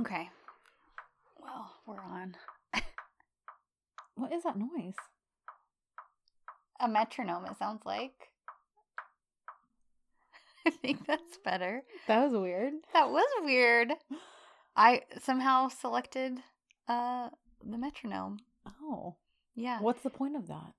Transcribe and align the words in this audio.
Okay. 0.00 0.28
Well, 1.40 1.72
we're 1.86 2.00
on. 2.00 2.34
What 4.16 4.32
is 4.32 4.44
that 4.44 4.56
noise? 4.58 4.94
A 6.80 6.88
metronome, 6.88 7.44
it 7.44 7.58
sounds 7.58 7.84
like. 7.84 8.30
I 10.66 10.70
think 10.70 11.06
that's 11.06 11.36
better. 11.44 11.82
That 12.08 12.24
was 12.24 12.32
weird. 12.32 12.72
That 12.94 13.10
was 13.10 13.26
weird. 13.42 13.92
I 14.74 15.02
somehow 15.22 15.68
selected 15.68 16.38
uh 16.88 17.28
the 17.62 17.76
metronome. 17.78 18.38
Oh. 18.82 19.16
Yeah. 19.54 19.80
What's 19.80 20.02
the 20.02 20.10
point 20.10 20.36
of 20.36 20.48
that? 20.48 20.72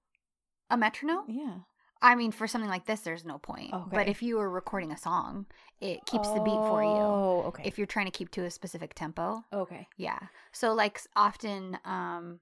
A 0.72 0.78
metronome? 0.78 1.26
Yeah. 1.30 1.58
I 2.02 2.16
mean, 2.16 2.32
for 2.32 2.48
something 2.48 2.70
like 2.70 2.86
this, 2.86 3.02
there's 3.02 3.26
no 3.26 3.38
point. 3.38 3.74
But 3.92 4.08
if 4.08 4.22
you 4.22 4.38
were 4.38 4.50
recording 4.50 4.92
a 4.92 4.98
song, 4.98 5.46
it 5.82 6.06
keeps 6.06 6.30
the 6.32 6.40
beat 6.42 6.60
for 6.68 6.84
you. 6.84 6.90
Oh, 7.02 7.44
okay. 7.48 7.64
If 7.66 7.78
you're 7.78 7.88
trying 7.88 8.06
to 8.06 8.12
keep 8.12 8.32
to 8.32 8.44
a 8.46 8.52
specific 8.52 8.94
tempo. 8.94 9.44
okay. 9.54 9.88
Yeah. 9.98 10.20
So 10.52 10.74
like 10.74 11.00
often 11.16 11.78
um 11.86 12.40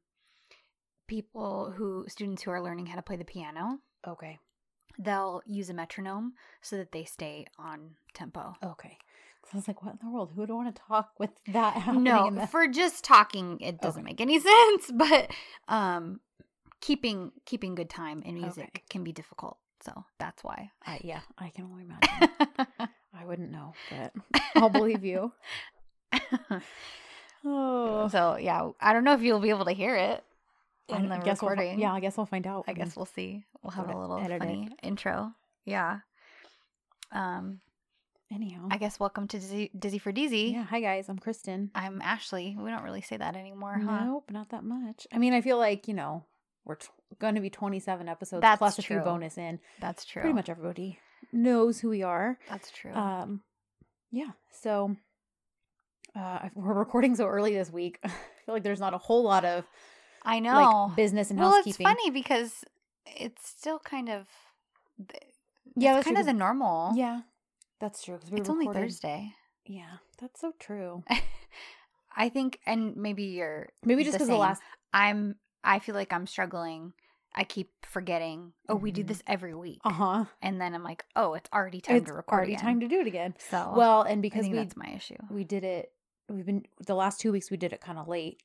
people 1.07 1.71
who 1.75 2.05
students 2.07 2.43
who 2.43 2.51
are 2.51 2.61
learning 2.61 2.87
how 2.87 2.95
to 2.95 3.01
play 3.01 3.15
the 3.15 3.25
piano, 3.25 3.79
Okay. 4.07 4.39
they'll 4.97 5.41
use 5.45 5.69
a 5.69 5.73
metronome 5.73 6.33
so 6.61 6.77
that 6.77 6.91
they 6.91 7.03
stay 7.03 7.45
on 7.59 7.95
tempo. 8.13 8.55
Okay. 8.63 8.97
'Cause 9.41 9.53
I 9.53 9.57
was 9.57 9.67
like, 9.67 9.83
what 9.83 9.93
in 9.93 9.99
the 10.03 10.09
world? 10.09 10.31
Who 10.33 10.41
would 10.41 10.49
want 10.49 10.75
to 10.75 10.81
talk 10.81 11.11
with 11.19 11.31
that? 11.47 11.75
No, 11.93 12.27
in 12.27 12.35
the- 12.35 12.47
for 12.47 12.67
just 12.67 13.03
talking 13.03 13.59
it 13.61 13.79
doesn't 13.79 14.01
Okay. 14.01 14.11
make 14.11 14.21
any 14.21 14.39
sense, 14.51 14.91
but 14.91 15.31
um 15.67 16.19
keeping 16.81 17.31
keeping 17.45 17.75
good 17.75 17.89
time 17.89 18.21
in 18.23 18.35
music 18.35 18.69
Okay. 18.75 18.83
can 18.89 19.03
be 19.03 19.11
difficult. 19.11 19.57
So 19.83 20.03
that's 20.19 20.43
why. 20.43 20.71
I, 20.85 20.99
yeah, 21.03 21.21
I 21.37 21.49
can 21.49 21.65
only 21.65 21.83
imagine. 21.85 22.29
I 23.13 23.25
wouldn't 23.25 23.51
know, 23.51 23.73
but 23.89 24.13
I'll 24.55 24.69
believe 24.69 25.03
you. 25.03 25.31
Oh. 27.43 28.07
so 28.11 28.37
yeah, 28.41 28.69
I 28.79 28.93
don't 28.93 29.03
know 29.03 29.13
if 29.13 29.21
you'll 29.21 29.39
be 29.39 29.49
able 29.49 29.65
to 29.65 29.71
hear 29.73 29.95
it 29.95 30.23
in 30.89 31.09
the 31.09 31.17
guess 31.17 31.41
we'll 31.41 31.49
recording. 31.51 31.79
yeah, 31.79 31.93
I 31.93 31.99
guess 31.99 32.17
we'll 32.17 32.25
find 32.25 32.45
out. 32.47 32.65
I 32.67 32.73
guess 32.73 32.95
we'll 32.95 33.05
see. 33.05 33.43
We'll 33.63 33.71
have 33.71 33.89
a 33.89 33.97
little 33.97 34.17
it. 34.17 34.39
funny 34.39 34.69
intro. 34.83 35.33
Yeah. 35.65 35.99
Um, 37.11 37.59
Anyhow. 38.33 38.67
I 38.71 38.77
guess 38.77 38.99
welcome 38.99 39.27
to 39.29 39.37
Dizzy, 39.39 39.69
Dizzy 39.77 39.99
for 39.99 40.11
Dizzy. 40.11 40.51
yeah. 40.55 40.63
Hi 40.63 40.81
guys, 40.81 41.09
I'm 41.09 41.19
Kristen. 41.19 41.69
I'm 41.75 42.01
Ashley. 42.01 42.55
We 42.59 42.71
don't 42.71 42.81
really 42.83 43.01
say 43.01 43.17
that 43.17 43.35
anymore, 43.35 43.79
huh? 43.83 44.05
Nope, 44.05 44.31
not 44.31 44.49
that 44.49 44.63
much. 44.63 45.05
I 45.13 45.19
mean, 45.19 45.33
I 45.33 45.41
feel 45.41 45.57
like 45.59 45.87
you 45.87 45.93
know 45.93 46.23
we're 46.65 46.75
t- 46.75 46.87
going 47.19 47.35
to 47.35 47.41
be 47.41 47.49
27 47.49 48.09
episodes 48.09 48.41
That's 48.41 48.57
plus 48.59 48.79
a 48.79 48.81
true. 48.81 48.97
few 48.97 49.03
bonus 49.05 49.37
in. 49.37 49.59
That's 49.79 50.03
true. 50.05 50.21
Pretty 50.21 50.33
much 50.35 50.49
everybody 50.49 50.99
knows 51.31 51.79
who 51.79 51.89
we 51.89 52.03
are. 52.03 52.37
That's 52.49 52.71
true. 52.71 52.91
Um, 52.93 53.41
yeah. 54.11 54.31
So 54.61 54.95
uh, 56.15 56.49
we're 56.55 56.73
recording 56.73 57.15
so 57.15 57.27
early 57.27 57.53
this 57.53 57.71
week. 57.71 57.99
I 58.03 58.09
feel 58.09 58.55
like 58.55 58.63
there's 58.63 58.79
not 58.79 58.93
a 58.93 58.97
whole 58.97 59.23
lot 59.23 59.45
of 59.45 59.65
I 60.23 60.39
know. 60.39 60.87
like 60.87 60.95
business 60.95 61.29
and 61.29 61.39
well, 61.39 61.49
it's 61.55 61.65
housekeeping. 61.67 61.85
funny 61.85 62.09
because 62.11 62.63
it's 63.05 63.47
still 63.47 63.79
kind 63.79 64.09
of 64.09 64.25
yeah, 65.75 65.97
it's 65.97 66.05
kind 66.05 66.15
true, 66.15 66.21
of 66.21 66.25
the 66.25 66.33
normal. 66.33 66.93
Yeah, 66.95 67.21
that's 67.79 68.01
true. 68.03 68.17
'cause 68.17 68.31
we 68.31 68.39
it's 68.39 68.49
only 68.49 68.65
Thursday. 68.67 69.31
Yeah, 69.65 69.97
that's 70.21 70.39
so 70.41 70.53
true. 70.59 71.03
I 72.17 72.29
think, 72.29 72.59
and 72.65 72.95
maybe 72.95 73.23
you're 73.23 73.69
Maybe 73.83 74.03
just 74.03 74.13
the 74.13 74.17
because 74.19 74.27
the 74.29 74.33
same. 74.33 74.39
last 74.39 74.61
I'm. 74.93 75.35
I 75.65 75.79
feel 75.79 75.95
like 75.95 76.13
I'm 76.13 76.27
struggling. 76.27 76.93
I 77.37 77.43
keep 77.43 77.71
forgetting. 77.85 78.53
Oh, 78.69 78.75
we 78.75 78.91
do 78.91 79.03
Mhm. 79.03 79.07
this 79.07 79.23
every 79.27 79.53
week, 79.53 79.79
uh 79.83 79.91
huh. 79.91 80.25
and 80.41 80.61
then 80.61 80.73
I'm 80.73 80.83
like, 80.83 81.03
oh, 81.17 81.33
it's 81.33 81.49
already 81.53 81.81
time 81.81 81.97
It's 81.97 82.05
to 82.07 82.13
record. 82.13 82.23
It's 82.23 82.33
already 82.33 82.53
again. 82.53 82.63
time 82.65 82.79
to 82.79 82.87
do 82.87 82.99
it 83.01 83.07
again. 83.07 83.33
So 83.49 83.73
Well, 83.75 84.03
and 84.03 84.21
because 84.21 84.47
we 84.47 84.53
that's 84.53 84.77
my 84.77 84.87
issue. 84.95 85.17
we 85.29 85.43
did 85.43 85.65
it, 85.65 85.91
we've 86.29 86.45
been 86.45 86.65
the 86.85 86.95
last 86.95 87.19
two 87.19 87.31
weeks 87.33 87.51
we 87.51 87.57
did 87.57 87.73
it 87.73 87.81
kind 87.81 87.97
of 87.99 88.07
late. 88.07 88.41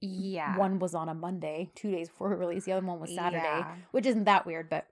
Yeah. 0.00 0.56
One 0.56 0.78
was 0.78 0.94
on 0.94 1.08
a 1.08 1.14
Monday, 1.14 1.72
two 1.74 1.90
days 1.90 2.08
before 2.08 2.28
we 2.30 2.36
released. 2.36 2.66
The 2.66 2.72
other 2.72 2.86
one 2.86 3.00
was 3.00 3.12
Saturday, 3.12 3.42
Yeah. 3.42 3.74
which 3.90 4.06
isn't 4.06 4.24
that 4.24 4.46
weird, 4.46 4.68
but 4.70 4.86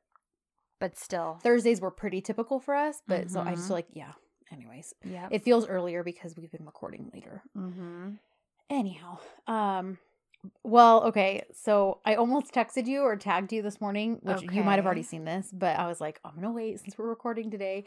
but 0.80 0.96
still. 0.98 1.38
Thursdays 1.42 1.80
were 1.80 1.90
pretty 1.92 2.20
typical 2.20 2.58
for 2.58 2.74
us. 2.74 3.00
But 3.06 3.30
so 3.30 3.40
I 3.40 3.54
just 3.54 3.68
Mhm. 3.68 3.72
like, 3.72 3.86
yeah. 3.92 4.12
Anyways, 4.50 4.92
Yeah. 5.04 5.28
it 5.30 5.42
feels 5.44 5.66
earlier 5.68 6.02
because 6.02 6.36
we've 6.36 6.50
been 6.50 6.66
recording 6.66 7.10
later. 7.14 7.42
mm-hmm. 7.56 8.14
Anyhow, 8.68 9.18
um, 9.46 9.98
well, 10.62 11.04
okay. 11.04 11.44
So 11.52 12.00
I 12.04 12.14
almost 12.16 12.52
texted 12.52 12.86
you 12.86 13.02
or 13.02 13.16
tagged 13.16 13.52
you 13.52 13.62
this 13.62 13.80
morning, 13.80 14.18
which 14.22 14.42
you 14.52 14.62
might 14.62 14.76
have 14.76 14.86
already 14.86 15.02
seen 15.02 15.24
this, 15.24 15.50
but 15.52 15.78
I 15.78 15.86
was 15.86 16.00
like, 16.00 16.20
I'm 16.24 16.34
gonna 16.34 16.52
wait 16.52 16.80
since 16.80 16.96
we're 16.98 17.08
recording 17.08 17.50
today. 17.50 17.84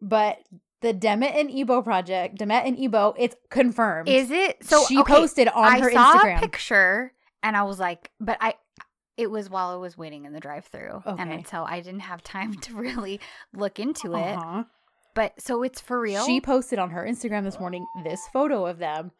But 0.00 0.38
the 0.80 0.92
Demet 0.92 1.38
and 1.38 1.50
Ebo 1.50 1.82
project, 1.82 2.38
Demet 2.38 2.66
and 2.66 2.78
Ebo, 2.78 3.14
it's 3.18 3.36
confirmed. 3.50 4.08
Is 4.08 4.30
it 4.30 4.64
so? 4.64 4.84
she 4.86 4.98
okay, 4.98 5.12
posted 5.14 5.48
on 5.48 5.64
I 5.64 5.80
her 5.80 5.90
saw 5.92 6.18
Instagram. 6.18 6.38
a 6.38 6.40
picture 6.40 7.12
and 7.42 7.56
I 7.56 7.62
was 7.64 7.78
like, 7.78 8.10
but 8.20 8.38
I. 8.40 8.54
It 9.18 9.30
was 9.30 9.50
while 9.50 9.68
I 9.68 9.76
was 9.76 9.96
waiting 9.98 10.24
in 10.24 10.32
the 10.32 10.40
drive-through, 10.40 11.02
and 11.04 11.20
Okay. 11.20 11.28
then 11.28 11.44
so 11.44 11.64
I 11.64 11.80
didn't 11.80 12.00
have 12.00 12.22
time 12.24 12.54
to 12.62 12.74
really 12.74 13.20
look 13.52 13.78
into 13.78 14.14
it. 14.14 14.36
Uh-huh. 14.36 14.64
But 15.14 15.38
so 15.40 15.62
it's 15.62 15.82
for 15.82 16.00
real. 16.00 16.24
She 16.24 16.40
posted 16.40 16.78
on 16.78 16.90
her 16.90 17.04
Instagram 17.06 17.44
this 17.44 17.60
morning 17.60 17.84
this 18.04 18.26
photo 18.32 18.64
of 18.66 18.78
them. 18.78 19.12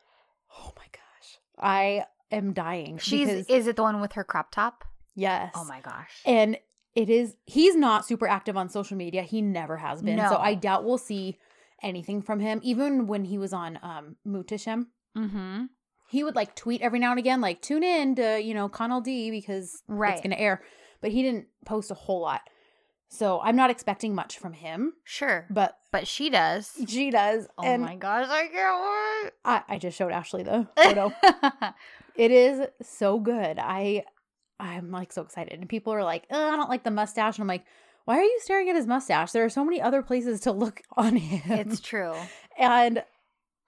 Oh 0.58 0.72
my 0.76 0.86
gosh, 0.90 1.38
I 1.58 2.06
am 2.32 2.52
dying. 2.52 2.98
She's 2.98 3.28
because- 3.28 3.46
is 3.48 3.66
it 3.68 3.76
the 3.76 3.82
one 3.82 4.00
with 4.00 4.12
her 4.14 4.24
crop 4.24 4.50
top? 4.50 4.84
yes. 5.14 5.52
Oh 5.54 5.64
my 5.64 5.80
gosh. 5.80 6.10
And 6.24 6.56
it 6.94 7.08
is 7.08 7.36
he's 7.46 7.74
not 7.76 8.06
super 8.06 8.26
active 8.26 8.56
on 8.56 8.68
social 8.68 8.96
media. 8.96 9.22
He 9.22 9.40
never 9.42 9.76
has 9.76 10.02
been. 10.02 10.16
No. 10.16 10.28
So 10.30 10.36
I 10.36 10.54
doubt 10.54 10.84
we'll 10.84 10.98
see 10.98 11.38
anything 11.82 12.22
from 12.22 12.40
him. 12.40 12.60
Even 12.62 13.06
when 13.06 13.24
he 13.24 13.38
was 13.38 13.52
on 13.52 13.78
um 13.82 14.16
Muhteşem, 14.26 14.86
Mm-hmm. 15.16 15.64
he 16.08 16.24
would 16.24 16.34
like 16.34 16.54
tweet 16.56 16.80
every 16.82 16.98
now 16.98 17.10
and 17.10 17.18
again, 17.18 17.40
like 17.40 17.60
tune 17.62 17.82
in 17.82 18.14
to, 18.16 18.40
you 18.42 18.54
know, 18.54 18.68
Kanal 18.68 19.02
D 19.02 19.30
because 19.30 19.82
Right. 19.88 20.12
it's 20.14 20.22
gonna 20.22 20.36
air. 20.36 20.62
But 21.00 21.10
he 21.12 21.22
didn't 21.22 21.46
post 21.66 21.90
a 21.90 21.94
whole 21.94 22.20
lot. 22.22 22.42
So 23.08 23.40
I'm 23.42 23.56
not 23.56 23.70
expecting 23.70 24.14
much 24.14 24.38
from 24.38 24.54
him. 24.54 24.94
Sure, 25.04 25.46
But 25.50 25.76
but 25.90 26.06
she 26.08 26.30
does. 26.30 26.72
she 26.88 27.10
does. 27.10 27.46
Oh 27.58 27.62
and 27.62 27.82
my 27.82 27.96
gosh, 27.96 28.26
I 28.28 28.46
can't 28.46 29.24
wait. 29.24 29.32
I, 29.44 29.62
I 29.74 29.78
just 29.78 29.98
showed 29.98 30.12
Ashley 30.12 30.42
the 30.44 30.66
photo. 30.82 31.12
It 32.16 32.30
is 32.30 32.66
so 32.82 33.18
good. 33.20 33.58
I 33.58 34.04
I'm 34.60 34.90
like 34.90 35.12
so 35.12 35.22
excited. 35.22 35.58
And 35.58 35.68
people 35.68 35.92
are 35.92 36.04
like, 36.04 36.24
I 36.30 36.56
don't 36.56 36.70
like 36.70 36.84
the 36.84 36.90
mustache. 36.90 37.36
And 37.36 37.42
I'm 37.42 37.48
like, 37.48 37.64
why 38.04 38.18
are 38.18 38.22
you 38.22 38.38
staring 38.42 38.68
at 38.68 38.76
his 38.76 38.86
mustache? 38.86 39.32
There 39.32 39.44
are 39.44 39.48
so 39.50 39.64
many 39.64 39.80
other 39.80 40.02
places 40.02 40.40
to 40.40 40.52
look 40.52 40.82
on 40.96 41.16
him. 41.16 41.58
it's 41.58 41.80
true. 41.80 42.14
and 42.58 43.02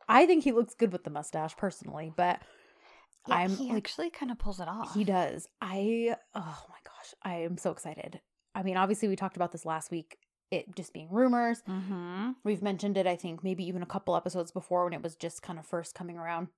I 0.09 0.27
think 0.27 0.45
he 0.45 0.53
looks 0.53 0.75
good 0.75 0.93
with 0.93 1.05
the 1.05 1.11
mustache 1.11 1.57
personally, 1.57 2.13
but 2.15 2.41
Yeah, 3.27 3.37
I'm 3.37 3.51
he 3.51 3.69
like 3.69 3.79
actually 3.79 4.11
kind 4.11 4.31
of 4.31 4.39
pulls 4.39 4.61
it 4.61 4.69
off. 4.69 4.95
he 4.95 5.05
does. 5.05 5.49
I 5.61 6.15
oh 6.35 6.65
my 6.69 6.77
gosh, 6.85 7.15
I 7.23 7.37
am 7.45 7.57
so 7.57 7.71
excited. 7.71 8.21
I 8.55 8.63
mean, 8.63 8.77
obviously 8.77 9.09
we 9.09 9.17
talked 9.17 9.37
about 9.37 9.51
this 9.51 9.65
last 9.65 9.91
week, 9.91 10.19
it 10.51 10.77
just 10.77 10.93
being 10.93 11.09
rumors. 11.11 11.63
Mm-hmm. 11.69 12.33
We've 12.45 12.63
mentioned 12.63 12.97
it, 12.97 13.07
I 13.07 13.17
think, 13.17 13.43
maybe 13.43 13.65
even 13.67 13.83
a 13.83 13.87
couple 13.87 14.15
episodes 14.15 14.53
before 14.53 14.85
when 14.85 14.93
it 14.93 15.03
was 15.03 15.17
just 15.17 15.43
kind 15.43 15.59
of 15.59 15.67
first 15.67 15.95
coming 15.95 16.19
around 16.19 16.49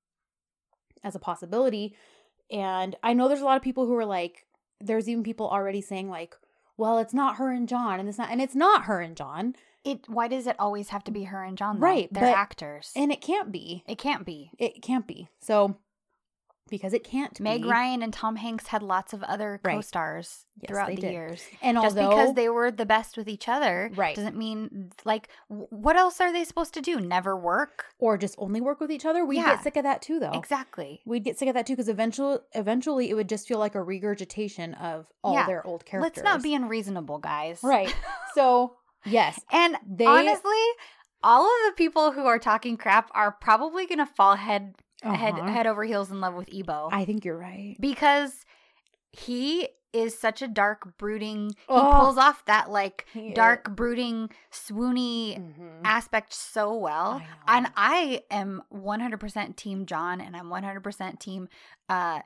as 1.07 1.15
a 1.15 1.21
possibility. 1.21 1.95
And 2.51 2.97
I 3.03 3.15
know 3.15 3.29
there's 3.29 3.41
a 3.41 3.45
lot 3.45 3.57
of 3.57 3.63
people 3.63 3.87
who 3.87 3.97
are 3.97 4.05
like, 4.05 4.47
there's 4.81 5.09
even 5.09 5.23
people 5.25 5.49
already 5.49 5.81
saying, 5.81 6.11
like, 6.11 6.35
well, 6.77 6.99
it's 6.99 7.15
not 7.15 7.37
her 7.37 7.51
and 7.51 7.67
John, 7.69 7.99
and 7.99 8.09
it's 8.09 8.19
not, 8.19 8.31
and 8.31 8.43
it's 8.43 8.55
not 8.55 8.85
her 8.85 9.01
and 9.01 9.17
John, 9.17 9.55
It. 9.85 10.07
Why 10.09 10.29
does 10.29 10.47
it 10.47 10.57
always 10.59 10.91
have 10.91 11.03
to 11.05 11.11
be 11.11 11.25
her 11.25 11.43
and 11.43 11.57
John? 11.57 11.77
Though? 11.77 11.87
Right, 11.87 12.13
they're 12.13 12.25
but- 12.25 12.37
actors, 12.37 12.93
and 12.95 13.11
it 13.11 13.23
can't 13.23 13.51
be. 13.51 13.83
it 13.87 13.97
can't 13.97 14.27
be. 14.27 14.51
It 14.59 14.83
can't 14.83 15.07
be. 15.07 15.29
So, 15.41 15.79
because 16.69 16.93
it 16.93 17.05
can't 17.05 17.39
Meg 17.41 17.63
be. 17.63 17.69
Ryan 17.69 18.03
and 18.03 18.13
Tom 18.13 18.37
Hanks 18.37 18.67
had 18.69 18.83
lots 18.83 19.13
of 19.13 19.23
other 19.23 19.61
Right. 19.65 19.75
co-stars 19.77 20.47
Yes, 20.61 20.69
throughout 20.69 20.89
the 20.89 20.97
did. 20.97 21.13
years. 21.13 21.45
and 21.63 21.77
Just 21.77 21.97
although, 21.97 22.09
because 22.11 22.35
they 22.35 22.49
were 22.49 22.71
the 22.71 22.87
best 22.87 23.17
with 23.17 23.29
each 23.29 23.49
other, 23.49 23.91
Right. 23.95 24.17
doesn't 24.17 24.37
mean 24.37 24.91
like 25.05 25.29
what 25.49 25.97
else 25.97 26.21
are 26.21 26.33
they 26.33 26.45
supposed 26.45 26.75
to 26.75 26.81
do? 26.81 27.01
Never 27.01 27.37
work? 27.37 27.87
or 27.99 28.19
just 28.19 28.35
only 28.39 28.61
work 28.61 28.79
with 28.81 28.91
each 28.91 29.05
other, 29.07 29.25
we'd 29.25 29.37
Yeah. 29.37 29.55
get 29.55 29.63
sick 29.63 29.77
of 29.77 29.83
that 29.85 30.03
too, 30.03 30.19
though. 30.19 30.33
Exactly. 30.33 31.01
We'd 31.07 31.25
get 31.25 31.39
sick 31.39 31.49
of 31.49 31.55
that 31.55 31.67
too, 31.67 31.73
because 31.75 31.89
eventually, 31.89 32.39
eventually, 32.53 33.09
it 33.11 33.15
would 33.15 33.29
just 33.29 33.47
feel 33.49 33.59
like 33.59 33.75
a 33.75 33.83
regurgitation 33.83 34.75
of 34.75 35.07
all 35.25 35.35
Yeah. 35.35 35.47
their 35.47 35.67
old 35.67 35.85
characters. 35.87 36.17
Let's 36.23 36.25
not 36.25 36.43
be 36.43 36.55
unreasonable, 36.55 37.19
guys. 37.19 37.61
right. 37.63 37.95
So, 38.35 38.77
yes, 39.05 39.41
And 39.51 39.77
They- 39.87 40.05
honestly, 40.07 40.59
all 41.23 41.45
of 41.45 41.51
the 41.67 41.73
people 41.77 42.13
who 42.13 42.27
are 42.27 42.39
talking 42.39 42.77
crap 42.77 43.11
are 43.15 43.33
probably 43.33 43.87
going 43.87 43.99
to 43.99 44.07
fall 44.07 44.37
head 44.37 44.75
Uh-huh. 45.13 45.47
head 45.53 45.67
over 45.67 45.85
heels 45.85 46.11
in 46.11 46.21
love 46.21 46.35
with 46.35 46.49
Ebo 46.53 46.89
I 46.93 47.05
think 47.05 47.25
you're 47.25 47.39
right. 47.39 47.77
because 47.81 48.45
he 49.13 49.69
is 49.93 50.19
such 50.19 50.43
a 50.43 50.49
dark 50.49 50.99
brooding. 50.99 51.51
He 51.51 51.57
Oh. 51.71 51.99
pulls 52.01 52.19
off 52.19 52.45
that 52.45 52.71
like 52.71 53.07
He 53.15 53.33
dark 53.33 53.75
brooding 53.75 54.29
swoony 54.53 55.39
Mhm. 55.39 55.81
aspect 55.85 56.35
so 56.35 56.75
well. 56.77 57.23
I. 57.47 57.57
And 57.57 57.73
I 57.77 58.23
am 58.31 58.63
100% 58.71 59.57
team 59.57 59.87
John 59.87 60.21
and 60.21 60.37
I'm 60.37 60.51
100% 60.51 61.19
team 61.19 61.49
uh 61.89 62.21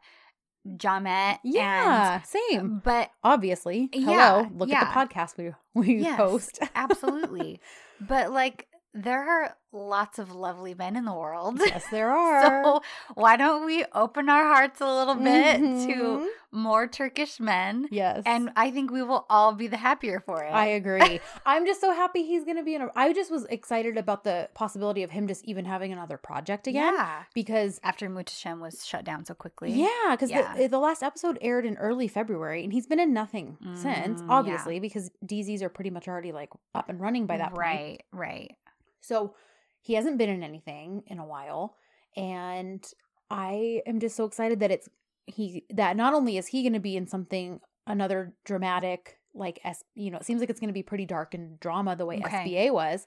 Jamet 0.69 1.39
Yeah, 1.43 2.15
and 2.17 2.27
same. 2.27 2.81
but 2.85 3.11
Obviously. 3.25 3.89
Yeah, 3.93 4.05
Hello. 4.41 4.51
Look 4.55 4.69
yeah. 4.69 4.83
at 4.83 4.93
the 4.93 5.01
podcast 5.15 5.37
we 5.39 5.53
we 5.81 6.03
Yes. 6.03 6.17
post. 6.17 6.59
absolutely. 6.75 7.61
but 8.01 8.33
like 8.33 8.67
there 8.93 9.23
are 9.29 9.57
lots 9.73 10.19
of 10.19 10.33
lovely 10.35 10.75
men 10.75 10.97
in 10.97 11.05
the 11.05 11.13
world. 11.15 11.61
Yes, 11.65 11.85
there 11.93 12.11
are. 12.25 12.65
So 12.65 12.83
why 13.15 13.37
don't 13.37 13.65
we 13.65 13.85
open 13.95 14.29
our 14.29 14.45
hearts 14.45 14.81
a 14.81 14.93
little 14.93 15.15
bit 15.15 15.59
to 15.59 15.95
Mhm. 15.95 16.27
more 16.51 16.89
Turkish 16.89 17.39
men? 17.39 17.87
yes, 17.93 18.25
And 18.27 18.51
I 18.57 18.73
think 18.73 18.91
we 18.91 19.03
will 19.05 19.27
all 19.31 19.55
be 19.55 19.69
the 19.69 19.77
happier 19.77 20.19
for 20.19 20.43
it. 20.43 20.51
I 20.51 20.67
agree. 20.81 21.21
I'm 21.47 21.67
just 21.67 21.81
so 21.81 21.93
happy 21.95 22.25
he's 22.25 22.45
going 22.45 22.57
to 22.57 22.65
be 22.65 22.75
in 22.75 22.83
a. 22.83 22.89
I 22.97 23.13
just 23.13 23.31
was 23.31 23.45
excited 23.45 23.97
about 23.97 24.25
the 24.25 24.49
possibility 24.55 25.05
of 25.05 25.11
him 25.13 25.29
just 25.29 25.45
even 25.45 25.65
having 25.67 25.93
another 25.93 26.17
project 26.17 26.67
again 26.67 26.95
Yeah. 26.95 27.23
because. 27.35 27.79
After 27.85 28.09
Muhteşem 28.11 28.61
was 28.61 28.85
shut 28.85 29.05
down 29.05 29.25
so 29.25 29.35
quickly. 29.35 29.71
Yeah, 29.73 29.89
because 30.11 30.31
Yeah. 30.33 30.55
the, 30.57 30.67
the 30.67 30.79
last 30.81 31.03
episode 31.05 31.39
aired 31.41 31.65
in 31.65 31.77
early 31.77 32.09
February, 32.09 32.65
and 32.65 32.73
he's 32.73 32.87
been 32.89 32.99
in 33.01 33.13
nothing 33.13 33.57
since. 33.75 34.21
Mm, 34.21 34.27
yeah. 34.29 34.33
Obviously, 34.35 34.81
because 34.81 35.11
DZs 35.25 35.63
are 35.63 35.69
pretty 35.69 35.91
much 35.91 36.09
already 36.09 36.33
like 36.33 36.51
up 36.75 36.89
and 36.89 37.01
running 37.01 37.27
by 37.27 37.37
that 37.39 37.51
point. 37.51 37.61
Right, 37.61 38.03
right. 38.13 38.57
So 39.01 39.35
he 39.81 39.95
hasn't 39.95 40.19
been 40.19 40.29
in 40.31 40.43
anything 40.43 41.03
in 41.07 41.19
a 41.19 41.25
while. 41.27 41.77
And 42.17 42.85
I 43.31 43.83
am 43.87 44.01
just 44.01 44.17
so 44.17 44.25
excited 44.25 44.61
that 44.61 44.71
it's 44.71 44.89
he 45.27 45.65
that 45.71 45.97
not 45.97 46.13
only 46.15 46.37
is 46.37 46.49
he 46.49 46.63
going 46.63 46.73
to 46.73 46.81
be 46.81 46.97
in 46.97 47.07
something 47.07 47.61
another 47.87 48.35
dramatic 48.45 49.19
like 49.33 49.61
S 49.65 49.85
you 49.95 50.11
know, 50.11 50.19
it 50.19 50.25
seems 50.25 50.41
like 50.41 50.51
it's 50.51 50.59
going 50.61 50.69
to 50.69 50.75
be 50.75 50.83
pretty 50.83 51.07
dark 51.07 51.35
and 51.35 51.59
drama 51.61 51.95
the 51.95 52.05
way 52.07 52.17
Okay. 52.17 52.45
SBA 52.69 52.73
was. 52.73 53.07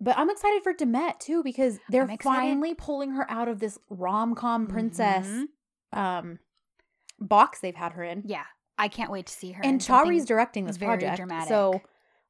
But 0.00 0.16
I'm 0.18 0.30
excited 0.30 0.62
for 0.62 0.72
Demet 0.74 1.18
too 1.18 1.42
because 1.42 1.78
they're 1.88 2.06
finally 2.20 2.74
pulling 2.74 3.12
her 3.12 3.28
out 3.30 3.48
of 3.48 3.58
this 3.58 3.78
rom-com 3.90 4.66
princess 4.66 5.26
Mhm. 5.26 5.98
um 5.98 6.38
box 7.18 7.60
they've 7.60 7.74
had 7.74 7.92
her 7.94 8.04
in. 8.04 8.22
Yeah. 8.26 8.44
I 8.76 8.86
can't 8.88 9.10
wait 9.10 9.26
to 9.26 9.32
see 9.32 9.52
her. 9.52 9.64
And 9.64 9.80
Chari's 9.80 10.24
directing 10.24 10.66
this 10.66 10.76
very 10.76 10.98
project. 10.98 11.16
dramatic. 11.16 11.48
So 11.48 11.80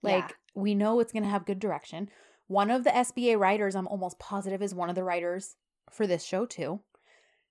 like 0.03 0.29
Yeah. 0.31 0.35
we 0.55 0.75
know 0.75 1.01
it's 1.01 1.12
going 1.12 1.25
to 1.25 1.29
have 1.29 1.44
good 1.44 1.59
direction. 1.59 2.09
One 2.49 2.71
of 2.71 2.83
the 2.85 2.91
SBA 2.91 3.39
writers, 3.39 3.75
I'm 3.77 3.87
almost 3.87 4.19
positive, 4.19 4.61
is 4.62 4.75
one 4.75 4.89
of 4.89 4.95
the 4.95 5.05
writers 5.05 5.56
for 5.91 6.06
this 6.06 6.25
show 6.25 6.45
too. 6.47 6.81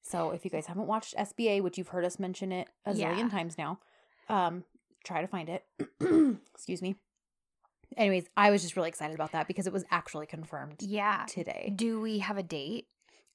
So 0.02 0.32
if 0.32 0.44
you 0.46 0.52
guys 0.52 0.66
haven't 0.68 0.88
watched 0.88 1.16
SBA, 1.16 1.62
which 1.62 1.78
you've 1.78 1.90
heard 1.90 2.06
us 2.06 2.20
mention 2.20 2.52
it 2.52 2.68
a 2.86 2.94
Yeah. 2.94 3.14
zillion 3.14 3.30
times 3.30 3.58
now, 3.58 3.80
um, 4.30 4.64
try 5.04 5.22
to 5.22 5.28
find 5.28 5.50
it. 5.50 5.66
Excuse 6.54 6.82
me. 6.82 6.96
Anyways, 7.96 8.26
I 8.36 8.52
was 8.52 8.62
just 8.62 8.76
really 8.76 8.90
excited 8.90 9.16
about 9.16 9.32
that 9.32 9.48
because 9.48 9.66
it 9.68 9.74
was 9.74 9.86
actually 9.92 10.26
confirmed 10.28 10.82
Yeah. 10.82 11.26
today. 11.28 11.72
Do 11.76 12.02
we 12.02 12.20
have 12.20 12.38
a 12.38 12.44
date? 12.44 12.88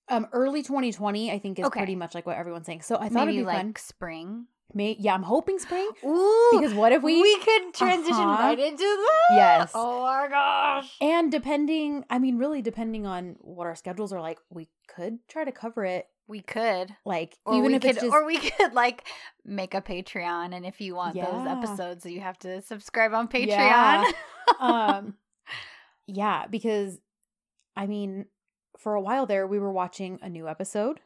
Um, 0.08 0.26
early 0.32 0.62
2020, 0.62 1.30
I 1.30 1.38
think, 1.38 1.58
is 1.58 1.66
Okay. 1.66 1.80
pretty 1.80 1.94
much 1.96 2.14
like 2.14 2.26
what 2.26 2.36
everyone's 2.36 2.66
saying. 2.66 2.82
So 2.82 2.96
I 2.96 3.08
thought 3.08 3.26
Maybe 3.26 3.38
it'd 3.38 3.42
be 3.42 3.46
like 3.46 3.56
fun. 3.56 3.74
spring. 3.76 4.46
May- 4.74 4.96
yeah, 4.98 5.14
I'm 5.14 5.22
hoping 5.22 5.58
spring 5.58 5.88
Ooh. 6.04 6.48
because 6.52 6.74
what 6.74 6.92
if 6.92 7.02
we 7.02 7.20
we 7.20 7.38
could 7.38 7.74
transition 7.74 8.14
Uh-huh. 8.14 8.42
right 8.42 8.58
into 8.58 8.78
that. 8.84 9.34
Yes. 9.36 9.70
Oh 9.74 10.02
my 10.02 10.28
gosh. 10.28 10.96
And 11.00 11.30
depending, 11.30 12.04
I 12.10 12.18
mean, 12.18 12.38
really 12.38 12.62
depending 12.62 13.06
on 13.06 13.36
what 13.40 13.66
our 13.66 13.74
schedules 13.74 14.12
are 14.12 14.20
like, 14.20 14.38
we 14.50 14.68
could 14.88 15.18
try 15.28 15.44
to 15.44 15.52
cover 15.52 15.84
it. 15.84 16.06
We 16.28 16.40
could. 16.40 16.94
Like, 17.04 17.36
Or 17.44 17.54
even 17.54 17.66
we 17.66 17.74
if 17.74 17.82
could 17.82 17.90
it's 17.92 18.00
just, 18.00 18.12
or 18.12 18.24
we 18.24 18.38
could 18.50 18.72
like 18.72 19.04
make 19.44 19.74
a 19.74 19.82
Patreon 19.82 20.54
and 20.54 20.64
if 20.64 20.80
you 20.80 20.94
want 20.94 21.14
those 21.16 21.46
episodes 21.46 22.06
you 22.06 22.20
have 22.20 22.38
to 22.40 22.62
subscribe 22.62 23.12
on 23.12 23.28
Patreon. 23.28 23.48
Yeah. 23.48 24.04
um, 24.60 25.14
yeah, 26.06 26.46
because 26.46 26.98
I 27.76 27.86
mean, 27.86 28.26
for 28.78 28.94
a 28.94 29.00
while 29.00 29.26
there, 29.26 29.46
we 29.46 29.58
were 29.58 29.72
watching 29.72 30.18
a 30.22 30.28
new 30.28 30.48
episode, 30.48 31.00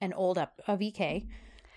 an 0.00 0.12
old 0.12 0.38
ep- 0.38 0.60
of 0.66 0.80
EK, 0.82 1.26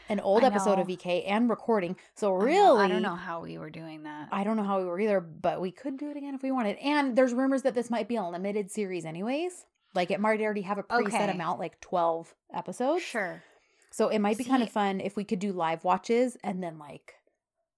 an 0.09 0.19
old 0.19 0.43
episode 0.43 0.79
of. 0.79 0.89
EK, 0.89 1.23
and 1.23 1.49
recording. 1.49 1.95
So 2.15 2.27
I 2.35 2.39
know- 2.39 2.45
really, 2.45 2.83
I 2.83 2.87
don't 2.87 3.01
know 3.01 3.15
how 3.15 3.41
we 3.41 3.57
were 3.57 3.69
doing 3.69 4.03
that. 4.03 4.29
I 4.31 4.43
don't 4.43 4.57
know 4.57 4.63
how 4.63 4.79
we 4.79 4.85
were 4.85 4.99
either, 4.99 5.19
but 5.21 5.61
we 5.61 5.71
could 5.71 5.97
do 5.97 6.09
it 6.11 6.17
again 6.17 6.35
if 6.35 6.43
we 6.43 6.51
wanted. 6.51 6.77
And 6.77 7.15
there's 7.15 7.33
rumors 7.33 7.63
that 7.63 7.73
this 7.75 7.89
might 7.89 8.07
be 8.07 8.15
a 8.15 8.23
limited 8.23 8.69
series, 8.71 9.05
anyways. 9.05 9.65
Like 9.93 10.11
it 10.11 10.19
might 10.19 10.41
already 10.41 10.61
have 10.63 10.77
a 10.77 10.83
preset 10.83 11.07
Okay. 11.07 11.31
amount, 11.31 11.59
like 11.59 11.79
twelve 11.81 12.35
episodes. 12.53 13.03
sure. 13.03 13.43
So 13.91 14.09
it 14.09 14.19
might 14.19 14.37
be 14.37 14.43
kind 14.43 14.61
of 14.61 14.69
fun 14.69 14.99
if 14.99 15.15
we 15.15 15.23
could 15.23 15.39
do 15.39 15.53
live 15.53 15.85
watches 15.85 16.35
and 16.43 16.61
then 16.61 16.77
like 16.77 17.13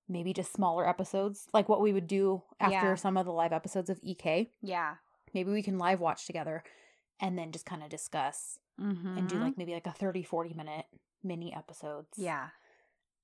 maybe 0.09 0.33
just 0.33 0.51
smaller 0.51 0.89
episodes, 0.89 1.47
like 1.53 1.69
what 1.69 1.79
we 1.81 1.93
would 1.93 2.07
do 2.07 2.41
after 2.59 2.73
Yeah. 2.89 2.95
some 2.95 3.17
of 3.17 3.25
the 3.27 3.31
live 3.33 3.53
episodes 3.53 3.89
of 3.89 3.99
EK. 4.01 4.49
Yeah. 4.63 4.95
Maybe 5.33 5.51
we 5.51 5.61
can 5.61 5.77
live 5.77 5.99
watch 5.99 6.25
together 6.25 6.63
and 7.19 7.37
then 7.37 7.51
just 7.51 7.65
kind 7.67 7.83
of 7.83 7.89
discuss 7.89 8.59
Mm-hmm. 8.81 9.17
and 9.17 9.27
do 9.27 9.35
like 9.39 9.57
maybe 9.57 9.73
like 9.73 9.87
a 9.87 9.91
30 9.91 10.21
40 10.23 10.53
minute 10.53 10.85
mini 11.23 11.53
episodes. 11.53 12.09
Yeah. 12.17 12.47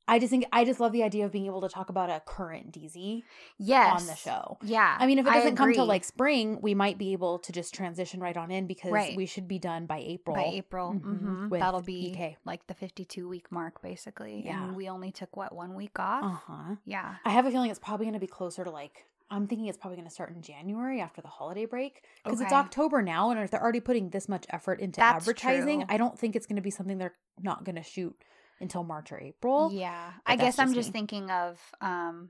I 0.06 0.20
just 0.20 0.32
think 0.32 0.44
I 0.52 0.66
just 0.66 0.82
love 0.82 0.92
the 0.92 1.02
idea 1.04 1.26
of 1.26 1.32
being 1.32 1.46
able 1.46 1.62
to 1.62 1.70
talk 1.70 1.88
about 1.88 2.10
a 2.10 2.22
current 2.26 2.74
DZ 2.74 3.24
Yes. 3.58 4.02
on 4.02 4.06
the 4.08 4.16
show. 4.16 4.58
Yeah. 4.62 4.98
I 5.00 5.06
mean, 5.08 5.18
if 5.18 5.26
it 5.26 5.32
doesn't 5.32 5.56
come 5.56 5.72
till 5.74 5.86
like 5.86 6.04
spring, 6.04 6.60
we 6.62 6.74
might 6.76 6.98
be 6.98 7.14
able 7.14 7.40
to 7.40 7.54
just 7.54 7.74
transition 7.74 8.20
right 8.20 8.36
on 8.36 8.52
in 8.52 8.68
because 8.68 8.92
Right. 8.92 9.16
we 9.16 9.26
should 9.26 9.48
be 9.48 9.60
done 9.60 9.86
by 9.86 10.00
April. 10.00 10.36
by 10.36 10.44
April, 10.44 10.92
Mhm, 10.92 11.48
mhm, 11.50 11.58
that'll 11.58 11.82
be 11.82 12.12
EK. 12.12 12.36
like 12.44 12.68
the 12.68 12.74
52 12.74 13.30
week 13.30 13.50
mark 13.50 13.82
basically. 13.82 14.44
Yeah. 14.46 14.62
And 14.66 14.76
we 14.76 14.90
only 14.90 15.14
took 15.14 15.38
what 15.38 15.56
one 15.56 15.74
week 15.74 15.98
off. 15.98 16.24
Uh 16.26 16.52
huh. 16.52 16.76
Yeah. 16.84 17.16
I 17.24 17.30
have 17.30 17.46
a 17.46 17.52
feeling 17.52 17.70
it's 17.72 17.80
probably 17.80 18.06
going 18.06 18.14
to 18.16 18.20
be 18.20 18.28
closer 18.28 18.66
to 18.66 18.72
like 18.72 19.06
I'm 19.30 19.48
thinking 19.48 19.68
it's 19.68 19.78
probably 19.78 19.98
going 19.98 20.08
to 20.08 20.14
start 20.14 20.36
in 20.36 20.42
January 20.42 21.02
after 21.02 21.22
the 21.22 21.28
holiday 21.28 21.66
break 21.66 22.04
because 22.24 22.42
it's 22.42 22.54
October 22.54 23.02
now, 23.02 23.32
and 23.32 23.40
if 23.40 23.50
they're 23.52 23.62
already 23.62 23.80
putting 23.80 24.10
this 24.10 24.30
much 24.30 24.46
effort 24.50 24.80
into 24.80 25.00
That's 25.00 25.24
advertising, 25.24 25.80
true. 25.80 25.88
I 25.90 25.98
don't 25.98 26.18
think 26.18 26.36
it's 26.36 26.46
going 26.46 26.58
to 26.58 26.62
be 26.62 26.70
something 26.72 26.98
they're 26.98 27.16
not 27.42 27.64
going 27.64 27.76
to 27.78 27.84
shoot 27.84 28.16
until 28.60 28.84
March 28.84 29.12
or 29.12 29.20
April. 29.20 29.72
yeah. 29.74 30.12
but 30.26 30.32
I 30.32 30.36
guess 30.36 30.58
that's 30.58 30.60
I'm 30.60 30.68
just 30.74 30.88
just 30.88 30.90
me. 30.90 31.00
thinking 31.00 31.32
of 31.32 31.60
um 31.82 32.30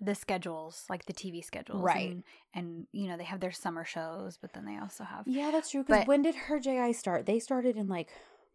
the 0.00 0.14
schedules, 0.14 0.84
like 0.88 1.04
the 1.04 1.12
TV 1.12 1.44
schedules. 1.44 1.82
Right. 1.82 2.10
And, 2.10 2.24
and 2.54 2.86
you 2.92 3.06
know, 3.08 3.18
they 3.18 3.24
have 3.24 3.40
their 3.40 3.52
summer 3.52 3.84
shows, 3.84 4.38
but 4.40 4.54
then 4.54 4.64
they 4.64 4.78
also 4.78 5.04
have 5.04 5.24
Yeah, 5.26 5.50
that's 5.50 5.70
true. 5.70 5.84
Because 5.84 6.06
when 6.06 6.22
did 6.22 6.34
her 6.34 6.58
JI 6.58 6.94
start? 6.94 7.26
They 7.26 7.38
started 7.38 7.76
in 7.76 7.86
like 7.88 8.08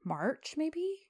March, 0.04 0.56
maybe 0.58 1.08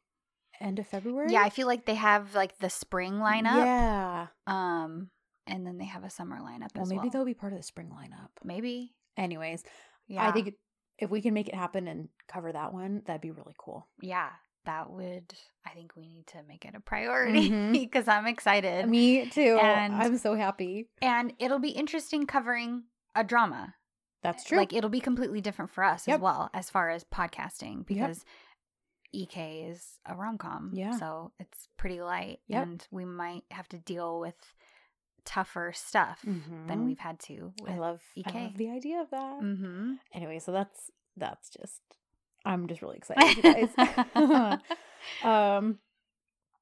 end 0.59 0.79
of 0.79 0.87
February. 0.87 1.31
Yeah, 1.31 1.41
I 1.41 1.49
feel 1.49 1.67
like 1.67 1.85
they 1.85 1.95
have 1.95 2.35
like 2.35 2.57
the 2.59 2.69
spring 2.69 3.13
lineup. 3.13 3.55
Yeah. 3.65 4.27
Um 4.47 5.09
and 5.47 5.65
then 5.65 5.77
they 5.77 5.85
have 5.85 6.03
a 6.03 6.09
summer 6.09 6.37
lineup 6.39 6.69
Well, 6.75 6.83
as 6.83 6.89
maybe 6.89 6.95
well. 6.97 7.03
Maybe 7.03 7.09
they'll 7.09 7.25
be 7.25 7.33
part 7.33 7.53
of 7.53 7.59
the 7.59 7.63
spring 7.63 7.89
lineup. 7.89 8.29
maybe. 8.43 8.95
Anyways, 9.17 9.63
Yeah. 10.07 10.27
I 10.27 10.31
think 10.31 10.53
if 10.97 11.09
we 11.09 11.21
can 11.21 11.33
make 11.33 11.47
it 11.49 11.55
happen 11.55 11.87
and 11.87 12.09
cover 12.27 12.51
that 12.51 12.73
one, 12.73 13.01
that'd 13.05 13.21
be 13.21 13.31
really 13.31 13.55
cool. 13.57 13.87
yeah, 14.01 14.29
that 14.65 14.89
would 14.89 15.33
I 15.65 15.69
think 15.71 15.95
we 15.95 16.07
need 16.07 16.25
to 16.27 16.37
make 16.47 16.65
it 16.65 16.73
a 16.75 16.79
priority 16.79 17.49
mm-hmm. 17.51 17.71
because 17.73 18.07
I'm 18.07 18.25
excited. 18.27 18.87
Me 18.89 19.29
too. 19.29 19.59
And- 19.61 19.93
I'm 19.95 20.17
so 20.17 20.35
happy. 20.35 20.89
and 21.01 21.33
it'll 21.39 21.59
be 21.59 21.69
interesting 21.69 22.25
covering 22.25 22.83
a 23.13 23.23
drama. 23.23 23.75
That's 24.23 24.43
eh, 24.45 24.49
true. 24.49 24.57
Like 24.57 24.73
it'll 24.73 24.89
be 24.89 24.99
completely 25.01 25.39
different 25.41 25.69
for 25.71 25.83
us 25.83 26.07
Yep. 26.07 26.15
as 26.15 26.21
well 26.21 26.49
as 26.53 26.69
far 26.71 26.89
as 26.89 27.03
podcasting 27.03 27.85
because 27.85 28.25
EK 29.13 29.67
is 29.69 29.99
a 30.05 30.15
rom 30.15 30.37
com. 30.37 30.71
Yeah. 30.73 30.97
So 30.97 31.31
it's 31.39 31.67
pretty 31.77 32.01
light. 32.01 32.39
Yep. 32.47 32.63
And 32.63 32.87
we 32.91 33.05
might 33.05 33.43
have 33.51 33.67
to 33.69 33.77
deal 33.77 34.19
with 34.19 34.35
tougher 35.25 35.71
stuff 35.75 36.21
Mhm. 36.25 36.67
than 36.67 36.85
we've 36.85 36.99
had 36.99 37.19
to. 37.21 37.53
I 37.67 37.77
love 37.77 38.01
I 38.25 38.31
love 38.43 38.57
the 38.57 38.69
idea 38.69 39.01
of 39.01 39.09
that. 39.09 39.41
Mm-hmm. 39.41 39.93
Anyway, 40.13 40.39
so 40.39 40.51
that's 40.51 40.91
that's 41.17 41.49
just 41.49 41.81
I'm 42.45 42.67
just 42.67 42.81
really 42.81 42.97
excited, 43.01 43.37
you 43.37 43.43
guys. 43.43 44.59
um 45.23 45.79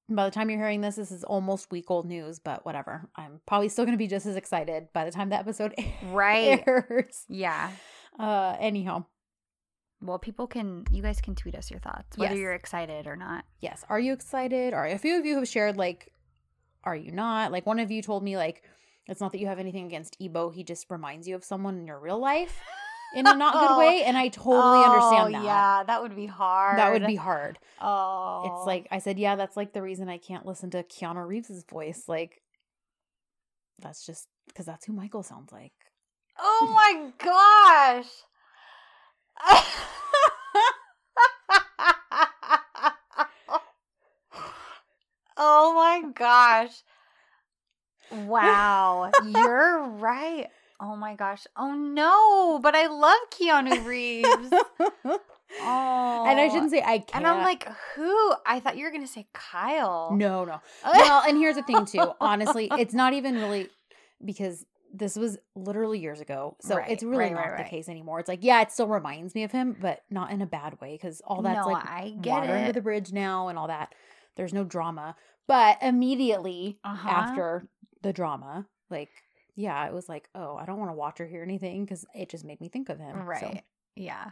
by 0.09 0.25
the 0.25 0.31
time 0.31 0.49
you're 0.49 0.59
hearing 0.59 0.81
this, 0.81 0.95
this 0.97 1.11
is 1.11 1.23
almost 1.23 1.71
week 1.71 1.89
old 1.89 2.05
news, 2.05 2.37
but 2.39 2.65
whatever. 2.65 3.09
I'm 3.15 3.39
probably 3.47 3.69
still 3.69 3.85
gonna 3.85 3.97
be 3.97 4.07
just 4.07 4.25
as 4.25 4.35
excited 4.35 4.87
by 4.93 5.05
the 5.05 5.11
time 5.11 5.29
the 5.29 5.37
episode 5.37 5.73
right. 6.11 6.63
airs. 6.67 7.23
Yeah. 7.29 7.71
Uh 8.19 8.55
anyhow. 8.59 9.05
Well, 10.01 10.19
people 10.19 10.47
can, 10.47 10.83
you 10.91 11.01
guys 11.01 11.21
can 11.21 11.33
tweet 11.33 11.55
us 11.55 11.71
your 11.71 11.79
thoughts, 11.79 12.17
whether 12.17 12.33
Yes. 12.33 12.41
you're 12.41 12.51
excited 12.53 13.07
or 13.07 13.15
not. 13.15 13.45
Yes. 13.61 13.85
Are 13.87 14.01
you 14.01 14.11
excited? 14.11 14.73
Or 14.73 14.85
a 14.85 14.97
few 14.97 15.17
of 15.17 15.25
you 15.25 15.35
have 15.37 15.47
shared 15.47 15.77
like 15.77 16.11
are 16.83 16.95
you 16.95 17.11
not? 17.11 17.51
Like 17.51 17.65
one 17.65 17.79
of 17.79 17.91
you 17.91 18.01
told 18.01 18.23
me 18.23 18.37
like 18.37 18.63
it's 19.07 19.19
not 19.19 19.31
that 19.33 19.39
you 19.39 19.47
have 19.47 19.59
anything 19.59 19.85
against 19.85 20.17
Ebo, 20.21 20.49
he 20.49 20.63
just 20.63 20.89
reminds 20.89 21.27
you 21.27 21.35
of 21.35 21.43
someone 21.43 21.79
in 21.79 21.87
your 21.87 21.99
real 21.99 22.19
life 22.19 22.61
in 23.15 23.27
a 23.27 23.33
not 23.35 23.53
good 23.53 23.71
oh. 23.71 23.79
way. 23.79 24.03
And 24.03 24.17
I 24.17 24.29
totally 24.29 24.83
understand 24.83 25.27
oh, 25.27 25.31
that. 25.31 25.41
Oh, 25.41 25.45
Yeah, 25.45 25.83
that 25.85 26.01
would 26.01 26.15
be 26.15 26.25
hard. 26.25 26.79
That 26.79 26.93
would 26.93 27.05
be 27.05 27.15
hard. 27.15 27.59
Oh. 27.81 28.43
It's 28.45 28.67
like 28.67 28.87
I 28.91 28.99
said, 28.99 29.19
yeah, 29.19 29.35
that's 29.35 29.57
like 29.57 29.73
the 29.73 29.81
reason 29.81 30.09
I 30.09 30.17
can't 30.17 30.45
listen 30.45 30.69
to 30.71 30.83
Keanu 30.83 31.27
Reeves's 31.27 31.65
voice. 31.69 32.05
Like 32.07 32.41
that's 33.79 34.05
just 34.05 34.27
because 34.47 34.65
that's 34.65 34.85
who 34.85 34.93
Michael 34.93 35.23
sounds 35.23 35.51
like. 35.51 35.73
Oh 36.39 36.71
my 36.73 37.11
gosh. 37.19 38.09
oh 45.45 45.73
my 45.75 46.09
gosh. 46.13 46.71
Wow. 48.11 49.11
You're 49.25 49.87
right. 49.89 50.47
Oh 50.79 50.95
my 50.95 51.15
gosh. 51.15 51.45
Oh 51.57 51.73
no. 51.73 52.59
But 52.59 52.75
I 52.75 52.87
love 52.87 53.19
Keanu 53.31 53.85
Reeves. 53.85 54.53
Oh. 55.61 56.25
and 56.27 56.39
I 56.39 56.49
shouldn't 56.49 56.71
say 56.71 56.81
I 56.81 56.97
can't. 56.97 57.15
And 57.15 57.27
I'm 57.27 57.43
like, 57.43 57.67
who? 57.95 58.33
I 58.45 58.59
thought 58.59 58.75
you 58.75 58.85
were 58.85 58.89
going 58.91 59.05
to 59.05 59.11
say 59.11 59.27
Kyle. 59.33 60.11
no, 60.15 60.45
no. 60.45 60.59
Well, 60.83 61.23
and 61.27 61.37
here's 61.37 61.55
the 61.55 61.63
thing 61.63 61.85
too. 61.85 62.11
Honestly, 62.19 62.69
it's 62.71 62.93
not 62.93 63.13
even 63.13 63.35
really 63.35 63.69
because 64.25 64.65
this 64.91 65.15
was 65.15 65.37
literally 65.55 65.99
years 65.99 66.21
ago. 66.21 66.57
So 66.61 66.77
Right, 66.77 66.89
it's 66.89 67.03
really 67.03 67.25
right, 67.25 67.33
not 67.33 67.51
right, 67.51 67.63
the 67.63 67.69
case 67.69 67.87
anymore. 67.87 68.19
It's 68.19 68.29
like, 68.29 68.43
yeah, 68.43 68.61
it 68.61 68.71
still 68.71 68.87
reminds 68.87 69.35
me 69.35 69.43
of 69.43 69.51
him, 69.51 69.75
but 69.79 70.01
not 70.09 70.31
in 70.31 70.41
a 70.41 70.45
bad 70.47 70.79
way 70.81 70.93
because 70.93 71.21
all 71.25 71.41
that's 71.41 71.65
no, 71.65 71.71
like 71.71 71.85
I 71.85 72.15
get 72.21 72.31
water 72.31 72.53
under 72.53 72.71
the 72.71 72.81
bridge 72.81 73.11
now 73.11 73.47
and 73.47 73.57
all 73.57 73.67
that. 73.67 73.93
There's 74.35 74.53
no 74.53 74.63
drama. 74.63 75.15
But 75.47 75.77
immediately 75.81 76.79
Uh-huh. 76.83 77.09
after 77.09 77.67
the 78.01 78.13
drama, 78.13 78.67
like, 78.89 79.09
yeah, 79.55 79.85
it 79.87 79.93
was 79.93 80.07
like, 80.09 80.29
oh, 80.35 80.55
I 80.55 80.65
don't 80.65 80.79
want 80.79 80.91
to 80.91 80.95
watch 80.95 81.19
or 81.21 81.25
hear 81.27 81.43
anything 81.43 81.85
because 81.85 82.05
it 82.15 82.29
just 82.29 82.45
made 82.45 82.59
me 82.61 82.69
think 82.69 82.89
of 82.89 82.99
him. 82.99 83.15
So, 83.17 83.23
right. 83.25 83.63
Yeah. 83.95 84.31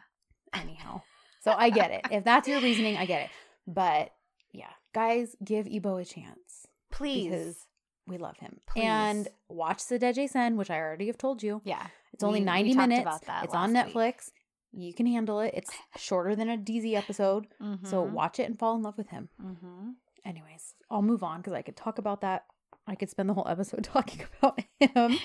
anyhow. 0.54 1.02
So 1.42 1.52
I 1.52 1.70
get 1.70 1.92
it. 1.92 2.02
If 2.12 2.24
that's 2.24 2.48
your 2.48 2.62
reasoning, 2.62 2.98
I 2.98 3.06
get 3.06 3.24
it. 3.24 3.30
But 3.68 4.12
yeah, 4.52 4.72
guys, 4.94 5.36
give 5.44 5.68
Ebo 5.68 5.98
a 5.98 6.04
chance 6.06 6.66
Please. 6.92 7.30
because 7.30 7.68
we 8.08 8.18
love 8.18 8.38
him. 8.40 8.60
And 8.76 9.28
watch 9.50 9.86
the 9.88 10.00
Deje 10.00 10.28
Sen, 10.30 10.58
which 10.58 10.70
I 10.72 10.78
already 10.80 11.08
have 11.08 11.18
told 11.18 11.44
you. 11.44 11.62
yeah. 11.64 11.88
It's 12.14 12.24
only 12.24 12.40
We- 12.40 12.46
we 12.46 12.46
90 12.46 12.74
talked 12.74 12.90
minutes. 12.90 13.02
about 13.04 13.22
that 13.28 13.44
it's 13.46 13.54
on 13.54 13.72
last 13.74 13.86
week. 13.88 13.96
Netflix. 13.96 14.32
You 14.74 14.94
can 14.94 15.06
handle 15.06 15.40
it. 15.42 15.54
It's 15.54 15.70
shorter 15.98 16.36
than 16.36 16.50
a 16.50 16.58
DZ 16.58 16.96
episode. 16.96 17.48
So 17.84 18.04
Mhm. 18.06 18.12
watch 18.12 18.40
it 18.40 18.44
and 18.50 18.58
fall 18.60 18.76
in 18.76 18.82
love 18.82 18.98
with 18.98 19.10
him. 19.10 19.30
Mhm. 19.40 19.94
Anyways, 20.26 20.76
I'll 20.90 21.02
move 21.02 21.24
on 21.24 21.38
because 21.40 21.54
I 21.54 21.62
could 21.62 21.76
talk 21.76 21.98
about 21.98 22.22
that. 22.22 22.46
I 22.88 22.96
could 22.96 23.10
spend 23.10 23.30
the 23.30 23.34
whole 23.34 23.48
episode 23.48 23.84
talking 23.86 24.22
about 24.42 24.60
him. 24.80 25.18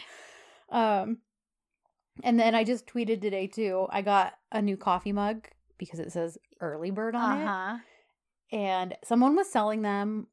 Um, 0.71 1.19
and 2.23 2.39
then 2.41 2.55
I 2.55 2.65
just 2.65 2.87
tweeted 2.87 3.21
today 3.21 3.47
too. 3.47 3.87
I 3.91 4.03
got 4.03 4.35
a 4.51 4.63
new 4.63 4.77
coffee 4.77 5.13
mug 5.13 5.49
because 5.79 5.99
it 6.01 6.13
says 6.13 6.39
early 6.61 6.91
bird 6.91 7.15
on 7.15 7.39
it. 7.41 7.45
Uh-huh. 7.45 7.77
And 8.53 8.95
someone 9.05 9.37
was 9.37 9.51
selling 9.51 9.83
them 9.83 10.29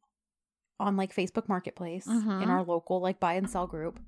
on 0.80 0.96
like 0.98 1.16
Facebook 1.16 1.48
Marketplace 1.50 2.08
Mhm. 2.08 2.44
in 2.44 2.50
our 2.50 2.64
local 2.64 3.00
like 3.02 3.20
buy 3.20 3.34
and 3.34 3.50
sell 3.50 3.68
group. 3.68 4.00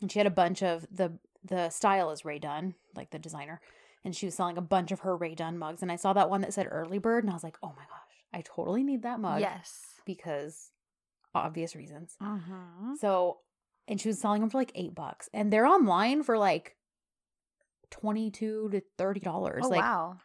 And 0.00 0.10
she 0.10 0.18
had 0.18 0.26
a 0.26 0.30
bunch 0.30 0.62
of 0.62 0.86
the 0.90 1.18
the 1.46 1.68
style 1.68 2.10
is 2.10 2.24
Rae 2.24 2.38
Dunn, 2.38 2.74
like 2.96 3.10
the 3.10 3.18
designer. 3.18 3.60
And 4.02 4.16
she 4.16 4.26
was 4.26 4.34
selling 4.34 4.56
a 4.58 4.62
bunch 4.62 4.92
of 4.92 5.00
her 5.00 5.14
Rae 5.16 5.34
Dunn 5.34 5.58
mugs. 5.58 5.82
And 5.82 5.92
I 5.92 5.96
saw 5.96 6.12
that 6.14 6.30
one 6.30 6.40
that 6.40 6.54
said 6.54 6.66
early 6.70 6.98
bird 6.98 7.22
and 7.24 7.30
I 7.30 7.34
was 7.34 7.44
like, 7.44 7.58
oh 7.62 7.68
my 7.76 7.82
gosh, 7.84 8.03
I 8.34 8.42
totally 8.42 8.82
need 8.82 9.02
that 9.02 9.20
mug 9.20 9.40
Yes. 9.40 9.80
because 10.04 10.70
obvious 11.34 11.74
reasons. 11.76 12.16
Mhm. 12.20 12.96
So, 12.98 13.38
and 13.88 14.00
she 14.00 14.08
was 14.08 14.18
selling 14.18 14.40
them 14.40 14.50
for 14.50 14.58
like 14.58 14.72
eight 14.74 14.94
bucks, 14.94 15.28
and 15.32 15.52
they're 15.52 15.66
online 15.66 16.22
for 16.22 16.36
like 16.36 16.76
twenty 17.90 18.30
two 18.30 18.68
to 18.70 18.82
thirty 18.98 19.20
dollars. 19.20 19.62
Oh 19.64 19.68
like 19.68 19.80
wow. 19.82 20.18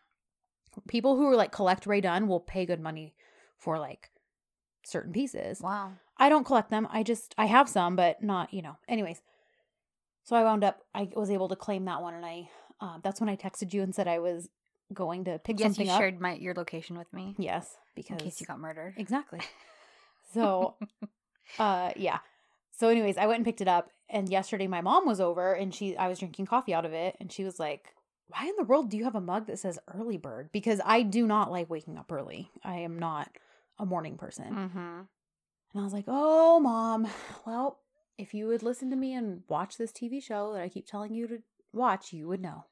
people 0.88 1.16
who 1.16 1.28
are 1.28 1.36
like 1.36 1.52
collect 1.52 1.86
Rae 1.86 2.02
Dunn 2.02 2.28
will 2.28 2.40
pay 2.40 2.66
good 2.66 2.80
money 2.80 3.14
for 3.58 3.78
like 3.80 4.10
certain 4.84 5.12
pieces. 5.14 5.62
Wow. 5.62 5.94
I 6.18 6.30
don't 6.30 6.46
collect 6.46 6.70
them. 6.70 6.88
I 6.92 7.04
just 7.04 7.36
I 7.38 7.46
have 7.46 7.70
some, 7.70 7.96
but 7.96 8.22
not 8.24 8.54
you 8.54 8.62
know. 8.62 8.78
Anyways, 8.88 9.22
so 10.24 10.36
I 10.36 10.44
wound 10.44 10.64
up 10.64 10.82
I 10.96 11.10
was 11.16 11.30
able 11.30 11.48
to 11.50 11.56
claim 11.56 11.86
that 11.86 12.02
one, 12.02 12.14
and 12.14 12.26
I 12.26 12.50
uh, 12.82 12.98
that's 13.04 13.20
when 13.20 13.30
I 13.30 13.36
texted 13.36 13.74
you 13.74 13.82
and 13.84 13.94
said 13.94 14.08
I 14.08 14.20
was 14.20 14.50
going 14.94 15.26
to 15.26 15.40
pick 15.40 15.60
Yes, 15.60 15.66
something 15.68 15.88
you 15.88 15.92
up. 15.94 16.00
shared 16.00 16.20
my 16.22 16.34
your 16.36 16.54
location 16.54 16.98
with 16.98 17.12
me 17.14 17.36
Yes, 17.38 17.78
because 17.96 18.18
in 18.20 18.26
case 18.26 18.40
you 18.42 18.48
got 18.48 18.60
murdered. 18.60 18.94
exactly. 18.98 19.40
So, 20.34 20.76
uh, 21.58 21.92
yeah. 21.96 22.20
So, 22.72 22.90
anyways, 22.90 23.18
I 23.18 23.26
went 23.26 23.38
and 23.38 23.46
picked 23.46 23.62
it 23.62 23.68
up, 23.68 23.90
and 24.10 24.30
yesterday 24.30 24.68
my 24.68 24.82
mom 24.82 25.06
was 25.08 25.20
over, 25.20 25.54
and 25.54 25.74
she 25.74 25.98
I 25.98 26.08
was 26.08 26.20
drinking 26.20 26.46
coffee 26.46 26.74
out 26.74 26.86
of 26.86 26.94
it, 26.94 27.16
and 27.20 27.32
she 27.32 27.44
was 27.44 27.60
like, 27.60 27.94
"Why 28.28 28.46
in 28.48 28.54
the 28.58 28.64
world 28.64 28.90
do 28.90 28.98
you 28.98 29.06
have 29.06 29.16
a 29.16 29.22
mug 29.22 29.48
that 29.48 29.58
says 29.60 29.80
early 29.94 30.18
bird?" 30.18 30.50
Because 30.52 30.80
I 30.86 31.02
do 31.02 31.26
not 31.26 31.52
like 31.52 31.70
waking 31.70 31.98
up 31.98 32.12
early. 32.12 32.52
I 32.64 32.76
am 32.76 33.00
not 33.00 33.30
a 33.80 33.86
morning 33.86 34.18
person. 34.18 34.54
Mm-hmm. 34.54 34.78
And 34.78 35.08
I 35.76 35.82
was 35.84 35.94
like, 35.94 36.06
"Oh, 36.08 36.60
mom. 36.60 37.08
Well, 37.46 37.80
if 38.20 38.34
you 38.36 38.46
would 38.48 38.62
listen 38.64 38.90
to 38.92 38.96
me 38.96 39.14
and 39.16 39.42
watch 39.50 39.78
this 39.78 39.92
TV 39.92 40.22
show 40.22 40.54
that 40.54 40.62
I 40.62 40.70
keep 40.70 40.86
telling 40.86 41.14
you 41.16 41.28
to 41.28 41.40
watch, 41.74 42.14
you 42.14 42.28
would 42.28 42.42
know." 42.42 42.66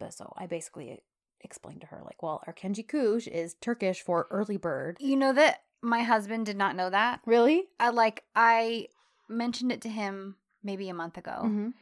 But 0.00 0.12
so 0.12 0.32
I 0.36 0.46
basically 0.46 1.02
explained 1.42 1.80
to 1.82 1.86
her 1.88 2.00
like, 2.04 2.22
"Well, 2.22 2.42
our 2.46 2.52
Erkenci 2.54 2.86
Kuş 2.86 3.26
is 3.28 3.54
Turkish 3.54 4.00
for 4.02 4.26
early 4.30 4.56
bird." 4.56 4.96
You 5.00 5.16
know 5.16 5.32
that 5.32 5.62
my 5.82 6.02
husband 6.02 6.46
did 6.46 6.56
not 6.56 6.76
know 6.76 6.90
that. 6.90 7.20
Really? 7.26 7.68
I 7.78 7.88
like 7.90 8.24
I 8.34 8.88
mentioned 9.28 9.72
it 9.72 9.80
to 9.82 9.88
him 9.88 10.36
maybe 10.62 10.88
a 10.88 10.94
month 10.94 11.16
ago, 11.16 11.42
Mhm. 11.44 11.72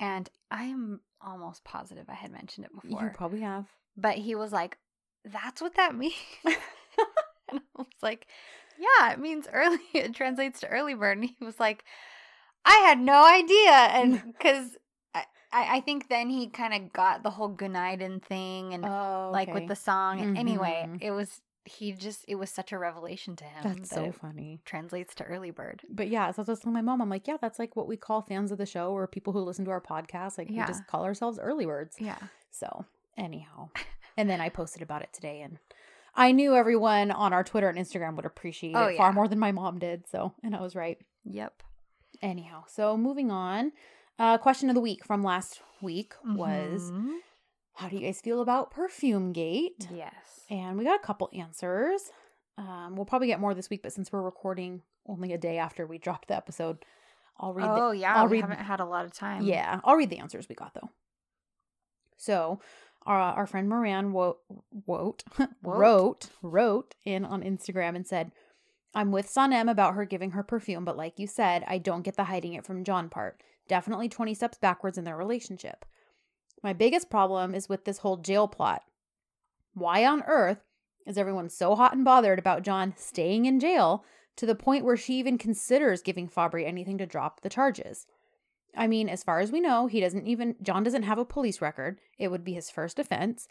and 0.00 0.28
I'm 0.50 1.00
almost 1.20 1.64
positive 1.64 2.06
I 2.08 2.14
had 2.14 2.30
mentioned 2.32 2.66
it 2.66 2.72
before. 2.74 3.02
You 3.04 3.10
probably 3.14 3.40
have. 3.40 3.66
but 3.96 4.16
he 4.16 4.34
was 4.34 4.52
like, 4.52 4.78
"That's 5.24 5.60
what 5.60 5.74
that 5.74 5.94
means." 5.94 6.14
and 6.44 7.60
I 7.60 7.60
was 7.76 7.86
like, 8.02 8.26
"Yeah, 8.78 9.12
it 9.12 9.18
means 9.18 9.46
early. 9.52 9.78
It 9.94 10.14
translates 10.14 10.60
to 10.60 10.68
early 10.68 10.94
bird." 10.94 11.18
And 11.18 11.28
he 11.28 11.44
was 11.44 11.60
like, 11.60 11.84
"I 12.64 12.74
had 12.86 12.98
no 12.98 13.24
idea," 13.24 13.70
and 13.70 14.22
because. 14.32 14.76
I, 15.52 15.76
I 15.76 15.80
think 15.80 16.08
then 16.08 16.30
he 16.30 16.48
kind 16.48 16.74
of 16.74 16.92
got 16.92 17.22
the 17.22 17.30
whole 17.30 17.50
Günaydın 17.54 18.22
thing 18.22 18.74
and 18.74 18.84
Oh, 18.84 19.30
like 19.32 19.52
with 19.52 19.68
the 19.68 19.76
song. 19.76 20.20
And 20.20 20.38
Anyway, 20.38 20.84
mm-hmm. 20.86 20.96
it 21.00 21.10
was 21.10 21.40
he 21.64 21.92
just 21.92 22.24
it 22.26 22.34
was 22.34 22.50
such 22.50 22.72
a 22.72 22.78
revelation 22.78 23.36
to 23.36 23.44
him. 23.44 23.62
that's 23.62 23.90
that 23.90 23.94
so 23.94 24.12
funny. 24.12 24.60
translates 24.64 25.14
to 25.14 25.24
early 25.24 25.50
bird. 25.52 25.82
But 25.88 26.08
yeah, 26.08 26.30
so 26.32 26.42
I 26.42 26.50
was 26.50 26.58
telling 26.60 26.74
my 26.74 26.80
mom, 26.82 27.00
I'm 27.00 27.08
like, 27.10 27.28
yeah, 27.28 27.36
that's 27.40 27.58
like 27.58 27.76
what 27.76 27.86
we 27.86 27.96
call 27.96 28.20
fans 28.22 28.50
of 28.50 28.58
the 28.58 28.66
show 28.66 28.92
or 28.92 29.06
people 29.06 29.32
who 29.32 29.40
listen 29.40 29.64
to 29.66 29.70
our 29.70 29.80
podcast. 29.80 30.38
Like 30.38 30.50
Yeah. 30.50 30.62
we 30.62 30.66
just 30.66 30.86
call 30.88 31.04
ourselves 31.04 31.38
early 31.38 31.66
birds. 31.66 31.96
Yeah. 32.00 32.18
So 32.50 32.84
anyhow, 33.16 33.68
and 34.16 34.28
then 34.28 34.40
I 34.40 34.48
posted 34.48 34.82
about 34.82 35.02
it 35.02 35.12
today, 35.12 35.40
and 35.42 35.58
I 36.16 36.32
knew 36.32 36.54
everyone 36.56 37.10
on 37.10 37.32
our 37.32 37.44
Twitter 37.44 37.68
and 37.68 37.78
Instagram 37.78 38.16
would 38.16 38.26
appreciate 38.26 38.74
Oh, 38.74 38.86
it 38.86 38.96
far 38.96 39.10
yeah. 39.10 39.14
more 39.14 39.28
than 39.28 39.38
my 39.38 39.52
mom 39.52 39.78
did. 39.78 40.08
So, 40.08 40.32
and 40.42 40.56
I 40.56 40.60
was 40.60 40.74
right. 40.74 40.98
Yep. 41.24 41.62
Anyhow, 42.20 42.64
so 42.66 42.96
moving 42.96 43.30
on. 43.30 43.72
Uh, 44.22 44.38
question 44.38 44.68
of 44.68 44.76
the 44.76 44.80
week 44.80 45.04
from 45.04 45.24
last 45.24 45.60
week 45.80 46.14
was, 46.24 46.92
Mhm. 46.92 47.18
how 47.74 47.88
do 47.88 47.96
you 47.96 48.02
guys 48.06 48.20
feel 48.20 48.40
about 48.40 48.70
Perfume 48.70 49.32
Gate? 49.32 49.88
yes. 49.90 50.46
And 50.48 50.78
we 50.78 50.84
got 50.84 50.94
a 51.00 51.02
couple 51.02 51.28
answers. 51.32 52.12
Um, 52.56 52.94
we'll 52.94 53.04
probably 53.04 53.26
get 53.26 53.40
more 53.40 53.52
this 53.52 53.68
week, 53.68 53.82
but 53.82 53.92
since 53.92 54.12
we're 54.12 54.22
recording 54.22 54.82
only 55.06 55.32
a 55.32 55.38
day 55.38 55.58
after 55.58 55.88
we 55.88 55.98
dropped 55.98 56.28
the 56.28 56.36
episode, 56.36 56.84
I'll 57.38 57.52
read. 57.52 57.68
Oh 57.68 57.90
the, 57.90 57.96
yeah, 57.98 58.14
I'll 58.14 58.26
we 58.28 58.36
read- 58.36 58.42
haven't 58.42 58.64
had 58.64 58.78
a 58.78 58.84
lot 58.84 59.04
of 59.04 59.12
time. 59.12 59.42
yeah, 59.42 59.80
I'll 59.82 59.96
read 59.96 60.10
the 60.10 60.18
answers 60.18 60.48
we 60.48 60.54
got 60.54 60.74
though. 60.74 60.90
So, 62.16 62.60
our 63.04 63.18
our 63.18 63.46
friend 63.48 63.68
Moran 63.68 64.12
wo- 64.12 64.38
wrote 64.86 65.24
wrote 65.62 66.28
wrote 66.42 66.94
in 67.04 67.24
on 67.24 67.42
Instagram 67.42 67.96
and 67.96 68.06
said, 68.06 68.30
"I'm 68.94 69.10
with 69.10 69.26
Sanem 69.26 69.68
about 69.68 69.94
her 69.94 70.04
giving 70.04 70.30
her 70.32 70.44
perfume, 70.44 70.84
but 70.84 70.96
like 70.96 71.18
you 71.18 71.26
said, 71.26 71.64
I 71.66 71.78
don't 71.78 72.02
get 72.02 72.14
the 72.16 72.24
hiding 72.24 72.52
it 72.52 72.64
from 72.64 72.84
John 72.84 73.08
part. 73.08 73.42
Definitely 73.72 74.10
20 74.10 74.34
steps 74.34 74.58
backwards 74.58 74.98
in 74.98 75.04
their 75.04 75.16
relationship. 75.16 75.86
My 76.62 76.74
biggest 76.74 77.08
problem 77.08 77.54
is 77.54 77.70
with 77.70 77.86
this 77.86 77.96
whole 77.96 78.18
jail 78.18 78.46
plot. 78.46 78.82
Why 79.72 80.04
on 80.04 80.22
earth 80.26 80.58
is 81.06 81.16
everyone 81.16 81.48
so 81.48 81.74
hot 81.74 81.94
and 81.94 82.04
bothered 82.04 82.38
about 82.38 82.64
John 82.64 82.92
staying 82.98 83.46
in 83.46 83.58
jail 83.58 84.04
to 84.36 84.44
the 84.44 84.54
point 84.54 84.84
where 84.84 84.98
she 84.98 85.14
even 85.14 85.38
considers 85.38 86.02
giving 86.02 86.28
Fabry 86.28 86.66
anything 86.66 86.98
to 86.98 87.06
drop 87.06 87.40
the 87.40 87.48
charges? 87.48 88.06
I 88.76 88.86
mean, 88.88 89.08
as 89.08 89.24
far 89.24 89.40
as 89.40 89.50
we 89.50 89.58
know, 89.58 89.86
he 89.86 90.02
doesn't 90.02 90.26
even 90.26 90.56
John 90.60 90.82
doesn't 90.82 91.04
have 91.04 91.16
a 91.18 91.24
police 91.24 91.62
record. 91.62 91.98
It 92.18 92.28
would 92.28 92.44
be 92.44 92.52
his 92.52 92.68
first 92.68 92.98
offense. 92.98 93.48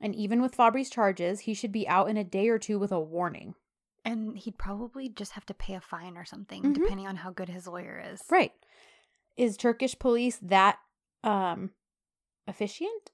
And 0.00 0.14
even 0.14 0.40
with 0.40 0.54
Fabry's 0.54 0.88
charges, 0.88 1.40
he 1.40 1.52
should 1.54 1.72
be 1.72 1.88
out 1.88 2.08
in 2.08 2.16
a 2.16 2.22
day 2.22 2.48
or 2.48 2.60
two 2.60 2.78
with 2.78 2.92
a 2.92 3.00
warning. 3.00 3.56
And 4.04 4.38
he'd 4.38 4.56
probably 4.56 5.08
just 5.08 5.32
have 5.32 5.46
to 5.46 5.54
pay 5.54 5.74
a 5.74 5.80
fine 5.80 6.16
or 6.16 6.24
something, 6.24 6.62
Mhm. 6.62 6.74
depending 6.74 7.08
on 7.08 7.16
how 7.16 7.32
good 7.32 7.48
his 7.48 7.66
lawyer 7.66 8.00
is. 8.12 8.22
Right. 8.30 8.52
Is 9.36 9.56
Turkish 9.56 9.98
police 9.98 10.38
that 10.42 10.78
um 11.22 11.70
efficient? 12.46 13.10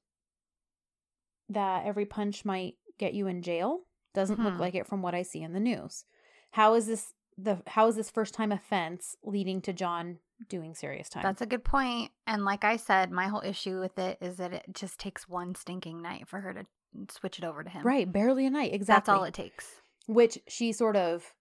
That 1.48 1.84
every 1.86 2.06
punch 2.06 2.44
might 2.44 2.74
get 2.98 3.14
you 3.14 3.26
in 3.26 3.42
jail? 3.42 3.80
Doesn't 4.14 4.42
look 4.42 4.54
Hmm. 4.54 4.60
like 4.60 4.74
it 4.74 4.86
from 4.86 5.02
what 5.02 5.14
I 5.14 5.22
see 5.22 5.42
in 5.42 5.52
the 5.52 5.60
news. 5.60 6.04
How 6.52 6.74
is 6.74 6.86
this 6.86 7.14
the 7.36 7.62
how 7.68 7.86
is 7.88 7.96
this 7.96 8.10
first 8.10 8.34
time 8.34 8.52
offense 8.52 9.16
leading 9.22 9.60
to 9.62 9.72
John 9.72 10.18
doing 10.48 10.74
serious 10.74 11.08
time? 11.08 11.22
That's 11.22 11.40
a 11.40 11.46
good 11.46 11.64
point. 11.64 12.12
And 12.26 12.44
like 12.44 12.64
I 12.64 12.76
said, 12.76 13.10
my 13.10 13.28
whole 13.28 13.42
issue 13.42 13.80
with 13.80 13.98
it 13.98 14.18
is 14.20 14.36
that 14.36 14.52
it 14.52 14.64
just 14.72 14.98
takes 14.98 15.28
one 15.28 15.54
stinking 15.54 16.02
night 16.02 16.28
for 16.28 16.40
her 16.40 16.52
to 16.52 16.66
switch 17.08 17.38
it 17.38 17.44
over 17.44 17.62
to 17.62 17.70
him. 17.70 17.84
right, 17.86 18.10
barely 18.10 18.46
a 18.46 18.50
night. 18.50 18.74
Exactly. 18.74 18.94
That's 18.94 19.08
all 19.08 19.24
it 19.24 19.34
takes. 19.34 19.80
Which 20.06 20.38
she 20.48 20.72
sort 20.72 20.96
of 20.96 21.32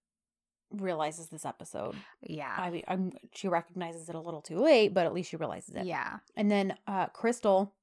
realizes 0.72 1.28
this 1.28 1.46
episode. 1.46 1.96
Yeah. 2.22 2.54
I 2.58 2.70
mean, 2.70 2.84
I'm, 2.88 3.12
she 3.34 3.48
recognizes 3.48 4.10
it 4.10 4.16
a 4.16 4.20
little 4.20 4.42
too 4.42 4.60
late, 4.60 4.94
but 4.94 5.06
at 5.06 5.14
least 5.14 5.30
she 5.32 5.38
realizes 5.38 5.76
it. 5.76 5.86
yeah. 5.86 6.18
And 6.36 6.50
then 6.52 6.76
uh, 6.88 7.08
Crystal 7.08 7.74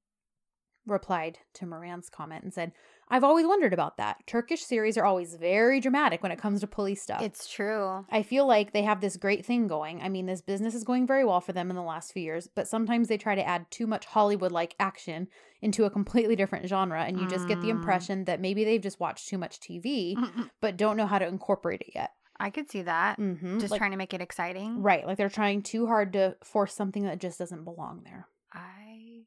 replied 0.86 1.38
to 1.54 1.66
Moran's 1.66 2.08
comment 2.08 2.44
and 2.44 2.54
said, 2.54 2.70
I've 3.08 3.24
always 3.24 3.44
wondered 3.46 3.72
about 3.72 3.96
that. 3.96 4.24
Turkish 4.26 4.62
series 4.64 4.96
are 4.96 5.04
always 5.04 5.34
very 5.34 5.80
dramatic 5.80 6.22
when 6.22 6.30
it 6.30 6.38
comes 6.40 6.60
to 6.60 6.68
police 6.68 7.02
stuff. 7.02 7.22
It's 7.22 7.48
true. 7.48 8.04
I 8.10 8.22
feel 8.22 8.46
like 8.46 8.72
they 8.72 8.82
have 8.82 9.00
this 9.00 9.16
great 9.16 9.44
thing 9.44 9.66
going. 9.66 10.00
I 10.00 10.08
mean, 10.08 10.26
this 10.26 10.40
business 10.42 10.74
is 10.76 10.84
going 10.84 11.06
very 11.06 11.24
well 11.24 11.40
for 11.40 11.52
them 11.52 11.70
in 11.70 11.76
the 11.76 11.82
last 11.82 12.12
few 12.12 12.22
years, 12.22 12.48
but 12.52 12.68
sometimes 12.68 13.08
they 13.08 13.16
try 13.18 13.34
to 13.34 13.46
add 13.46 13.68
too 13.70 13.86
much 13.88 14.06
Hollywood 14.06 14.52
like 14.52 14.76
action 14.78 15.26
into 15.60 15.84
a 15.84 15.90
completely 15.90 16.36
different 16.36 16.68
genre, 16.68 17.02
and 17.02 17.18
you 17.18 17.26
just 17.28 17.48
get 17.48 17.60
the 17.60 17.68
Mm. 17.68 17.78
impression 17.78 18.24
that 18.26 18.40
maybe 18.40 18.62
they've 18.64 18.80
just 18.80 19.00
watched 19.00 19.28
too 19.28 19.38
much 19.38 19.58
TV, 19.58 20.14
but 20.60 20.76
don't 20.76 20.96
know 20.96 21.06
how 21.06 21.18
to 21.18 21.26
incorporate 21.26 21.80
it 21.80 21.92
yet. 21.94 22.10
I 22.38 22.50
could 22.50 22.70
see 22.70 22.82
that. 22.82 23.18
Mm-hmm. 23.18 23.58
Just 23.60 23.76
trying 23.76 23.92
to 23.92 23.96
make 23.96 24.12
it 24.14 24.20
exciting. 24.20 24.82
Right. 24.82 25.06
Like 25.06 25.16
they're 25.16 25.28
trying 25.28 25.62
too 25.62 25.86
hard 25.86 26.12
to 26.14 26.36
force 26.42 26.74
something 26.74 27.04
that 27.04 27.18
just 27.20 27.38
doesn't 27.38 27.64
belong 27.64 28.02
there. 28.04 28.28
I 28.52 29.22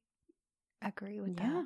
agree 0.81 1.19
with 1.19 1.37
Yeah. 1.39 1.49
that. 1.49 1.65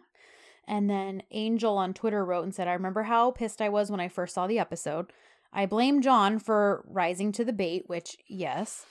And 0.67 0.89
then 0.89 1.23
Angel 1.31 1.77
on 1.77 1.93
Twitter 1.93 2.23
wrote 2.23 2.43
and 2.43 2.55
said, 2.55 2.67
I 2.69 2.73
remember 2.73 3.03
how 3.03 3.31
pissed 3.31 3.62
I 3.62 3.67
was 3.69 3.91
when 3.91 4.00
I 4.00 4.07
first 4.07 4.33
saw 4.33 4.47
the 4.47 4.59
episode. 4.59 5.12
I 5.51 5.65
blame 5.65 6.01
John 6.01 6.39
for 6.39 6.83
rising 6.88 7.31
to 7.33 7.43
the 7.45 7.53
bait, 7.53 7.83
which, 7.88 8.17
yes, 8.27 8.85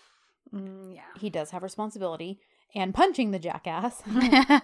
Mm, 0.55 0.99
he 1.19 1.31
does 1.31 1.51
have 1.53 1.63
responsibility, 1.63 2.39
and 2.75 2.93
punching 2.93 3.31
the 3.31 3.39
jackass. 3.39 4.03
yeah. 4.11 4.61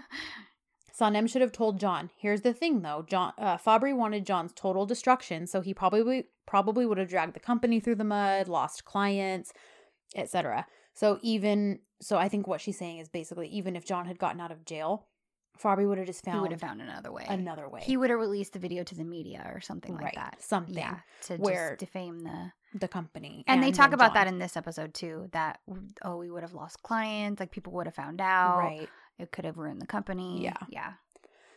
Sanem 0.95 1.29
should 1.31 1.41
have 1.41 1.53
told 1.53 1.81
John. 1.81 2.11
Here's 2.17 2.43
the 2.43 2.53
thing, 2.53 2.83
though. 2.83 3.07
John 3.09 3.33
uh, 3.39 3.57
Fabry 3.57 3.95
wanted 3.95 4.27
John's 4.27 4.53
total 4.55 4.85
destruction, 4.85 5.47
so 5.47 5.61
he 5.63 5.73
probably 5.73 6.25
probably 6.49 6.87
would 6.87 6.99
have 6.99 7.09
dragged 7.11 7.35
the 7.35 7.41
company 7.41 7.79
through 7.79 7.95
the 7.97 8.05
mud, 8.05 8.49
lost 8.49 8.85
clients, 8.85 9.53
etc. 10.17 10.67
So 10.95 11.19
even 11.23 11.81
so, 12.01 12.17
I 12.17 12.29
think 12.29 12.47
what 12.47 12.61
she's 12.61 12.79
saying 12.79 12.99
is 12.99 13.09
basically 13.09 13.49
even 13.49 13.77
if 13.77 13.85
John 13.85 14.07
had 14.07 14.19
gotten 14.19 14.41
out 14.41 14.51
of 14.51 14.65
jail, 14.65 15.07
Fabry 15.59 15.87
would 15.87 15.99
have 15.99 16.07
just 16.07 16.25
he 16.25 16.31
found, 16.31 16.43
would 16.43 16.53
have 16.53 16.61
found 16.61 16.81
another 16.81 17.11
way. 17.13 17.27
another 17.29 17.69
way. 17.69 17.81
He 17.83 17.97
would 17.97 18.11
have 18.11 18.19
released 18.21 18.53
the 18.53 18.59
video 18.61 18.83
to 18.85 18.95
the 18.95 19.05
media 19.05 19.51
or 19.53 19.61
something 19.61 19.93
like 19.95 20.05
Right, 20.05 20.15
that. 20.15 20.37
something 20.43 20.75
Yeah, 20.77 21.01
to 21.23 21.37
where- 21.37 21.71
just 21.71 21.81
defame 21.81 22.21
the. 22.21 22.53
the 22.75 22.87
company, 22.89 23.43
And, 23.49 23.63
they 23.63 23.73
talk 23.73 23.93
about 23.93 24.15
that 24.15 24.27
in 24.29 24.39
this 24.39 24.57
episode 24.57 24.95
too. 24.95 25.29
That 25.33 25.59
oh, 26.03 26.17
we 26.17 26.31
would 26.31 26.43
have 26.43 26.55
lost 26.55 26.83
clients. 26.83 27.41
Like 27.41 27.51
people 27.51 27.73
would 27.75 27.87
have 27.87 27.95
found 27.95 28.21
out. 28.21 28.59
right. 28.59 28.89
It 29.19 29.33
could 29.33 29.45
have 29.45 29.59
ruined 29.59 29.83
the 29.83 29.87
company. 29.87 30.43
Yeah. 30.45 30.57
Yeah. 30.69 30.93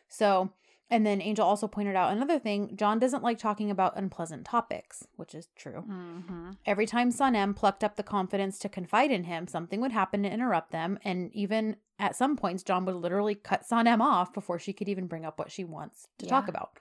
So, 0.07 0.49
and 0.91 1.05
then 1.05 1.21
Angel 1.21 1.47
also 1.47 1.67
pointed 1.67 1.95
out 1.95 2.11
another 2.11 2.37
thing. 2.37 2.75
John 2.75 2.99
doesn't 2.99 3.23
like 3.23 3.39
talking 3.39 3.71
about 3.71 3.97
unpleasant 3.97 4.45
topics, 4.45 5.07
which 5.15 5.33
is 5.33 5.47
true. 5.55 5.85
Mm-hmm. 5.89 6.51
Every 6.65 6.85
time 6.85 7.11
Sanem 7.11 7.55
plucked 7.55 7.83
up 7.83 7.95
the 7.95 8.03
confidence 8.03 8.59
to 8.59 8.69
confide 8.69 9.09
in 9.09 9.23
him, 9.23 9.47
something 9.47 9.79
would 9.79 9.93
happen 9.93 10.21
to 10.23 10.29
interrupt 10.29 10.71
them. 10.71 10.99
And 11.05 11.33
even 11.33 11.77
at 11.97 12.17
some 12.17 12.35
points, 12.35 12.61
John 12.61 12.83
would 12.85 12.95
literally 12.95 13.35
cut 13.35 13.63
Sanem 13.67 14.01
off 14.01 14.33
before 14.33 14.59
she 14.59 14.73
could 14.73 14.89
even 14.89 15.07
bring 15.07 15.25
up 15.25 15.39
what 15.39 15.49
she 15.51 15.63
wants 15.63 16.07
to 16.19 16.25
talk 16.25 16.49
about. 16.49 16.71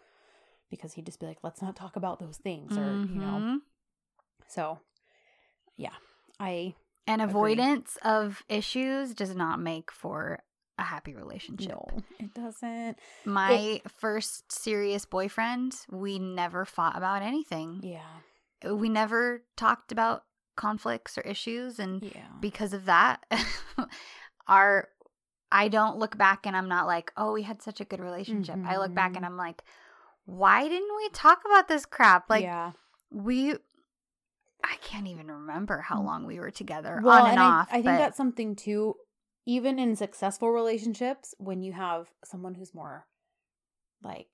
Because 0.71 0.95
he'd 0.95 1.07
just 1.07 1.21
be 1.21 1.27
like, 1.27 1.39
let's 1.43 1.63
not 1.63 1.77
talk 1.77 1.95
about 1.95 2.19
those 2.19 2.37
things. 2.37 2.77
Or, 2.77 2.85
you 2.85 3.21
know. 3.21 3.39
Mhm. 3.39 3.57
So, 4.49 4.81
yeah. 5.77 5.95
I, 6.41 6.75
And 7.07 7.23
Agree. 7.23 7.31
avoidance 7.31 7.97
of 8.03 8.43
issues 8.49 9.15
does 9.15 9.35
not 9.37 9.61
make 9.61 9.91
for 9.93 10.41
a 10.81 10.85
happy 10.85 11.15
relationship. 11.15 11.71
no, 11.71 11.87
it 12.19 12.35
doesn't. 12.35 12.99
My 13.25 13.81
first 13.99 14.51
serious 14.51 15.05
boyfriend, 15.05 15.75
we 15.91 16.19
never 16.19 16.65
fought 16.65 16.97
about 16.97 17.23
anything. 17.23 17.81
Yeah. 17.83 18.73
We 18.73 18.89
never 18.89 19.43
talked 19.57 19.93
about 19.93 20.25
conflicts 20.57 21.17
or 21.17 21.23
issues 21.23 21.79
and 21.79 22.03
Yeah. 22.03 22.27
because 22.41 22.73
of 22.75 22.85
that 22.87 23.23
our 24.49 24.89
I 25.53 25.67
don't 25.69 25.97
look 25.99 26.17
back 26.17 26.47
and 26.47 26.57
I'm 26.57 26.69
not 26.69 26.87
like, 26.87 27.13
"Oh, 27.17 27.33
we 27.33 27.43
had 27.43 27.61
such 27.61 27.81
a 27.81 27.85
good 27.85 27.99
relationship." 28.01 28.57
I 28.65 28.77
look 28.79 28.95
back 28.95 29.17
and 29.17 29.25
Mhm. 29.25 29.29
I'm 29.31 29.37
like, 29.37 29.63
"Why 30.25 30.69
didn't 30.69 30.95
we 30.97 31.09
talk 31.09 31.41
about 31.45 31.67
this 31.67 31.85
crap?" 31.87 32.31
Like 32.31 32.45
yeah. 32.45 32.73
we 33.11 33.55
I 34.63 34.77
can't 34.83 35.07
even 35.09 35.29
remember 35.31 35.81
how 35.81 36.03
long 36.03 36.27
we 36.27 36.39
were 36.39 36.51
together 36.51 37.01
well, 37.03 37.25
on 37.25 37.31
and, 37.31 37.41
I, 37.41 37.45
off. 37.45 37.69
I 37.71 37.75
think 37.77 37.85
but- 37.87 37.99
that's 37.99 38.17
something 38.17 38.55
too. 38.55 38.95
Even 39.47 39.79
in 39.79 39.97
successful 39.97 40.51
relationships, 40.51 41.35
when 41.39 41.63
you 41.63 41.73
have 41.73 42.09
someone 42.25 42.55
who's 42.55 42.75
more 42.75 43.07
like 44.03 44.29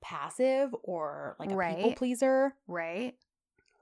passive 0.00 0.74
or 0.82 1.36
like 1.38 1.50
a 1.50 1.74
people 1.76 1.92
pleaser, 1.94 2.54
right. 2.66 3.14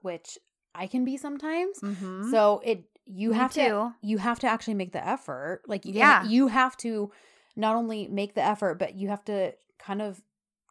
which 0.01 0.37
I 0.73 0.87
can 0.87 1.03
be 1.05 1.17
sometimes. 1.17 1.79
Mm-hmm. 1.81 2.31
So 2.31 2.61
it 2.63 2.83
you 3.05 3.31
Me 3.31 3.37
have 3.37 3.53
to 3.53 3.93
you 4.01 4.17
have 4.17 4.39
to 4.39 4.47
actually 4.47 4.73
make 4.75 4.91
the 4.91 5.05
effort. 5.05 5.61
Like 5.67 5.81
Yeah. 5.85 6.25
you 6.25 6.47
have 6.47 6.75
to 6.77 7.11
not 7.55 7.75
only 7.75 8.07
make 8.07 8.35
the 8.35 8.43
effort, 8.43 8.77
but 8.79 8.95
you 8.95 9.09
have 9.09 9.23
to 9.25 9.53
kind 9.79 10.01
of 10.01 10.21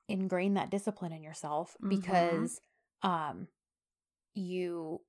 ingrain 0.09 0.54
that 0.54 0.70
discipline 0.70 1.12
in 1.12 1.22
yourself 1.22 1.76
Mhm. 1.83 1.88
because 1.88 2.61
um 3.02 3.48
you 4.35 5.00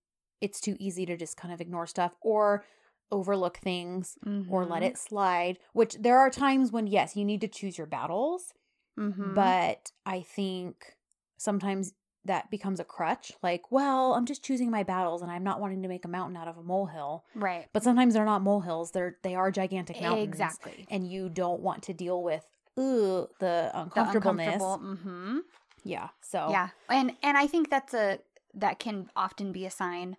it's 0.41 0.59
too 0.61 0.75
easy 0.79 1.05
to 1.05 1.17
just 1.17 1.37
kind 1.37 1.53
of 1.53 1.61
ignore 1.61 1.85
stuff 1.87 2.15
or 2.21 2.63
overlook 3.11 3.57
things 3.57 4.17
or 4.49 4.65
let 4.65 4.81
Mhm. 4.83 4.87
it 4.87 4.97
slide 4.97 5.59
which 5.73 5.95
there 5.95 6.17
are 6.19 6.29
times 6.29 6.71
when 6.71 6.87
yes 6.87 7.15
you 7.15 7.23
need 7.25 7.41
to 7.41 7.47
choose 7.47 7.77
your 7.77 7.87
battles 7.87 8.53
Mhm. 8.97 9.33
but 9.33 9.91
i 10.05 10.21
think 10.21 10.97
sometimes 11.37 11.93
that 12.25 12.49
becomes 12.51 12.79
a 12.79 12.83
crutch 12.83 13.31
like 13.41 13.71
well 13.71 14.13
i'm 14.13 14.25
just 14.25 14.43
choosing 14.43 14.69
my 14.69 14.83
battles 14.83 15.21
and 15.21 15.31
i'm 15.31 15.43
not 15.43 15.61
wanting 15.61 15.81
to 15.83 15.87
make 15.87 16.03
a 16.03 16.09
mountain 16.09 16.35
out 16.35 16.47
of 16.49 16.57
a 16.57 16.63
molehill 16.63 17.23
right. 17.35 17.67
but 17.71 17.83
sometimes 17.83 18.13
they're 18.13 18.25
not 18.25 18.41
molehills 18.41 18.91
they're 18.91 19.17
they 19.23 19.35
are 19.35 19.51
gigantic 19.51 20.01
mountains 20.01 20.27
Exactly. 20.27 20.85
and 20.89 21.09
you 21.09 21.29
don't 21.29 21.61
want 21.61 21.83
to 21.83 21.93
deal 21.93 22.21
with 22.21 22.45
ooh, 22.77 23.27
the 23.39 23.69
The 23.73 23.79
uncomfortableness 23.81 24.61
uncomfortable- 24.61 24.79
mhm. 25.11 25.39
yeah 25.83 26.09
so 26.21 26.49
Yeah. 26.51 26.69
And 26.89 27.15
and 27.23 27.37
I 27.37 27.47
think 27.47 27.69
that's 27.69 27.93
a 27.93 28.19
that 28.53 28.79
can 28.79 29.09
often 29.15 29.51
be 29.53 29.65
a 29.65 29.71
sign 29.71 30.17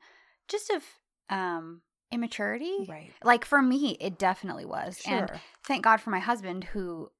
just 0.49 0.71
of 0.71 0.83
um 1.29 1.83
immaturity. 2.11 2.87
right 2.89 3.11
Like 3.23 3.45
for 3.45 3.61
me, 3.63 3.97
it 4.01 4.19
definitely 4.19 4.65
was. 4.65 4.99
sure 4.99 5.15
And 5.15 5.31
thank 5.65 5.85
God 5.85 6.01
for 6.01 6.11
my 6.11 6.19
husband 6.21 6.65
who, 6.65 7.11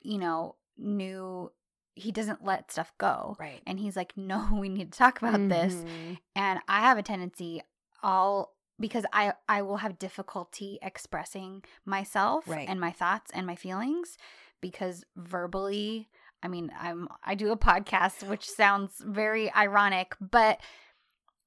you 0.00 0.18
know, 0.18 0.56
knew 0.78 1.52
he 1.94 2.10
doesn't 2.12 2.44
let 2.44 2.70
stuff 2.72 2.92
go. 2.98 3.36
right 3.38 3.60
And 3.66 3.78
he's 3.78 3.96
like, 3.96 4.16
no, 4.16 4.48
we 4.52 4.68
need 4.68 4.92
to 4.92 4.98
talk 4.98 5.20
about 5.22 5.48
this. 5.48 5.74
Mhm. 5.74 6.18
And 6.34 6.60
I 6.68 6.80
have 6.80 6.98
a 6.98 7.02
tendency, 7.02 7.62
all 8.02 8.54
because 8.80 9.04
I 9.12 9.34
I 9.48 9.62
will 9.62 9.76
have 9.76 9.98
difficulty 9.98 10.78
expressing 10.82 11.62
myself 11.84 12.48
Right. 12.48 12.68
and 12.68 12.80
my 12.80 12.90
thoughts 12.90 13.30
and 13.32 13.46
my 13.46 13.54
feelings 13.54 14.16
because 14.60 15.04
verbally, 15.16 16.08
I 16.42 16.48
mean, 16.48 16.72
I'm 16.80 17.06
I 17.22 17.34
do 17.36 17.52
a 17.52 17.56
podcast 17.56 18.26
which 18.26 18.48
sounds 18.50 18.94
very 19.04 19.52
ironic, 19.54 20.14
but 20.20 20.60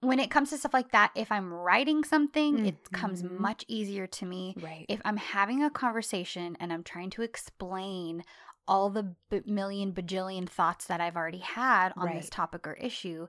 when 0.07 0.19
it 0.19 0.29
comes 0.31 0.49
to 0.51 0.57
stuff 0.57 0.73
like 0.73 0.91
that, 0.91 1.11
if 1.15 1.31
I'm 1.31 1.53
writing 1.53 2.03
something, 2.03 2.65
it 2.65 2.91
comes 2.91 3.23
Mhm. 3.23 3.39
much 3.39 3.65
easier 3.67 4.07
to 4.07 4.25
me 4.25 4.55
right 4.61 4.85
if 4.89 5.01
I'm 5.05 5.17
having 5.17 5.63
a 5.63 5.69
conversation 5.69 6.55
and 6.59 6.71
I'm 6.73 6.83
trying 6.83 7.09
to 7.11 7.21
explain 7.21 8.23
all 8.67 8.89
the 8.89 9.15
b- 9.29 9.41
million 9.45 9.93
bajillion 9.93 10.49
thoughts 10.49 10.85
that 10.87 10.99
I've 11.01 11.15
already 11.15 11.39
had 11.39 11.93
on 11.95 12.15
this 12.15 12.29
topic 12.29 12.65
or 12.65 12.73
issue, 12.73 13.27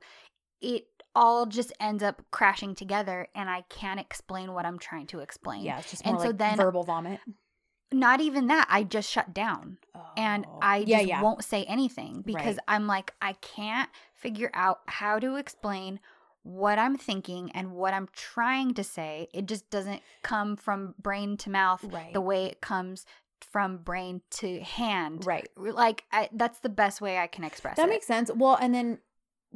it 0.61 0.87
all 1.15 1.47
just 1.47 1.73
ends 1.81 2.03
up 2.03 2.23
crashing 2.31 2.75
together 2.75 3.29
and 3.35 3.49
I 3.51 3.63
can't 3.69 4.01
explain 4.01 4.53
what 4.55 4.65
I'm 4.67 4.79
trying 4.79 5.07
to 5.09 5.21
explain. 5.21 5.63
yeah 5.63 5.79
it's 5.79 5.91
just 5.91 6.05
and 6.07 6.15
more 6.15 6.25
so 6.27 6.33
then- 6.33 6.57
verbal 6.57 6.85
vomit 6.85 7.21
Not 7.93 8.21
even 8.21 8.49
that, 8.49 8.67
I 8.69 8.83
just 8.83 9.09
shut 9.09 9.33
down 9.33 9.79
and 10.17 10.45
Oh. 10.49 10.59
I 10.61 10.79
yeah 10.79 10.97
just 10.99 11.09
yeah 11.09 11.23
won't 11.23 11.45
say 11.45 11.65
anything 11.65 12.23
because 12.23 12.57
Right. 12.57 12.65
I'm 12.69 12.87
like, 12.89 13.15
I 13.23 13.35
can't 13.35 13.89
figure 14.15 14.51
out 14.55 14.81
how 14.87 15.19
to 15.21 15.37
explain 15.37 16.01
what 16.47 16.79
I'm 16.79 16.97
thinking 16.97 17.51
and 17.53 17.73
what 17.73 17.93
I'm 17.93 18.09
trying 18.13 18.73
to 18.75 18.85
say. 18.85 19.29
It 19.35 19.47
just 19.47 19.69
doesn't 19.69 20.01
come 20.23 20.57
from 20.57 20.95
brain 20.99 21.37
to 21.39 21.51
mouth 21.51 21.85
right 21.85 22.13
the 22.13 22.21
way 22.21 22.47
it 22.47 22.61
comes 22.61 23.05
from 23.41 23.79
brain 23.79 24.23
to 24.31 24.61
hand. 24.61 25.27
right 25.27 25.49
Like 25.57 26.05
I, 26.13 26.29
that's 26.33 26.61
the 26.61 26.69
best 26.69 27.01
way 27.01 27.19
I 27.19 27.27
can 27.27 27.43
express 27.45 27.77
That 27.77 27.89
it. 27.89 27.91
makes 27.91 28.07
sense. 28.07 28.31
Well, 28.35 28.57
and 28.61 28.75
then 28.75 28.99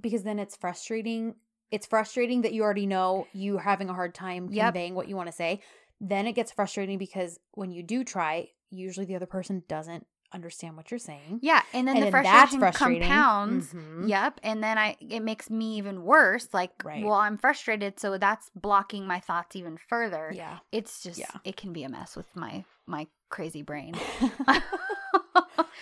because 0.01 0.23
then 0.25 0.39
it's 0.39 0.57
frustrating. 0.57 1.37
It's 1.71 1.87
frustrating 1.87 2.43
that 2.43 2.53
you 2.53 2.63
already 2.65 2.87
know 2.87 3.29
you're 3.33 3.61
having 3.61 3.89
a 3.89 3.95
hard 3.95 4.15
time 4.15 4.49
Yep. 4.51 4.65
conveying 4.67 4.95
what 4.97 5.09
you 5.09 5.15
want 5.17 5.29
to 5.29 5.33
say. 5.33 5.61
Then 6.01 6.27
it 6.27 6.33
gets 6.33 6.51
frustrating 6.51 6.99
because 6.99 7.39
when 7.53 7.71
you 7.71 7.83
do 7.85 8.03
try, 8.03 8.49
usually 8.71 9.07
the 9.07 9.15
other 9.15 9.27
person 9.27 9.63
doesn't 9.69 10.07
understand 10.33 10.77
what 10.77 10.91
you're 10.91 10.99
saying. 10.99 11.41
yeah, 11.43 11.63
and 11.73 11.87
then 11.89 11.97
and 11.97 12.07
the 12.07 12.11
then 12.11 12.23
that's 12.25 12.55
frustration 12.57 13.01
compounds. 13.01 13.73
Mhm. 13.73 14.09
Yep, 14.09 14.41
and 14.43 14.63
then 14.63 14.79
I 14.79 14.97
it 15.01 15.21
makes 15.21 15.51
me 15.51 15.77
even 15.79 16.05
worse. 16.05 16.49
Like, 16.53 16.73
Right. 16.85 17.05
well, 17.05 17.15
I'm 17.15 17.37
frustrated, 17.39 17.99
so 18.01 18.17
that's 18.19 18.51
blocking 18.55 19.07
my 19.07 19.21
thoughts 19.21 19.57
even 19.57 19.77
further. 19.77 20.33
Yeah. 20.35 20.59
It's 20.73 21.03
just 21.03 21.19
Yeah. 21.19 21.31
it 21.45 21.57
can 21.57 21.73
be 21.73 21.83
a 21.85 21.89
mess 21.89 22.17
with 22.17 22.35
my 22.37 22.65
my 22.87 23.07
crazy 23.29 23.63
brain. 23.63 23.95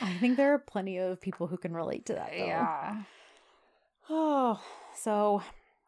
I 0.01 0.17
think 0.21 0.37
there 0.37 0.55
are 0.55 0.59
plenty 0.59 0.99
of 0.99 1.21
people 1.21 1.47
who 1.49 1.57
can 1.57 1.75
relate 1.75 2.07
to 2.07 2.15
that. 2.15 2.31
Though. 2.31 2.45
yeah. 2.47 3.03
Oh, 4.11 4.61
so 4.95 5.43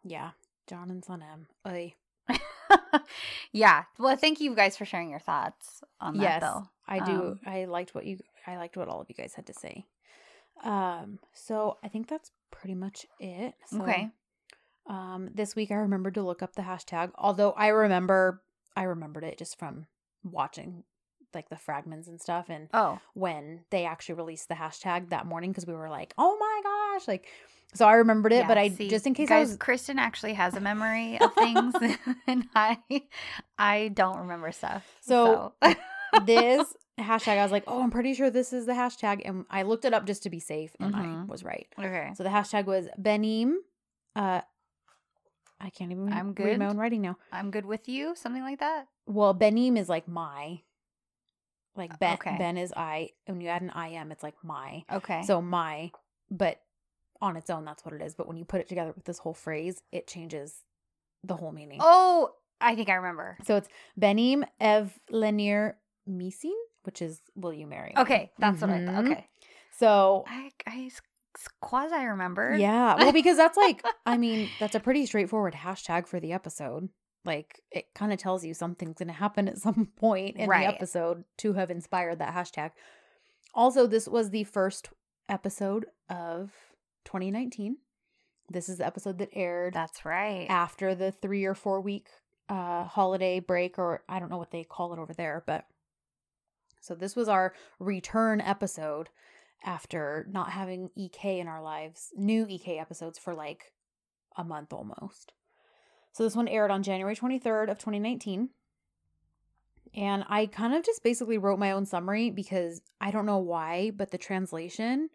yeah, 0.05 0.31
John 0.66 0.90
and 0.90 1.03
Sanem. 1.03 1.46
Oy. 1.66 1.94
yeah. 3.53 3.85
Well, 3.99 4.16
thank 4.16 4.40
you 4.40 4.55
guys 4.55 4.77
for 4.77 4.85
sharing 4.85 5.11
your 5.11 5.20
thoughts 5.20 5.83
on 6.01 6.16
that 6.18 6.23
yes, 6.23 6.42
though. 6.42 6.68
I 6.87 6.99
do. 7.05 7.12
Um, 7.12 7.40
I 7.46 7.64
liked 7.66 7.94
what 7.94 8.05
you. 8.05 8.18
I 8.46 8.57
liked 8.57 8.76
what 8.76 8.88
all 8.88 9.00
of 9.00 9.09
you 9.09 9.14
guys 9.14 9.35
had 9.35 9.46
to 9.46 9.55
say. 9.55 9.85
Um. 10.64 11.18
So 11.33 11.79
I 11.83 11.88
think 11.88 12.09
that's 12.09 12.31
pretty 12.50 12.74
much 12.74 13.07
it. 13.18 13.55
So, 13.66 13.83
okay. 13.83 14.11
Um. 14.87 15.31
This 15.35 15.55
week 15.57 15.70
I 15.70 15.74
remembered 15.76 16.14
to 16.14 16.22
look 16.22 16.42
up 16.42 16.55
the 16.55 16.62
hashtag. 16.62 17.12
Although 17.16 17.53
I 17.53 17.68
remember, 17.68 18.42
I 18.76 18.83
remembered 18.85 19.24
it 19.24 19.38
just 19.38 19.59
from 19.59 19.87
watching 20.24 20.85
like 21.33 21.48
the 21.48 21.57
fragments 21.57 22.09
and 22.09 22.20
stuff 22.20 22.46
and 22.48 22.68
Oh. 22.74 22.98
when 23.14 23.61
they 23.70 23.85
actually 23.85 24.16
released 24.16 24.48
the 24.48 24.55
hashtag 24.57 25.11
that 25.11 25.26
morning 25.26 25.50
because 25.53 25.64
we 25.64 25.72
were 25.74 25.88
like, 25.88 26.12
oh 26.18 26.37
my 26.40 26.61
gosh, 26.98 27.07
like 27.07 27.29
So 27.72 27.87
I 27.87 27.92
remembered 27.94 28.33
it, 28.33 28.38
Yeah, 28.38 28.48
but 28.48 28.59
I 28.59 28.68
see, 28.68 28.88
just 28.90 29.07
in 29.07 29.14
case 29.14 29.29
guys, 29.29 29.48
I 29.48 29.50
was 29.53 29.57
Kristen 29.59 30.00
actually 30.00 30.35
has 30.35 30.55
a 30.57 30.61
memory 30.61 31.18
of 31.20 31.33
things, 31.35 31.72
and 32.26 32.46
I, 32.57 32.79
I 33.57 33.88
don't 33.94 34.18
remember 34.18 34.50
stuff. 34.50 34.85
So- 35.03 35.53
this 36.26 36.66
hashtag, 37.02 37.38
I 37.38 37.42
was 37.42 37.52
like, 37.52 37.64
oh, 37.66 37.82
I'm 37.82 37.90
pretty 37.90 38.14
sure 38.14 38.30
this 38.30 38.52
is 38.52 38.66
the 38.66 38.72
hashtag, 38.72 39.22
and 39.24 39.44
I 39.50 39.62
looked 39.62 39.84
it 39.84 39.92
up 39.94 40.06
just 40.06 40.22
to 40.24 40.30
be 40.30 40.40
safe, 40.40 40.72
and 40.80 40.94
I 40.94 41.04
Mhm. 41.04 41.26
was 41.28 41.42
right. 41.44 41.66
okay, 41.78 42.12
So 42.16 42.22
the 42.22 42.28
hashtag 42.30 42.66
was 42.66 42.88
Benim. 42.98 43.60
Uh, 44.16 44.40
I 45.60 45.70
can't 45.70 45.92
even 45.92 46.12
I'm 46.12 46.28
read 46.28 46.36
good. 46.36 46.58
my 46.58 46.66
own 46.66 46.78
writing 46.78 47.02
now. 47.02 47.18
I'm 47.32 47.50
good 47.50 47.66
with 47.66 47.88
you. 47.88 48.14
Something 48.16 48.42
like 48.42 48.60
that. 48.60 48.86
Well, 49.06 49.34
Benim 49.34 49.76
is 49.76 49.88
like 49.88 50.08
my. 50.08 50.62
Like 51.76 51.98
Ben, 51.98 52.14
Okay. 52.14 52.36
Ben 52.38 52.56
is 52.56 52.72
I. 52.76 53.10
When 53.26 53.40
you 53.40 53.48
add 53.48 53.62
an 53.62 53.70
IM, 53.70 54.10
it's 54.10 54.22
like 54.22 54.34
my. 54.42 54.84
Okay. 54.92 55.22
So 55.22 55.40
my, 55.40 55.92
but 56.30 56.60
on 57.20 57.36
its 57.36 57.50
own, 57.50 57.64
that's 57.64 57.84
what 57.84 57.94
it 57.94 58.02
is. 58.02 58.14
But 58.14 58.26
when 58.26 58.36
you 58.36 58.44
put 58.44 58.60
it 58.60 58.68
together 58.68 58.92
with 58.92 59.04
this 59.04 59.18
whole 59.18 59.34
phrase, 59.34 59.82
it 59.92 60.06
changes 60.06 60.64
the 61.22 61.36
whole 61.36 61.52
meaning. 61.52 61.78
oh, 61.80 62.32
I 62.60 62.74
think 62.74 62.88
I 62.88 62.94
remember. 62.94 63.36
So 63.44 63.56
it's 63.56 63.68
Benim 63.96 64.44
Ev 64.58 64.98
Lenier 65.10 65.76
Misin, 66.08 66.54
which 66.82 67.02
is 67.02 67.20
Will 67.34 67.52
You 67.52 67.66
Marry 67.66 67.92
Me? 67.96 68.02
Okay, 68.02 68.30
that's 68.38 68.60
what 68.60 68.70
I 68.70 68.84
thought. 68.84 69.04
Okay, 69.06 69.26
So 69.76 70.24
I 70.26 70.50
I 70.66 70.90
quasi 71.60 71.94
remember. 72.04 72.56
yeah, 72.58 72.96
well, 72.96 73.12
because 73.12 73.36
that's 73.36 73.56
like, 73.56 73.84
I 74.06 74.16
mean, 74.16 74.48
that's 74.58 74.74
a 74.74 74.80
pretty 74.80 75.06
straightforward 75.06 75.54
hashtag 75.54 76.06
for 76.08 76.20
the 76.20 76.32
episode. 76.32 76.88
Like 77.24 77.60
it 77.70 77.86
kind 77.94 78.12
of 78.12 78.18
tells 78.18 78.44
you 78.44 78.54
something's 78.54 78.96
going 78.98 79.08
to 79.08 79.14
happen 79.14 79.46
at 79.48 79.58
some 79.58 79.86
point 79.96 80.36
in 80.36 80.48
Right. 80.48 80.66
the 80.66 80.74
episode 80.74 81.24
to 81.38 81.52
have 81.52 81.70
inspired 81.70 82.18
that 82.18 82.34
hashtag. 82.34 82.70
Also, 83.54 83.86
this 83.86 84.08
was 84.08 84.30
the 84.30 84.44
first 84.44 84.88
episode 85.28 85.86
of 86.08 86.50
2019. 87.04 87.76
This 88.48 88.68
is 88.68 88.78
the 88.78 88.86
episode 88.86 89.18
that 89.18 89.28
aired 89.32 89.74
that's 89.74 90.04
right. 90.04 90.46
after 90.48 90.94
the 90.94 91.12
three 91.12 91.44
or 91.44 91.54
four 91.54 91.80
week 91.80 92.08
uh 92.48 92.82
holiday 92.82 93.38
break 93.38 93.78
or 93.78 94.02
i 94.08 94.18
don't 94.18 94.28
know 94.28 94.36
what 94.38 94.50
they 94.50 94.64
call 94.64 94.92
it 94.92 94.98
over 94.98 95.14
there 95.14 95.44
but 95.46 95.66
so 96.80 96.94
this 96.94 97.14
was 97.16 97.28
our 97.28 97.52
return 97.78 98.40
episode 98.40 99.08
after 99.64 100.26
not 100.30 100.50
having 100.50 100.90
ek 100.98 101.24
in 101.24 101.46
our 101.48 101.62
lives 101.62 102.10
new 102.16 102.46
ek 102.48 102.68
episodes 102.78 103.18
for 103.18 103.34
like 103.34 103.72
a 104.36 104.44
month 104.44 104.72
almost 104.72 105.32
so 106.12 106.22
this 106.22 106.36
one 106.36 106.48
aired 106.48 106.70
on 106.70 106.82
january 106.82 107.14
23rd 107.14 107.70
of 107.70 107.78
2019 107.78 108.48
and 109.94 110.24
i 110.28 110.46
kind 110.46 110.74
of 110.74 110.84
just 110.84 111.02
basically 111.02 111.38
wrote 111.38 111.58
my 111.58 111.72
own 111.72 111.84
summary 111.84 112.30
because 112.30 112.80
i 113.00 113.10
don't 113.10 113.26
know 113.26 113.38
why 113.38 113.90
but 113.94 114.10
the 114.10 114.18
translation 114.18 115.10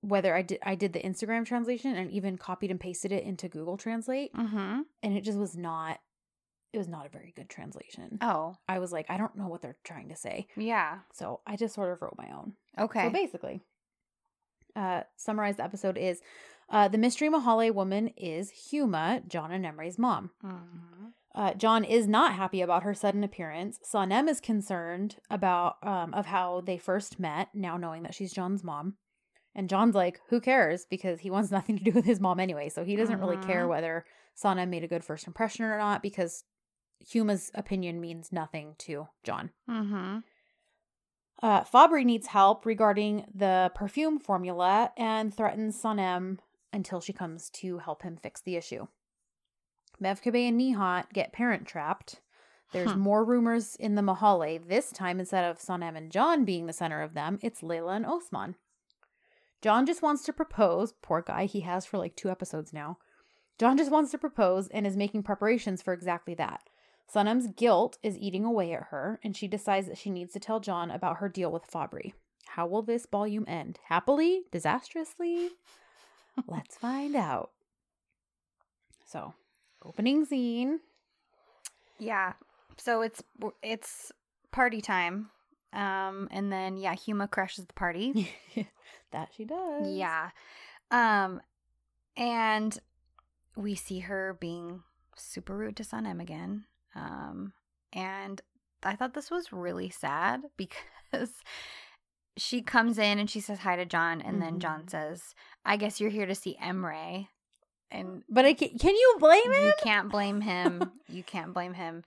whether 0.00 0.34
i 0.34 0.42
did 0.42 0.58
i 0.64 0.74
did 0.74 0.92
the 0.92 1.00
instagram 1.00 1.46
translation 1.46 1.94
and 1.96 2.10
even 2.10 2.36
copied 2.36 2.70
and 2.70 2.80
pasted 2.80 3.12
it 3.12 3.24
into 3.24 3.48
google 3.48 3.76
translate 3.76 4.32
Mm-hmm. 4.34 4.80
and 5.02 5.16
it 5.16 5.22
just 5.22 5.38
was 5.38 5.56
not 5.56 5.98
it 6.74 6.78
was 6.78 6.88
not 6.88 7.06
a 7.06 7.08
very 7.08 7.32
good 7.36 7.48
translation 7.48 8.18
Oh, 8.20 8.56
i 8.68 8.78
was 8.78 8.92
like 8.92 9.06
i 9.08 9.16
don't 9.16 9.36
know 9.36 9.48
what 9.48 9.62
they're 9.62 9.76
trying 9.84 10.08
to 10.10 10.16
say 10.16 10.46
yeah. 10.56 10.98
so 11.12 11.40
i 11.46 11.56
just 11.56 11.74
sort 11.74 11.92
of 11.92 12.02
wrote 12.02 12.18
my 12.18 12.28
own 12.36 12.54
Okay. 12.78 13.04
so 13.06 13.10
basically 13.10 13.60
uh 14.76 15.02
summarized 15.16 15.58
the 15.58 15.64
episode 15.64 15.96
is 15.96 16.20
uh 16.70 16.88
the 16.88 16.98
mystery 16.98 17.28
mahalle 17.28 17.72
woman 17.72 18.08
is 18.16 18.50
huma 18.72 19.26
john 19.28 19.52
and 19.52 19.64
emre's 19.64 19.98
mom 19.98 20.30
Mhm. 20.44 21.12
uh, 21.34 21.52
John 21.54 21.82
is 21.84 22.06
not 22.06 22.34
happy 22.34 22.60
about 22.60 22.84
her 22.84 22.94
sudden 22.94 23.24
appearance. 23.24 23.80
Sanem 23.84 24.28
is 24.28 24.40
concerned 24.40 25.16
about 25.28 25.76
um, 25.82 26.14
of 26.14 26.26
how 26.26 26.60
they 26.60 26.78
first 26.78 27.18
met, 27.18 27.48
now 27.52 27.76
knowing 27.76 28.04
that 28.04 28.14
she's 28.14 28.32
John's 28.32 28.62
mom. 28.62 28.94
And 29.52 29.68
John's 29.68 29.96
like, 29.96 30.20
who 30.28 30.40
cares? 30.40 30.86
Because 30.88 31.18
he 31.18 31.30
wants 31.30 31.50
nothing 31.58 31.76
to 31.76 31.82
do 31.82 31.90
with 31.90 32.04
his 32.04 32.20
mom 32.20 32.38
anyway. 32.38 32.68
So 32.68 32.84
he 32.84 32.94
doesn't 32.94 33.18
really 33.18 33.36
care 33.36 33.64
Mhm. 33.66 33.70
whether 33.70 34.04
Sanem 34.40 34.68
made 34.68 34.84
a 34.84 34.88
good 34.88 35.02
first 35.04 35.26
impression 35.26 35.64
or 35.64 35.76
not 35.76 36.02
because 36.02 36.44
Huma's 37.06 37.50
opinion 37.54 38.00
means 38.00 38.32
nothing 38.32 38.74
to 38.78 39.08
John. 39.22 39.50
Mhm. 39.68 40.24
Uh, 41.42 41.64
Fabry 41.64 42.04
needs 42.04 42.28
help 42.28 42.64
regarding 42.64 43.26
the 43.34 43.70
perfume 43.74 44.18
formula 44.18 44.92
and 44.96 45.34
threatens 45.34 45.80
Sanem 45.80 46.38
until 46.72 47.00
she 47.00 47.12
comes 47.12 47.50
to 47.50 47.78
help 47.78 48.02
him 48.02 48.16
fix 48.16 48.40
the 48.40 48.56
issue. 48.56 48.86
Mevkibe 50.02 50.48
and 50.48 50.58
Nihat 50.60 51.12
get 51.12 51.32
parent 51.32 51.66
trapped. 51.66 52.20
There's 52.72 52.92
Hmm. 52.92 53.00
more 53.00 53.24
rumors 53.24 53.76
in 53.76 53.94
the 53.94 54.02
Mahalle. 54.02 54.58
This 54.66 54.90
time, 54.90 55.20
instead 55.20 55.44
of 55.48 55.58
Sanem 55.58 55.96
and 55.96 56.10
John 56.10 56.44
being 56.44 56.66
the 56.66 56.72
center 56.72 57.02
of 57.02 57.14
them, 57.14 57.38
it's 57.42 57.60
Layla 57.62 57.96
and 57.96 58.06
Osman. 58.06 58.56
John 59.60 59.86
just 59.86 60.02
wants 60.02 60.24
to 60.24 60.32
propose. 60.32 60.92
Poor 61.00 61.22
guy, 61.22 61.44
he 61.46 61.60
has 61.60 61.86
for 61.86 61.98
like 61.98 62.16
two 62.16 62.30
episodes 62.30 62.72
now. 62.72 62.98
John 63.58 63.76
just 63.76 63.90
wants 63.90 64.10
to 64.10 64.18
propose 64.18 64.68
and 64.68 64.86
is 64.86 64.96
making 64.96 65.22
preparations 65.22 65.80
for 65.82 65.92
exactly 65.92 66.34
that. 66.34 66.68
Sanem's 67.12 67.48
guilt 67.48 67.98
is 68.02 68.18
eating 68.18 68.44
away 68.44 68.72
at 68.72 68.84
her, 68.90 69.20
and 69.22 69.36
she 69.36 69.46
decides 69.46 69.86
that 69.88 69.98
she 69.98 70.10
needs 70.10 70.32
to 70.32 70.40
tell 70.40 70.60
John 70.60 70.90
about 70.90 71.18
her 71.18 71.28
deal 71.28 71.50
with 71.52 71.66
Fabry. 71.66 72.14
How 72.46 72.66
will 72.66 72.82
this 72.82 73.06
volume 73.06 73.44
end? 73.46 73.78
Happily? 73.88 74.42
Disastrously? 74.52 75.50
Let's 76.46 76.76
find 76.76 77.14
out. 77.14 77.50
So, 79.06 79.34
opening 79.84 80.24
scene. 80.24 80.80
Yeah. 81.98 82.32
So 82.76 83.02
it's 83.02 83.22
it's 83.62 84.12
party 84.50 84.80
time. 84.80 85.30
Um 85.72 86.28
and 86.30 86.52
then 86.52 86.76
yeah, 86.76 86.94
Huma 86.94 87.30
crashes 87.30 87.66
the 87.66 87.72
party. 87.74 88.32
that 89.12 89.30
she 89.36 89.44
does. 89.44 89.88
yeah. 89.88 90.30
Um 90.90 91.40
and 92.16 92.76
we 93.56 93.74
see 93.74 94.00
her 94.00 94.36
being 94.40 94.82
super 95.16 95.56
rude 95.56 95.76
to 95.76 95.84
Sanem 95.84 96.20
again. 96.20 96.64
Um 96.94 97.52
and 97.92 98.40
I 98.82 98.96
thought 98.96 99.14
this 99.14 99.30
was 99.30 99.52
really 99.52 99.90
sad 99.90 100.42
because 100.56 101.30
she 102.36 102.62
comes 102.62 102.98
in 102.98 103.18
and 103.18 103.30
she 103.30 103.40
says 103.40 103.60
hi 103.60 103.76
to 103.76 103.84
John 103.84 104.20
and 104.20 104.42
then 104.42 104.58
John 104.58 104.82
Mhm. 104.84 104.90
says, 104.90 105.34
"I 105.64 105.76
guess 105.76 106.00
you're 106.00 106.10
here 106.10 106.26
to 106.26 106.34
see 106.34 106.56
Emre." 106.62 107.28
And 107.90 108.24
But 108.28 108.44
I 108.44 108.54
can, 108.54 108.76
can 108.78 108.94
you 108.94 109.16
blame 109.20 109.52
him? 109.52 109.64
you 109.66 109.72
can't 109.78 110.10
blame 110.10 110.40
him. 110.40 110.92
you 111.08 111.22
can't 111.22 111.54
blame 111.54 111.74
him. 111.74 112.02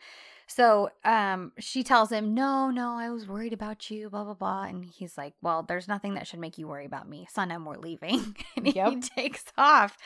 So 0.48 0.92
um 1.06 1.54
she 1.60 1.84
tells 1.84 2.12
him, 2.12 2.34
No, 2.34 2.70
no, 2.72 2.98
I 2.98 3.10
was 3.10 3.28
worried 3.28 3.54
about 3.54 3.90
you, 3.90 4.10
blah 4.10 4.26
blah 4.26 4.34
blah. 4.34 4.64
And 4.64 4.84
he's 4.84 5.18
like, 5.18 5.34
Well, 5.42 5.64
there's 5.64 5.88
nothing 5.88 6.16
that 6.16 6.28
should 6.28 6.40
make 6.42 6.58
you 6.58 6.68
worry 6.68 6.86
about 6.86 7.08
me. 7.08 7.28
Son, 7.32 7.52
I'm 7.52 7.64
we're 7.66 7.78
leaving. 7.78 8.36
and 8.58 8.68
he 8.68 9.00
takes 9.00 9.46
off. 9.58 9.98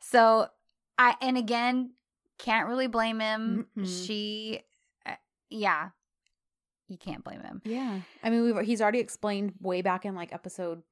So 0.00 0.48
I 0.98 1.16
and 1.22 1.38
again, 1.38 1.92
can't 2.38 2.68
really 2.68 2.86
blame 2.86 3.20
him. 3.20 3.66
Mm-mm. 3.76 4.06
She 4.06 4.60
uh, 5.06 5.14
yeah. 5.50 5.90
You 6.88 6.98
can't 6.98 7.24
blame 7.24 7.40
him. 7.40 7.62
Yeah. 7.64 8.00
I 8.22 8.30
mean, 8.30 8.42
we've 8.42 8.66
he's 8.66 8.82
already 8.82 8.98
explained 8.98 9.54
way 9.60 9.82
back 9.82 10.04
in 10.04 10.14
like 10.14 10.32
episode 10.32 10.82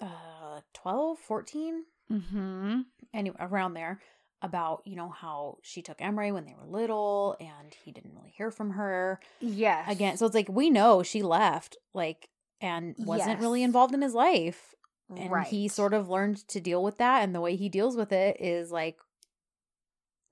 uh 0.00 0.60
12, 0.74 1.18
14, 1.18 1.84
Mm-hmm. 2.10 2.80
anyway, 3.14 3.36
around 3.38 3.74
there 3.74 4.00
about, 4.42 4.82
you 4.84 4.96
know, 4.96 5.10
how 5.10 5.58
she 5.62 5.80
took 5.80 5.98
Emre 5.98 6.32
when 6.32 6.44
they 6.44 6.54
were 6.58 6.66
little 6.66 7.36
and 7.38 7.72
he 7.84 7.92
didn't 7.92 8.14
really 8.14 8.32
hear 8.36 8.50
from 8.50 8.70
her 8.70 9.20
Yes. 9.40 9.88
again. 9.88 10.16
So 10.16 10.26
it's 10.26 10.34
like 10.34 10.48
we 10.48 10.70
know 10.70 11.02
she 11.04 11.22
left 11.22 11.76
like 11.94 12.28
and 12.60 12.94
wasn't 12.98 13.38
really 13.40 13.62
involved 13.62 13.94
in 13.94 14.02
his 14.02 14.14
life. 14.14 14.74
And 15.14 15.30
right. 15.30 15.46
he 15.46 15.66
sort 15.68 15.92
of 15.92 16.08
learned 16.08 16.46
to 16.48 16.60
deal 16.60 16.82
with 16.82 16.98
that 16.98 17.22
and 17.22 17.34
the 17.34 17.40
way 17.40 17.56
he 17.56 17.68
deals 17.68 17.96
with 17.96 18.12
it 18.12 18.36
is 18.40 18.70
like 18.72 18.96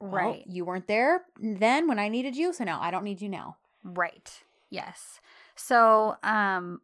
well, 0.01 0.11
Right. 0.11 0.45
you 0.47 0.65
weren't 0.65 0.87
there 0.87 1.23
then 1.41 1.89
when 1.89 1.99
I 1.99 2.09
needed 2.09 2.37
you, 2.37 2.53
so 2.53 2.65
now 2.65 2.81
I 2.81 2.91
don't 2.91 3.05
need 3.05 3.21
you 3.21 3.29
now. 3.29 3.57
Right. 3.85 4.31
Yes. 4.71 5.21
So, 5.57 6.17
um 6.23 6.81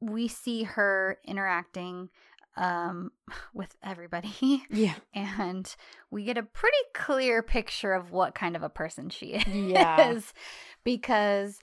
we 0.00 0.28
see 0.28 0.62
her 0.62 1.18
interacting 1.24 2.08
um 2.56 3.10
with 3.54 3.74
everybody 3.82 4.62
Yeah. 4.70 4.94
and 5.14 5.74
we 6.10 6.22
get 6.24 6.38
a 6.38 6.42
pretty 6.44 6.76
clear 6.94 7.42
picture 7.42 7.92
of 7.92 8.12
what 8.12 8.34
kind 8.34 8.54
of 8.56 8.62
a 8.62 8.68
person 8.68 9.10
she 9.10 9.26
is 9.34 9.46
Yeah. 9.46 10.20
because 10.84 11.58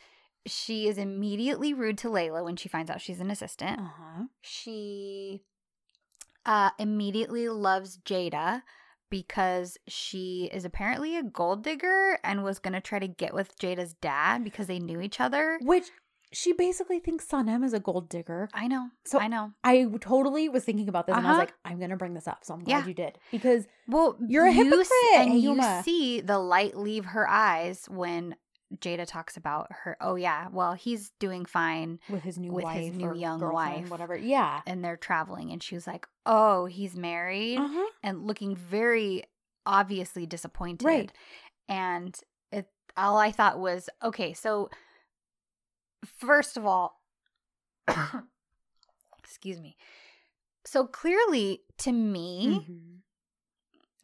she 0.45 0.88
is 0.88 0.97
immediately 0.97 1.73
rude 1.73 1.97
to 1.99 2.07
Layla 2.09 2.43
when 2.43 2.55
she 2.55 2.69
finds 2.69 2.91
out 2.91 3.01
she's 3.01 3.19
an 3.21 3.31
assistant. 3.31 3.79
Uh-huh. 3.79 4.23
She 4.41 5.41
uh 6.45 6.71
immediately 6.77 7.47
loves 7.49 7.97
Ceyda 8.05 8.63
because 9.15 9.78
she 9.88 10.49
is 10.51 10.65
apparently 10.65 11.15
a 11.17 11.23
gold 11.23 11.63
digger 11.63 12.19
and 12.23 12.43
was 12.43 12.60
going 12.60 12.73
to 12.73 12.82
try 12.82 12.99
to 12.99 13.08
get 13.08 13.34
with 13.34 13.58
Ceyda's 13.58 13.93
dad 13.93 14.43
because 14.43 14.67
they 14.67 14.78
knew 14.80 14.99
each 14.99 15.21
other. 15.21 15.58
Which 15.62 15.86
she 16.34 16.51
basically 16.51 16.99
thinks 16.99 17.25
Sanem 17.25 17.63
is 17.63 17.73
a 17.73 17.80
gold 17.80 18.10
digger. 18.10 18.49
I 18.54 18.67
know. 18.67 18.89
So- 19.06 19.19
I 19.19 19.28
know. 19.30 19.51
I 19.63 19.86
totally 20.01 20.49
was 20.49 20.65
thinking 20.65 20.89
about 20.89 21.08
this 21.08 21.15
and 21.15 21.25
I 21.25 21.30
was 21.30 21.36
Uh-huh. 21.36 21.39
like, 21.45 21.54
I'm 21.63 21.80
gonna 21.80 21.95
bring 21.95 22.13
this 22.13 22.28
up. 22.28 22.43
So 22.43 22.54
I'm 22.54 22.63
glad 22.65 22.80
Yeah. 22.80 22.88
you 22.88 22.93
did. 22.93 23.17
Because 23.32 23.67
Well, 23.88 24.17
You're 24.28 24.47
a 24.47 24.51
you 24.51 24.63
hypocrite, 24.65 24.88
s- 25.13 25.28
and 25.28 25.39
you 25.39 25.62
see 25.84 26.19
the 26.19 26.39
light 26.39 26.75
leave 26.75 27.06
her 27.06 27.30
eyes 27.30 27.88
when 27.88 28.36
Ceyda 28.82 29.06
talks 29.06 29.38
about 29.38 29.67
her. 29.71 29.95
Oh 30.01 30.15
yeah, 30.15 30.47
well 30.51 30.73
he's 30.73 31.12
doing 31.19 31.45
fine, 31.45 31.99
with 32.10 32.23
his 32.23 32.38
new 32.38 32.51
With 32.51 32.67
his 32.69 32.95
new 32.95 33.08
or 33.10 33.15
young 33.15 33.39
wife. 33.39 33.89
whatever. 33.89 34.15
Yeah. 34.17 34.62
and 34.65 34.84
they're 34.84 34.97
traveling, 34.97 35.51
and 35.51 35.62
she 35.62 35.75
was 35.75 35.86
like, 35.88 36.08
"Oh, 36.25 36.65
he's 36.65 36.95
married," 36.95 37.60
Uh-huh. 37.60 37.89
and 38.04 38.25
looking 38.25 38.56
very 38.56 39.23
obviously 39.65 40.25
disappointed. 40.25 40.86
Right. 40.86 41.12
And 41.67 42.19
it 42.51 42.67
all 42.97 43.17
I 43.17 43.32
thought 43.32 43.60
was, 43.60 43.89
okay, 44.04 44.34
so 44.34 44.69
first 46.06 46.58
of 46.58 46.65
all, 46.65 47.01
excuse 49.23 49.60
me. 49.60 49.75
So 50.65 50.86
clearly 50.88 51.62
to 51.80 51.91
me, 51.91 52.65
Mhm. 52.67 53.01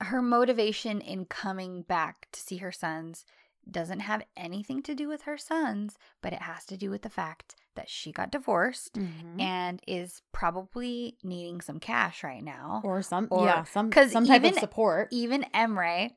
her 0.07 0.21
motivation 0.21 1.01
in 1.01 1.25
coming 1.25 1.83
back 1.83 2.27
to 2.31 2.39
see 2.39 2.57
her 2.57 2.71
sons 2.71 3.25
doesn't 3.69 4.01
have 4.01 4.23
anything 4.35 4.81
to 4.83 4.95
do 4.95 5.07
with 5.07 5.23
her 5.23 5.37
sons, 5.37 5.97
but 6.21 6.33
it 6.33 6.41
has 6.41 6.65
to 6.65 6.77
do 6.77 6.89
with 6.89 7.01
the 7.03 7.09
fact 7.09 7.55
that 7.75 7.89
she 7.89 8.11
got 8.11 8.31
divorced 8.31 8.95
Mhm. 8.95 9.39
and 9.39 9.81
is 9.87 10.21
probably 10.33 11.17
needing 11.23 11.61
some 11.61 11.79
cash 11.79 12.23
right 12.23 12.43
now. 12.43 12.81
or 12.83 13.01
some 13.01 13.27
or- 13.31 13.45
yeah, 13.45 13.63
some 13.63 13.91
some 13.91 14.25
type 14.25 14.43
of 14.43 14.55
support. 14.55 15.07
Even 15.11 15.45
Emre, 15.53 16.11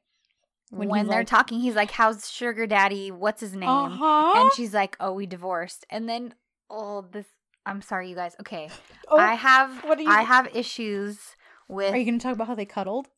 When 0.71 0.89
when, 0.89 1.07
they're 1.07 1.19
like- 1.21 1.27
talking, 1.29 1.61
he's 1.61 1.77
like, 1.77 1.93
How's 1.93 2.29
Sugar 2.31 2.67
Daddy? 2.67 3.11
What's 3.11 3.41
his 3.41 3.55
name? 3.55 3.69
Uh-huh. 3.69 4.33
And 4.41 4.53
she's 4.55 4.75
like, 4.75 4.97
Oh, 4.99 5.13
we 5.13 5.27
divorced. 5.27 5.85
And 5.91 6.09
then, 6.09 6.35
oh, 6.71 7.03
this, 7.03 7.27
I'm 7.67 7.83
sorry, 7.83 8.09
you 8.09 8.17
guys. 8.17 8.35
Okay. 8.41 8.69
Oh, 9.09 9.19
I 9.19 9.35
have, 9.35 9.85
what 9.85 9.99
are 9.99 10.03
you- 10.03 10.09
I 10.11 10.23
have 10.23 10.49
issues 10.57 11.37
with, 11.69 11.93
Are 11.93 11.97
you 11.99 12.05
going 12.07 12.19
to 12.19 12.23
talk 12.23 12.33
about 12.35 12.47
how 12.49 12.55
they 12.55 12.65
cuddled? 12.65 13.09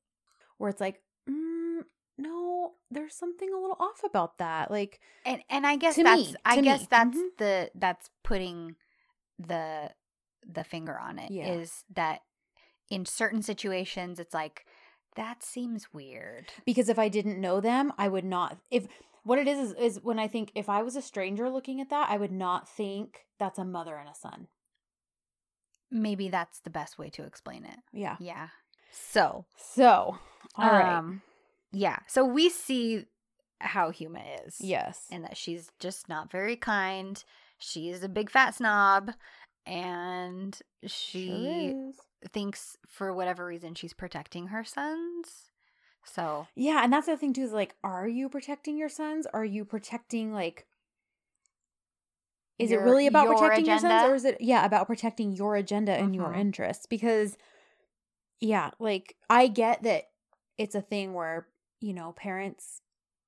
Where 0.58 0.68
it's 0.68 0.80
like, 0.80 1.00
no, 2.18 2.72
there's 2.90 3.14
something 3.14 3.52
a 3.52 3.56
little 3.58 3.76
off 3.78 4.02
about 4.04 4.38
that. 4.38 4.70
Like, 4.70 5.00
and, 5.24 5.42
and 5.50 5.66
I 5.66 5.76
guess 5.76 5.96
that's, 5.96 6.28
me, 6.28 6.34
I 6.44 6.60
guess 6.60 6.80
me. 6.82 6.86
that's 6.90 7.16
Mhm. 7.16 7.28
the, 7.38 7.70
that's 7.74 8.10
putting 8.24 8.76
the, 9.38 9.90
the 10.46 10.64
finger 10.64 10.98
on 10.98 11.18
it. 11.18 11.30
Is 11.32 11.84
Yeah. 11.88 11.94
that 11.94 12.20
in 12.90 13.04
certain 13.04 13.42
situations, 13.42 14.18
it's 14.20 14.34
like, 14.34 14.66
that 15.16 15.42
seems 15.42 15.92
weird. 15.92 16.52
because 16.64 16.88
if 16.88 16.98
I 16.98 17.08
didn't 17.08 17.40
know 17.40 17.60
them, 17.60 17.92
I 17.98 18.08
would 18.08 18.24
not. 18.24 18.58
If 18.70 18.86
what 19.24 19.38
it 19.38 19.48
is 19.48 19.70
is, 19.70 19.74
is 19.96 20.04
when 20.04 20.18
I 20.18 20.28
think 20.28 20.52
if 20.54 20.68
I 20.68 20.82
was 20.82 20.94
a 20.94 21.02
stranger 21.02 21.48
looking 21.50 21.80
at 21.80 21.90
that, 21.90 22.08
I 22.10 22.16
would 22.16 22.30
not 22.32 22.68
think 22.68 23.26
that's 23.38 23.58
a 23.58 23.64
mother 23.64 23.96
and 23.96 24.08
a 24.08 24.14
son. 24.14 24.48
Maybe 25.90 26.28
that's 26.28 26.60
the 26.60 26.70
best 26.70 26.98
way 26.98 27.10
to 27.10 27.22
explain 27.24 27.64
it. 27.64 27.78
Yeah. 27.92 28.16
Yeah. 28.20 28.48
So, 28.90 29.46
So, 29.56 30.18
all 30.56 30.70
right. 30.70 31.02
Yeah. 31.78 31.98
So 32.06 32.24
we 32.24 32.48
see 32.48 33.04
how 33.60 33.90
Huma 33.90 34.22
is. 34.46 34.56
yes. 34.60 35.04
And 35.10 35.24
that 35.24 35.36
she's 35.36 35.70
just 35.78 36.08
not 36.08 36.30
very 36.30 36.56
kind. 36.56 37.22
She 37.58 37.90
is 37.90 38.02
a 38.02 38.08
big 38.08 38.30
fat 38.30 38.54
snob. 38.54 39.10
And 39.66 40.58
she 40.86 41.26
Sure 41.26 41.92
thinks 42.32 42.76
for 42.88 43.12
whatever 43.12 43.44
reason 43.44 43.74
she's 43.74 43.92
protecting 43.92 44.46
her 44.48 44.64
sons. 44.64 45.50
So 46.02 46.46
Yeah, 46.54 46.82
and 46.82 46.90
that's 46.92 47.06
the 47.06 47.16
thing 47.16 47.34
too 47.34 47.42
is 47.42 47.52
like, 47.52 47.74
are 47.84 48.08
you 48.08 48.28
protecting 48.30 48.78
your 48.78 48.88
sons? 48.88 49.26
Are 49.34 49.44
you 49.44 49.64
protecting 49.66 50.32
like 50.32 50.66
is 52.58 52.70
Your- 52.70 52.80
it 52.80 52.84
really 52.84 53.06
about 53.06 53.24
your 53.24 53.34
protecting 53.34 53.66
your 53.66 53.78
sons 53.78 54.02
or 54.02 54.14
is 54.14 54.24
it 54.24 54.40
yeah, 54.40 54.64
about 54.64 54.86
protecting 54.86 55.32
your 55.32 55.56
agenda 55.56 55.92
and 55.92 56.14
your 56.14 56.30
Mhm. 56.30 56.38
interests? 56.40 56.86
Because 56.86 57.36
yeah, 58.40 58.70
like 58.78 59.16
I 59.28 59.48
get 59.48 59.82
that 59.82 60.10
it's 60.58 60.74
a 60.74 60.80
thing 60.80 61.12
where, 61.12 61.48
you 61.80 61.92
know, 61.94 62.12
parents 62.12 62.80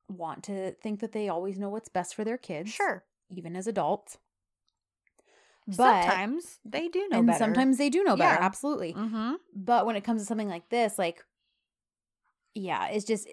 want 0.08 0.42
to 0.44 0.72
think 0.82 1.00
that 1.00 1.12
they 1.12 1.28
always 1.28 1.58
know 1.58 1.68
what's 1.68 1.88
best 1.88 2.14
for 2.14 2.24
their 2.24 2.38
kids. 2.38 2.70
sure. 2.70 3.04
Even 3.30 3.54
as 3.56 3.66
adults. 3.66 4.16
But 5.66 6.04
sometimes 6.04 6.61
they 6.64 6.88
do 6.88 7.06
know 7.11 7.18
and 7.18 7.26
better. 7.26 7.38
sometimes 7.38 7.76
they 7.76 7.90
do 7.90 8.02
know 8.02 8.16
better, 8.16 8.40
Yeah. 8.40 8.44
absolutely. 8.46 8.94
Mm-hmm. 8.94 9.34
But 9.54 9.84
when 9.84 9.96
it 9.96 10.04
comes 10.04 10.22
to 10.22 10.26
something 10.26 10.48
like 10.48 10.70
this, 10.70 10.98
like, 10.98 11.22
yeah, 12.54 12.87
it's 12.88 13.04
just 13.04 13.28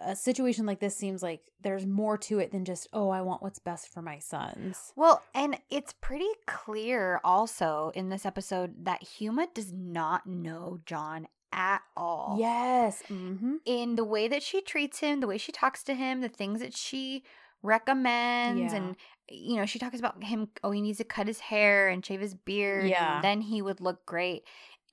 a 0.00 0.14
situation 0.14 0.66
like 0.66 0.80
this 0.80 0.94
seems 0.94 1.22
like 1.22 1.40
there's 1.62 1.86
more 1.86 2.18
to 2.18 2.40
it 2.40 2.52
than 2.52 2.66
just, 2.66 2.88
oh, 2.92 3.08
I 3.08 3.22
want 3.22 3.42
what's 3.42 3.58
best 3.58 3.90
for 3.90 4.02
my 4.02 4.18
sons. 4.18 4.92
Well, 4.96 5.22
and 5.34 5.58
it's 5.70 5.94
pretty 6.02 6.28
clear 6.46 7.20
also 7.24 7.90
in 7.94 8.10
this 8.10 8.26
episode 8.26 8.84
that 8.84 9.02
Huma 9.18 9.46
does 9.54 9.72
not 9.72 10.26
know 10.26 10.80
John 10.84 11.26
at 11.52 11.82
all. 11.96 12.36
Yes. 12.38 13.02
Mm-hmm. 13.08 13.56
in 13.64 13.96
the 13.96 14.04
way 14.04 14.28
that 14.28 14.42
she 14.42 14.60
treats 14.60 15.00
him, 15.00 15.20
the 15.20 15.26
way 15.26 15.38
she 15.38 15.52
talks 15.52 15.82
to 15.84 15.94
him, 15.94 16.20
the 16.20 16.28
things 16.28 16.60
that 16.60 16.74
she 16.76 17.22
recommends, 17.62 18.72
Yeah. 18.72 18.76
and 18.78 18.96
you 19.30 19.56
know, 19.56 19.66
she 19.66 19.78
talks 19.78 19.98
about 19.98 20.22
him. 20.24 20.48
Oh, 20.64 20.70
he 20.70 20.80
needs 20.80 20.98
to 20.98 21.04
cut 21.04 21.26
his 21.26 21.40
hair 21.40 21.88
and 21.88 22.04
shave 22.04 22.20
his 22.20 22.34
beard, 22.34 22.86
Yeah. 22.88 23.20
then 23.20 23.42
he 23.42 23.60
would 23.60 23.80
look 23.80 24.06
great. 24.06 24.44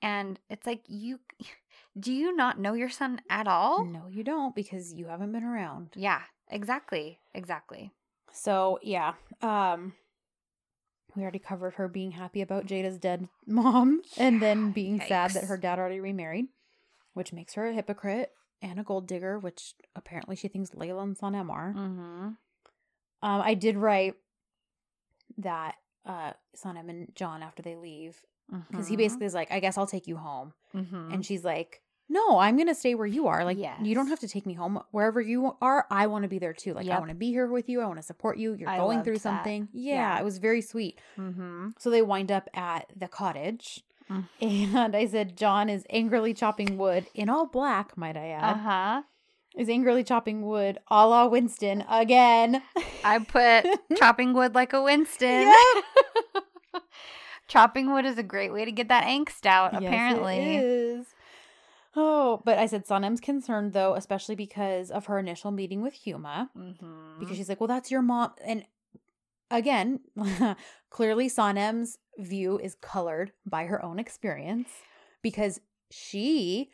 And 0.02 0.38
it's 0.50 0.66
like 0.66 0.82
you, 0.88 1.20
do 1.98 2.12
you 2.12 2.36
not 2.36 2.58
know 2.58 2.74
your 2.74 2.90
son 2.90 3.20
at 3.30 3.48
all? 3.48 3.84
No, 3.84 4.08
you 4.08 4.22
don't 4.22 4.54
because 4.54 4.92
you 4.92 5.06
haven't 5.06 5.32
been 5.32 5.44
around. 5.44 5.90
Yeah, 5.96 6.20
exactly, 6.50 7.18
exactly. 7.34 7.92
So, 8.32 8.78
yeah. 8.82 9.14
Um, 9.40 9.94
we 11.16 11.22
already 11.22 11.38
covered 11.38 11.74
her 11.74 11.88
being 11.88 12.12
happy 12.12 12.40
about 12.42 12.66
Ceyda's 12.66 12.98
dead 12.98 13.28
mom 13.46 14.02
and 14.16 14.40
then 14.40 14.72
being 14.72 15.00
sad 15.00 15.32
that 15.32 15.44
her 15.44 15.56
dad 15.56 15.78
already 15.78 16.00
remarried, 16.00 16.46
which 17.14 17.32
makes 17.32 17.54
her 17.54 17.68
a 17.68 17.72
hypocrite 17.72 18.30
and 18.62 18.78
a 18.78 18.82
gold 18.82 19.06
digger, 19.06 19.38
which 19.38 19.74
apparently 19.94 20.36
she 20.36 20.48
thinks 20.48 20.70
Layla 20.70 21.16
on 21.22 21.34
are. 21.50 21.74
Mm-hmm. 21.76 22.28
Um, 22.28 22.36
I 23.22 23.54
did 23.54 23.76
write 23.76 24.14
that 25.38 25.74
uh 26.04 26.32
Sanem 26.56 26.88
and 26.88 27.08
John 27.14 27.42
after 27.42 27.62
they 27.62 27.74
leave 27.74 28.20
because 28.70 28.86
he 28.86 28.96
basically 28.96 29.26
is 29.26 29.34
like, 29.34 29.50
I 29.50 29.60
guess 29.60 29.76
I'll 29.76 29.86
take 29.86 30.06
you 30.06 30.16
home, 30.16 30.52
mm-hmm. 30.74 31.12
and 31.12 31.26
she's 31.26 31.44
like, 31.44 31.82
No, 32.08 32.38
I'm 32.38 32.56
gonna 32.56 32.74
stay 32.74 32.94
where 32.94 33.06
you 33.06 33.26
are. 33.26 33.44
Like, 33.44 33.58
you 33.82 33.94
don't 33.94 34.06
have 34.08 34.20
to 34.20 34.28
take 34.28 34.46
me 34.46 34.54
home. 34.54 34.80
Wherever 34.92 35.20
you 35.20 35.56
are, 35.60 35.86
I 35.90 36.06
want 36.06 36.22
to 36.22 36.28
be 36.28 36.38
there 36.38 36.52
too. 36.52 36.72
Like, 36.72 36.88
I 36.88 36.98
want 36.98 37.08
to 37.10 37.16
be 37.16 37.30
here 37.30 37.46
with 37.48 37.68
you. 37.68 37.80
I 37.80 37.86
want 37.86 37.98
to 37.98 38.02
support 38.04 38.38
you. 38.38 38.54
You're 38.54 38.68
I 38.68 38.76
going 38.78 39.02
through 39.02 39.18
something. 39.18 39.68
Yeah, 39.72 39.94
Yeah. 39.94 40.20
it 40.20 40.24
was 40.24 40.38
very 40.38 40.60
sweet. 40.62 41.00
mm-hmm. 41.18 41.70
So 41.78 41.90
they 41.90 42.02
wind 42.02 42.30
up 42.30 42.48
at 42.54 42.86
the 42.94 43.08
cottage. 43.08 43.82
Mm. 44.10 44.28
And 44.40 44.94
I 44.94 45.06
said, 45.06 45.36
John 45.36 45.68
is 45.68 45.84
angrily 45.90 46.32
chopping 46.32 46.78
wood 46.78 47.06
in 47.12 47.28
all 47.28 47.46
black, 47.46 47.96
might 47.98 48.16
I 48.16 48.28
add. 48.28 48.44
Uh 48.54 48.58
huh. 48.58 49.02
Is 49.56 49.68
angrily 49.68 50.04
chopping 50.04 50.42
wood 50.42 50.78
a 50.88 51.08
la 51.08 51.26
Winston 51.26 51.82
again. 51.90 52.62
I 53.02 53.18
put 53.18 53.66
chopping 53.98 54.32
wood 54.32 54.54
like 54.54 54.72
a 54.74 54.82
Winston. 54.82 55.48
Yep. 55.50 56.44
chopping 57.48 57.92
wood 57.92 58.04
is 58.04 58.18
a 58.18 58.22
great 58.22 58.52
way 58.52 58.64
to 58.64 58.70
get 58.72 58.88
that 58.88 59.04
angst 59.04 59.46
out, 59.46 59.72
Yes, 59.72 59.82
it 59.82 59.86
apparently. 59.86 61.04
Oh, 61.98 62.42
but 62.44 62.58
I 62.58 62.66
said 62.66 62.86
Sanem's 62.86 63.20
concerned 63.20 63.72
though, 63.72 63.94
especially 63.94 64.34
because 64.34 64.90
of 64.90 65.06
her 65.06 65.18
initial 65.18 65.50
meeting 65.50 65.80
with 65.82 65.94
Huma, 66.04 66.50
Mm-hmm. 66.56 67.18
because 67.20 67.36
she's 67.36 67.48
like, 67.48 67.60
"Well, 67.60 67.68
that's 67.68 67.90
your 67.90 68.02
mom." 68.02 68.32
And 68.44 68.64
again, 69.50 70.00
clearly 70.90 71.28
Sanem's 71.28 71.98
view 72.18 72.58
is 72.58 72.74
colored 72.76 73.32
by 73.46 73.64
her 73.64 73.82
own 73.84 73.98
experience 73.98 74.68
because 75.22 75.60
she 75.90 76.70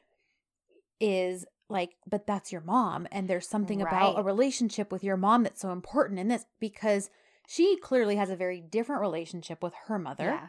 is 1.00 1.44
like, 1.68 1.90
"But 2.06 2.26
that's 2.26 2.52
your 2.52 2.60
mom," 2.62 3.06
and 3.12 3.28
there's 3.28 3.48
something 3.48 3.80
about 3.80 4.18
a 4.18 4.22
relationship 4.22 4.90
with 4.92 5.04
your 5.04 5.16
mom 5.16 5.42
that's 5.44 5.60
so 5.60 5.70
important 5.72 6.18
in 6.18 6.28
this 6.28 6.46
because 6.60 7.10
she 7.46 7.76
clearly 7.78 8.16
has 8.16 8.30
a 8.30 8.36
very 8.36 8.60
different 8.60 9.00
relationship 9.02 9.62
with 9.62 9.74
her 9.86 9.98
mother, 9.98 10.24
yeah. 10.24 10.46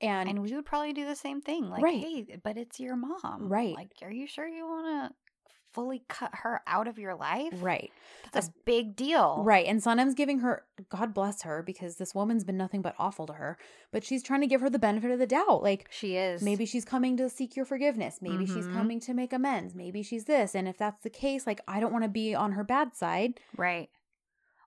And, 0.00 0.28
And 0.28 0.42
we 0.42 0.54
would 0.54 0.64
probably 0.66 0.92
do 0.92 1.04
the 1.06 1.16
same 1.16 1.40
thing. 1.40 1.68
Like, 1.68 1.82
Right. 1.82 2.00
hey, 2.00 2.38
but 2.42 2.56
it's 2.56 2.78
your 2.80 2.96
mom. 2.96 3.48
Right. 3.48 3.74
Like, 3.74 3.90
are 4.02 4.10
you 4.12 4.26
sure 4.26 4.46
you 4.46 4.66
want 4.66 5.10
to 5.10 5.16
fully 5.72 6.02
cut 6.08 6.30
her 6.34 6.62
out 6.66 6.88
of 6.88 6.98
your 6.98 7.14
life? 7.14 7.52
right. 7.60 7.90
That's 8.32 8.48
a 8.48 8.52
big 8.64 8.94
deal. 8.96 9.42
Right. 9.44 9.66
And 9.66 9.80
Sanem's 9.82 10.14
giving 10.14 10.40
her, 10.40 10.64
God 10.88 11.14
bless 11.14 11.42
her, 11.42 11.62
because 11.62 11.96
this 11.96 12.14
woman's 12.14 12.44
been 12.44 12.56
nothing 12.56 12.82
but 12.82 12.94
awful 12.98 13.26
to 13.26 13.32
her, 13.34 13.56
but 13.92 14.02
she's 14.04 14.22
trying 14.22 14.40
to 14.42 14.46
give 14.46 14.60
her 14.60 14.70
the 14.70 14.78
benefit 14.78 15.10
of 15.10 15.18
the 15.18 15.26
doubt. 15.26 15.62
Like, 15.62 15.86
She 15.90 16.16
is. 16.16 16.42
maybe 16.42 16.64
she's 16.66 16.84
coming 16.84 17.16
to 17.18 17.28
seek 17.30 17.54
your 17.56 17.64
forgiveness. 17.64 18.18
Maybe 18.20 18.44
she's 18.46 18.66
Mhm. 18.66 18.72
coming 18.74 19.00
to 19.00 19.14
make 19.14 19.32
amends. 19.32 19.74
Maybe 19.74 20.02
she's 20.02 20.24
this. 20.24 20.54
And 20.54 20.66
if 20.68 20.76
that's 20.78 21.02
the 21.02 21.10
case, 21.10 21.46
like, 21.46 21.60
I 21.68 21.80
don't 21.80 21.92
want 21.92 22.04
to 22.04 22.08
be 22.10 22.34
on 22.34 22.52
her 22.52 22.64
bad 22.64 22.94
side. 22.96 23.38
Right. 23.56 23.88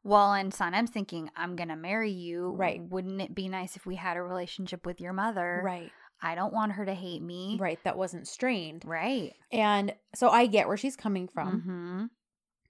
Well, 0.03 0.33
and 0.33 0.53
son 0.53 0.73
i'm 0.73 0.87
thinking, 0.87 1.29
I'm 1.35 1.55
going 1.55 1.69
to 1.69 1.75
marry 1.75 2.11
you. 2.11 2.55
Right. 2.57 2.81
Wouldn't 2.81 3.21
it 3.21 3.35
be 3.35 3.47
nice 3.47 3.75
if 3.75 3.85
we 3.85 3.95
had 3.95 4.17
a 4.17 4.23
relationship 4.23 4.85
with 4.85 4.99
your 4.99 5.13
mother? 5.13 5.61
Right. 5.63 5.91
I 6.23 6.35
don't 6.35 6.53
want 6.53 6.73
her 6.73 6.85
to 6.85 6.93
hate 6.93 7.21
me. 7.21 7.57
Right. 7.59 7.79
That 7.83 7.97
wasn't 7.97 8.27
strained. 8.27 8.83
Right. 8.85 9.33
And 9.51 9.93
so 10.15 10.29
I 10.29 10.45
get 10.45 10.67
where 10.67 10.77
she's 10.77 10.95
coming 10.95 11.27
from. 11.27 11.61
Mm-hmm. 11.61 12.05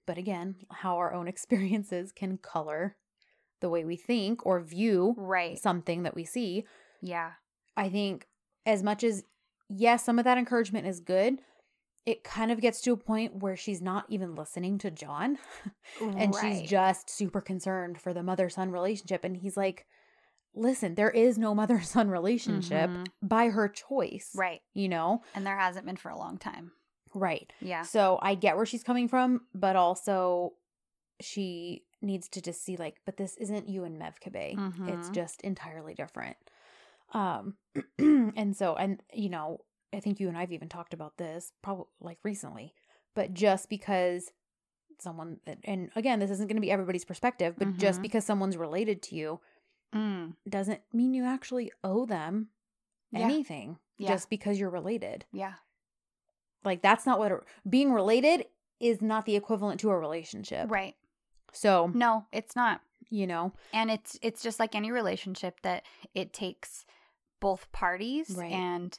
But 0.06 0.18
again, 0.18 0.56
how 0.70 0.96
our 0.96 1.12
own 1.12 1.28
experiences 1.34 2.12
can 2.12 2.38
color 2.38 2.96
the 3.60 3.68
way 3.68 3.84
we 3.84 3.96
think 3.96 4.44
or 4.44 4.60
view 4.60 5.14
Right. 5.16 5.58
something 5.58 6.02
that 6.02 6.14
we 6.14 6.24
see. 6.24 6.64
Yeah. 7.00 7.32
I 7.76 7.88
think 7.88 8.26
as 8.66 8.82
much 8.82 9.04
as 9.04 9.24
yes, 9.68 10.04
some 10.04 10.18
of 10.18 10.24
that 10.24 10.38
encouragement 10.38 10.86
is 10.86 11.00
good, 11.00 11.38
it 12.06 12.24
kind 12.24 12.50
of 12.50 12.60
gets 12.60 12.80
to 12.82 12.92
a 12.92 12.96
point 12.96 13.36
where 13.36 13.56
she's 13.56 13.80
not 13.80 14.04
even 14.08 14.34
listening 14.34 14.76
to 14.78 14.90
John 14.90 15.38
and 16.00 16.34
she's 16.40 16.62
just 16.68 17.08
super 17.08 17.40
concerned 17.40 18.00
for 18.00 18.12
the 18.12 18.22
mother 18.22 18.48
son 18.50 18.70
relationship. 18.72 19.22
And 19.24 19.36
he's 19.36 19.56
like, 19.56 19.86
listen, 20.54 20.94
there 20.96 21.10
is 21.10 21.38
no 21.38 21.54
mother 21.62 21.80
son 21.80 22.10
relationship 22.10 22.90
Mhm. 22.90 23.06
by 23.22 23.48
her 23.50 23.68
choice. 23.68 24.30
right. 24.34 24.60
You 24.74 24.88
know? 24.88 25.22
And 25.34 25.46
there 25.46 25.56
hasn't 25.58 25.86
been 25.86 25.96
for 25.96 26.10
a 26.10 26.18
long 26.18 26.38
time. 26.38 26.72
Right. 27.14 27.52
Yeah. 27.60 27.82
So 27.82 28.18
I 28.20 28.34
get 28.34 28.56
where 28.56 28.66
she's 28.66 28.82
coming 28.82 29.06
from, 29.06 29.42
but 29.54 29.76
also 29.76 30.54
she 31.20 31.84
needs 32.00 32.28
to 32.30 32.40
just 32.40 32.64
see 32.64 32.76
like, 32.76 32.96
but 33.06 33.16
this 33.16 33.36
isn't 33.36 33.68
you 33.68 33.84
and 33.84 34.00
Mevkibe. 34.00 34.88
It's 34.88 35.08
just 35.10 35.40
entirely 35.42 35.94
different. 35.94 36.36
Um 37.14 37.54
and 37.98 38.56
so 38.56 38.74
and 38.74 39.02
you 39.12 39.28
know, 39.28 39.58
I 39.92 40.00
think 40.00 40.20
you 40.20 40.28
and 40.28 40.36
I've 40.38 40.52
even 40.52 40.68
talked 40.68 40.94
about 40.94 41.16
this 41.18 41.52
probably 41.62 41.86
like 42.00 42.18
recently. 42.22 42.74
But 43.14 43.34
just 43.34 43.68
because 43.68 44.32
someone 44.98 45.38
and 45.64 45.90
again, 45.96 46.18
this 46.20 46.30
isn't 46.30 46.46
going 46.48 46.56
to 46.56 46.60
be 46.62 46.70
everybody's 46.70 47.04
perspective, 47.04 47.54
but 47.58 47.76
just 47.76 47.98
Mhm. 47.98 48.02
because 48.02 48.24
someone's 48.24 48.56
related 48.56 49.02
to 49.04 49.14
you 49.16 49.40
Mm. 49.94 50.36
doesn't 50.48 50.80
mean 50.92 51.12
you 51.12 51.24
actually 51.24 51.70
owe 51.84 52.06
them 52.06 52.48
Yeah. 53.10 53.20
anything 53.20 53.78
Yeah. 53.98 54.08
just 54.08 54.30
because 54.30 54.58
you're 54.58 54.70
related. 54.70 55.26
Yeah. 55.32 55.54
Like 56.64 56.80
that's 56.82 57.04
not 57.04 57.18
what 57.18 57.32
a, 57.32 57.40
being 57.68 57.92
related 57.92 58.46
is 58.80 59.02
not 59.02 59.26
the 59.26 59.36
equivalent 59.36 59.80
to 59.80 59.90
a 59.90 59.98
relationship. 59.98 60.70
Right. 60.70 60.96
So, 61.52 61.88
No, 61.88 62.26
it's 62.32 62.56
not. 62.56 62.80
you 63.10 63.26
know, 63.26 63.52
And 63.72 63.90
it's 63.90 64.18
it's 64.22 64.42
just 64.42 64.58
like 64.58 64.74
any 64.74 64.90
relationship 64.90 65.60
that 65.62 65.84
it 66.14 66.32
takes 66.32 66.86
both 67.40 67.70
parties 67.72 68.30
Right. 68.36 68.52
and 68.52 68.98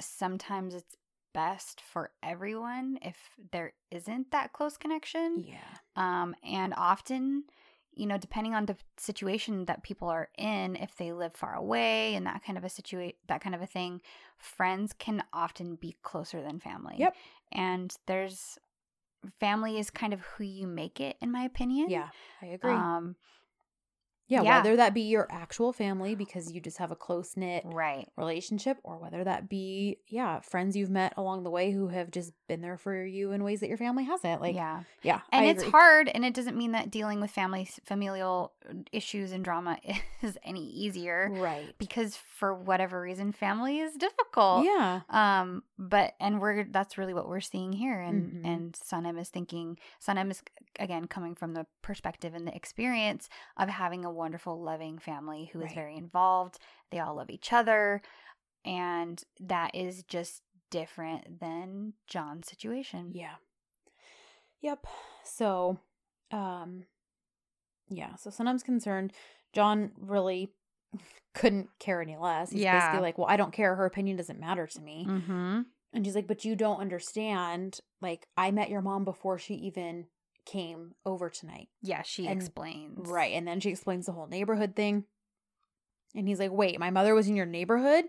sometimes 0.00 0.74
it's 0.74 0.96
best 1.32 1.80
for 1.80 2.10
everyone 2.22 2.98
if 3.02 3.16
there 3.52 3.74
isn't 3.90 4.30
that 4.30 4.52
close 4.52 4.76
connection. 4.76 5.44
yeah. 5.46 5.56
Um, 5.96 6.34
and 6.42 6.72
often, 6.76 7.44
you 7.92 8.06
know, 8.06 8.18
depending 8.18 8.54
on 8.54 8.66
the 8.66 8.76
situation 8.98 9.66
that 9.66 9.82
people 9.82 10.08
are 10.08 10.28
in, 10.38 10.76
if 10.76 10.96
they 10.96 11.12
live 11.12 11.34
far 11.34 11.54
away 11.54 12.14
and 12.14 12.26
that 12.26 12.42
kind 12.44 12.56
of 12.56 12.64
a 12.64 12.68
situation, 12.68 13.16
that 13.28 13.40
kind 13.40 13.54
of 13.54 13.62
a 13.62 13.66
thing, 13.66 14.00
friends 14.38 14.92
can 14.98 15.22
often 15.32 15.76
be 15.76 15.96
closer 16.02 16.42
than 16.42 16.58
family. 16.58 16.96
Yep. 16.98 17.14
And 17.52 17.94
there's 18.06 18.58
family 19.40 19.78
is 19.78 19.90
kind 19.90 20.12
of 20.12 20.20
who 20.20 20.44
you 20.44 20.66
make 20.66 21.00
it, 21.00 21.16
in 21.20 21.30
my 21.30 21.42
opinion. 21.42 21.90
Yeah, 21.90 22.08
I 22.42 22.46
agree. 22.46 22.72
Um, 22.72 23.16
yeah, 24.28 24.42
yeah. 24.42 24.56
whether 24.58 24.76
that 24.76 24.92
be 24.94 25.02
your 25.02 25.26
actual 25.30 25.72
family 25.72 26.14
because 26.14 26.52
you 26.52 26.60
just 26.60 26.78
have 26.78 26.90
a 26.90 26.96
close 26.96 27.36
knit 27.36 27.62
right. 27.64 28.08
relationship 28.16 28.78
or 28.82 28.98
whether 28.98 29.22
that 29.24 29.48
be 29.48 29.98
yeah, 30.08 30.40
friends 30.40 30.76
you've 30.76 30.90
met 30.90 31.12
along 31.16 31.42
the 31.44 31.50
way 31.50 31.70
who 31.70 31.88
have 31.88 32.10
just 32.10 32.32
been 32.48 32.60
there 32.60 32.76
for 32.76 33.04
you 33.04 33.32
in 33.32 33.42
ways 33.44 33.60
that 33.60 33.68
your 33.68 33.78
family 33.78 34.04
hasn't. 34.04 34.40
Like 34.40 34.54
yeah, 34.54 34.82
yeah. 35.02 35.20
And 35.32 35.46
I 35.46 35.48
it's 35.50 35.62
agree. 35.62 35.70
hard, 35.72 36.08
and 36.08 36.24
it 36.24 36.34
doesn't 36.34 36.56
mean 36.56 36.72
that 36.72 36.90
dealing 36.90 37.20
with 37.20 37.30
family 37.30 37.68
familial 37.84 38.52
issues 38.92 39.32
and 39.32 39.44
drama 39.44 39.78
is 40.22 40.36
any 40.42 40.64
easier. 40.70 41.30
Right. 41.32 41.74
because 41.78 42.16
for 42.16 42.52
whatever 42.54 43.00
reason 43.00 43.32
family 43.32 43.78
is 43.78 43.94
difficult 43.94 44.64
Yeah. 44.64 45.00
um 45.08 45.62
but 45.78 46.14
and 46.20 46.40
we're 46.40 46.64
that's 46.64 46.98
really 46.98 47.14
what 47.14 47.28
we're 47.28 47.40
seeing 47.40 47.72
here 47.72 48.00
and 48.00 48.44
Mhm. 48.44 48.46
and 48.46 48.72
Sanem 48.74 49.18
is 49.20 49.28
thinking 49.28 49.78
Sanem 50.04 50.30
is 50.30 50.42
again 50.78 51.06
coming 51.06 51.34
from 51.34 51.54
the 51.54 51.66
perspective 51.82 52.34
and 52.34 52.46
the 52.46 52.54
experience 52.54 53.28
of 53.56 53.68
having 53.68 54.04
a 54.04 54.10
wonderful 54.16 54.60
loving 54.60 54.98
family 54.98 55.50
who 55.52 55.60
is 55.60 55.66
Right. 55.66 55.74
very 55.74 55.96
involved 55.96 56.58
they 56.90 56.98
all 56.98 57.14
love 57.16 57.30
each 57.30 57.52
other 57.52 58.02
and 58.64 59.22
that 59.40 59.74
is 59.74 60.02
just 60.04 60.42
different 60.70 61.38
than 61.40 61.92
John's 62.08 62.48
situation 62.48 63.12
Yeah. 63.14 63.36
Yep. 64.62 64.86
So, 65.22 65.78
um, 66.32 66.84
yeah. 67.88 68.16
So 68.16 68.30
sometimes 68.30 68.62
concerned. 68.62 69.12
John 69.52 69.92
really 69.98 70.50
couldn't 71.34 71.68
care 71.78 72.00
any 72.02 72.16
less. 72.16 72.50
He's 72.50 72.62
Yeah. 72.62 72.78
basically 72.78 73.00
like, 73.00 73.18
well, 73.18 73.28
I 73.28 73.36
don't 73.36 73.52
care. 73.52 73.74
Her 73.76 73.86
opinion 73.86 74.16
doesn't 74.16 74.40
matter 74.40 74.66
to 74.66 74.80
me. 74.80 75.06
mm-hmm 75.08 75.60
And 75.92 76.04
she's 76.04 76.14
like, 76.14 76.26
but 76.26 76.44
you 76.44 76.56
don't 76.56 76.80
understand. 76.80 77.80
Like, 78.00 78.26
I 78.36 78.50
met 78.50 78.70
your 78.70 78.82
mom 78.82 79.04
before 79.04 79.38
she 79.38 79.54
even 79.54 80.06
came 80.46 80.94
over 81.04 81.28
tonight. 81.28 81.68
yeah 81.82 82.02
she 82.02 82.26
And- 82.26 82.40
explains 82.40 83.08
Right. 83.08 83.32
And 83.34 83.46
then 83.46 83.60
she 83.60 83.68
explains 83.70 84.06
the 84.06 84.12
whole 84.12 84.26
neighborhood 84.28 84.74
thing. 84.76 85.04
And 86.14 86.26
he's 86.26 86.38
like, 86.40 86.52
wait, 86.52 86.78
my 86.80 86.90
mother 86.90 87.14
was 87.14 87.28
in 87.28 87.36
your 87.36 87.44
neighborhood? 87.46 88.06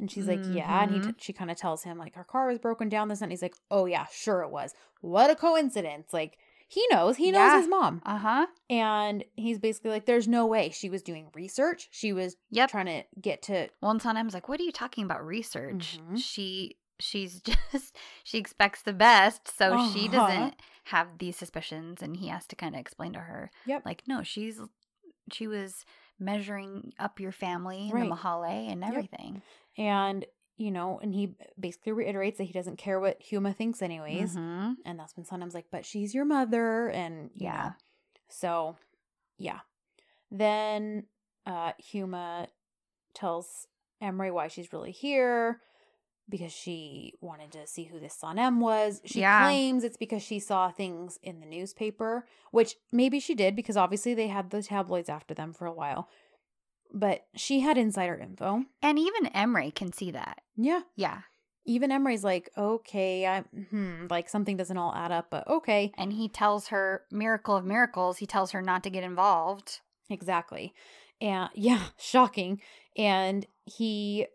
And 0.00 0.10
she's 0.10 0.26
like, 0.26 0.40
yeah. 0.50 0.82
And 0.82 0.90
he 0.90 0.98
Mhm. 0.98 1.06
t- 1.10 1.14
she 1.18 1.32
kind 1.32 1.52
of 1.52 1.56
tells 1.56 1.84
him, 1.84 1.98
like, 1.98 2.14
her 2.16 2.24
car 2.24 2.48
was 2.48 2.58
broken 2.58 2.88
down 2.88 3.06
this 3.08 3.20
night. 3.20 3.26
And 3.26 3.32
he's 3.32 3.42
like, 3.42 3.54
oh, 3.70 3.86
yeah, 3.86 4.06
sure 4.10 4.40
it 4.42 4.50
was. 4.50 4.74
What 5.02 5.30
a 5.30 5.36
coincidence. 5.36 6.12
Like, 6.12 6.36
he 6.66 6.84
knows. 6.90 7.16
He 7.16 7.30
knows 7.30 7.38
Yeah. 7.52 7.58
his 7.60 7.68
mom. 7.68 8.02
uh-huh 8.04 8.46
And 8.68 9.24
he's 9.36 9.60
basically 9.60 9.90
like, 9.90 10.06
there's 10.06 10.26
no 10.26 10.46
way. 10.46 10.70
She 10.70 10.90
was 10.90 11.02
doing 11.02 11.28
research. 11.32 11.86
She 11.92 12.12
was 12.12 12.36
yep 12.50 12.70
trying 12.70 12.86
to 12.86 13.04
get 13.20 13.42
to. 13.42 13.68
Well, 13.80 13.92
and 13.92 14.00
Sanem's 14.00 14.34
like, 14.34 14.48
"What 14.48 14.58
are 14.58 14.64
you 14.64 14.72
talking 14.72 15.04
about 15.04 15.24
research?" 15.24 15.98
Mhm. 16.02 16.18
She 16.20 16.78
she's 16.98 17.40
just 17.72 17.96
she 18.24 18.38
expects 18.38 18.82
the 18.82 18.92
best, 18.94 19.46
so 19.46 19.90
she 19.92 20.08
Uh-huh. 20.08 20.16
doesn't 20.26 20.54
have 20.84 21.18
these 21.18 21.36
suspicions, 21.36 22.02
and 22.02 22.16
he 22.16 22.28
has 22.28 22.46
to 22.48 22.56
kind 22.56 22.74
of 22.74 22.80
explain 22.80 23.12
to 23.14 23.20
her, 23.20 23.50
Yep. 23.66 23.82
like, 23.84 24.02
no, 24.06 24.22
she's 24.22 24.60
she 25.32 25.46
was 25.46 25.84
measuring 26.18 26.92
up 26.98 27.18
your 27.18 27.32
family 27.32 27.84
and 27.84 27.92
Right. 27.92 28.08
the 28.10 28.14
mahalle 28.14 28.68
and 28.70 28.82
Yep. 28.82 28.90
everything. 28.90 29.42
And, 29.78 30.26
you 30.58 30.70
know, 30.70 30.98
and 31.00 31.14
he 31.14 31.34
basically 31.58 31.92
reiterates 31.92 32.36
that 32.38 32.44
he 32.44 32.52
doesn't 32.52 32.76
care 32.76 33.00
what 33.00 33.20
Huma 33.22 33.56
thinks, 33.56 33.80
anyways. 33.80 34.36
Mhm. 34.36 34.76
And 34.84 34.98
that's 35.00 35.16
when 35.16 35.24
Sanem's 35.24 35.54
like, 35.54 35.70
but 35.70 35.86
she's 35.86 36.14
your 36.14 36.26
mother. 36.26 36.88
And, 36.90 37.30
you 37.34 37.44
Yeah. 37.46 37.62
know. 37.70 37.72
So, 38.28 38.76
yeah. 39.38 39.60
Then 40.30 41.06
uh 41.46 41.72
Huma 41.92 42.48
tells 43.14 43.66
Emre 44.02 44.32
why 44.32 44.48
she's 44.48 44.72
really 44.72 44.90
here 44.92 45.60
because 46.28 46.52
she 46.52 47.14
wanted 47.20 47.52
to 47.52 47.66
see 47.66 47.84
who 47.84 48.00
this 48.00 48.16
Sanem 48.22 48.58
was. 48.58 49.00
She 49.04 49.20
Yeah. 49.20 49.42
claims 49.42 49.84
it's 49.84 49.96
because 49.96 50.22
she 50.22 50.38
saw 50.38 50.70
things 50.70 51.18
in 51.22 51.40
the 51.40 51.46
newspaper, 51.46 52.26
which 52.50 52.76
maybe 52.92 53.20
she 53.20 53.34
did 53.34 53.54
because 53.54 53.76
obviously 53.76 54.14
they 54.14 54.28
had 54.28 54.50
the 54.50 54.62
tabloids 54.62 55.08
after 55.08 55.34
them 55.34 55.52
for 55.52 55.66
a 55.66 55.72
while. 55.72 56.08
But 56.92 57.26
she 57.34 57.60
had 57.60 57.76
insider 57.76 58.14
info. 58.16 58.64
And 58.80 58.98
even 58.98 59.26
Emre 59.34 59.74
can 59.74 59.92
see 59.92 60.10
that. 60.12 60.42
Yeah. 60.56 60.82
Yeah, 60.94 61.22
Even 61.66 61.90
Emre's 61.90 62.22
like, 62.22 62.50
okay, 62.56 63.26
I 63.26 63.40
hmm, 63.70 64.06
like 64.08 64.28
something 64.28 64.56
doesn't 64.56 64.76
all 64.78 64.94
add 64.94 65.10
up, 65.10 65.26
but 65.30 65.46
okay. 65.48 65.92
and 65.98 66.12
he 66.12 66.28
tells 66.28 66.68
her, 66.68 67.02
miracle 67.10 67.56
of 67.56 67.64
miracles, 67.64 68.18
he 68.18 68.26
tells 68.26 68.52
her 68.52 68.62
not 68.62 68.82
to 68.84 68.90
get 68.90 69.02
involved. 69.02 69.80
Exactly. 70.08 70.72
And 71.20 71.50
yeah, 71.54 71.86
shocking. 71.98 72.60
And 72.96 73.46
he, 73.64 74.26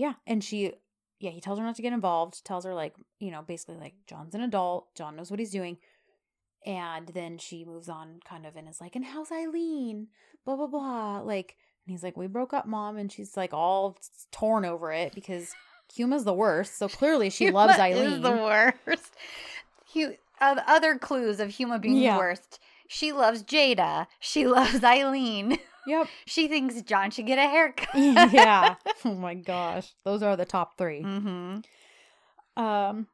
yeah, 0.00 0.14
and 0.26 0.42
she, 0.42 0.72
yeah, 1.18 1.30
he 1.30 1.40
tells 1.42 1.58
her 1.58 1.64
not 1.64 1.76
to 1.76 1.82
get 1.82 1.92
involved, 1.92 2.42
tells 2.44 2.64
her, 2.64 2.72
like, 2.74 2.94
you 3.18 3.30
know, 3.30 3.42
basically, 3.42 3.76
like, 3.76 3.94
John's 4.06 4.34
an 4.34 4.40
adult, 4.40 4.94
John 4.94 5.14
knows 5.16 5.30
what 5.30 5.38
he's 5.40 5.50
doing. 5.50 5.76
And 6.64 7.08
then 7.08 7.36
she 7.38 7.64
moves 7.66 7.88
on 7.88 8.20
kind 8.24 8.46
of 8.46 8.56
and 8.56 8.66
is 8.68 8.80
like, 8.80 8.96
and 8.96 9.04
how's 9.04 9.30
Eileen? 9.32 10.08
Blah, 10.44 10.56
blah, 10.56 10.66
blah. 10.66 11.18
Like, 11.20 11.56
and 11.86 11.92
he's 11.92 12.02
like, 12.02 12.16
we 12.16 12.26
broke 12.26 12.52
up, 12.54 12.66
mom. 12.66 12.96
And 12.96 13.10
she's 13.12 13.36
like, 13.36 13.52
all 13.54 13.96
torn 14.30 14.64
over 14.64 14.92
it 14.92 15.14
because 15.14 15.52
Huma's 15.94 16.24
the 16.24 16.34
worst. 16.34 16.78
So 16.78 16.88
clearly 16.88 17.30
she 17.30 17.50
loves 17.50 17.78
Eileen. 17.78 18.12
Is 18.12 18.22
the 18.22 18.30
worst. 18.32 19.14
Hu- 19.94 20.14
uh, 20.40 20.60
other 20.66 20.98
clues 20.98 21.40
of 21.40 21.48
Huma 21.50 21.80
being 21.80 21.96
Yeah. 21.96 22.14
the 22.14 22.18
worst. 22.18 22.58
She 22.88 23.12
loves 23.12 23.42
Ceyda. 23.42 24.06
She 24.18 24.46
loves 24.56 24.82
Eileen. 24.84 25.58
Yep. 25.86 26.08
She 26.26 26.46
thinks 26.48 26.80
John 26.82 27.10
should 27.10 27.26
get 27.26 27.38
a 27.38 27.48
haircut. 27.48 27.88
yeah. 28.32 28.74
Oh 29.04 29.14
my 29.14 29.34
gosh. 29.34 29.92
Those 30.04 30.22
are 30.22 30.36
the 30.36 30.44
top 30.44 30.76
3 30.76 31.02
Mm-hmm. 31.02 32.62
Um, 32.62 33.06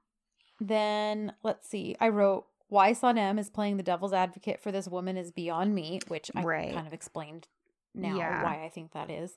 then 0.60 1.32
let's 1.42 1.68
see. 1.68 1.96
I 2.00 2.08
wrote 2.08 2.46
why 2.68 2.92
Sanem 2.92 3.38
is 3.38 3.50
playing 3.50 3.76
the 3.76 3.82
devil's 3.82 4.12
advocate 4.12 4.60
for 4.60 4.72
this 4.72 4.88
woman 4.88 5.16
is 5.16 5.30
beyond 5.30 5.74
me, 5.74 6.00
which 6.08 6.30
I 6.34 6.42
Right. 6.42 6.74
kind 6.74 6.86
of 6.86 6.92
explained 6.92 7.46
now 7.94 8.16
Yeah. 8.16 8.42
why 8.42 8.64
I 8.64 8.68
think 8.68 8.92
that 8.92 9.10
is. 9.10 9.36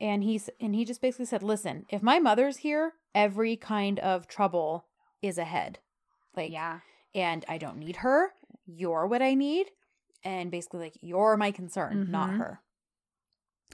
And 0.00 0.22
he's 0.22 0.48
and 0.60 0.74
he 0.74 0.84
just 0.84 1.00
basically 1.00 1.24
said, 1.26 1.42
"Listen, 1.42 1.86
if 1.88 2.02
my 2.02 2.18
mother's 2.18 2.58
here, 2.58 2.92
every 3.14 3.56
kind 3.56 3.98
of 4.00 4.28
trouble 4.28 4.84
is 5.22 5.38
ahead. 5.38 5.78
Like, 6.36 6.52
Yeah. 6.52 6.80
and 7.14 7.44
I 7.48 7.58
don't 7.58 7.78
need 7.78 7.96
her. 7.96 8.34
You're 8.66 9.06
what 9.06 9.22
I 9.22 9.34
need." 9.34 9.70
And 10.24 10.50
basically, 10.50 10.80
like, 10.80 10.98
you're 11.00 11.36
my 11.36 11.50
concern, 11.52 12.10
not 12.10 12.30
Mhm. 12.30 12.38
her. 12.38 12.60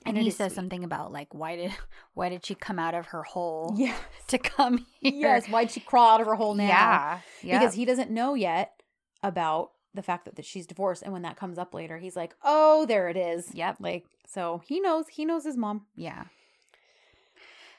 And 0.05 0.17
it 0.17 0.23
he 0.23 0.29
says 0.29 0.51
sweet. 0.51 0.55
something 0.55 0.83
about 0.83 1.11
like 1.13 1.33
why 1.33 1.55
did 1.55 1.71
why 2.13 2.27
did 2.29 2.45
she 2.45 2.53
come 2.53 2.77
out 2.77 2.93
of 2.93 3.07
her 3.07 3.23
hole 3.23 3.73
Yeah. 3.77 3.95
to 4.27 4.37
come 4.37 4.85
here? 4.99 5.13
Yes. 5.13 5.47
Why'd 5.47 5.71
she 5.71 5.79
crawl 5.79 6.09
out 6.15 6.21
of 6.21 6.27
her 6.27 6.35
hole 6.35 6.53
now? 6.53 6.67
Yeah. 6.67 7.19
Yeah. 7.41 7.59
because 7.59 7.73
he 7.75 7.85
doesn't 7.85 8.11
know 8.11 8.33
yet 8.33 8.81
about 9.23 9.71
the 9.93 10.03
fact 10.03 10.25
that, 10.25 10.35
that 10.35 10.43
she's 10.45 10.67
divorced 10.67 11.01
and 11.01 11.13
when 11.13 11.21
that 11.21 11.37
comes 11.37 11.57
up 11.57 11.73
later 11.73 11.97
he's 11.97 12.17
like 12.17 12.35
oh 12.43 12.85
there 12.85 13.07
it 13.07 13.15
is 13.15 13.55
Yep. 13.55 13.77
like 13.79 14.05
so 14.27 14.61
he 14.67 14.81
knows 14.81 15.07
he 15.07 15.23
knows 15.23 15.45
his 15.45 15.55
mom 15.55 15.85
Yeah. 15.95 16.25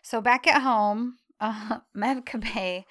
So 0.03 0.21
back 0.21 0.47
at 0.47 0.63
home, 0.63 1.19
uh, 1.41 1.81
Mev 1.97 2.25
Kabe 2.25 2.85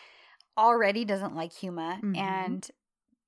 already 0.57 1.03
doesn't 1.05 1.35
like 1.35 1.51
Huma, 1.53 1.99
Mhm. 2.01 2.17
and 2.17 2.69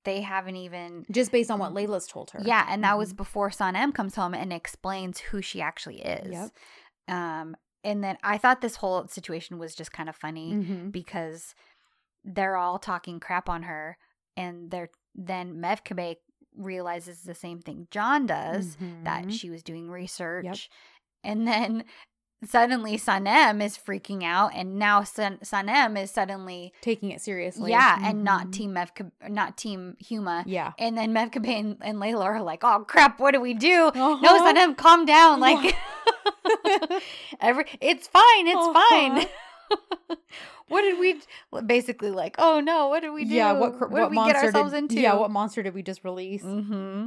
they 0.08 0.20
haven't 0.22 0.56
even. 0.56 1.04
Just 1.10 1.30
based 1.30 1.50
on 1.50 1.58
what 1.58 1.72
Layla's 1.74 2.06
told 2.06 2.30
her. 2.30 2.40
Yeah, 2.42 2.66
and 2.68 2.82
that 2.84 2.96
was 2.98 3.12
Mhm. 3.12 3.16
before 3.18 3.50
Sanem 3.50 3.94
comes 3.94 4.14
home 4.14 4.34
and 4.34 4.52
explains 4.52 5.20
who 5.20 5.42
she 5.42 5.60
actually 5.60 6.00
is. 6.02 6.32
Yep. 6.32 6.50
Um, 7.16 7.56
and 7.84 8.02
then 8.02 8.16
I 8.22 8.38
thought 8.38 8.60
this 8.60 8.76
whole 8.76 9.06
situation 9.08 9.58
was 9.58 9.74
just 9.74 9.92
kind 9.92 10.08
of 10.08 10.16
funny 10.16 10.52
Mhm. 10.54 10.90
because 10.92 11.54
they're 12.24 12.56
all 12.56 12.78
talking 12.78 13.20
crap 13.20 13.48
on 13.48 13.62
her, 13.64 13.96
and 14.36 14.70
they're 14.70 14.90
then 15.14 15.54
Mevkibe 15.56 16.16
realizes 16.54 17.22
the 17.22 17.34
same 17.34 17.60
thing 17.60 17.86
John 17.90 18.26
does 18.26 18.76
that 19.04 19.24
Mhm. 19.26 19.32
she 19.38 19.50
was 19.50 19.62
doing 19.62 19.90
research, 19.90 20.68
and 21.24 21.46
then 21.46 21.84
suddenly 22.44 22.96
Sanem 22.96 23.62
is 23.62 23.76
freaking 23.76 24.22
out, 24.24 24.52
and 24.54 24.78
now 24.78 25.02
San- 25.02 25.38
Sanem 25.38 26.00
is 26.00 26.10
suddenly 26.10 26.72
taking 26.80 27.10
it 27.10 27.20
seriously. 27.20 27.70
yeah, 27.70 27.98
and 28.02 28.22
not 28.24 28.46
Mhm. 28.48 28.52
Team 28.52 28.74
Mevka, 28.74 29.10
not 29.28 29.56
Team 29.56 29.96
Huma. 30.04 30.44
Yeah. 30.46 30.72
And 30.78 30.96
then 30.96 31.12
Mevkibe 31.12 31.48
and, 31.48 31.76
and 31.80 31.98
Layla 31.98 32.24
are 32.24 32.42
like, 32.42 32.62
"Oh 32.64 32.84
crap, 32.86 33.18
what 33.20 33.32
do 33.32 33.40
we 33.40 33.54
do?" 33.54 33.90
No, 33.94 34.12
Uh-huh. 34.14 34.46
Sanem, 34.54 34.76
calm 34.76 35.04
down. 35.04 35.40
Like, 35.40 35.74
every 37.40 37.64
it's 37.80 38.08
fine, 38.08 38.46
it's 38.46 38.56
Uh-huh. 38.56 38.88
fine. 38.88 39.26
what 40.68 40.82
did 40.82 40.98
we 40.98 41.20
basically 41.66 42.10
like? 42.10 42.36
Oh 42.38 42.60
no, 42.60 42.88
what 42.88 43.00
did 43.00 43.10
we 43.10 43.24
do? 43.24 43.34
Yeah, 43.34 43.52
what 43.52 43.80
what, 43.80 43.90
what 43.90 44.00
did 44.00 44.10
we 44.10 44.14
monster 44.16 44.32
get 44.34 44.44
ourselves 44.44 44.72
did, 44.72 44.78
into? 44.78 45.00
Yeah, 45.00 45.14
what 45.14 45.30
monster 45.30 45.62
did 45.62 45.74
we 45.74 45.82
just 45.82 46.04
release? 46.04 46.42
Mm-hmm. 46.42 47.06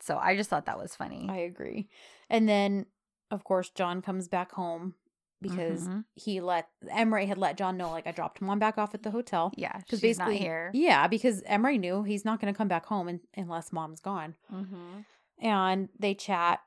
So 0.00 0.16
I 0.16 0.36
just 0.36 0.48
thought 0.48 0.66
that 0.66 0.78
was 0.78 0.96
funny. 0.96 1.26
I 1.30 1.38
agree. 1.38 1.88
And 2.30 2.48
then 2.48 2.86
of 3.30 3.44
course 3.44 3.70
John 3.70 4.02
comes 4.02 4.28
back 4.28 4.52
home 4.52 4.94
because 5.42 5.88
Mhm. 5.88 6.04
he 6.14 6.40
let 6.40 6.68
Emre 6.84 7.26
had 7.26 7.38
let 7.38 7.56
John 7.56 7.76
know 7.76 7.90
like 7.90 8.06
I 8.06 8.12
dropped 8.12 8.40
him 8.40 8.46
mom 8.48 8.58
back 8.58 8.76
off 8.78 8.94
at 8.94 9.02
the 9.02 9.10
hotel. 9.10 9.52
yeah, 9.56 9.78
Because 9.78 10.00
she's 10.00 10.18
not 10.18 10.26
basically 10.28 10.44
here. 10.44 10.70
Yeah, 10.74 11.06
because 11.08 11.42
Emre 11.44 11.78
knew 11.80 12.02
he's 12.02 12.24
not 12.24 12.40
gonna 12.40 12.52
come 12.54 12.68
back 12.68 12.86
home 12.86 13.08
un- 13.08 13.20
unless 13.36 13.72
mom's 13.72 14.00
gone. 14.00 14.34
Mm-hmm. 14.52 15.00
And 15.38 15.88
they 15.98 16.14
chat. 16.14 16.60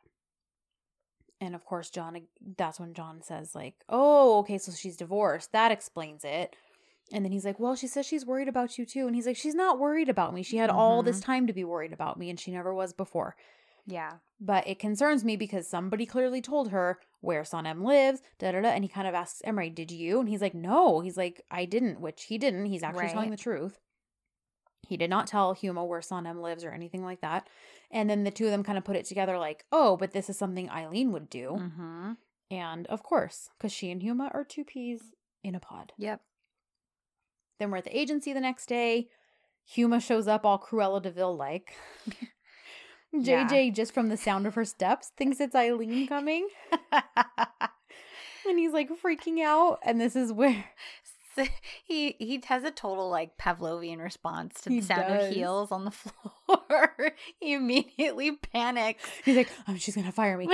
And 1.41 1.55
of 1.55 1.65
course 1.65 1.89
John 1.89 2.17
that's 2.57 2.79
when 2.79 2.93
John 2.93 3.21
says 3.21 3.53
like, 3.53 3.75
"Oh, 3.89 4.39
okay, 4.39 4.57
so 4.57 4.71
she's 4.71 4.97
divorced. 4.97 5.51
That 5.51 5.71
explains 5.71 6.23
it." 6.23 6.55
And 7.11 7.23
then 7.25 7.31
he's 7.33 7.43
like, 7.45 7.59
Well, 7.59 7.75
she 7.75 7.85
says 7.87 8.05
she's 8.05 8.25
worried 8.25 8.47
about 8.47 8.77
you 8.77 8.85
too. 8.85 9.05
And 9.07 9.15
he's 9.15 9.27
like, 9.27 9.35
She's 9.35 9.53
not 9.53 9.77
worried 9.77 10.07
about 10.09 10.33
me. 10.33 10.41
She 10.41 10.57
had 10.57 10.69
all 10.69 11.03
this 11.03 11.19
Mhm. 11.19 11.23
time 11.25 11.47
to 11.47 11.53
be 11.53 11.65
worried 11.65 11.91
about 11.93 12.17
me, 12.17 12.29
and 12.29 12.39
she 12.39 12.49
never 12.51 12.73
was 12.73 12.93
before. 12.93 13.35
Yeah. 13.85 14.13
But 14.39 14.67
it 14.67 14.79
concerns 14.79 15.23
me 15.23 15.35
because 15.35 15.67
somebody 15.67 16.05
clearly 16.05 16.41
told 16.41 16.71
her 16.71 16.99
where 17.21 17.43
Sanem 17.43 17.85
lives, 17.85 18.21
da 18.39 18.51
da 18.51 18.61
da. 18.61 18.69
And 18.69 18.83
he 18.83 18.89
kind 18.89 19.07
of 19.07 19.13
asks 19.13 19.41
Emre, 19.45 19.73
Did 19.73 19.91
you? 19.91 20.19
And 20.19 20.27
he's 20.27 20.41
like, 20.41 20.53
No. 20.53 20.99
He's 20.99 21.17
like, 21.17 21.41
I 21.49 21.65
didn't, 21.65 22.01
which 22.01 22.25
he 22.25 22.37
didn't. 22.37 22.65
He's 22.65 22.83
actually 22.83 23.09
telling 23.09 23.31
the 23.31 23.37
truth. 23.37 23.79
He 24.87 24.97
did 24.97 25.09
not 25.09 25.27
tell 25.27 25.55
Huma 25.55 25.87
where 25.87 26.01
Sanem 26.01 26.41
lives 26.41 26.65
or 26.65 26.71
anything 26.71 27.05
like 27.05 27.21
that. 27.21 27.47
And 27.89 28.09
then 28.09 28.25
the 28.25 28.31
two 28.31 28.45
of 28.45 28.51
them 28.51 28.63
kind 28.63 28.77
of 28.77 28.83
put 28.83 28.97
it 28.97 29.05
together 29.05 29.37
like, 29.37 29.65
Oh, 29.71 29.95
but 29.97 30.11
this 30.11 30.29
is 30.29 30.37
something 30.37 30.69
Eileen 30.69 31.11
would 31.11 31.29
do. 31.29 31.57
Mm-hmm. 31.57 32.11
And 32.51 32.87
of 32.87 33.01
course, 33.03 33.49
because 33.57 33.71
she 33.71 33.89
and 33.89 34.01
Huma 34.01 34.33
are 34.33 34.43
two 34.43 34.63
peas 34.63 35.13
in 35.43 35.55
a 35.55 35.59
pod. 35.59 35.93
Yep. 35.97 36.21
Then 37.59 37.71
we're 37.71 37.77
at 37.77 37.85
the 37.85 37.97
agency 37.97 38.33
the 38.33 38.41
next 38.41 38.65
day. 38.67 39.07
Huma 39.75 40.01
shows 40.01 40.27
up 40.27 40.45
all 40.45 40.59
Cruella 40.59 41.01
de 41.01 41.11
Vil 41.11 41.35
like. 41.35 41.73
Yeah. 43.13 43.47
JJ, 43.47 43.73
just 43.75 43.93
from 43.93 44.09
the 44.09 44.17
sound 44.17 44.47
of 44.47 44.55
her 44.55 44.65
steps, 44.65 45.11
thinks 45.17 45.39
it's 45.39 45.55
Eileen 45.55 46.07
coming. 46.07 46.47
And 48.45 48.59
he's 48.59 48.73
like 48.73 48.89
freaking 49.01 49.41
out. 49.41 49.79
And 49.83 50.01
this 50.01 50.17
is 50.17 50.33
where 50.33 50.65
he 51.85 52.15
he 52.19 52.41
has 52.47 52.65
a 52.65 52.71
total 52.71 53.09
like 53.09 53.37
Pavlovian 53.37 53.99
response 54.03 54.59
to 54.61 54.69
the 54.69 54.75
He 54.75 54.81
sound 54.81 55.07
does. 55.07 55.27
of 55.29 55.33
heels 55.33 55.71
on 55.71 55.85
the 55.85 55.91
floor. 56.47 57.15
he 57.39 57.53
immediately 57.53 58.33
panics. 58.51 59.01
he's 59.23 59.37
like, 59.37 59.49
oh, 59.69 59.75
she's 59.77 59.95
going 59.95 60.07
to 60.07 60.11
fire 60.11 60.37
me. 60.37 60.47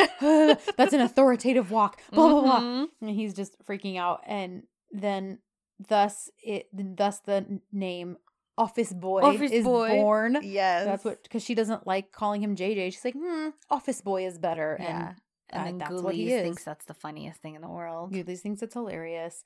That's 0.78 0.93
an 0.93 1.01
authoritative 1.01 1.72
walk. 1.72 1.99
Blah, 2.12 2.30
blah, 2.30 2.41
blah. 2.41 2.60
Mhm. 2.60 2.86
And 3.01 3.10
he's 3.10 3.34
just 3.34 3.55
freaking 3.66 3.97
out. 3.97 4.22
And 4.28 4.64
then 4.91 5.39
thus 5.88 6.30
it, 6.43 6.68
thus 6.72 7.22
the 7.22 7.60
name 7.72 8.18
Office 8.60 8.91
Boy 8.93 9.22
Office 9.22 9.51
is 9.51 9.64
Boy. 9.64 9.89
born. 9.89 10.38
Yes, 10.41 10.86
That's 10.86 11.05
what, 11.05 11.24
because 11.24 11.43
she 11.43 11.55
doesn't 11.55 11.88
like 11.88 12.12
calling 12.12 12.43
him 12.43 12.55
JJ. 12.55 12.91
She's 12.93 13.05
like, 13.05 13.16
hmm, 13.18 13.49
Office 13.70 14.01
Boy 14.01 14.26
is 14.28 14.38
better. 14.38 14.78
Yeah, 14.80 15.14
And 15.49 15.68
and 15.70 15.82
that's 15.82 16.01
what 16.01 16.14
he 16.14 16.32
is. 16.34 16.43
thinks 16.43 16.64
that's 16.66 16.86
the 16.86 16.93
funniest 16.93 17.41
thing 17.41 17.55
in 17.55 17.62
the 17.62 17.70
world. 17.70 18.12
Goodley 18.14 18.38
thinks 18.38 18.62
it's 18.62 18.74
hilarious. 18.74 19.45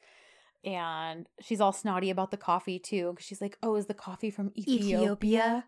And 0.65 1.27
she's 1.41 1.61
all 1.61 1.73
snotty 1.73 2.09
about 2.09 2.31
the 2.31 2.37
coffee 2.37 2.79
too. 2.79 3.11
Because 3.11 3.25
she's 3.25 3.41
like, 3.41 3.57
oh, 3.61 3.75
is 3.75 3.85
the 3.85 3.93
coffee 3.93 4.31
from 4.31 4.51
Ethiopia? 4.57 5.65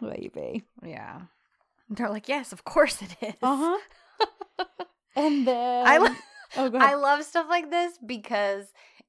Maybe. 0.00 0.64
Yeah, 0.84 1.22
they're 1.88 2.10
like, 2.10 2.28
yes, 2.28 2.52
of 2.52 2.64
course 2.64 3.00
it 3.02 3.16
is. 3.22 3.34
Uh 3.42 3.78
huh. 4.20 4.64
and 5.16 5.46
then. 5.46 5.86
I 5.86 5.98
lo- 5.98 6.14
oh, 6.58 6.70
I 6.78 6.94
love 6.94 7.24
stuff 7.24 7.46
like 7.48 7.70
this 7.70 7.98
because 8.04 8.66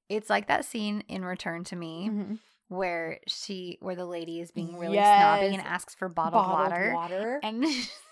it's 0.09 0.29
like 0.29 0.47
that 0.47 0.63
scene 0.65 1.03
in 1.09 1.23
Return 1.25 1.63
to 1.65 1.75
Me 1.75 2.09
Mhm. 2.09 2.39
Where 2.69 3.19
she 3.27 3.77
where 3.81 3.95
the 3.95 4.05
lady 4.05 4.39
is 4.41 4.51
being 4.51 4.77
really 4.77 4.95
Yes. 4.95 5.17
snobby 5.19 5.53
and 5.55 5.61
asks 5.65 5.95
for 5.95 6.09
bottled, 6.09 6.43
Bottled 6.45 6.71
water. 6.71 6.91
water. 6.93 7.39
and 7.43 7.65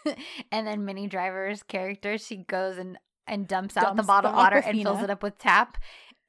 and 0.51 0.65
then 0.67 0.85
Minnie 0.85 1.07
Driver's 1.07 1.61
character, 1.63 2.17
she 2.17 2.37
goes 2.37 2.77
and 2.77 2.97
and 3.27 3.47
dumps 3.47 3.75
out 3.75 3.95
the 3.95 4.03
bottled 4.03 4.33
the 4.33 4.37
water 4.37 4.57
and 4.57 4.81
fills 4.81 5.01
it 5.01 5.09
up 5.09 5.23
with 5.23 5.37
tap, 5.37 5.77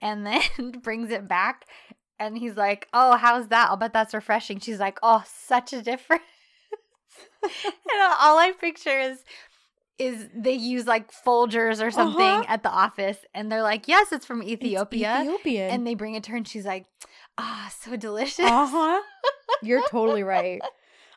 and 0.00 0.26
then 0.26 0.40
brings 0.82 1.10
it 1.10 1.28
back. 1.28 1.66
And 2.18 2.38
he's 2.38 2.56
like, 2.56 2.88
"Oh, 2.94 3.16
how's 3.16 3.48
that? 3.48 3.68
I'll 3.68 3.76
bet 3.76 3.92
that's 3.92 4.14
refreshing." 4.14 4.58
She's 4.58 4.80
like, 4.80 4.98
"Oh, 5.02 5.22
such 5.26 5.72
a 5.74 5.82
difference." 5.82 6.22
and 7.42 7.52
all 8.20 8.38
I 8.38 8.52
picture 8.58 8.98
is 8.98 9.22
is 9.98 10.26
they 10.34 10.52
use 10.52 10.86
like 10.86 11.10
Folgers 11.10 11.82
or 11.82 11.90
something 11.90 12.20
Uh-huh. 12.40 12.44
at 12.48 12.62
the 12.62 12.70
office, 12.70 13.18
and 13.34 13.50
they're 13.52 13.62
like, 13.62 13.86
"Yes, 13.88 14.12
it's 14.12 14.26
from 14.26 14.42
It's 14.42 14.50
Ethiopia." 14.52 15.20
Ethiopian. 15.22 15.70
And 15.70 15.86
they 15.86 15.94
bring 15.94 16.14
it 16.14 16.22
to 16.24 16.30
her, 16.32 16.36
and 16.36 16.46
she's 16.48 16.66
like, 16.66 16.86
"Ah, 17.38 17.72
so 17.78 17.96
delicious." 17.96 18.44
uh 18.46 18.66
huh. 18.66 19.00
You're 19.62 19.82
totally 19.88 20.22
right. 20.22 20.60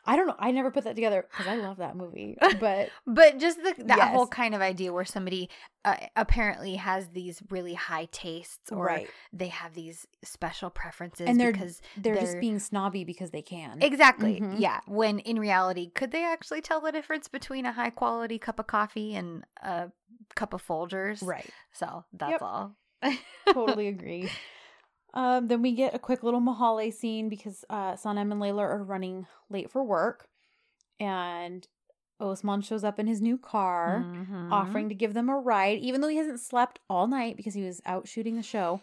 I 0.06 0.16
don't 0.16 0.26
know. 0.26 0.34
I 0.38 0.50
never 0.50 0.70
put 0.70 0.84
that 0.84 0.94
together 0.94 1.26
because 1.30 1.46
I 1.46 1.56
love 1.56 1.76
that 1.76 1.94
movie. 1.94 2.38
But 2.58 2.88
But 3.06 3.38
just 3.38 3.58
the, 3.62 3.74
that 3.84 3.98
Yes. 3.98 4.14
whole 4.14 4.26
kind 4.26 4.54
of 4.54 4.62
idea 4.62 4.94
where 4.94 5.04
somebody 5.04 5.50
uh, 5.84 5.96
apparently 6.16 6.76
has 6.76 7.10
these 7.10 7.42
really 7.50 7.74
high 7.74 8.08
tastes 8.10 8.72
or 8.72 8.86
right, 8.86 9.08
they 9.30 9.48
have 9.48 9.74
these 9.74 10.06
special 10.24 10.70
preferences 10.70 11.28
And 11.28 11.38
they're- 11.38 11.52
because 11.52 11.82
they're, 11.98 12.14
just 12.14 12.32
they're- 12.32 12.40
being 12.40 12.58
snobby 12.58 13.04
because 13.04 13.30
they 13.30 13.42
can. 13.42 13.82
exactly 13.82 14.40
Mhm. 14.40 14.54
yeah 14.58 14.80
when 14.86 15.18
in 15.20 15.38
reality 15.38 15.90
could 15.90 16.12
they 16.12 16.24
actually 16.24 16.62
tell 16.62 16.80
the 16.80 16.92
difference 16.92 17.28
between 17.28 17.66
a 17.66 17.72
high 17.72 17.90
quality 17.90 18.38
cup 18.38 18.58
of 18.58 18.66
coffee 18.66 19.14
and 19.14 19.44
a 19.62 19.90
cup 20.34 20.54
of 20.54 20.66
Folgers 20.66 21.22
right. 21.22 21.48
so 21.72 22.04
that's 22.14 22.32
Yep. 22.32 22.42
all 22.42 22.74
totally 23.52 23.88
agree. 23.88 24.30
Um, 25.14 25.48
then 25.48 25.60
we 25.62 25.72
get 25.72 25.94
a 25.94 25.98
quick 25.98 26.22
little 26.22 26.40
Mahalle 26.40 26.92
scene 26.92 27.28
because 27.28 27.64
uh, 27.68 27.92
Sanem 27.94 28.30
and 28.32 28.40
Layla 28.40 28.60
are 28.60 28.82
running 28.84 29.26
late 29.48 29.70
for 29.70 29.82
work, 29.82 30.28
and 30.98 31.66
Osman 32.20 32.60
shows 32.62 32.84
up 32.84 32.98
in 32.98 33.06
his 33.06 33.20
new 33.20 33.38
car, 33.38 34.04
Mhm. 34.06 34.52
offering 34.52 34.88
to 34.88 34.94
give 34.94 35.14
them 35.14 35.28
a 35.28 35.36
ride, 35.38 35.78
even 35.78 36.00
though 36.00 36.08
he 36.08 36.16
hasn't 36.18 36.40
slept 36.40 36.78
all 36.88 37.06
night 37.06 37.36
because 37.36 37.54
he 37.54 37.62
was 37.62 37.80
out 37.86 38.06
shooting 38.06 38.36
the 38.36 38.42
show. 38.42 38.80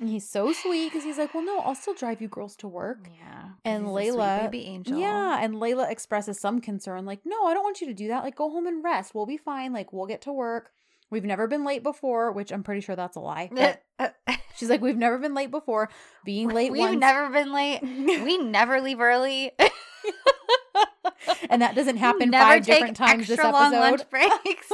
And 0.00 0.08
he's 0.08 0.28
so 0.28 0.52
sweet 0.52 0.86
because 0.88 1.04
he's 1.04 1.18
like, 1.18 1.32
"Well, 1.34 1.44
no, 1.44 1.60
I'll 1.60 1.76
still 1.76 1.94
drive 1.94 2.20
you 2.20 2.26
girls 2.26 2.56
to 2.56 2.66
work." 2.68 3.08
Yeah, 3.16 3.50
And 3.64 3.84
he's 3.86 3.90
a 3.90 3.92
sweet 3.92 4.18
Layla- 4.18 4.40
baby 4.50 4.66
angel 4.66 4.98
Yeah, 4.98 5.38
and 5.40 5.54
Layla 5.54 5.88
expresses 5.88 6.40
some 6.40 6.60
concern, 6.60 7.04
like, 7.06 7.20
"No, 7.24 7.44
I 7.46 7.54
don't 7.54 7.62
want 7.62 7.80
you 7.80 7.86
to 7.86 7.94
do 7.94 8.08
that. 8.08 8.24
Like, 8.24 8.34
go 8.34 8.50
home 8.50 8.66
and 8.66 8.82
rest. 8.82 9.14
We'll 9.14 9.24
be 9.26 9.36
fine. 9.36 9.72
Like, 9.72 9.92
we'll 9.92 10.06
get 10.06 10.20
to 10.22 10.32
work. 10.32 10.72
We've 11.10 11.24
never 11.24 11.46
been 11.46 11.64
late 11.64 11.82
before," 11.82 12.32
which 12.32 12.52
I'm 12.52 12.62
pretty 12.62 12.80
sure 12.80 12.96
that's 12.96 13.16
a 13.16 13.20
lie. 13.20 13.50
She's 14.56 14.70
like, 14.70 14.80
"We've 14.80 14.96
never 14.96 15.18
been 15.18 15.34
late 15.34 15.50
before. 15.50 15.88
Being 16.24 16.48
late 16.48 16.72
we've 16.72 16.80
once, 16.80 16.98
never 16.98 17.30
been 17.30 17.52
late 17.52 17.82
we 18.24 18.38
never 18.38 18.80
leave 18.80 19.00
early 19.00 19.52
and 21.50 21.62
that 21.62 21.74
doesn't 21.74 21.96
happen 21.96 22.30
five 22.32 22.64
different 22.64 22.96
times 22.96 23.28
this 23.28 23.38
extra 23.38 23.52
long 23.52 23.72
lunch 23.72 24.00
episode." 24.00 24.10
breaks. 24.42 24.72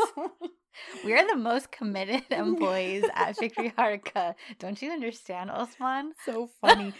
we 1.04 1.12
are 1.12 1.26
the 1.26 1.36
most 1.36 1.70
committed 1.70 2.22
employees 2.30 3.04
at 3.14 3.36
Fikri 3.36 3.74
Harika. 3.74 4.34
Don't 4.58 4.80
you 4.80 4.90
understand, 4.92 5.50
Osman? 5.50 6.12
so 6.24 6.50
funny. 6.60 6.94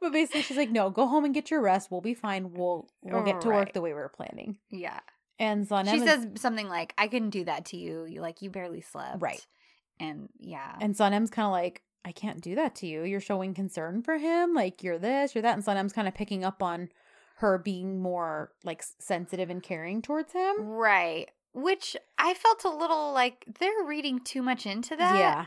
But 0.00 0.12
basically, 0.12 0.42
she's 0.42 0.56
like, 0.58 0.70
"No, 0.70 0.90
go 0.90 1.06
home 1.06 1.24
and 1.24 1.32
get 1.32 1.50
your 1.50 1.62
rest. 1.62 1.90
We'll 1.90 2.02
be 2.02 2.14
fine. 2.14 2.52
We'll 2.52 2.86
we'll 3.02 3.22
get 3.22 3.40
to 3.42 3.48
work 3.48 3.72
the 3.72 3.80
way 3.80 3.90
we 3.90 3.94
were 3.94 4.12
planning." 4.14 4.58
Yeah. 4.70 5.00
And 5.38 5.66
Sanem 5.68 5.90
She 5.90 5.96
is- 5.98 6.04
says 6.04 6.26
something 6.36 6.68
like, 6.68 6.94
I 6.96 7.08
couldn't 7.08 7.30
do 7.30 7.44
that 7.44 7.66
to 7.66 7.76
you. 7.76 8.04
You 8.06 8.20
like 8.20 8.42
you 8.42 8.50
barely 8.50 8.80
slept. 8.80 9.20
Right. 9.20 9.44
And 10.00 10.28
yeah. 10.38 10.76
And 10.80 10.94
Sanem's 10.94 11.30
kind 11.30 11.46
of 11.46 11.52
like, 11.52 11.82
I 12.04 12.12
can't 12.12 12.40
do 12.40 12.54
that 12.54 12.74
to 12.76 12.86
you. 12.86 13.02
You're 13.02 13.20
showing 13.20 13.52
concern 13.54 14.02
for 14.02 14.16
him. 14.16 14.54
Like, 14.54 14.82
you're 14.82 14.98
this, 14.98 15.34
you're 15.34 15.42
that. 15.42 15.54
And 15.54 15.64
Sanem's 15.64 15.92
kind 15.92 16.06
of 16.08 16.14
picking 16.14 16.44
up 16.44 16.62
on 16.62 16.88
her 17.38 17.58
being 17.58 18.00
more 18.00 18.52
like 18.64 18.82
sensitive 18.98 19.50
and 19.50 19.62
caring 19.62 20.02
towards 20.02 20.32
him. 20.32 20.60
right. 20.62 21.30
Which 21.52 21.96
I 22.18 22.34
felt 22.34 22.64
a 22.64 22.68
little 22.68 23.12
like 23.14 23.46
they're 23.60 23.82
reading 23.86 24.20
too 24.20 24.42
much 24.42 24.66
into 24.66 24.94
that. 24.96 25.18
Yeah. 25.18 25.46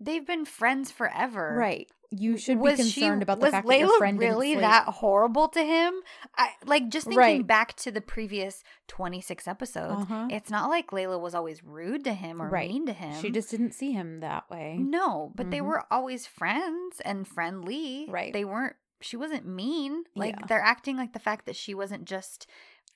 They've 0.00 0.26
been 0.26 0.44
friends 0.44 0.90
forever. 0.90 1.54
Right. 1.56 1.88
You 2.12 2.36
should 2.38 2.56
be 2.58 2.62
Was 2.62 2.76
concerned 2.80 3.20
she, 3.20 3.22
about 3.22 3.38
the 3.38 3.52
fact 3.52 3.66
Layla 3.68 3.70
that 3.70 3.78
your 3.78 3.98
friend 3.98 4.18
really 4.18 4.56
that 4.56 4.86
horrible 4.86 5.46
to 5.50 5.62
him? 5.62 5.94
I 6.36 6.48
like 6.66 6.88
just 6.88 7.06
thinking 7.06 7.18
Right. 7.20 7.46
back 7.46 7.76
to 7.76 7.92
the 7.92 8.00
previous 8.00 8.64
26 8.88 9.46
episodes. 9.46 10.02
Uh-huh. 10.02 10.26
It's 10.28 10.50
not 10.50 10.68
like 10.70 10.88
Layla 10.90 11.20
was 11.20 11.36
always 11.36 11.62
rude 11.62 12.02
to 12.04 12.12
him 12.14 12.42
or 12.42 12.48
Right. 12.48 12.68
mean 12.68 12.86
to 12.86 12.92
him. 12.92 13.20
She 13.22 13.30
just 13.30 13.48
didn't 13.48 13.74
see 13.74 13.92
him 13.92 14.18
that 14.20 14.50
way. 14.50 14.76
No, 14.80 15.30
but 15.36 15.52
they 15.52 15.58
Mhm. 15.60 15.66
were 15.66 15.84
always 15.88 16.26
friends 16.26 17.00
and 17.04 17.28
friendly. 17.28 18.06
Right. 18.08 18.32
They 18.32 18.44
weren't 18.44 18.74
she 19.02 19.16
wasn't 19.16 19.46
mean. 19.46 20.02
Like 20.16 20.34
Yeah. 20.40 20.46
they're 20.48 20.60
acting 20.62 20.96
like 20.96 21.12
the 21.12 21.18
fact 21.20 21.46
that 21.46 21.54
she 21.56 21.74
wasn't 21.74 22.06
just 22.06 22.46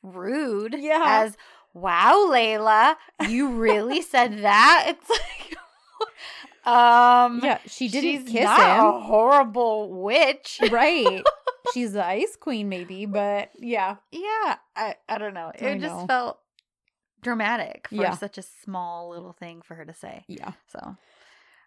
rude 0.02 0.74
Yeah. 0.76 1.02
as 1.06 1.36
wow, 1.72 2.26
Layla, 2.30 2.96
you 3.28 3.48
really 3.48 4.02
said 4.02 4.38
that? 4.42 4.86
It's 4.98 5.08
like 5.08 5.56
um 6.66 7.40
Yeah, 7.42 7.58
she 7.66 7.88
didn't 7.88 8.26
kiss 8.26 8.48
him. 8.48 8.48
a 8.50 9.00
horrible 9.00 9.92
witch. 10.02 10.60
right. 10.70 11.22
She's 11.72 11.92
the 11.92 12.04
ice 12.04 12.36
queen, 12.36 12.68
maybe, 12.68 13.06
but 13.06 13.50
yeah. 13.58 13.96
yeah, 14.12 14.56
I 14.76 14.96
I 15.08 15.18
don't 15.18 15.34
know. 15.34 15.50
It 15.54 15.64
I 15.66 15.78
just 15.78 15.94
know. 15.96 16.06
felt 16.06 16.38
dramatic 17.22 17.88
for 17.88 17.94
Yeah. 17.96 18.12
such 18.16 18.36
a 18.38 18.42
small 18.42 19.08
little 19.10 19.32
thing 19.32 19.62
for 19.62 19.74
her 19.74 19.84
to 19.84 19.94
say. 19.94 20.24
Yeah. 20.28 20.52
So, 20.68 20.96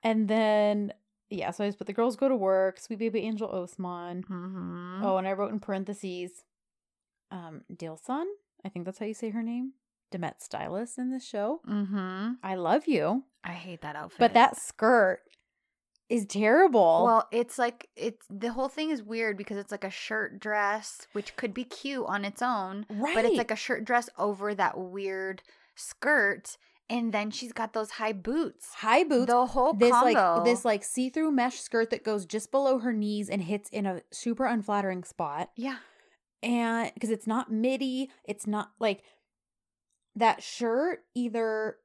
And 0.04 0.28
then, 0.28 0.94
yeah, 1.32 1.50
so 1.52 1.64
I 1.64 1.68
just 1.68 1.80
put 1.80 1.88
the 1.88 1.94
girls 1.94 2.16
go 2.16 2.30
to 2.30 2.36
work, 2.36 2.80
sweet 2.80 3.00
baby 3.00 3.22
angel 3.22 3.50
Osman. 3.50 4.24
mhm. 4.30 5.04
Oh, 5.04 5.18
and 5.18 5.28
I 5.28 5.34
wrote 5.34 5.52
in 5.52 5.60
parentheses, 5.60 6.44
um, 7.32 7.64
Dilson. 7.74 8.26
I 8.64 8.70
think 8.70 8.86
that's 8.86 9.00
how 9.00 9.06
you 9.08 9.14
say 9.16 9.32
her 9.32 9.42
name. 9.44 9.74
Demet 10.12 10.42
Stylus 10.42 10.98
in 10.98 11.12
the 11.12 11.20
show. 11.20 11.62
Mhm. 11.68 12.38
I 12.44 12.56
love 12.56 12.88
you. 12.88 13.24
I 13.44 13.54
hate 13.54 13.82
that 13.82 13.96
outfit. 13.96 14.20
But 14.20 14.34
that 14.34 14.58
skirt 14.58 15.22
is 16.10 16.26
terrible. 16.26 17.04
Well, 17.06 17.28
it's 17.32 17.58
like 17.58 17.90
it's 17.96 18.26
the 18.30 18.52
whole 18.54 18.70
thing 18.70 18.90
is 18.92 19.04
weird 19.04 19.38
because 19.38 19.58
it's 19.58 19.72
like 19.72 19.84
a 19.84 19.90
shirt 19.90 20.40
dress, 20.40 21.08
which 21.14 21.36
could 21.36 21.54
be 21.54 21.64
cute 21.66 22.06
on 22.08 22.24
its 22.24 22.42
own, 22.42 22.86
right. 22.90 23.14
but 23.16 23.26
it's 23.26 23.38
like 23.38 23.52
a 23.52 23.56
shirt 23.58 23.84
dress 23.86 24.10
over 24.18 24.56
that 24.56 24.78
weird 24.78 25.44
skirt, 25.76 26.58
and 26.90 27.14
then 27.14 27.30
she's 27.30 27.52
got 27.52 27.74
those 27.74 27.92
high 27.92 28.14
boots. 28.14 28.74
high 28.76 29.04
boots. 29.04 29.28
The 29.28 29.46
whole 29.48 29.74
this 29.74 29.92
combo. 29.92 30.36
like 30.36 30.46
this 30.46 30.64
like 30.64 30.84
see-through 30.86 31.32
mesh 31.32 31.60
skirt 31.60 31.90
that 31.90 32.06
goes 32.06 32.26
just 32.26 32.52
below 32.52 32.80
her 32.80 32.94
knees 32.94 33.30
and 33.30 33.44
hits 33.44 33.70
in 33.70 33.86
a 33.86 34.02
super 34.12 34.46
unflattering 34.46 35.04
spot. 35.04 35.52
yeah, 35.58 35.78
and 36.42 36.92
because 36.94 37.10
it's 37.10 37.28
not 37.28 37.52
midi 37.52 38.10
it's 38.24 38.46
not 38.48 38.72
like 38.80 39.04
that 40.18 40.44
shirt 40.44 41.06
either 41.16 41.78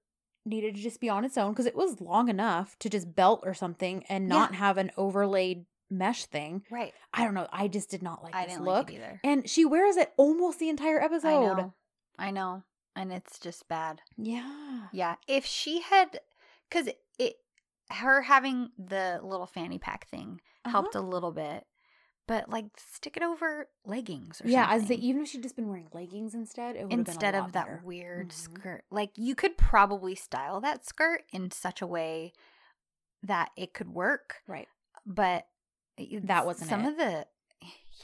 needed 0.44 0.74
to 0.74 0.82
just 0.82 1.00
be 1.00 1.08
on 1.08 1.24
its 1.24 1.38
own 1.38 1.52
because 1.52 1.66
it 1.66 1.76
was 1.76 2.00
long 2.00 2.28
enough 2.28 2.76
to 2.80 2.88
just 2.90 3.14
belt 3.14 3.42
or 3.44 3.54
something 3.54 4.02
and 4.08 4.24
Yeah. 4.24 4.28
not 4.34 4.54
have 4.56 4.76
an 4.78 4.90
overlaid 4.96 5.66
mesh 5.88 6.24
thing 6.24 6.62
right. 6.70 6.94
i 7.12 7.22
don't 7.22 7.34
know 7.34 7.46
i 7.52 7.68
just 7.68 7.90
did 7.90 8.02
not 8.02 8.22
like 8.24 8.34
I 8.34 8.44
this 8.46 8.54
didn't 8.54 8.64
look 8.64 8.86
like 8.88 8.94
it 8.94 8.96
either. 8.96 9.20
and 9.22 9.48
she 9.48 9.64
wears 9.66 9.96
it 9.98 10.10
almost 10.16 10.58
the 10.58 10.70
entire 10.70 11.00
episode. 11.00 11.28
I 11.28 11.54
know, 11.54 11.74
I 12.18 12.30
know, 12.30 12.62
and 12.96 13.12
it's 13.12 13.38
just 13.38 13.68
bad. 13.68 14.00
yeah 14.16 14.88
Yeah, 14.92 15.16
if 15.28 15.44
she 15.44 15.82
had, 15.82 16.18
because 16.68 16.88
it, 17.18 17.36
her 17.90 18.22
having 18.22 18.70
the 18.78 19.20
little 19.22 19.46
fanny 19.46 19.78
pack 19.78 20.08
thing 20.08 20.40
Uh-huh. 20.64 20.72
helped 20.72 20.94
a 20.94 21.00
little 21.02 21.30
bit, 21.32 21.66
but 22.28 22.48
like 22.48 22.66
stick 22.76 23.16
it 23.16 23.22
over 23.22 23.68
leggings 23.84 24.40
or 24.40 24.48
yeah 24.48 24.68
something. 24.70 24.82
as 24.82 24.88
the, 24.88 25.06
even 25.06 25.22
if 25.22 25.28
she'd 25.28 25.42
just 25.42 25.56
been 25.56 25.68
wearing 25.68 25.88
leggings 25.92 26.34
instead 26.34 26.76
it 26.76 26.84
would 26.84 26.92
instead 26.92 27.34
of 27.34 27.52
that 27.52 27.66
better. 27.66 27.82
weird 27.84 28.28
Mhm. 28.28 28.32
skirt. 28.32 28.84
Like 28.90 29.10
you 29.16 29.34
could 29.34 29.56
probably 29.56 30.14
style 30.14 30.60
that 30.60 30.84
skirt 30.86 31.22
in 31.32 31.50
such 31.50 31.82
a 31.82 31.86
way 31.86 32.32
that 33.22 33.50
it 33.56 33.74
could 33.74 33.88
work, 33.88 34.36
right 34.46 34.68
but 35.06 35.46
that 36.22 36.46
wasn't 36.46 36.70
some 36.70 36.82
it. 36.84 36.88
of 36.88 36.96
the 36.96 37.26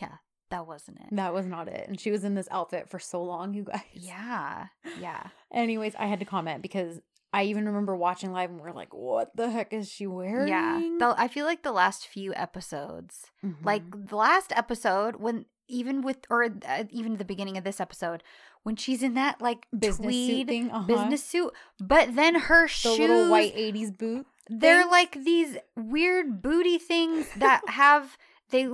yeah, 0.01 0.17
that 0.51 0.67
wasn't 0.67 0.99
it. 1.01 1.07
that 1.13 1.33
was 1.33 1.47
not 1.47 1.69
it 1.69 1.89
and 1.89 2.01
she 2.01 2.11
was 2.11 2.25
in 2.25 2.35
this 2.35 2.49
outfit 2.51 2.89
for 2.89 2.99
so 2.99 3.23
long 3.23 3.55
you 3.55 3.65
guys 3.65 3.83
Yeah. 3.93 4.67
Yeah. 5.01 5.29
Anyways, 5.53 5.95
I 5.97 6.07
had 6.07 6.19
to 6.21 6.27
comment 6.27 6.63
because 6.63 7.01
I 7.33 7.45
even 7.45 7.67
remember 7.67 7.95
watching 7.97 8.33
live 8.33 8.51
and 8.51 8.61
we're 8.61 8.73
like, 8.73 8.95
what 8.95 9.37
the 9.37 9.51
heck 9.51 9.73
is 9.73 9.91
she 9.91 10.07
wearing? 10.07 10.49
Yeah. 10.49 10.79
The, 10.99 11.15
I 11.17 11.29
feel 11.29 11.45
like 11.45 11.63
the 11.63 11.73
last 11.73 12.07
few 12.07 12.33
episodes, 12.35 13.27
Mhm. 13.45 13.65
like 13.65 13.83
the 14.09 14.17
last 14.17 14.53
episode 14.57 15.17
when 15.17 15.45
even 15.69 16.01
with 16.01 16.19
or 16.31 16.45
uh, 16.67 16.85
even 16.91 17.17
the 17.19 17.25
beginning 17.27 17.59
of 17.59 17.65
this 17.65 17.79
episode 17.81 18.23
when 18.63 18.75
she's 18.77 19.03
in 19.03 19.13
that 19.15 19.41
like 19.43 19.67
business 19.79 20.15
suit 20.15 20.47
thing, 20.47 20.71
uh-huh. 20.71 20.87
business 20.87 21.23
suit, 21.23 21.53
but 21.79 22.15
then 22.17 22.35
her 22.35 22.63
the 22.63 22.69
shoes 22.69 22.99
little 22.99 23.31
white 23.31 23.55
80s 23.55 23.97
boot. 23.97 24.27
they're 24.49 24.87
like 24.87 25.23
these 25.25 25.59
weird 25.77 26.41
booty 26.41 26.79
things 26.79 27.27
that 27.37 27.61
have 27.69 28.17
they 28.51 28.67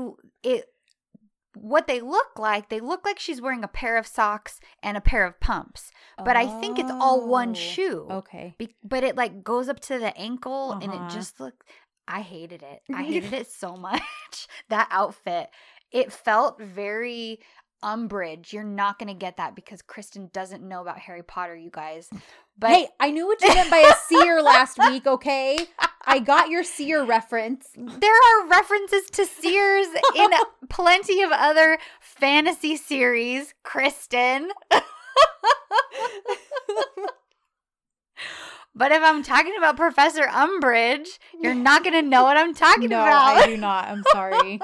it 0.44 0.66
what 1.54 1.86
they 1.86 2.00
look 2.00 2.38
like 2.38 2.68
they 2.68 2.80
look 2.80 3.04
like 3.04 3.18
she's 3.18 3.40
wearing 3.40 3.62
a 3.64 3.68
pair 3.68 3.96
of 3.96 4.06
socks 4.06 4.60
and 4.82 4.96
a 4.96 5.00
pair 5.00 5.24
of 5.24 5.38
pumps 5.40 5.90
but 6.24 6.36
i 6.36 6.46
think 6.46 6.78
it's 6.78 6.92
all 7.00 7.26
one 7.28 7.54
shoe 7.54 8.06
Okay. 8.10 8.54
Be- 8.58 8.74
but 8.82 9.04
it 9.04 9.16
like 9.16 9.42
goes 9.44 9.68
up 9.68 9.80
to 9.80 9.98
the 9.98 10.16
ankle 10.16 10.72
and 10.72 10.92
Uh-huh. 10.92 11.06
it 11.06 11.10
just 11.10 11.38
looked 11.40 11.62
i 12.08 12.20
hated 12.20 12.62
it 12.62 12.82
i 12.94 13.02
hated 13.12 13.32
it 13.32 13.46
so 13.50 13.76
much 13.76 14.02
that 14.68 14.88
outfit 14.90 15.48
it 15.92 16.12
felt 16.12 16.60
very 16.60 17.38
umbridge 17.82 18.52
you're 18.52 18.64
not 18.64 18.98
going 18.98 19.08
to 19.08 19.14
get 19.14 19.36
that 19.36 19.54
because 19.54 19.82
kristen 19.82 20.30
doesn't 20.32 20.66
know 20.66 20.80
about 20.80 20.98
harry 20.98 21.22
potter 21.22 21.54
you 21.56 21.70
guys 21.70 22.08
but 22.58 22.70
hey, 22.70 22.88
I 23.00 23.10
knew 23.10 23.26
what 23.26 23.42
you 23.42 23.48
meant 23.48 23.70
by 23.70 23.78
a 23.78 23.94
seer 24.08 24.40
last 24.40 24.78
week, 24.78 25.06
okay? 25.06 25.58
I 26.06 26.20
got 26.20 26.50
your 26.50 26.62
seer 26.62 27.04
reference. 27.04 27.68
there 27.74 28.14
are 28.14 28.48
references 28.48 29.10
to 29.12 29.26
seers 29.26 29.88
in 30.14 30.30
plenty 30.68 31.22
of 31.22 31.32
other 31.32 31.78
fantasy 32.00 32.76
series, 32.76 33.54
Kristen. 33.62 34.50
But 38.76 38.90
if 38.90 39.02
I'm 39.04 39.22
talking 39.22 39.54
about 39.56 39.76
Professor 39.76 40.24
Umbridge, 40.24 41.06
you're 41.40 41.54
not 41.54 41.84
going 41.84 41.94
to 41.94 42.02
know 42.02 42.24
what 42.24 42.36
I'm 42.36 42.54
talking 42.54 42.88
no, 42.88 43.02
about. 43.02 43.36
I 43.36 43.46
do 43.46 43.56
not. 43.56 43.86
I'm 43.86 44.02
sorry. 44.10 44.58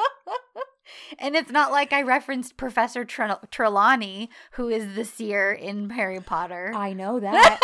And 1.18 1.34
it's 1.36 1.50
not 1.50 1.70
like 1.72 1.92
I 1.92 2.02
referenced 2.02 2.56
Professor 2.56 3.04
Tre- 3.04 3.36
Trelawney, 3.50 4.30
who 4.52 4.68
is 4.68 4.94
the 4.94 5.04
seer 5.04 5.52
in 5.52 5.90
Harry 5.90 6.20
Potter. 6.20 6.72
I 6.74 6.92
know 6.92 7.20
that. 7.20 7.60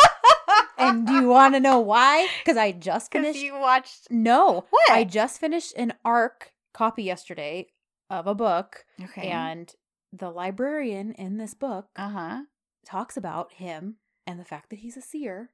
and 0.79 1.07
do 1.07 1.15
you 1.15 1.29
want 1.29 1.55
to 1.55 1.61
know 1.61 1.79
why? 1.79 2.29
Because 2.45 2.57
I 2.57 2.73
just 2.73 3.11
finished. 3.13 3.39
you 3.39 3.59
watched. 3.59 4.09
No. 4.11 4.67
What? 4.71 4.91
I 4.91 5.05
just 5.05 5.41
finished 5.41 5.75
an 5.77 5.95
ARC 6.05 6.53
copy 6.75 7.03
yesterday 7.05 7.69
of 8.11 8.27
a 8.27 8.35
book, 8.35 8.85
Okay. 9.03 9.29
and 9.29 9.73
the 10.13 10.31
librarian 10.31 11.13
in 11.13 11.39
this 11.39 11.55
book 11.55 11.87
uh 11.97 12.09
huh. 12.11 12.41
talks 12.87 13.17
about 13.17 13.53
him 13.55 13.97
and 14.27 14.39
the 14.39 14.45
fact 14.45 14.71
that 14.71 14.79
he's 14.79 14.97
a 14.97 15.03
seer. 15.03 15.51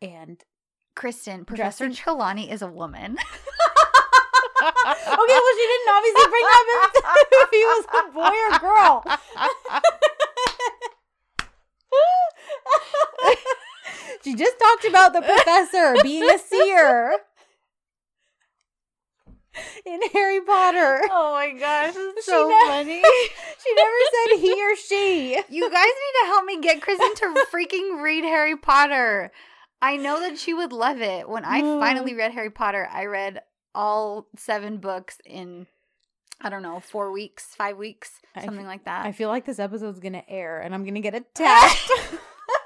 And 0.00 0.42
Kristen, 0.94 1.44
Professor 1.44 1.86
Dressing- 1.86 1.96
Trelawney 2.02 2.50
is 2.50 2.62
a 2.62 2.68
woman. 2.68 3.16
okay, 4.92 5.16
well, 5.16 5.56
she 5.56 5.66
didn't 5.66 5.88
obviously 5.90 6.26
bring 6.30 6.46
up 6.46 6.66
if, 6.68 6.94
if 7.32 7.50
he 7.50 7.64
was 7.64 7.84
a 7.88 8.02
boy 8.12 8.36
or 8.48 8.58
girl. 8.58 9.04
she 14.24 14.34
just 14.34 14.58
talked 14.58 14.84
about 14.84 15.12
the 15.12 15.22
professor 15.22 15.94
being 16.02 16.28
a 16.28 16.38
seer 16.38 17.12
in 19.84 20.00
Harry 20.12 20.40
Potter. 20.40 21.02
Oh 21.10 21.34
my 21.34 21.50
gosh, 21.58 21.94
this 21.94 22.18
is 22.18 22.24
so 22.24 22.48
ne- 22.48 22.68
funny. 22.68 23.02
She 23.60 23.74
never 23.74 23.96
said 24.12 24.28
he 24.40 24.62
or 24.62 24.76
she. 24.76 25.32
You 25.50 25.68
guys 25.70 25.84
need 25.84 26.14
to 26.22 26.26
help 26.26 26.44
me 26.44 26.60
get 26.60 26.80
Kristen 26.80 27.12
to 27.16 27.44
freaking 27.52 28.00
read 28.00 28.22
Harry 28.24 28.56
Potter. 28.56 29.32
I 29.82 29.96
know 29.96 30.20
that 30.20 30.38
she 30.38 30.54
would 30.54 30.72
love 30.72 31.00
it. 31.00 31.28
When 31.28 31.44
I 31.44 31.60
finally 31.60 32.12
mm. 32.12 32.18
read 32.18 32.30
Harry 32.32 32.50
Potter, 32.50 32.88
I 32.90 33.06
read 33.06 33.42
all 33.78 34.26
seven 34.36 34.78
books 34.78 35.18
in, 35.24 35.68
I 36.40 36.50
don't 36.50 36.62
know, 36.62 36.80
four 36.80 37.12
weeks, 37.12 37.54
five 37.54 37.76
weeks, 37.78 38.10
something 38.34 38.60
f- 38.60 38.66
like 38.66 38.84
that. 38.86 39.06
I 39.06 39.12
feel 39.12 39.28
like 39.28 39.44
this 39.46 39.60
episode's 39.60 40.00
gonna 40.00 40.24
air 40.28 40.60
and 40.60 40.74
I'm 40.74 40.84
gonna 40.84 41.00
get 41.00 41.14
attacked. 41.14 41.90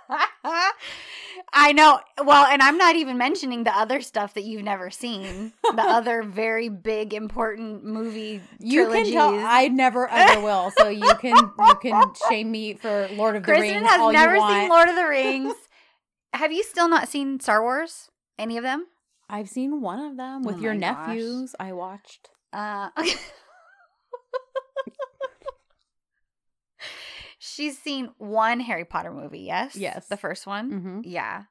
I 1.55 1.73
know. 1.73 2.01
Well, 2.25 2.47
and 2.47 2.63
I'm 2.63 2.79
not 2.79 2.97
even 2.97 3.19
mentioning 3.19 3.65
the 3.65 3.77
other 3.77 4.01
stuff 4.01 4.35
that 4.35 4.45
you've 4.45 4.63
never 4.63 4.91
seen. 4.91 5.53
The 5.63 5.83
other 5.87 6.23
very 6.23 6.69
big, 6.71 7.13
important 7.13 7.85
movie 7.85 8.41
You 8.59 8.85
trilogies. 8.87 9.13
can 9.13 9.35
tell 9.35 9.47
I 9.47 9.69
never 9.69 10.09
ever 10.09 10.41
will, 10.41 10.73
so 10.79 10.89
you 10.89 11.13
can 11.21 11.37
you 11.37 11.75
can 11.83 12.13
shame 12.29 12.51
me 12.51 12.75
for 12.75 13.09
Lord 13.13 13.37
of 13.37 13.43
the 13.43 13.53
Kristen 13.53 13.77
Rings 13.77 13.87
has 13.89 14.01
all 14.01 14.13
never 14.13 14.39
seen 14.39 14.69
Lord 14.71 14.89
of 14.89 14.97
the 14.97 15.07
Rings. 15.07 15.55
Have 16.33 16.53
you 16.53 16.63
still 16.63 16.89
not 16.89 17.09
seen 17.09 17.39
Star 17.39 17.61
Wars? 17.63 18.11
Any 18.39 18.57
of 18.57 18.65
them? 18.65 18.87
I've 19.33 19.49
seen 19.49 19.81
one 19.81 19.99
of 19.99 20.17
them 20.17 20.43
with 20.43 20.57
Oh 20.57 20.61
your 20.61 20.75
my 20.75 20.81
gosh. 20.81 21.07
nephews. 21.09 21.55
I 21.59 21.73
watched. 21.73 22.29
Uh, 22.53 22.91
she's 27.39 27.79
seen 27.79 28.11
one 28.19 28.61
Harry 28.61 28.85
Potter 28.85 29.13
movie. 29.13 29.41
Yes. 29.41 29.77
Yes. 29.77 30.07
The 30.09 30.17
first 30.17 30.47
one. 30.47 30.71
Mm-hmm. 30.71 31.01
Yeah. 31.05 31.43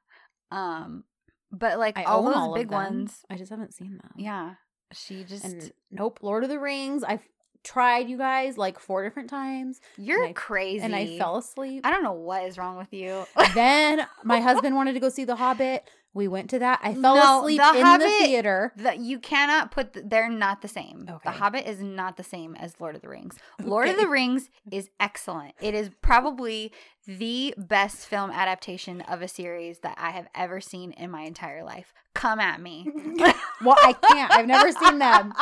Um, 0.50 1.04
but 1.50 1.78
like 1.78 1.98
I 1.98 2.04
all 2.04 2.22
those 2.24 2.34
all 2.36 2.54
big 2.54 2.70
ones, 2.70 3.24
I 3.30 3.36
just 3.36 3.50
haven't 3.50 3.74
seen 3.74 3.98
them. 3.98 4.12
yeah. 4.16 4.54
She 4.94 5.24
just 5.24 5.44
And 5.44 5.72
nope, 5.90 6.18
Lord 6.22 6.44
of 6.44 6.50
the 6.50 6.58
Rings. 6.58 7.02
I've 7.02 7.26
tried 7.64 8.08
you 8.10 8.18
guys 8.18 8.58
like 8.58 8.78
four 8.78 9.02
different 9.04 9.30
times 9.30 9.80
you're 9.96 10.20
and 10.20 10.30
I- 10.30 10.32
crazy, 10.34 10.80
and 10.84 10.94
I 10.94 11.16
fell 11.18 11.36
asleep. 11.38 11.86
I 11.86 11.90
don't 11.90 12.02
know 12.02 12.12
what 12.12 12.42
is 12.44 12.58
wrong 12.58 12.76
with 12.76 12.92
you. 12.92 13.24
then 13.54 14.06
my 14.22 14.40
husband 14.42 14.76
wanted 14.76 14.92
to 14.94 15.00
go 15.00 15.08
see 15.08 15.24
The 15.24 15.36
Hobbit. 15.36 15.88
We 16.14 16.28
went 16.28 16.50
to 16.50 16.58
that. 16.58 16.80
I 16.82 16.92
fell 16.92 17.14
No, 17.16 17.40
asleep 17.40 17.60
The 17.62 17.78
in 17.78 17.84
Hobbit- 17.86 18.06
the 18.06 18.24
theater. 18.26 18.72
that 18.76 18.98
you 18.98 19.18
cannot 19.18 19.70
put 19.70 19.94
th- 19.94 20.04
they're 20.08 20.28
not 20.28 20.60
the 20.60 20.68
same. 20.68 21.06
The 21.06 21.14
Okay. 21.14 21.30
Hobbit 21.30 21.66
is 21.66 21.80
not 21.80 22.16
the 22.18 22.22
same 22.22 22.54
as 22.56 22.78
Lord 22.78 22.94
of 22.96 23.00
the 23.02 23.08
Rings. 23.08 23.38
Lord 23.62 23.88
of 23.88 23.96
the 23.96 24.06
Rings 24.08 24.50
is 24.70 24.90
excellent. 25.00 25.54
It 25.60 25.74
is 25.74 25.90
probably 26.02 26.70
the 27.06 27.54
best 27.56 28.06
film 28.06 28.30
adaptation 28.30 29.00
of 29.02 29.22
a 29.22 29.28
series 29.28 29.78
that 29.78 29.96
I 29.98 30.10
have 30.10 30.28
ever 30.34 30.60
seen 30.60 30.92
in 30.92 31.10
my 31.10 31.22
entire 31.22 31.64
life. 31.64 31.94
Come 32.14 32.40
at 32.40 32.60
me. 32.60 32.88
Well, 33.64 33.76
I 33.80 33.92
can't. 33.92 34.32
I've 34.32 34.46
never 34.48 34.72
seen 34.72 34.98
them. 34.98 35.32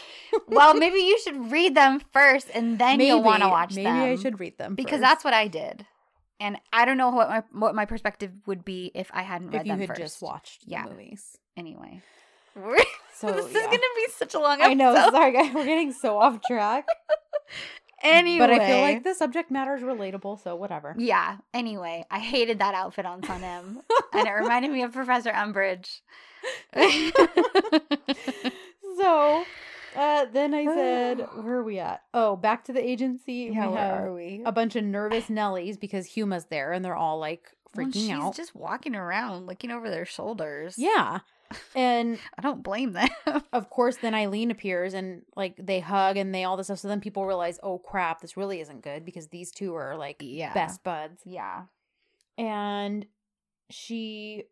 well, 0.48 0.74
maybe 0.74 0.98
you 0.98 1.18
should 1.20 1.50
read 1.50 1.74
them 1.74 1.98
first 2.12 2.48
and 2.54 2.78
then 2.78 3.00
you'll 3.00 3.22
want 3.22 3.42
to 3.42 3.48
watch 3.48 3.70
maybe 3.74 3.84
them. 3.84 3.98
Maybe 4.00 4.12
I 4.12 4.22
should 4.22 4.38
read 4.38 4.58
them 4.58 4.74
because 4.74 4.92
first. 4.98 5.00
that's 5.00 5.24
what 5.24 5.32
I 5.32 5.48
did. 5.48 5.86
And 6.40 6.56
I 6.72 6.84
don't 6.86 6.96
know 6.96 7.10
what 7.10 7.28
my 7.28 7.42
what 7.52 7.74
my 7.74 7.84
perspective 7.84 8.32
would 8.46 8.64
be 8.64 8.90
if 8.94 9.10
I 9.12 9.22
hadn't 9.22 9.50
read 9.50 9.60
if 9.62 9.66
you 9.66 9.72
them 9.72 9.80
had 9.80 9.88
first. 9.88 10.00
just 10.00 10.22
watched 10.22 10.62
Yeah. 10.66 10.84
the 10.84 10.90
movies. 10.90 11.36
Anyway. 11.56 12.00
So 13.14 13.30
this 13.32 13.46
is 13.46 13.52
gonna 13.52 13.70
be 13.78 14.06
such 14.16 14.34
a 14.34 14.38
long 14.40 14.60
episode. 14.60 14.70
I 14.70 14.74
know. 14.74 14.94
Sorry, 15.10 15.32
guys. 15.32 15.54
We're 15.54 15.66
getting 15.66 15.92
so 15.92 16.18
off 16.18 16.40
track. 16.46 16.86
Anyway. 18.02 18.38
But 18.46 18.50
I 18.50 18.66
feel 18.66 18.80
like 18.80 19.04
the 19.04 19.12
subject 19.14 19.50
matter 19.50 19.74
is 19.76 19.82
relatable, 19.82 20.42
so 20.42 20.56
whatever. 20.56 20.94
Yeah. 20.96 21.36
Anyway, 21.52 22.06
I 22.10 22.18
hated 22.18 22.60
that 22.60 22.72
outfit 22.72 23.04
on 23.04 23.20
Sanem, 23.20 23.82
and 24.14 24.26
it 24.26 24.30
reminded 24.30 24.70
me 24.70 24.82
of 24.84 24.92
Professor 24.94 25.30
Umbridge. 25.30 26.00
So, 29.00 29.44
uh, 29.96 30.26
then 30.32 30.54
I 30.54 30.64
said, 30.66 31.18
where 31.34 31.56
are 31.56 31.64
we 31.64 31.78
at? 31.78 32.02
Oh, 32.14 32.36
back 32.36 32.64
to 32.64 32.72
the 32.72 32.84
agency. 32.84 33.50
yeah, 33.52 33.66
we 33.66 33.72
where 33.74 33.78
have 33.80 34.00
are 34.04 34.14
we? 34.14 34.42
a 34.44 34.52
bunch 34.52 34.76
of 34.76 34.84
nervous 34.84 35.26
Nellies 35.26 35.78
because 35.78 36.06
Huma's 36.06 36.46
there 36.46 36.72
and 36.72 36.84
they're 36.84 36.96
all 36.96 37.18
like 37.18 37.50
Well, 37.74 37.86
freaking 37.86 37.92
she's 37.94 38.10
out. 38.10 38.36
just 38.36 38.54
walking 38.54 38.94
around, 38.94 39.46
looking 39.46 39.70
over 39.70 39.90
their 39.90 40.06
shoulders. 40.06 40.74
Yeah. 40.78 41.20
And 41.74 42.16
I 42.38 42.42
don't 42.42 42.62
blame 42.62 42.92
them. 42.92 43.08
of 43.52 43.70
course, 43.70 43.96
then 43.96 44.14
Eileen 44.14 44.52
appears 44.52 44.94
and 44.94 45.22
like 45.34 45.56
they 45.58 45.80
hug 45.80 46.16
and 46.16 46.32
they 46.32 46.44
all 46.44 46.56
this 46.56 46.68
stuff. 46.68 46.78
So 46.78 46.86
then 46.86 47.00
people 47.00 47.26
realize, 47.26 47.58
oh 47.64 47.78
crap, 47.78 48.20
this 48.20 48.36
really 48.36 48.60
isn't 48.60 48.82
good 48.84 49.04
because 49.04 49.26
these 49.30 49.50
two 49.50 49.74
are 49.74 49.96
like 49.96 50.18
yeah. 50.20 50.54
best 50.54 50.84
buds. 50.84 51.22
Yeah. 51.24 51.62
And 52.38 53.04
she, 53.68 54.44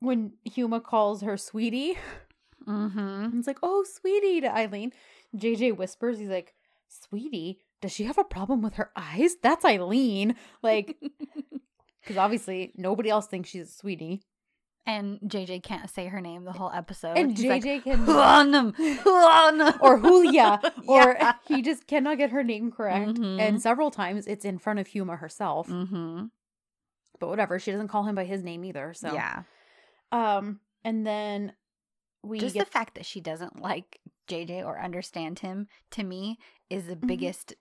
when 0.00 0.32
Huma 0.48 0.82
calls 0.82 1.20
her 1.20 1.36
sweetie, 1.36 1.98
Mm-hmm. 2.68 2.98
and 2.98 3.34
it's 3.34 3.46
like, 3.46 3.58
oh, 3.62 3.84
sweetie 3.84 4.40
to 4.42 4.54
Eileen. 4.54 4.92
JJ 5.36 5.76
whispers, 5.76 6.18
he's 6.18 6.28
like, 6.28 6.54
sweetie, 6.88 7.60
does 7.80 7.92
she 7.92 8.04
have 8.04 8.18
a 8.18 8.24
problem 8.24 8.62
with 8.62 8.74
her 8.74 8.90
eyes? 8.96 9.36
That's 9.42 9.64
Eileen. 9.64 10.34
Like, 10.62 10.96
because 12.02 12.16
obviously 12.16 12.72
nobody 12.76 13.08
else 13.10 13.26
thinks 13.26 13.48
she's 13.50 13.68
a 13.68 13.72
sweetie. 13.72 14.22
and 14.86 15.18
JJ 15.20 15.62
can't 15.62 15.90
say 15.90 16.06
her 16.06 16.20
name 16.20 16.44
the 16.44 16.52
whole 16.52 16.70
episode. 16.72 17.16
And 17.18 17.36
He's 17.36 17.46
like, 17.46 17.62
JJ 17.62 17.82
can. 17.84 18.06
"Huanum, 18.06 18.74
Huanum." 18.74 19.78
or 19.82 19.98
Julia, 20.00 20.60
or 20.88 21.16
Yeah. 21.20 21.34
he 21.46 21.60
just 21.62 21.86
cannot 21.86 22.16
get 22.18 22.30
her 22.30 22.42
name 22.42 22.70
correct. 22.72 23.18
Mhm. 23.18 23.38
And 23.38 23.60
several 23.62 23.90
times 23.90 24.26
it's 24.26 24.44
in 24.46 24.58
front 24.58 24.78
of 24.78 24.88
Huma 24.88 25.18
herself. 25.18 25.68
Mm-hmm. 25.68 26.24
But 27.20 27.28
whatever, 27.28 27.58
she 27.58 27.70
doesn't 27.70 27.88
call 27.88 28.04
him 28.04 28.14
by 28.14 28.24
his 28.24 28.42
name 28.42 28.64
either. 28.64 28.94
So 28.94 29.12
Yeah. 29.12 29.42
um, 30.10 30.60
and 30.84 31.06
then 31.06 31.52
we 32.28 32.38
Just 32.38 32.54
get 32.54 32.66
the 32.66 32.70
fact 32.70 32.94
that 32.94 33.06
she 33.06 33.20
doesn't 33.20 33.60
like 33.60 34.00
JJ 34.28 34.64
or 34.64 34.78
understand 34.80 35.38
him 35.40 35.68
to 35.92 36.04
me 36.04 36.38
is 36.68 36.86
the 36.86 36.96
Mhm. 36.96 37.06
biggest 37.06 37.54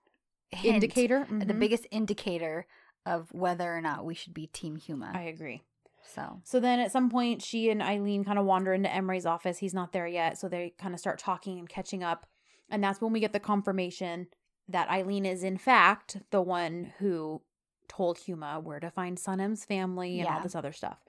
hint, 0.52 0.76
indicator. 0.76 1.26
the 1.30 1.46
Mhm. 1.54 1.60
biggest 1.60 1.88
indicator 1.92 2.68
of 3.06 3.32
whether 3.34 3.74
or 3.76 3.82
not 3.82 4.04
we 4.06 4.14
should 4.14 4.34
be 4.34 4.48
Team 4.48 4.78
Huma. 4.78 5.16
I 5.16 5.22
agree. 5.24 5.64
so 6.04 6.42
So 6.46 6.60
then 6.62 6.80
at 6.80 6.92
some 6.92 7.10
point, 7.10 7.42
she 7.42 7.70
and 7.70 7.82
Eileen 7.82 8.24
kind 8.24 8.40
of 8.40 8.46
wander 8.46 8.74
into 8.74 8.90
Emre's 8.90 9.26
office. 9.26 9.58
He's 9.58 9.74
not 9.74 9.92
there 9.92 10.08
yet. 10.08 10.38
So 10.38 10.48
they 10.48 10.70
kind 10.78 10.94
of 10.94 11.00
start 11.02 11.20
talking 11.20 11.60
and 11.60 11.68
catching 11.68 12.02
up. 12.04 12.26
And 12.70 12.82
that's 12.84 13.02
when 13.02 13.12
we 13.14 13.20
get 13.20 13.34
the 13.34 13.40
confirmation 13.42 14.28
that 14.70 14.90
Eileen 14.90 15.26
is, 15.26 15.44
in 15.44 15.58
fact, 15.58 16.18
the 16.32 16.42
one 16.42 16.94
who 17.00 17.42
told 17.90 18.18
Huma 18.20 18.62
where 18.64 18.80
to 18.80 18.90
find 18.90 19.18
Sanem's 19.18 19.64
family 19.66 20.20
and 20.20 20.28
all 20.30 20.42
this 20.42 20.56
other 20.56 20.72
stuff. 20.74 21.04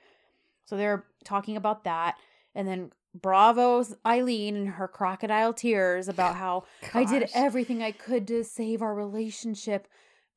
So 0.64 0.76
they're 0.76 1.04
talking 1.24 1.56
about 1.56 1.84
that. 1.84 2.16
And 2.54 2.66
then 2.66 2.92
bravo's 3.20 3.94
Eileen 4.06 4.56
and 4.56 4.68
her 4.70 4.88
crocodile 4.88 5.52
tears 5.52 6.08
about 6.08 6.36
how 6.44 6.64
I 6.94 7.04
did 7.04 7.30
everything 7.34 7.82
I 7.82 7.92
could 7.92 8.26
to 8.28 8.44
save 8.44 8.82
our 8.82 8.94
relationship, 8.94 9.88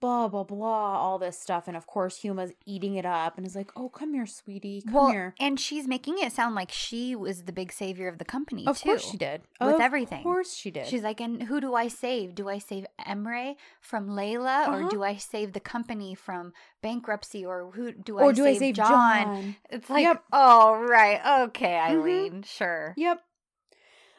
blah, 0.02 0.28
blah, 0.28 0.44
blah, 0.44 1.00
all 1.00 1.18
this 1.20 1.40
stuff. 1.40 1.68
And 1.68 1.78
of 1.78 1.86
course, 1.88 2.18
Huma's 2.18 2.52
eating 2.66 2.96
it 2.96 3.06
up 3.06 3.38
and 3.38 3.46
is 3.48 3.56
like, 3.56 3.72
oh, 3.78 3.88
come 3.88 4.14
here, 4.14 4.26
sweetie. 4.26 4.82
Come 4.82 4.94
well, 4.94 5.12
here. 5.12 5.36
and 5.40 5.60
she's 5.60 5.88
making 5.88 6.18
it 6.20 6.34
sound 6.34 6.56
like 6.56 6.72
she 6.72 7.16
was 7.16 7.44
the 7.44 7.54
big 7.54 7.72
savior 7.72 8.08
of 8.10 8.18
the 8.18 8.26
company 8.26 8.66
Of 8.68 8.80
too. 8.80 8.90
course 8.90 9.06
she 9.10 9.16
did. 9.18 9.44
With 9.62 9.76
of 9.76 9.80
everything. 9.80 10.18
Of 10.18 10.24
course 10.24 10.54
she 10.54 10.72
did. 10.72 10.88
She's 10.88 11.04
like, 11.04 11.22
and 11.22 11.44
who 11.44 11.62
do 11.62 11.76
I 11.76 11.88
save? 11.88 12.34
Do 12.36 12.50
I 12.50 12.58
save 12.58 12.86
Emre 13.08 13.56
from 13.80 14.10
Layla, 14.10 14.68
or 14.68 14.80
Uh-huh. 14.82 14.90
do 14.90 15.04
I 15.04 15.16
save 15.18 15.54
the 15.54 15.60
company 15.60 16.16
from 16.16 16.52
bankruptcy, 16.82 17.46
or 17.46 17.70
who 17.72 17.92
do 17.92 18.18
or 18.18 18.32
I 18.32 18.34
do 18.34 18.44
save 18.44 18.56
I 18.56 18.60
save 18.60 18.76
John? 18.76 18.90
John? 19.24 19.56
It's 19.70 19.90
like, 19.90 20.04
Yep. 20.04 20.24
oh 20.34 20.82
right, 20.82 21.44
okay, 21.44 21.74
Mhm. 21.80 21.90
Eileen, 21.90 22.44
sure. 22.44 22.96
Yep. 22.98 23.22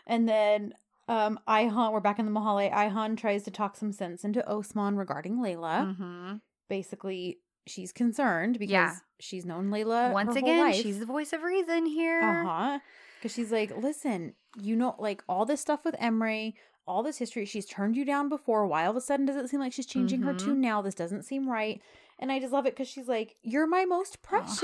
And 0.07 0.29
then 0.29 0.75
um 1.09 1.39
Ayhan, 1.49 1.93
we're 1.93 2.01
back 2.01 2.19
in 2.19 2.27
the 2.27 2.33
Mahalle. 2.33 2.71
Ayhan 2.73 3.17
tries 3.17 3.43
to 3.45 3.51
talk 3.51 3.77
some 3.77 3.93
sense 3.93 4.25
into 4.25 4.47
Osman 4.49 4.97
regarding 4.97 5.39
Layla. 5.39 5.97
Mm-hmm. 5.97 6.35
Basically, 6.69 7.39
she's 7.67 7.93
concerned 7.93 8.59
because 8.59 8.73
Yeah. 8.73 8.95
she's 9.21 9.45
known 9.45 9.71
Layla 9.71 10.13
Once 10.13 10.35
her 10.35 10.41
whole 10.41 10.49
again, 10.69 10.73
she's 10.83 10.99
the 10.99 11.07
voice 11.07 11.33
of 11.33 11.43
reason 11.43 11.87
here. 11.87 12.21
Uh 12.23 12.45
huh. 12.45 12.79
Because 13.19 13.35
she's 13.35 13.53
like, 13.53 13.77
listen, 13.77 14.35
you 14.61 14.75
know, 14.77 14.97
like 14.99 15.23
all 15.29 15.45
this 15.45 15.61
stuff 15.61 15.85
with 15.85 15.95
Emre, 15.97 16.55
all 16.87 17.03
this 17.05 17.19
history, 17.19 17.45
she's 17.45 17.67
turned 17.67 17.97
you 17.97 18.05
down 18.05 18.29
before. 18.29 18.67
Why 18.67 18.85
all 18.85 18.91
of 18.91 18.97
a 18.97 19.01
sudden 19.01 19.27
does 19.27 19.37
it 19.37 19.49
seem 19.49 19.61
like 19.61 19.73
she's 19.73 19.87
changing 19.87 20.23
her 20.23 20.35
Mhm. 20.35 20.39
tune 20.39 20.61
now? 20.61 20.83
This 20.83 20.95
doesn't 20.97 21.23
seem 21.25 21.49
right. 21.49 21.81
And 22.23 22.31
I 22.31 22.39
just 22.39 22.53
love 22.53 22.67
it 22.67 22.75
because 22.75 22.87
she's 22.87 23.09
like, 23.09 23.35
you're 23.43 23.67
my 23.67 23.85
most 23.85 24.23
precious. 24.23 24.63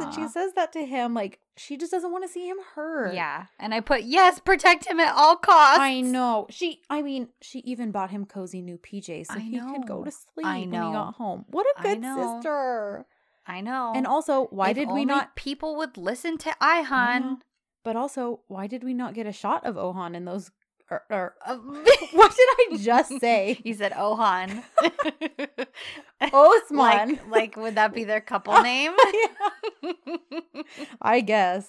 And 0.00 0.12
she 0.12 0.22
Uh-huh. 0.22 0.28
says 0.28 0.54
that 0.54 0.72
to 0.72 0.84
him. 0.84 1.14
Like, 1.14 1.38
she 1.56 1.76
just 1.76 1.92
doesn't 1.92 2.10
want 2.10 2.24
to 2.24 2.28
see 2.28 2.48
him 2.48 2.56
hurt. 2.74 3.14
Yeah, 3.14 3.46
and 3.60 3.72
I 3.72 3.78
put 3.80 4.02
yes, 4.02 4.40
protect 4.40 4.86
him 4.88 4.98
at 4.98 5.14
all 5.14 5.36
costs. 5.36 5.78
I 5.78 6.00
know. 6.00 6.48
She, 6.50 6.82
I 6.90 7.02
mean, 7.02 7.28
she 7.40 7.60
even 7.60 7.92
bought 7.92 8.10
him 8.10 8.26
cozy 8.26 8.60
new 8.60 8.76
PJs 8.76 9.28
so 9.28 9.34
I 9.36 9.38
he 9.38 9.60
could 9.60 9.86
go 9.86 10.02
to 10.02 10.10
sleep 10.10 10.44
I 10.46 10.58
when 10.58 10.72
he 10.72 10.78
got 10.92 11.14
home. 11.14 11.44
What 11.48 11.64
a 11.78 11.82
good 11.82 12.00
know. 12.00 12.16
sister. 12.40 13.06
I 13.46 13.60
know. 13.60 13.92
And 13.94 14.04
also, 14.08 14.46
why 14.50 14.70
If 14.70 14.74
did 14.74 14.90
we 14.90 15.04
not 15.04 15.36
People 15.36 15.76
would 15.76 15.96
listen 15.96 16.36
to 16.38 16.52
I 16.60 16.82
Ayhan. 16.82 17.20
know. 17.20 17.38
But 17.84 17.94
also, 17.94 18.40
why 18.48 18.66
did 18.66 18.82
we 18.82 18.92
not 18.94 19.14
get 19.14 19.28
a 19.28 19.32
shot 19.32 19.64
of 19.64 19.78
Ohan 19.78 20.16
in 20.16 20.24
those? 20.24 20.50
Or, 20.90 21.02
or 21.10 21.34
Uh, 21.44 21.56
what 22.12 22.30
did 22.36 22.48
I 22.74 22.76
just 22.78 23.18
say? 23.20 23.60
You 23.64 23.74
said 23.74 23.92
Ohan. 23.96 24.62
Osman. 26.32 26.78
like, 26.78 27.26
like, 27.28 27.56
would 27.56 27.74
that 27.74 27.92
be 27.94 28.04
their 28.04 28.20
couple 28.20 28.60
name? 28.62 28.92
I 31.02 31.20
guess. 31.20 31.66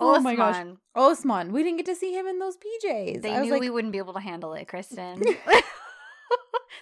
Oh 0.00 0.20
my 0.20 0.36
gosh. 0.36 0.64
Osman. 0.94 1.52
We 1.52 1.62
didn't 1.64 1.78
get 1.78 1.86
to 1.86 1.94
see 1.96 2.12
him 2.14 2.26
in 2.26 2.38
those 2.38 2.56
PJs. 2.56 3.22
They 3.22 3.32
I 3.32 3.40
was 3.40 3.46
knew 3.46 3.52
like, 3.54 3.60
we 3.60 3.70
wouldn't 3.70 3.92
be 3.92 3.98
able 3.98 4.14
to 4.14 4.20
handle 4.20 4.54
it, 4.54 4.68
Kristen. 4.68 5.20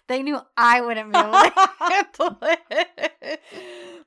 they 0.09 0.22
knew 0.22 0.38
I 0.57 0.80
wouldn't 0.82 1.12
be 1.12 1.18
able 1.18 1.32
to 1.32 1.70
handle 1.80 2.38
it. 2.42 3.40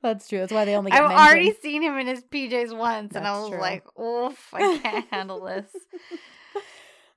That's 0.04 0.28
true. 0.30 0.39
That's 0.39 0.54
why 0.54 0.66
they 0.66 0.76
only 0.76 0.91
get 0.91 1.02
I've 1.02 1.10
mentioned. 1.10 1.28
already 1.28 1.54
seen 1.62 1.82
him 1.82 1.97
in 1.97 2.08
his 2.08 2.24
PJs 2.24 2.78
once, 2.78 3.16
and 3.16 3.28
I 3.28 3.38
was 3.39 3.50
true. 3.50 3.60
like, 3.60 3.84
"Oof, 4.00 4.54
I 4.54 4.78
can't 4.78 5.06
handle 5.12 5.43
this." 5.43 5.66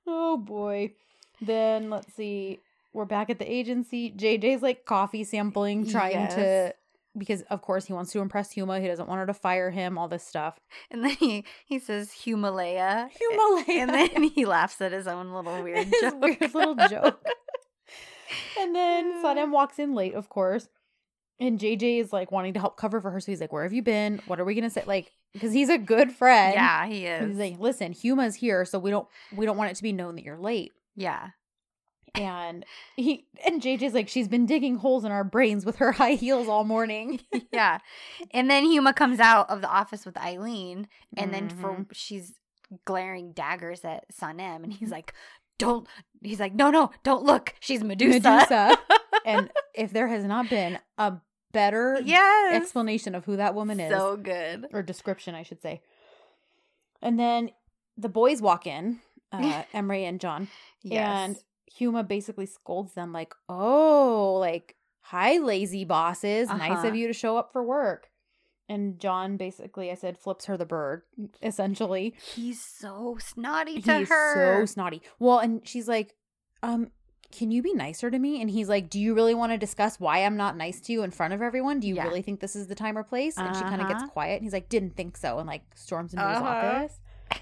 Oh 0.07 0.37
boy. 0.37 0.93
Then 1.41 1.89
let's 1.89 2.13
see. 2.13 2.59
We're 2.93 3.05
back 3.05 3.29
at 3.29 3.39
the 3.39 3.51
agency. 3.51 4.11
JJ's 4.11 4.61
like 4.61 4.85
coffee 4.85 5.23
sampling, 5.23 5.87
trying 5.87 6.27
to 6.29 6.73
because 7.17 7.41
of 7.43 7.61
course 7.61 7.85
he 7.85 7.93
wants 7.93 8.11
to 8.11 8.19
impress 8.19 8.53
Huma. 8.53 8.81
He 8.81 8.87
doesn't 8.87 9.07
want 9.07 9.19
her 9.19 9.25
to 9.27 9.33
fire 9.33 9.71
him. 9.71 9.97
All 9.97 10.07
this 10.07 10.25
stuff. 10.25 10.59
And 10.91 11.03
then 11.03 11.11
he 11.11 11.43
he 11.65 11.79
says 11.79 12.11
Himalaya, 12.23 13.09
Himalaya. 13.19 13.65
and 13.81 13.89
then 13.93 14.23
he 14.23 14.45
laughs 14.45 14.79
at 14.81 14.91
his 14.91 15.07
own 15.07 15.31
little 15.31 15.61
weird 15.63 15.87
His 15.87 16.01
joke. 16.01 16.21
weird 16.21 16.53
little 16.53 16.75
joke. 16.87 17.23
and 18.59 18.75
then 18.75 19.23
Sanem 19.23 19.51
walks 19.51 19.79
in 19.79 19.93
late, 19.93 20.13
of 20.13 20.29
course. 20.29 20.67
And 21.39 21.59
JJ 21.59 21.99
is 21.99 22.13
like 22.13 22.31
wanting 22.31 22.53
to 22.53 22.59
help 22.59 22.77
cover 22.77 23.01
for 23.01 23.09
her. 23.11 23.19
So 23.19 23.31
he's 23.31 23.41
like, 23.41 23.51
Where 23.51 23.63
have 23.63 23.73
you 23.73 23.81
been? 23.81 24.21
What 24.27 24.39
are 24.39 24.45
we 24.45 24.55
gonna 24.55 24.69
say? 24.69 24.83
Like, 24.85 25.11
because 25.33 25.51
he's 25.51 25.69
a 25.69 25.77
good 25.77 26.11
friend. 26.11 26.53
yeah, 26.53 26.85
he 26.85 27.05
And 27.07 27.25
is. 27.31 27.37
He's 27.37 27.51
like, 27.51 27.59
Listen, 27.59 27.91
Huma's 27.93 28.35
here, 28.35 28.65
so 28.65 28.77
we 28.79 28.91
don't 28.91 29.07
we 29.35 29.45
don't 29.45 29.57
want 29.57 29.71
it 29.71 29.75
to 29.77 29.83
be 29.83 29.91
known 29.93 30.15
that 30.15 30.23
you're 30.23 30.37
late. 30.37 30.71
yeah, 30.95 31.29
And 32.15 32.65
he 32.95 33.25
and 33.45 33.61
JJ's 33.61 33.93
like, 33.95 34.07
she's 34.07 34.27
been 34.27 34.45
digging 34.45 34.75
holes 34.77 35.03
in 35.03 35.11
our 35.11 35.23
brains 35.23 35.65
with 35.65 35.77
her 35.77 35.91
high 35.93 36.13
heels 36.13 36.47
all 36.47 36.63
morning. 36.63 37.19
yeah. 37.51 37.79
And 38.31 38.49
then 38.49 38.65
Huma 38.65 38.95
comes 38.95 39.19
out 39.19 39.49
of 39.49 39.61
the 39.61 39.69
office 39.69 40.05
with 40.05 40.17
Eileen, 40.17 40.87
and 41.17 41.33
then 41.33 41.49
for 41.49 41.71
Mhm. 41.77 41.87
she's 41.91 42.33
glaring 42.85 43.31
daggers 43.33 43.83
at 43.83 44.05
Sanem, 44.13 44.63
and 44.63 44.71
he's 44.73 44.91
like, 44.91 45.13
"Don't." 45.57 45.87
He's 46.21 46.39
like, 46.39 46.53
"No, 46.53 46.69
no, 46.71 46.91
don't 47.03 47.23
look. 47.23 47.53
She's 47.59 47.83
Medusa." 47.83 48.19
Medusa. 48.21 48.77
and 49.25 49.49
if 49.73 49.91
there 49.93 50.07
has 50.07 50.23
not 50.25 50.49
been 50.49 50.79
a 50.97 51.13
better 51.51 51.99
yes. 52.03 52.55
explanation 52.55 53.13
of 53.15 53.25
who 53.25 53.35
that 53.37 53.53
woman 53.55 53.79
is, 53.79 53.91
So 53.91 54.17
good. 54.17 54.67
or 54.73 54.81
description, 54.81 55.35
I 55.35 55.43
should 55.43 55.61
say. 55.61 55.81
And 57.01 57.19
then 57.19 57.51
the 57.97 58.09
boys 58.09 58.41
walk 58.41 58.65
in, 58.65 58.99
uh, 59.31 59.63
Emre 59.73 60.07
and 60.07 60.19
John, 60.19 60.47
and 60.89 61.37
Huma 61.79 62.07
basically 62.07 62.45
scolds 62.45 62.93
them 62.93 63.11
like, 63.13 63.33
"Oh, 63.49 64.37
like 64.39 64.75
hi, 65.01 65.37
lazy 65.37 65.85
bosses. 65.85 66.47
Nice 66.49 66.71
Uh-huh. 66.79 66.87
of 66.87 66.95
you 66.95 67.07
to 67.07 67.13
show 67.13 67.37
up 67.37 67.51
for 67.51 67.63
work." 67.63 68.09
And 68.69 68.99
John 68.99 69.35
basically, 69.37 69.91
I 69.91 69.95
said, 69.95 70.17
flips 70.17 70.45
her 70.45 70.55
the 70.57 70.65
bird. 70.65 71.03
Essentially, 71.41 72.15
he's 72.33 72.61
so 72.63 73.17
snotty 73.19 73.79
to 73.81 73.97
he's 73.99 74.09
her. 74.09 74.33
so 74.33 74.65
snotty. 74.65 75.01
Well, 75.19 75.39
and 75.39 75.67
she's 75.67 75.87
like, 75.87 76.15
"Um." 76.61 76.91
Can 77.31 77.49
you 77.49 77.63
be 77.63 77.73
nicer 77.73 78.11
to 78.11 78.19
me? 78.19 78.41
And 78.41 78.51
he's 78.51 78.69
like, 78.69 78.91
Do 78.91 78.99
you 78.99 79.15
really 79.15 79.33
want 79.33 79.51
to 79.53 79.57
discuss 79.57 79.99
why 79.99 80.19
I'm 80.19 80.37
not 80.37 80.55
nice 80.55 80.79
to 80.81 80.93
you 80.93 81.01
in 81.01 81.09
front 81.09 81.33
of 81.33 81.41
everyone? 81.41 81.79
Do 81.79 81.87
you 81.87 81.95
Yeah. 81.95 82.03
really 82.03 82.21
think 82.21 82.41
this 82.41 82.55
is 82.55 82.67
the 82.67 82.75
time 82.75 82.95
or 82.95 83.01
place? 83.01 83.37
And 83.37 83.55
she 83.57 83.63
kind 83.63 83.81
of 83.81 83.87
gets 83.87 84.03
Uh-huh. 84.03 84.11
quiet. 84.11 84.33
And 84.35 84.43
he's 84.43 84.53
like, 84.53 84.69
Didn't 84.69 84.95
think 84.95 85.17
so. 85.17 85.39
And 85.39 85.47
like 85.47 85.63
storms 85.73 86.13
into 86.13 86.27
his 86.27 86.37
Uh-huh. 86.37 86.49
office. 86.49 86.99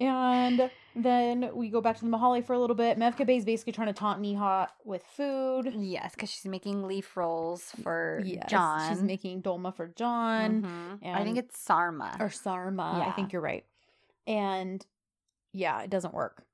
And 0.00 0.70
then 0.96 1.50
we 1.54 1.70
go 1.70 1.80
back 1.80 1.96
to 1.98 2.04
the 2.04 2.10
Mahalle 2.10 2.44
for 2.44 2.52
a 2.52 2.58
little 2.58 2.76
bit. 2.76 2.98
Mevkibe 2.98 3.36
is 3.36 3.44
basically 3.44 3.72
trying 3.72 3.88
to 3.88 3.92
taunt 3.92 4.22
Niha 4.22 4.68
with 4.84 5.02
food. 5.04 5.72
yes, 5.76 6.14
because 6.14 6.30
she's 6.30 6.44
making 6.46 6.84
leaf 6.86 7.16
rolls 7.16 7.72
for 7.82 8.22
Yes, 8.24 8.44
John. 8.48 8.88
She's 8.88 9.02
making 9.02 9.42
dolma 9.42 9.74
for 9.74 9.88
John 9.88 10.62
Mhm. 11.02 11.14
I 11.14 11.24
think 11.24 11.36
it's 11.38 11.58
Sarma. 11.58 12.16
or 12.20 12.30
Sarma. 12.30 13.04
I 13.06 13.12
think 13.12 13.32
you're 13.32 13.42
right. 13.42 13.64
And 14.26 14.84
yeah, 15.52 15.82
it 15.82 15.90
doesn't 15.90 16.14
work. 16.14 16.44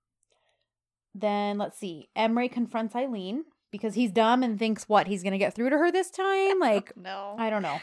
Then 1.15 1.59
let's 1.59 1.79
see. 1.79 2.09
Emre 2.17 2.51
confronts 2.51 2.95
Eileen 2.95 3.45
because 3.71 3.95
he's 3.95 4.11
dumb 4.11 4.43
and 4.43 4.59
thinks 4.59 4.89
what 4.89 5.07
he's 5.07 5.23
gonna 5.23 5.39
get 5.39 5.55
through 5.55 5.71
to 5.71 5.79
her 5.79 5.91
this 5.93 6.11
time. 6.11 6.59
Like 6.61 6.97
no. 6.97 7.35
I 7.39 7.51
don't 7.51 7.63
know. 7.63 7.81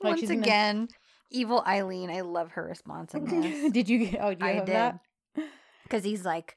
Like, 0.00 0.10
Once 0.12 0.20
she's 0.20 0.28
gonna- 0.30 0.42
again, 0.42 0.88
evil 1.30 1.62
Eileen. 1.66 2.10
I 2.10 2.20
love 2.20 2.52
her 2.52 2.64
response 2.64 3.14
in 3.14 3.24
this. 3.42 3.72
did 3.72 3.88
you? 3.88 4.06
get- 4.06 4.20
Oh, 4.20 4.30
you 4.30 4.36
I 4.40 4.52
have 4.52 4.66
did. 4.66 4.74
that? 4.74 5.00
Because 5.86 6.04
he's 6.04 6.24
like, 6.24 6.56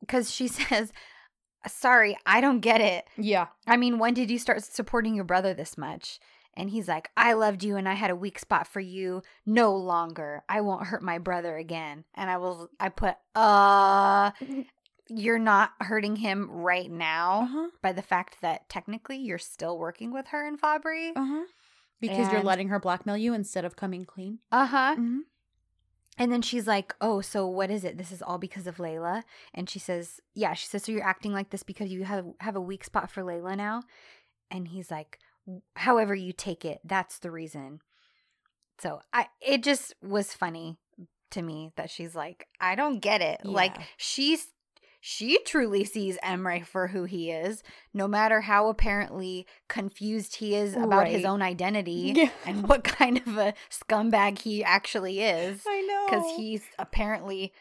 because 0.00 0.30
she 0.30 0.48
says, 0.48 0.92
sorry, 1.66 2.16
I 2.24 2.40
don't 2.40 2.60
get 2.60 2.80
it. 2.80 3.06
Yeah. 3.16 3.48
I 3.66 3.76
mean, 3.76 3.98
when 3.98 4.14
did 4.14 4.30
you 4.30 4.38
start 4.38 4.62
supporting 4.62 5.14
your 5.14 5.24
brother 5.24 5.54
this 5.54 5.76
much? 5.76 6.20
And 6.58 6.70
he's 6.70 6.88
like, 6.88 7.10
I 7.16 7.34
loved 7.34 7.62
you 7.62 7.76
and 7.76 7.86
I 7.86 7.94
had 7.94 8.10
a 8.10 8.16
weak 8.16 8.38
spot 8.38 8.66
for 8.66 8.80
you. 8.80 9.22
No 9.44 9.76
longer. 9.76 10.42
I 10.48 10.62
won't 10.62 10.86
hurt 10.86 11.02
my 11.02 11.18
brother 11.18 11.56
again. 11.56 12.04
And 12.14 12.30
I 12.30 12.38
will, 12.38 12.70
I 12.80 12.88
put, 12.88 13.16
uh, 13.34 14.30
you're 15.08 15.38
not 15.38 15.72
hurting 15.80 16.16
him 16.16 16.50
right 16.50 16.90
now 16.90 17.48
huh. 17.52 17.68
by 17.82 17.92
the 17.92 18.02
fact 18.02 18.38
that 18.40 18.68
technically 18.70 19.18
you're 19.18 19.38
still 19.38 19.78
working 19.78 20.12
with 20.12 20.28
her 20.28 20.46
and 20.46 20.58
Fabry. 20.58 21.12
Uh 21.14 21.26
huh. 21.26 21.44
Because 22.00 22.30
you're 22.30 22.42
letting 22.42 22.68
her 22.68 22.78
blackmail 22.78 23.16
you 23.16 23.32
instead 23.32 23.64
of 23.64 23.76
coming 23.76 24.04
clean. 24.04 24.38
Uh 24.52 24.66
huh. 24.66 24.94
Mm-hmm. 24.94 25.18
And 26.18 26.32
then 26.32 26.42
she's 26.42 26.66
like, 26.66 26.94
"Oh, 27.00 27.20
so 27.20 27.46
what 27.46 27.70
is 27.70 27.84
it? 27.84 27.98
This 27.98 28.10
is 28.10 28.22
all 28.22 28.38
because 28.38 28.66
of 28.66 28.78
Layla." 28.78 29.22
And 29.52 29.68
she 29.68 29.78
says, 29.78 30.20
"Yeah." 30.34 30.54
She 30.54 30.66
says, 30.66 30.84
"So 30.84 30.92
you're 30.92 31.04
acting 31.04 31.32
like 31.32 31.50
this 31.50 31.62
because 31.62 31.90
you 31.90 32.04
have 32.04 32.26
have 32.40 32.56
a 32.56 32.60
weak 32.60 32.84
spot 32.84 33.10
for 33.10 33.22
Layla 33.22 33.56
now?" 33.56 33.82
And 34.50 34.68
he's 34.68 34.90
like, 34.90 35.18
"However 35.76 36.14
you 36.14 36.32
take 36.32 36.64
it, 36.64 36.80
that's 36.84 37.18
the 37.18 37.30
reason." 37.30 37.80
So 38.78 39.00
I, 39.12 39.28
it 39.40 39.62
just 39.62 39.94
was 40.02 40.34
funny 40.34 40.78
to 41.30 41.42
me 41.42 41.72
that 41.76 41.90
she's 41.90 42.14
like, 42.14 42.46
"I 42.60 42.74
don't 42.74 43.00
get 43.00 43.20
it." 43.20 43.44
Like 43.44 43.76
she's 43.96 44.48
she 45.08 45.38
truly 45.44 45.84
sees 45.84 46.18
Emre 46.24 46.66
for 46.66 46.88
who 46.88 47.04
he 47.04 47.30
is, 47.30 47.62
no 47.94 48.08
matter 48.08 48.40
how 48.40 48.66
apparently 48.68 49.46
confused 49.68 50.34
he 50.34 50.56
is 50.56 50.74
about 50.74 51.06
his 51.06 51.24
own 51.24 51.42
identity 51.42 52.12
Yeah. 52.16 52.30
and 52.44 52.68
what 52.68 52.82
kind 52.82 53.18
of 53.18 53.38
a 53.38 53.54
scumbag 53.70 54.40
he 54.40 54.64
actually 54.64 55.20
is 55.20 55.62
I 55.64 55.80
know. 55.82 56.06
because 56.08 56.36
he's 56.36 56.64
apparently 56.80 57.52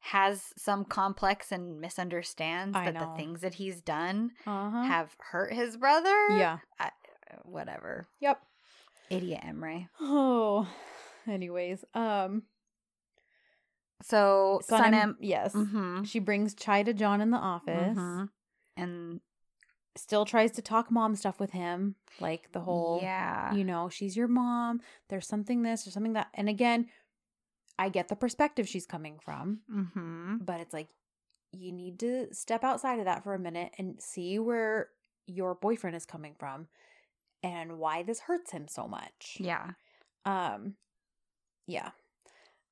has 0.00 0.54
some 0.56 0.86
complex 0.86 1.52
and 1.52 1.78
misunderstands 1.78 2.74
I 2.74 2.86
that 2.86 2.94
know. 2.94 3.00
the 3.10 3.16
things 3.18 3.42
that 3.42 3.54
he's 3.56 3.82
done 3.82 4.30
uh 4.46 4.70
huh. 4.70 4.82
have 4.84 5.14
hurt 5.18 5.52
his 5.52 5.76
brother. 5.76 6.14
Yeah. 6.30 6.60
I, 6.80 6.90
whatever. 7.44 8.06
Yep. 8.20 8.40
Idiot 9.10 9.42
Emre. 9.46 9.88
Oh. 10.00 10.66
Anyways, 11.28 11.84
um, 11.92 12.44
So 14.02 14.60
yes, 15.20 15.54
Mm-hmm. 15.54 16.04
she 16.04 16.18
brings 16.18 16.54
chai 16.54 16.82
to 16.82 16.92
John 16.92 17.20
in 17.20 17.30
the 17.30 17.38
office. 17.38 17.98
And 18.76 19.20
Still 19.96 20.26
tries 20.26 20.50
to 20.52 20.60
talk 20.62 20.90
mom 20.90 21.16
stuff 21.16 21.40
with 21.40 21.52
him, 21.52 21.94
like 22.20 22.52
the 22.52 22.60
whole, 22.60 23.00
yeah, 23.02 23.54
you 23.54 23.64
know, 23.64 23.88
she's 23.88 24.14
your 24.14 24.28
mom. 24.28 24.82
There's 25.08 25.26
something 25.26 25.62
this 25.62 25.86
or 25.86 25.90
something 25.90 26.12
that, 26.12 26.28
and 26.34 26.50
again, 26.50 26.88
I 27.78 27.88
get 27.88 28.08
the 28.08 28.14
perspective 28.16 28.68
she's 28.68 28.84
coming 28.84 29.18
from, 29.18 29.60
mm-hmm. 29.74 30.36
but 30.44 30.60
it's 30.60 30.74
like 30.74 30.88
you 31.52 31.72
need 31.72 31.98
to 32.00 32.34
step 32.34 32.62
outside 32.62 32.98
of 32.98 33.06
that 33.06 33.24
for 33.24 33.32
a 33.32 33.38
minute 33.38 33.72
and 33.78 33.98
see 33.98 34.38
where 34.38 34.88
your 35.26 35.54
boyfriend 35.54 35.96
is 35.96 36.04
coming 36.04 36.34
from 36.38 36.68
and 37.42 37.78
why 37.78 38.02
this 38.02 38.20
hurts 38.20 38.50
him 38.50 38.68
so 38.68 38.86
much. 38.86 39.38
yeah, 39.40 39.70
Um, 40.26 40.74
yeah, 41.66 41.92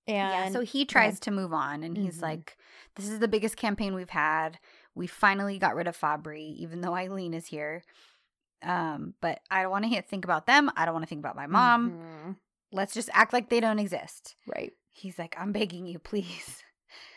yeah. 0.06 0.50
So 0.50 0.60
he 0.60 0.84
tries 0.84 1.18
to 1.20 1.30
move 1.30 1.52
on, 1.52 1.82
and 1.82 1.96
he's 1.96 2.18
Mhm. 2.18 2.22
like, 2.22 2.56
"This 2.96 3.08
is 3.08 3.18
the 3.20 3.28
biggest 3.28 3.56
campaign 3.56 3.94
we've 3.94 4.10
had. 4.10 4.58
We 4.94 5.06
finally 5.06 5.58
got 5.58 5.74
rid 5.74 5.86
of 5.86 5.96
Fabry, 5.96 6.44
even 6.44 6.80
though 6.80 6.94
Eileen 6.94 7.34
is 7.34 7.46
here." 7.46 7.82
Um, 8.62 9.14
but 9.20 9.40
I 9.50 9.62
don't 9.62 9.70
want 9.70 9.84
to 9.90 10.02
think 10.02 10.24
about 10.24 10.46
them. 10.46 10.70
I 10.76 10.84
don't 10.84 10.94
want 10.94 11.02
to 11.04 11.08
think 11.08 11.20
about 11.20 11.36
my 11.36 11.46
mom. 11.46 11.90
Mhm. 11.90 12.36
let's 12.72 12.92
just 12.92 13.08
act 13.12 13.32
like 13.32 13.50
they 13.50 13.60
don't 13.60 13.78
exist. 13.78 14.34
right? 14.48 14.72
He's 14.90 15.16
like, 15.16 15.36
I'm 15.38 15.52
begging 15.52 15.86
you, 15.86 15.98
please. 15.98 16.62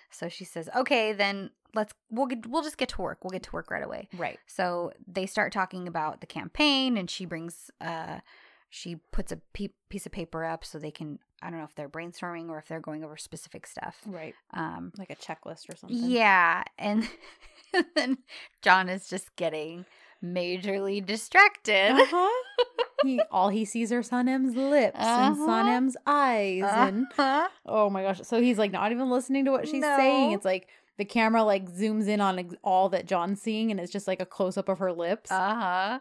So 0.09 0.29
she 0.29 0.45
says, 0.45 0.69
okay, 0.75 1.11
then 1.11 1.51
let's 1.75 1.93
we'll 2.09 2.27
get 2.27 2.47
we'll 2.47 2.63
just 2.63 2.77
get 2.77 2.87
to 2.89 3.01
work. 3.01 3.23
We'll 3.23 3.31
get 3.31 3.43
to 3.43 3.51
work 3.51 3.69
right 3.69 3.83
away. 3.83 4.07
Right. 4.13 4.39
So 4.47 4.93
they 5.05 5.25
start 5.25 5.51
talking 5.51 5.85
about 5.87 6.21
the 6.21 6.27
campaign, 6.27 6.97
and 6.97 7.09
she 7.09 7.25
brings 7.25 7.69
uh 7.81 8.21
she 8.69 8.95
puts 9.11 9.31
a 9.33 9.37
pe- 9.53 9.73
piece 9.89 10.05
of 10.05 10.13
paper 10.13 10.45
up 10.45 10.63
so 10.63 10.79
they 10.79 10.91
can 10.91 11.19
I 11.41 11.49
don't 11.49 11.59
know 11.59 11.65
if 11.65 11.75
they're 11.75 11.89
brainstorming 11.89 12.49
or 12.49 12.57
if 12.57 12.67
they're 12.67 12.79
going 12.79 13.03
over 13.03 13.15
specific 13.17 13.67
stuff. 13.67 13.97
Right. 14.05 14.33
Um, 14.53 14.91
Like 14.97 15.09
a 15.11 15.15
checklist 15.15 15.69
or 15.71 15.75
something. 15.75 15.97
yeah, 16.09 16.63
and 16.79 17.07
then 17.95 18.17
John 18.61 18.89
is 18.89 19.07
just 19.07 19.35
getting 19.35 19.85
majorly 20.23 21.05
distracted. 21.05 21.91
Uh-huh. 21.91 22.43
he 23.03 23.21
all 23.31 23.49
he 23.49 23.65
sees 23.65 23.91
are 23.91 24.01
Sanem's 24.01 24.55
lips 24.55 24.97
and 24.97 25.33
Uh-huh. 25.33 25.47
Sanem's 25.47 25.95
eyes 26.07 26.63
and 26.65 27.05
Uh-huh. 27.17 27.47
oh 27.65 27.89
my 27.89 28.01
gosh. 28.03 28.21
So 28.23 28.41
he's 28.41 28.57
like 28.57 28.71
not 28.71 28.91
even 28.91 29.09
listening 29.09 29.45
to 29.45 29.51
what 29.51 29.67
she's 29.67 29.83
saying. 29.83 30.31
It's 30.31 30.45
like 30.45 30.67
the 30.97 31.05
camera 31.05 31.43
like 31.43 31.69
zooms 31.69 32.07
in 32.07 32.19
on 32.21 32.39
ex- 32.39 32.55
all 32.63 32.89
that 32.89 33.05
John's 33.05 33.39
seeing 33.41 33.69
and 33.69 33.79
it's 33.79 33.91
just 33.91 34.07
like 34.07 34.19
a 34.21 34.25
close 34.25 34.57
up 34.57 34.69
of 34.69 34.79
her 34.79 34.91
lips 34.91 35.31
Uh-huh. 35.31 35.99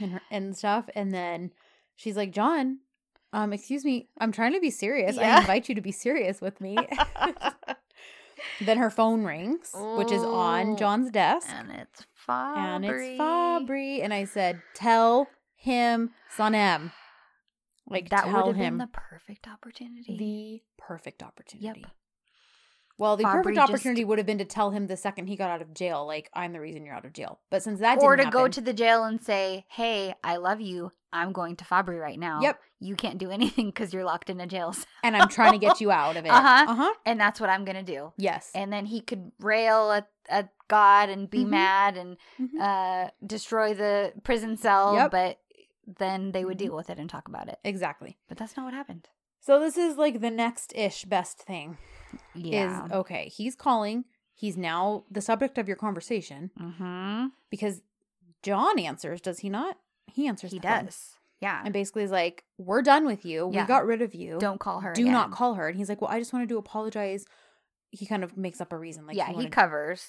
and 0.00 0.10
her 0.12 0.22
and 0.32 0.56
stuff 0.56 0.88
and 0.96 1.14
then 1.14 1.52
she's 1.94 2.16
like, 2.16 2.32
"John, 2.32 2.80
um 3.34 3.52
excuse 3.52 3.84
me, 3.84 4.08
I'm 4.18 4.32
trying 4.32 4.52
to 4.54 4.60
be 4.60 4.70
serious. 4.70 5.18
I 5.18 5.40
invite 5.40 5.68
you 5.68 5.74
to 5.74 5.80
be 5.80 5.92
serious 5.92 6.40
with 6.40 6.60
me." 6.60 6.76
then 8.60 8.78
her 8.78 8.90
phone 8.90 9.24
rings, 9.24 9.70
which 9.74 10.12
is 10.12 10.22
on 10.22 10.76
John's 10.76 11.10
desk. 11.10 11.48
and 11.50 11.70
it's 11.70 12.06
Fabry. 12.14 12.58
and 12.64 12.84
it's 12.84 13.18
Fabry. 13.18 14.02
And 14.02 14.14
I 14.14 14.24
said, 14.24 14.62
"Tell 14.74 15.28
him, 15.56 16.10
Sanem." 16.36 16.92
Like 17.86 18.08
that 18.10 18.26
would 18.26 18.46
have 18.46 18.56
been 18.56 18.78
the 18.78 18.88
perfect 18.92 19.46
opportunity. 19.46 20.16
the 20.16 20.62
perfect 20.82 21.22
opportunity. 21.22 21.80
Yep. 21.82 21.90
Well, 22.96 23.16
the 23.16 23.24
Fabry 23.24 23.42
perfect 23.42 23.56
just- 23.56 23.70
opportunity 23.70 24.04
would 24.04 24.18
have 24.18 24.26
been 24.26 24.38
to 24.38 24.44
tell 24.44 24.70
him 24.70 24.86
the 24.86 24.96
second 24.96 25.26
he 25.26 25.36
got 25.36 25.50
out 25.50 25.60
of 25.60 25.74
jail, 25.74 26.06
like 26.06 26.30
I'm 26.32 26.52
the 26.52 26.60
reason 26.60 26.84
you're 26.84 26.94
out 26.94 27.04
of 27.04 27.12
jail. 27.12 27.40
But 27.50 27.62
since 27.62 27.80
that 27.80 27.98
or 28.00 28.16
to 28.16 28.22
didn't 28.22 28.32
go 28.32 28.38
happen- 28.40 28.52
to 28.52 28.60
the 28.62 28.72
jail 28.72 29.04
and 29.04 29.22
say, 29.22 29.66
"Hey, 29.68 30.14
I 30.24 30.36
love 30.36 30.60
you. 30.60 30.92
I'm 31.14 31.32
going 31.32 31.56
to 31.56 31.64
Fabry 31.64 31.98
right 31.98 32.18
now. 32.18 32.40
Yep. 32.42 32.60
You 32.80 32.96
can't 32.96 33.18
do 33.18 33.30
anything 33.38 33.66
because 33.66 33.94
you're 33.94 34.04
locked 34.04 34.28
in 34.28 34.40
a 34.40 34.46
jail 34.46 34.72
cell." 34.74 34.84
and 35.02 35.16
I'm 35.16 35.28
trying 35.28 35.52
to 35.52 35.58
get 35.58 35.80
you 35.80 35.90
out 35.90 36.16
of 36.16 36.24
it. 36.26 36.30
Uh-huh. 36.30 36.64
Uh 36.68 36.74
huh. 36.74 36.94
and 37.06 37.18
that's 37.20 37.40
what 37.40 37.48
I'm 37.50 37.64
gonna 37.64 37.82
do. 37.82 38.12
Yes. 38.18 38.50
And 38.54 38.72
then 38.72 38.84
he 38.86 39.00
could 39.00 39.32
rail 39.40 39.90
at, 39.92 40.08
at 40.28 40.50
God 40.68 41.08
and 41.08 41.30
be 41.30 41.44
Mhm. 41.44 41.48
mad 41.48 41.96
and 41.96 42.16
Mhm. 42.40 42.60
uh, 42.60 43.10
destroy 43.26 43.72
the 43.74 44.12
prison 44.24 44.56
cell, 44.56 44.94
Yep. 44.94 45.10
but 45.10 45.38
then 45.86 46.32
they 46.32 46.44
would 46.44 46.56
Mhm. 46.56 46.64
deal 46.66 46.76
with 46.76 46.90
it 46.90 46.98
and 46.98 47.08
talk 47.08 47.28
about 47.28 47.48
it. 47.48 47.58
exactly. 47.64 48.18
But 48.28 48.38
that's 48.38 48.56
not 48.56 48.64
what 48.64 48.74
happened. 48.74 49.08
So 49.40 49.60
this 49.60 49.76
is 49.76 49.96
like 49.98 50.20
the 50.20 50.30
next 50.30 50.72
ish 50.74 51.04
best 51.04 51.38
thing 51.42 51.76
Yeah. 52.34 52.86
is 52.86 52.92
okay. 52.92 53.28
He's 53.28 53.54
calling 53.54 54.04
He's 54.36 54.56
now 54.56 55.04
the 55.08 55.20
subject 55.20 55.58
of 55.58 55.68
your 55.68 55.76
conversation 55.76 56.50
Mm-hmm. 56.58 57.26
because 57.50 57.82
John 58.42 58.78
answers, 58.80 59.20
does 59.20 59.38
he 59.38 59.48
not? 59.48 59.78
He 60.06 60.26
answers. 60.28 60.52
He 60.52 60.58
the 60.58 60.68
phone. 60.68 60.84
does. 60.86 61.10
Yeah. 61.40 61.60
And 61.64 61.72
basically 61.72 62.04
is 62.04 62.10
like, 62.10 62.44
We're 62.58 62.82
done 62.82 63.04
with 63.06 63.24
you. 63.24 63.50
Yeah. 63.52 63.62
We 63.62 63.68
got 63.68 63.86
rid 63.86 64.00
of 64.02 64.14
you. 64.14 64.38
Don't 64.38 64.60
call 64.60 64.80
her. 64.80 64.92
do 64.92 65.04
not 65.04 65.30
call 65.32 65.54
her. 65.54 65.68
And 65.68 65.76
he's 65.76 65.88
like, 65.88 66.00
Well, 66.00 66.10
I 66.10 66.18
just 66.18 66.32
wanted 66.32 66.48
to 66.50 66.58
apologize. 66.58 67.26
He 67.90 68.06
kind 68.06 68.24
of 68.24 68.36
makes 68.36 68.60
up 68.60 68.72
a 68.72 68.78
reason. 68.78 69.06
Like 69.06 69.16
yeah, 69.16 69.28
he 69.28 69.34
wanted- 69.34 69.52
covers. 69.52 70.06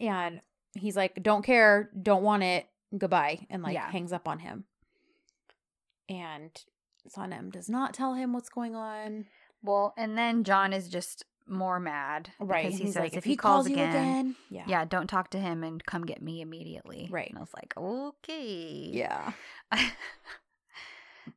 and 0.00 0.40
he's 0.74 0.96
like, 0.96 1.22
Don't 1.22 1.44
care, 1.44 1.90
don't 2.00 2.22
want 2.22 2.42
it, 2.42 2.66
goodbye, 2.96 3.46
and 3.50 3.62
like 3.62 3.74
Yeah. 3.74 3.90
hangs 3.90 4.12
up 4.12 4.26
on 4.28 4.38
him. 4.38 4.64
And 6.08 6.50
Sanem 7.08 7.50
does 7.52 7.68
not 7.68 7.94
tell 7.94 8.14
him 8.14 8.32
what's 8.32 8.48
going 8.48 8.74
on. 8.74 9.26
Well, 9.62 9.94
and 9.96 10.16
then 10.18 10.44
John 10.44 10.72
is 10.72 10.88
just 10.88 11.24
more 11.52 11.78
mad. 11.78 12.30
Right. 12.40 12.64
Because 12.64 12.78
he 12.78 12.84
he's 12.86 12.94
says 12.94 13.00
like, 13.00 13.16
if, 13.16 13.24
he 13.24 13.36
calls, 13.36 13.66
again, 13.66 14.34
yeah. 14.50 14.64
yeah, 14.66 14.84
don't 14.84 15.06
talk 15.06 15.30
to 15.30 15.38
him 15.38 15.62
and 15.62 15.84
come 15.84 16.04
get 16.04 16.22
me 16.22 16.40
immediately. 16.40 17.08
Right. 17.10 17.28
And 17.28 17.38
I 17.38 17.40
was 17.40 17.54
like, 17.54 17.74
okay. 17.76 18.90
Yeah. 18.92 19.32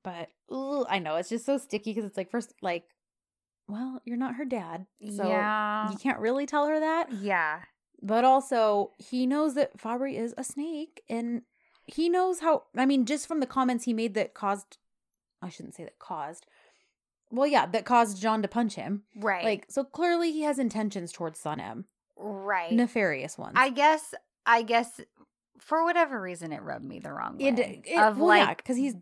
But 0.03 0.30
ooh, 0.51 0.86
I 0.88 0.99
know 0.99 1.16
it's 1.16 1.30
just 1.30 1.45
so 1.45 1.57
sticky 1.57 1.91
because 1.91 2.05
it's 2.05 2.18
like 2.18 2.32
first 2.32 2.53
like, 2.61 2.84
well, 3.68 4.01
you're 4.05 4.18
not 4.18 4.36
her 4.36 4.45
dad, 4.45 4.86
so 5.16 5.28
yeah. 5.28 5.89
you 5.91 5.97
can't 5.97 6.20
really 6.20 6.45
tell 6.45 6.68
her 6.68 6.80
that. 6.80 7.11
Yeah. 7.11 7.61
But 8.01 8.24
also, 8.24 8.91
he 8.99 9.26
knows 9.26 9.55
that 9.55 9.80
Fabry 9.80 10.18
is 10.18 10.36
a 10.38 10.43
snake, 10.43 11.01
and 11.09 11.41
he 11.86 12.09
knows 12.09 12.39
how. 12.39 12.63
I 12.78 12.86
mean, 12.86 13.05
just 13.05 13.28
from 13.28 13.39
the 13.39 13.47
comments 13.47 13.86
he 13.86 13.93
made 13.93 14.13
that 14.13 14.34
caused, 14.34 14.78
I 15.41 15.49
shouldn't 15.49 15.76
say 15.76 15.84
that 15.84 15.97
caused. 15.97 16.45
Well, 17.36 17.48
yeah, 17.48 17.66
that 17.68 17.86
caused 17.86 18.22
John 18.22 18.42
to 18.42 18.48
punch 18.48 18.76
him. 18.76 19.04
Right. 19.16 19.44
Like, 19.44 19.66
so 19.70 19.84
clearly 19.84 20.32
he 20.32 20.42
has 20.44 20.58
intentions 20.60 21.12
towards 21.12 21.42
Sanem, 21.42 21.86
right. 22.18 22.72
nefarious 22.72 23.38
ones. 23.38 23.54
I 23.56 23.70
guess, 23.70 24.14
I 24.46 24.62
guess 24.62 25.00
for 25.60 25.84
whatever 25.84 26.22
reason, 26.22 26.52
it 26.54 26.62
rubbed 26.62 26.86
me 26.86 27.00
the 27.00 27.12
wrong 27.12 27.38
way. 27.38 27.48
it, 27.48 27.60
it, 27.60 27.98
of 28.00 28.18
well, 28.18 28.28
like, 28.28 28.58
because 28.58 28.78
he's 28.78 28.96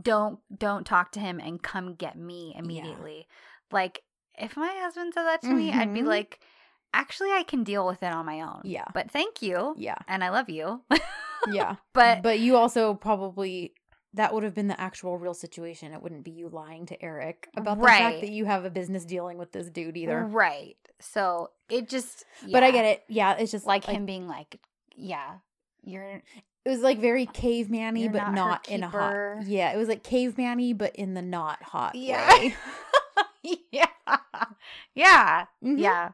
don't, 0.00 0.38
don't 0.56 0.84
talk 0.84 1.12
to 1.12 1.20
him 1.20 1.38
and 1.40 1.62
come 1.62 1.94
get 1.94 2.16
me 2.16 2.54
immediately. 2.58 3.26
Like, 3.70 4.02
if 4.36 4.56
my 4.56 4.72
husband 4.80 5.12
said 5.14 5.24
that 5.24 5.42
to 5.42 5.48
me, 5.50 5.70
I'd 5.72 5.92
be 5.94 6.00
Mhm. 6.02 6.06
like, 6.06 6.40
actually, 6.94 7.30
I 7.30 7.42
can 7.42 7.64
deal 7.64 7.86
with 7.86 8.02
it 8.02 8.12
on 8.12 8.24
my 8.26 8.40
own. 8.40 8.62
Yeah. 8.64 8.84
But 8.94 9.10
thank 9.10 9.42
you. 9.42 9.74
yeah, 9.78 9.98
And 10.08 10.24
I 10.24 10.30
love 10.30 10.48
you. 10.48 10.82
yeah. 11.52 11.76
but 11.92 12.22
but 12.22 12.40
you 12.40 12.56
also 12.56 12.94
probably 12.94 13.72
that 14.18 14.34
would 14.34 14.42
have 14.42 14.54
been 14.54 14.68
the 14.68 14.80
actual 14.80 15.16
real 15.16 15.32
situation. 15.34 15.92
It 15.92 16.02
wouldn't 16.02 16.24
be 16.24 16.30
you 16.32 16.48
lying 16.48 16.86
to 16.86 17.02
Eric 17.02 17.48
about 17.56 17.78
the 17.78 17.84
Right. 17.84 17.98
fact 17.98 18.20
that 18.20 18.30
you 18.30 18.44
have 18.44 18.64
a 18.64 18.70
business 18.70 19.04
dealing 19.04 19.38
with 19.38 19.52
this 19.52 19.70
dude 19.70 19.96
either. 19.96 20.24
Right. 20.24 20.76
So 21.00 21.50
it 21.70 21.88
just. 21.88 22.24
But 22.50 22.62
I 22.62 22.70
get 22.70 22.84
it. 22.84 23.04
Yeah, 23.08 23.34
it's 23.38 23.52
just 23.52 23.64
Like, 23.66 23.84
him 23.84 24.06
being 24.06 24.26
like, 24.28 24.58
yeah, 24.96 25.36
you're. 25.84 26.22
It 26.64 26.70
was 26.70 26.80
like 26.80 26.98
very 26.98 27.24
caveman-y, 27.26 28.08
but 28.08 28.18
not 28.18 28.34
not, 28.34 28.68
in 28.68 28.82
a 28.82 28.88
hot. 28.88 29.46
Yeah, 29.46 29.72
it 29.72 29.76
was 29.78 29.88
like 29.88 30.02
caveman-y, 30.02 30.74
but 30.76 30.94
in 30.96 31.14
the 31.14 31.22
not 31.22 31.62
hot 31.62 31.94
Yeah. 31.94 32.28
way. 32.28 32.54
yeah. 33.72 33.86
Yeah. 34.94 35.46
Mhm. 35.64 35.78
Yeah. 35.78 36.10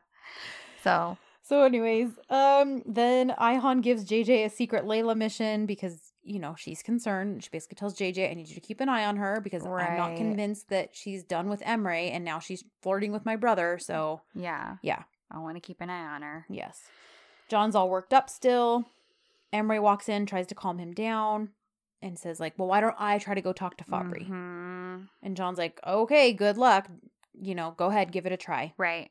So. 0.83 1.17
So, 1.43 1.63
anyways, 1.65 2.09
um, 2.31 2.83
then 2.87 3.31
Ayhan 3.39 3.83
gives 3.83 4.05
JJ 4.07 4.47
a 4.47 4.49
secret 4.51 4.85
Layla 4.87 5.15
mission 5.17 5.67
because 5.67 6.14
you 6.25 6.39
know 6.39 6.55
she's 6.57 6.83
concerned. 6.83 7.45
She 7.45 7.51
basically 7.51 7.77
tells 7.77 7.95
JJ, 7.97 8.31
"I 8.31 8.35
need 8.35 8.49
you 8.49 8.55
to 8.55 8.61
keep 8.61 8.81
an 8.81 8.89
eye 8.89 9.05
on 9.05 9.16
her 9.16 9.41
because 9.41 9.64
I'm 9.64 9.97
not 9.97 10.16
convinced 10.16 10.68
that 10.70 10.95
she's 10.97 11.22
done 11.25 11.49
with 11.49 11.61
Emre, 11.62 12.11
and 12.11 12.25
now 12.25 12.39
she's 12.39 12.64
flirting 12.83 13.12
with 13.12 13.25
my 13.25 13.37
brother." 13.37 13.79
So, 13.79 14.22
Yeah. 14.35 14.77
yeah, 14.83 15.05
I 15.31 15.39
want 15.39 15.57
to 15.57 15.61
keep 15.61 15.81
an 15.81 15.91
eye 15.91 16.07
on 16.14 16.22
her. 16.22 16.47
yes. 16.49 16.83
John's 17.49 17.75
all 17.75 17.91
worked 17.91 18.14
up 18.14 18.31
still. 18.31 18.87
Emre 19.53 19.81
walks 19.81 20.09
in, 20.09 20.25
tries 20.27 20.47
to 20.49 20.55
calm 20.55 20.79
him 20.79 20.93
down, 20.95 21.51
and 22.03 22.18
says 22.18 22.41
like, 22.41 22.55
"Well, 22.59 22.68
why 22.68 22.81
don't 22.81 22.97
I 22.99 23.18
try 23.18 23.35
to 23.35 23.43
go 23.43 23.53
talk 23.53 23.77
to 23.77 23.85
Fabry?" 23.85 24.25
Mhm. 24.29 25.09
And 25.22 25.37
John's 25.37 25.59
like, 25.59 25.79
"Okay, 25.87 26.33
good 26.33 26.57
luck. 26.57 26.89
You 27.35 27.55
know, 27.55 27.72
go 27.72 27.89
ahead, 27.89 28.12
give 28.12 28.25
it 28.27 28.33
a 28.33 28.37
try." 28.37 28.72
Right. 28.79 29.11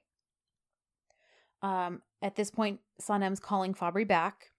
Um, 1.61 2.01
at 2.21 2.35
this 2.35 2.51
point, 2.51 2.81
Sanem's 2.99 3.39
calling 3.39 3.73
Fabry 3.73 4.03
back, 4.03 4.51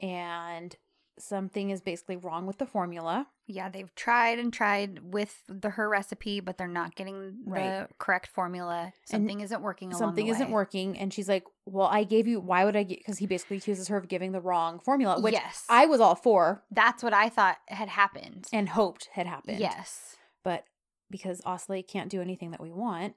and 0.00 0.76
something 1.18 1.70
is 1.70 1.80
basically 1.80 2.16
wrong 2.16 2.46
with 2.46 2.58
the 2.58 2.66
formula. 2.66 3.26
Yeah, 3.46 3.68
they've 3.68 3.94
tried 3.94 4.38
and 4.38 4.52
tried 4.52 5.12
with 5.12 5.42
the 5.48 5.70
her 5.70 5.88
recipe, 5.88 6.40
but 6.40 6.58
they're 6.58 6.68
not 6.68 6.94
getting 6.94 7.36
the 7.46 7.88
correct 7.98 8.28
formula. 8.28 8.92
Something 9.04 9.40
isn't 9.40 9.60
working. 9.62 9.88
along 9.88 9.98
Something 9.98 10.28
isn't 10.28 10.50
working, 10.50 10.98
and 10.98 11.12
she's 11.12 11.28
like, 11.28 11.44
"Well, 11.66 11.86
I 11.88 12.04
gave 12.04 12.26
you. 12.26 12.40
Why 12.40 12.64
would 12.64 12.76
I 12.76 12.82
get?" 12.84 12.98
Because 12.98 13.18
he 13.18 13.26
basically 13.26 13.58
accuses 13.58 13.88
her 13.88 13.96
of 13.96 14.08
giving 14.08 14.32
the 14.32 14.40
wrong 14.40 14.78
formula, 14.80 15.20
which 15.20 15.34
yes, 15.34 15.66
I 15.68 15.86
was 15.86 16.00
all 16.00 16.14
for 16.14 16.62
That's 16.70 17.02
what 17.02 17.12
I 17.12 17.28
thought 17.28 17.58
had 17.68 17.88
happened. 17.88 18.46
and 18.52 18.70
hoped 18.70 19.08
had 19.12 19.26
happened. 19.26 19.58
yes. 19.60 20.16
but 20.42 20.64
because 21.10 21.40
Osley 21.42 21.86
can't 21.86 22.08
do 22.10 22.22
anything 22.22 22.52
that 22.52 22.60
we 22.60 22.72
want, 22.72 23.14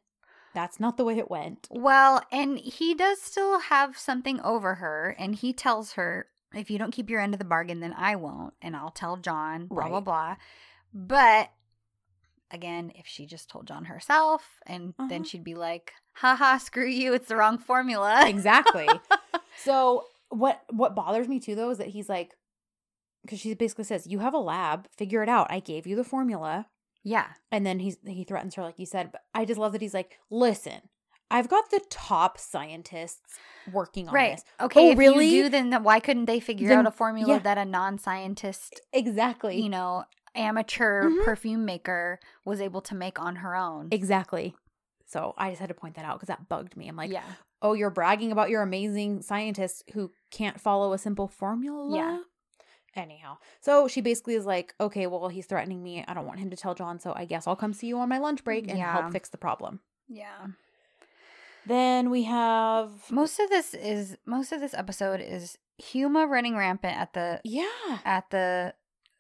that's 0.54 0.80
not 0.80 0.98
the 0.98 1.06
way 1.06 1.18
it 1.18 1.30
went. 1.30 1.68
Well, 1.72 2.22
and 2.32 2.60
he 2.60 2.94
does 2.94 3.22
still 3.22 3.60
have 3.60 3.98
something 3.98 4.42
over 4.42 4.76
her, 4.76 5.16
and 5.18 5.36
he 5.36 5.54
tells 5.54 5.94
her, 5.94 6.28
if 6.56 6.70
you 6.72 6.78
don't 6.78 6.92
keep 6.92 7.10
your 7.10 7.20
end 7.20 7.34
of 7.34 7.40
the 7.40 7.46
bargain, 7.46 7.80
then 7.80 7.94
I 7.98 8.16
won't, 8.16 8.54
and 8.62 8.76
I'll 8.76 8.92
tell 8.92 9.18
John, 9.18 9.68
blah, 9.68 9.88
blah, 9.88 9.96
Right. 9.98 10.04
blah. 10.06 10.36
But 10.94 11.52
again, 12.52 12.92
if 12.96 13.06
she 13.08 13.26
just 13.26 13.50
told 13.50 13.68
John 13.68 13.86
herself, 13.86 14.60
and 14.66 14.94
then 14.98 15.22
Uh-huh. 15.22 15.24
she'd 15.24 15.44
be 15.44 15.56
like, 15.56 15.94
haha, 16.14 16.58
screw 16.58 16.88
you, 16.88 17.14
it's 17.14 17.28
the 17.28 17.36
wrong 17.36 17.58
formula. 17.58 18.28
exactly. 18.28 18.88
so 19.58 20.06
what 20.30 20.64
what 20.72 20.96
bothers 20.96 21.28
me 21.28 21.40
too 21.40 21.56
though 21.56 21.70
is 21.70 21.78
that 21.78 21.88
he's 21.90 22.10
like 22.10 22.36
because 23.22 23.40
she 23.40 23.54
basically 23.56 23.84
says, 23.86 24.06
"You 24.08 24.20
have 24.20 24.34
a 24.34 24.40
lab, 24.40 24.88
figure 24.96 25.24
it 25.24 25.30
out. 25.30 25.48
I 25.50 25.60
gave 25.60 25.88
you 25.88 25.96
the 25.96 26.04
formula." 26.04 26.68
yeah. 27.04 27.28
And 27.52 27.66
then 27.66 27.80
he's 27.80 27.98
he 28.06 28.24
threatens 28.24 28.56
her 28.56 28.64
like 28.64 28.80
you 28.80 28.86
said, 28.86 29.12
but 29.12 29.22
I 29.34 29.46
just 29.46 29.60
love 29.60 29.72
that 29.74 29.82
he's 29.82 29.94
like, 29.94 30.18
"Listen, 30.30 30.82
I've 31.32 31.48
got 31.50 31.70
the 31.72 31.82
top 31.90 32.38
scientists 32.38 33.38
working 33.72 34.08
on 34.08 34.14
Right. 34.14 34.36
this." 34.36 34.46
Okay. 34.62 34.90
Oh, 34.90 34.92
if 34.92 34.98
really? 34.98 35.28
you 35.28 35.44
do, 35.44 35.50
then 35.50 35.72
th- 35.72 35.82
why 35.82 36.00
couldn't 36.00 36.26
they 36.26 36.40
figure 36.40 36.68
Then- 36.70 36.80
out 36.80 36.88
a 36.88 36.92
formula 36.92 37.34
yeah. 37.34 37.40
that 37.40 37.58
a 37.58 37.66
non 37.66 37.98
scientist, 37.98 38.80
Exactly. 38.94 39.62
you 39.62 39.70
know, 39.70 40.06
amateur 40.36 41.10
Mhm. 41.10 41.24
perfume 41.26 41.66
maker 41.66 42.20
was 42.44 42.60
able 42.62 42.82
to 42.82 42.96
make 42.96 43.20
on 43.20 43.38
her 43.38 43.56
own? 43.56 43.88
exactly. 43.92 44.56
So 45.08 45.34
I 45.38 45.50
just 45.52 45.60
had 45.62 45.70
to 45.70 45.76
point 45.76 45.96
that 45.96 46.06
out 46.06 46.16
because 46.16 46.28
that 46.28 46.50
bugged 46.50 46.76
me. 46.76 46.88
I'm 46.88 46.96
like, 46.96 47.12
yeah. 47.12 47.24
oh, 47.62 47.74
you're 47.74 47.92
bragging 47.92 48.32
about 48.32 48.50
your 48.50 48.62
amazing 48.64 49.22
scientists 49.22 49.84
who 49.94 50.12
can't 50.32 50.60
follow 50.60 50.94
a 50.94 50.98
simple 50.98 51.28
formula. 51.28 51.96
Yeah. 51.96 52.20
Anyhow, 52.96 53.38
so 53.60 53.88
she 53.88 54.00
basically 54.02 54.36
is 54.36 54.46
like, 54.46 54.74
okay, 54.80 55.06
well, 55.06 55.28
he's 55.28 55.46
threatening 55.46 55.84
me. 55.84 56.04
I 56.08 56.14
don't 56.14 56.26
want 56.26 56.40
him 56.40 56.50
to 56.50 56.56
tell 56.56 56.74
John, 56.74 56.98
so 57.00 57.14
I 57.16 57.26
guess 57.26 57.46
I'll 57.46 57.56
come 57.56 57.74
see 57.74 57.88
you 57.88 58.00
on 58.00 58.08
my 58.10 58.18
lunch 58.20 58.44
break 58.44 58.68
and 58.70 58.78
Yeah. 58.80 58.94
help 59.00 59.12
fix 59.12 59.30
the 59.30 59.38
problem. 59.38 59.82
Yeah. 60.08 60.48
Then 61.68 62.10
we 62.10 62.24
have, 62.24 62.92
Most 63.12 63.40
of 63.40 63.50
this 63.50 63.74
is 63.74 64.18
most 64.26 64.52
of 64.52 64.60
this 64.62 64.74
episode 64.74 65.20
is 65.22 65.58
Huma 65.82 66.28
running 66.30 66.56
rampant 66.56 66.98
at 66.98 67.14
the 67.14 67.42
yeah, 67.44 68.00
at 68.06 68.30
the 68.30 68.74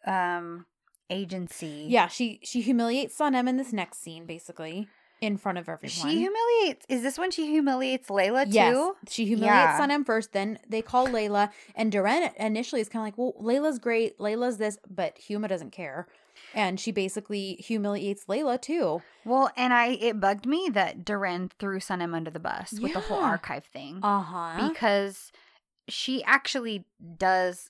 um 0.05 0.65
agency. 1.09 1.85
yeah. 1.89 2.07
She 2.07 2.39
she 2.43 2.61
humiliates 2.61 3.17
Sanem 3.17 3.47
in 3.49 3.57
this 3.57 3.73
next 3.73 4.01
scene, 4.01 4.25
basically 4.25 4.87
in 5.21 5.37
front 5.37 5.57
of 5.57 5.67
everyone. 5.69 5.89
She 5.91 6.19
humiliates. 6.19 6.85
Is 6.89 7.01
this 7.01 7.17
when 7.17 7.31
she 7.31 7.47
humiliates 7.47 8.09
Layla 8.09 8.45
Yes, 8.49 8.73
too? 8.73 8.95
she 9.09 9.25
humiliates 9.25 9.55
Yeah. 9.55 9.79
Sanem 9.79 10.05
first. 10.05 10.33
Then 10.33 10.59
they 10.67 10.81
call 10.81 11.07
Layla, 11.07 11.49
and 11.75 11.91
Deren 11.91 12.31
initially 12.37 12.81
is 12.81 12.89
kind 12.89 13.01
of 13.01 13.05
like, 13.07 13.17
"Well, 13.17 13.33
Layla's 13.41 13.79
great. 13.79 14.17
Layla's 14.19 14.57
this," 14.57 14.77
but 14.89 15.17
Huma 15.27 15.47
doesn't 15.47 15.71
care, 15.71 16.07
and 16.55 16.79
she 16.79 16.91
basically 16.91 17.55
humiliates 17.59 18.25
Layla 18.25 18.59
too. 18.59 19.01
Well, 19.25 19.51
and 19.55 19.73
I 19.73 19.89
it 20.01 20.19
bugged 20.19 20.47
me 20.47 20.69
that 20.73 21.05
Deren 21.05 21.51
threw 21.59 21.79
Sanem 21.79 22.15
under 22.15 22.31
the 22.31 22.39
bus 22.39 22.73
with 22.79 22.93
the 22.93 22.99
whole 23.01 23.19
archive 23.21 23.65
thing 23.65 23.99
Uh 24.01 24.21
huh. 24.21 24.69
because 24.69 25.31
she 25.87 26.23
actually 26.23 26.85
does. 27.17 27.69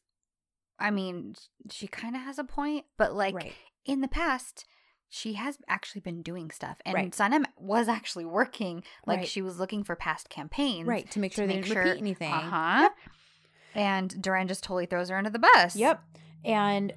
I 0.80 0.92
mean, 0.92 1.36
she 1.72 1.88
kind 1.88 2.16
of 2.16 2.22
has 2.22 2.38
a 2.40 2.44
point, 2.44 2.86
but 2.98 3.14
like 3.14 3.36
right. 3.36 3.54
in 3.86 4.02
the 4.02 4.08
past, 4.08 4.66
she 5.10 5.34
has 5.34 5.58
actually 5.70 6.02
been 6.02 6.22
doing 6.22 6.52
stuff, 6.52 6.78
and 6.86 6.94
Right. 6.96 7.16
Was 7.58 7.88
actually 7.88 8.26
working. 8.26 8.84
Like 9.06 9.20
Right. 9.20 9.28
she 9.28 9.42
was 9.42 9.58
looking 9.60 9.84
for 9.84 9.96
past 9.96 10.30
campaigns, 10.30 10.88
Right 10.88 11.10
to 11.12 11.20
make 11.20 11.34
sure 11.34 11.46
to 11.46 11.48
they 11.48 11.56
make 11.56 11.64
didn't 11.66 11.74
sure- 11.76 11.84
repeat 11.84 12.02
anything. 12.02 12.32
Uh 12.34 12.40
huh. 12.42 12.90
And 13.74 14.10
Deren 14.22 14.48
just 14.48 14.64
totally 14.64 14.86
throws 14.86 15.10
her 15.10 15.18
under 15.18 15.30
the 15.30 15.40
bus. 15.40 15.76
Yep. 15.76 16.02
And 16.44 16.94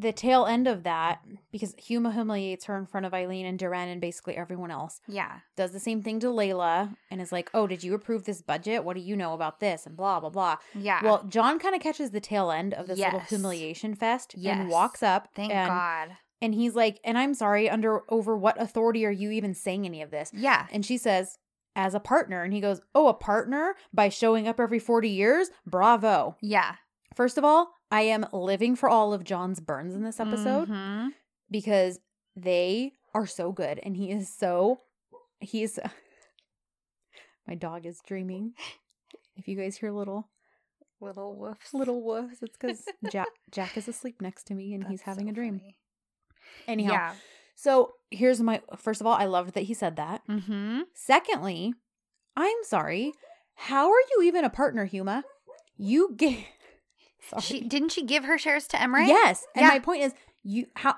the 0.00 0.12
tail 0.12 0.46
end 0.46 0.66
of 0.66 0.82
that, 0.84 1.20
because 1.52 1.74
Huma 1.74 2.12
humiliates 2.12 2.64
her 2.64 2.76
in 2.78 2.86
front 2.86 3.04
of 3.06 3.12
Eileen 3.12 3.44
and 3.46 3.58
Deren 3.58 3.88
and 3.88 4.00
basically 4.00 4.36
everyone 4.36 4.70
else, 4.70 5.00
Yeah. 5.06 5.40
does 5.56 5.72
the 5.72 5.80
same 5.80 6.02
thing 6.02 6.20
to 6.20 6.28
Layla 6.28 6.96
and 7.10 7.20
is 7.20 7.32
like, 7.32 7.50
"Oh, 7.52 7.66
did 7.66 7.84
you 7.84 7.94
approve 7.94 8.24
this 8.24 8.40
budget? 8.40 8.84
What 8.84 8.94
do 8.94 9.00
you 9.02 9.14
know 9.16 9.34
about 9.34 9.60
this?" 9.60 9.86
and 9.86 9.96
blah 9.96 10.18
blah 10.20 10.30
blah. 10.30 10.56
Yeah. 10.74 11.00
Well, 11.04 11.24
John 11.24 11.58
kind 11.58 11.74
of 11.74 11.82
catches 11.82 12.10
the 12.12 12.20
tail 12.20 12.50
end 12.50 12.72
of 12.74 12.86
this 12.86 12.98
little 12.98 13.20
humiliation 13.20 13.94
fest 13.94 14.34
Yes. 14.36 14.58
and 14.58 14.68
walks 14.70 15.02
up 15.02 15.28
thank 15.34 15.52
and 15.52 15.68
God. 15.68 16.16
and 16.40 16.54
he's 16.54 16.74
like, 16.74 16.98
"And 17.04 17.18
I'm 17.18 17.34
sorry, 17.34 17.68
under 17.68 18.02
over 18.10 18.36
what 18.36 18.60
authority 18.60 19.04
are 19.04 19.10
you 19.10 19.30
even 19.30 19.54
saying 19.54 19.84
any 19.84 20.00
of 20.02 20.10
this?" 20.10 20.30
Yeah. 20.34 20.66
And 20.72 20.84
she 20.86 20.96
says, 20.96 21.36
as 21.76 21.94
a 21.94 22.00
partner. 22.00 22.42
And 22.42 22.52
he 22.52 22.60
goes, 22.60 22.80
Oh, 22.96 23.06
a 23.06 23.14
partner 23.14 23.76
by 23.94 24.08
showing 24.08 24.48
up 24.48 24.58
every 24.58 24.80
40 24.80 25.08
years? 25.08 25.50
Bravo. 25.64 26.36
Yeah. 26.42 26.74
First 27.14 27.38
of 27.38 27.44
all, 27.44 27.70
I 27.90 28.02
am 28.02 28.26
living 28.32 28.76
for 28.76 28.88
all 28.88 29.12
of 29.12 29.24
John's 29.24 29.60
burns 29.60 29.94
in 29.94 30.02
this 30.04 30.20
episode 30.20 30.68
Mhm. 30.68 31.10
because 31.50 31.98
they 32.36 32.92
are 33.14 33.26
so 33.26 33.50
good. 33.52 33.80
And 33.82 33.96
he 33.96 34.10
is 34.10 34.28
so, 34.32 34.80
he's, 35.40 35.78
my 37.46 37.54
dog 37.54 37.86
is 37.86 38.00
dreaming. 38.06 38.54
If 39.36 39.48
you 39.48 39.56
guys 39.56 39.76
hear 39.76 39.90
little, 39.90 40.28
Little 41.00 41.34
woofs. 41.34 41.72
little 41.72 42.02
woofs, 42.02 42.42
it's 42.42 42.56
because 42.58 42.84
Jack, 43.10 43.28
Jack 43.50 43.76
is 43.76 43.88
asleep 43.88 44.20
next 44.20 44.44
to 44.48 44.54
me 44.54 44.74
and 44.74 44.86
he's 44.86 45.02
having 45.02 45.26
so 45.26 45.30
a 45.30 45.34
dream. 45.34 45.58
funny. 45.58 45.78
Anyhow, 46.68 46.92
Yeah. 46.92 47.14
so 47.54 47.94
here's 48.10 48.40
my, 48.40 48.60
first 48.76 49.00
of 49.00 49.06
all, 49.06 49.14
I 49.14 49.24
loved 49.24 49.54
that 49.54 49.62
he 49.64 49.74
said 49.74 49.96
that. 49.96 50.22
Mm-hmm. 50.28 50.82
Secondly, 50.94 51.72
I'm 52.36 52.56
sorry. 52.64 53.14
How 53.54 53.90
are 53.90 54.00
you 54.14 54.22
even 54.24 54.44
a 54.44 54.50
partner, 54.50 54.86
Huma? 54.86 55.22
You 55.76 56.14
gave. 56.16 56.44
Sorry. 57.28 57.42
She 57.42 57.60
didn't 57.60 57.90
she 57.90 58.04
give 58.04 58.24
her 58.24 58.38
shares 58.38 58.66
to 58.68 58.76
Emre? 58.76 59.06
Yes, 59.06 59.44
and 59.54 59.62
Yeah. 59.62 59.68
my 59.68 59.78
point 59.78 60.02
is, 60.02 60.14
you 60.42 60.66
how 60.76 60.94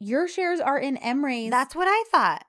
your 0.00 0.28
shares 0.28 0.60
are 0.60 0.78
in 0.78 0.96
Emre's. 0.98 1.50
That's 1.50 1.74
what 1.74 1.86
I 1.88 2.04
thought. 2.10 2.44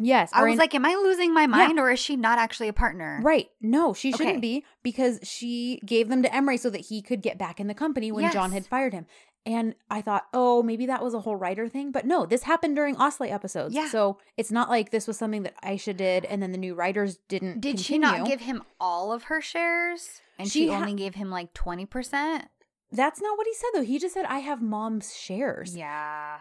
yes. 0.00 0.30
I 0.32 0.42
was 0.44 0.52
in- 0.54 0.58
like, 0.58 0.74
am 0.74 0.84
I 0.86 0.94
losing 0.94 1.32
my 1.32 1.46
mind 1.46 1.78
or 1.78 1.90
is 1.90 1.98
she 2.00 2.16
not 2.16 2.38
actually 2.38 2.68
a 2.68 2.72
partner? 2.72 3.20
right. 3.22 3.48
No, 3.60 3.92
she 3.94 4.10
shouldn't 4.12 4.30
Okay. 4.38 4.40
be 4.40 4.64
because 4.82 5.20
she 5.22 5.80
gave 5.86 6.08
them 6.08 6.22
to 6.22 6.28
Emre 6.28 6.58
so 6.58 6.70
that 6.70 6.82
he 6.86 7.00
could 7.02 7.22
get 7.22 7.38
back 7.38 7.60
in 7.60 7.66
the 7.68 7.74
company 7.74 8.10
when 8.12 8.30
John 8.32 8.52
had 8.52 8.66
fired 8.66 8.92
him. 8.92 9.06
And 9.46 9.74
I 9.90 10.00
thought, 10.00 10.24
oh, 10.32 10.62
maybe 10.62 10.86
that 10.86 11.04
was 11.04 11.12
a 11.12 11.20
whole 11.20 11.36
writer 11.36 11.68
thing, 11.68 11.92
but 11.92 12.06
no, 12.06 12.24
this 12.24 12.44
happened 12.44 12.76
during 12.76 12.96
Osley 12.96 13.30
episodes. 13.30 13.74
Yeah. 13.74 13.88
So 13.88 14.16
it's 14.38 14.50
not 14.50 14.70
like 14.70 14.88
this 14.90 15.06
was 15.06 15.18
something 15.18 15.42
that 15.42 15.60
Aisha 15.62 15.94
did, 15.94 16.24
and 16.24 16.42
then 16.42 16.50
the 16.52 16.56
new 16.58 16.74
writers 16.74 17.18
didn't. 17.28 17.60
Did 17.60 17.78
she 17.78 17.98
not 17.98 18.26
give 18.26 18.40
him 18.40 18.62
all 18.80 19.12
of 19.12 19.24
her 19.24 19.42
shares? 19.42 20.22
And 20.38 20.50
She 20.50 20.60
she, 20.60 20.68
ha- 20.68 20.76
only 20.80 20.94
gave 20.94 21.14
him 21.16 21.30
like 21.30 21.52
20%? 21.52 22.46
That's 22.92 23.20
not 23.20 23.36
what 23.36 23.46
he 23.46 23.54
said 23.54 23.68
though. 23.74 23.84
He 23.84 23.98
just 23.98 24.14
said, 24.14 24.24
"I 24.26 24.38
have 24.38 24.62
mom's 24.62 25.16
shares." 25.16 25.76
Yeah. 25.76 26.38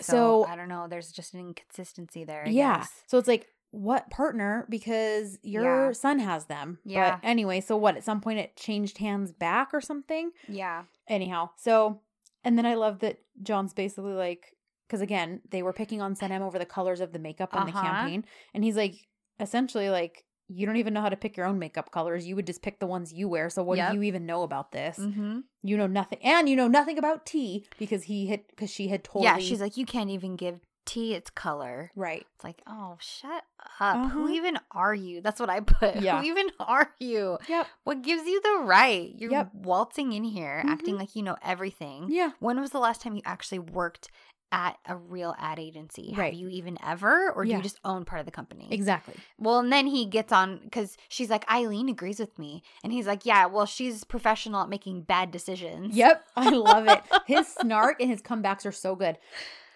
So, 0.00 0.44
So- 0.44 0.46
I 0.46 0.56
don't 0.56 0.68
know. 0.68 0.86
There's 0.88 1.12
just 1.12 1.34
an 1.34 1.40
inconsistency 1.40 2.24
there. 2.24 2.44
I 2.46 2.50
yeah. 2.50 2.78
guess. 2.78 3.02
So 3.06 3.18
it's 3.18 3.28
like, 3.28 3.46
what 3.70 4.10
partner? 4.10 4.66
Because 4.68 5.38
your 5.42 5.86
Yeah. 5.86 5.92
son 5.92 6.18
has 6.20 6.46
them. 6.46 6.78
Yeah. 6.84 7.16
But 7.16 7.26
anyway, 7.28 7.60
so 7.60 7.76
what? 7.76 7.96
At 7.96 8.04
some 8.04 8.20
point, 8.20 8.38
it 8.40 8.56
changed 8.56 8.98
hands 8.98 9.32
back 9.32 9.70
or 9.72 9.80
something. 9.80 10.30
Yeah. 10.48 10.84
Anyhow, 11.08 11.50
so 11.56 12.00
and 12.44 12.58
then 12.58 12.66
I 12.66 12.74
love 12.74 12.98
that 13.00 13.18
John's 13.42 13.72
basically 13.72 14.12
like, 14.12 14.54
because 14.86 15.00
again, 15.00 15.40
they 15.50 15.62
were 15.62 15.72
picking 15.72 16.02
on 16.02 16.14
Sanem 16.14 16.40
over 16.42 16.58
the 16.58 16.66
colors 16.66 17.00
of 17.00 17.12
the 17.12 17.18
makeup 17.18 17.54
on 17.54 17.66
the 17.66 17.72
Uh-huh. 17.72 17.82
campaign, 17.82 18.24
and 18.52 18.62
he's 18.64 18.76
like, 18.76 18.94
essentially 19.40 19.90
like. 19.90 20.24
You 20.48 20.66
don't 20.66 20.76
even 20.76 20.92
know 20.94 21.00
how 21.00 21.08
to 21.08 21.16
pick 21.16 21.36
your 21.36 21.46
own 21.46 21.58
makeup 21.58 21.90
colors. 21.90 22.26
You 22.26 22.36
would 22.36 22.46
just 22.46 22.62
pick 22.62 22.78
the 22.78 22.86
ones 22.86 23.12
you 23.12 23.28
wear. 23.28 23.48
So 23.50 23.62
what 23.62 23.78
Yep. 23.78 23.90
do 23.92 23.96
you 23.96 24.02
even 24.02 24.26
know 24.26 24.42
about 24.42 24.72
this? 24.72 24.98
Mm-hmm. 24.98 25.40
You 25.62 25.76
know 25.76 25.86
nothing, 25.86 26.18
and 26.22 26.48
you 26.48 26.56
know 26.56 26.68
nothing 26.68 26.98
about 26.98 27.24
tea 27.24 27.66
because 27.78 28.04
he 28.04 28.26
had 28.26 28.46
because 28.48 28.70
she 28.70 28.88
had 28.88 29.04
told. 29.04 29.24
totally 29.24 29.42
Yeah. 29.42 29.48
She's 29.48 29.60
like, 29.60 29.76
you 29.76 29.86
can't 29.86 30.10
even 30.10 30.36
give 30.36 30.60
tea 30.86 31.14
its 31.14 31.30
color. 31.30 31.90
right. 31.96 32.26
It's 32.34 32.44
like, 32.44 32.60
oh, 32.66 32.98
shut 33.00 33.42
up. 33.80 34.10
Who 34.10 34.24
Uh-huh. 34.24 34.32
even 34.34 34.58
are 34.70 34.94
you? 34.94 35.22
That's 35.22 35.40
what 35.40 35.48
I 35.48 35.60
put. 35.60 35.96
Yeah. 36.02 36.20
Who 36.20 36.26
even 36.26 36.50
are 36.60 36.92
you? 37.00 37.38
Yep. 37.48 37.66
What 37.84 38.02
gives 38.02 38.26
you 38.26 38.38
the 38.42 38.64
right? 38.64 39.14
You're 39.16 39.30
Yep. 39.30 39.54
waltzing 39.54 40.12
in 40.12 40.24
here, 40.24 40.62
acting 40.66 40.96
Mhm. 40.96 40.98
like 40.98 41.16
you 41.16 41.22
know 41.22 41.36
everything. 41.42 42.08
Yeah. 42.10 42.32
When 42.38 42.60
was 42.60 42.68
the 42.70 42.80
last 42.80 43.00
time 43.00 43.16
you 43.16 43.22
actually 43.24 43.60
worked 43.60 44.10
at 44.52 44.78
a 44.86 44.96
real 44.96 45.34
ad 45.38 45.58
agency? 45.58 46.14
Right. 46.16 46.32
Have 46.32 46.34
you 46.40 46.48
even 46.48 46.78
ever? 46.84 47.30
Or 47.32 47.44
do 47.44 47.50
you 47.50 47.62
just 47.62 47.80
own 47.84 48.04
part 48.04 48.20
of 48.20 48.26
the 48.26 48.32
company? 48.32 48.68
Exactly. 48.70 49.14
Well, 49.38 49.58
and 49.58 49.72
then 49.72 49.86
he 49.86 50.06
gets 50.06 50.32
on 50.32 50.60
because 50.62 50.96
she's 51.08 51.30
like, 51.30 51.50
Eileen 51.50 51.88
agrees 51.88 52.18
with 52.20 52.38
me. 52.38 52.62
And 52.82 52.92
he's 52.92 53.06
like, 53.06 53.26
yeah, 53.26 53.46
well, 53.46 53.66
she's 53.66 54.04
professional 54.04 54.62
at 54.62 54.68
making 54.68 55.02
bad 55.02 55.30
decisions. 55.30 55.96
Yep, 55.96 56.24
I 56.36 56.50
love 56.50 56.86
it. 56.86 57.00
His 57.26 57.48
snark 57.48 58.00
and 58.00 58.10
his 58.10 58.22
comebacks 58.22 58.64
are 58.66 58.72
so 58.72 58.94
good. 58.94 59.18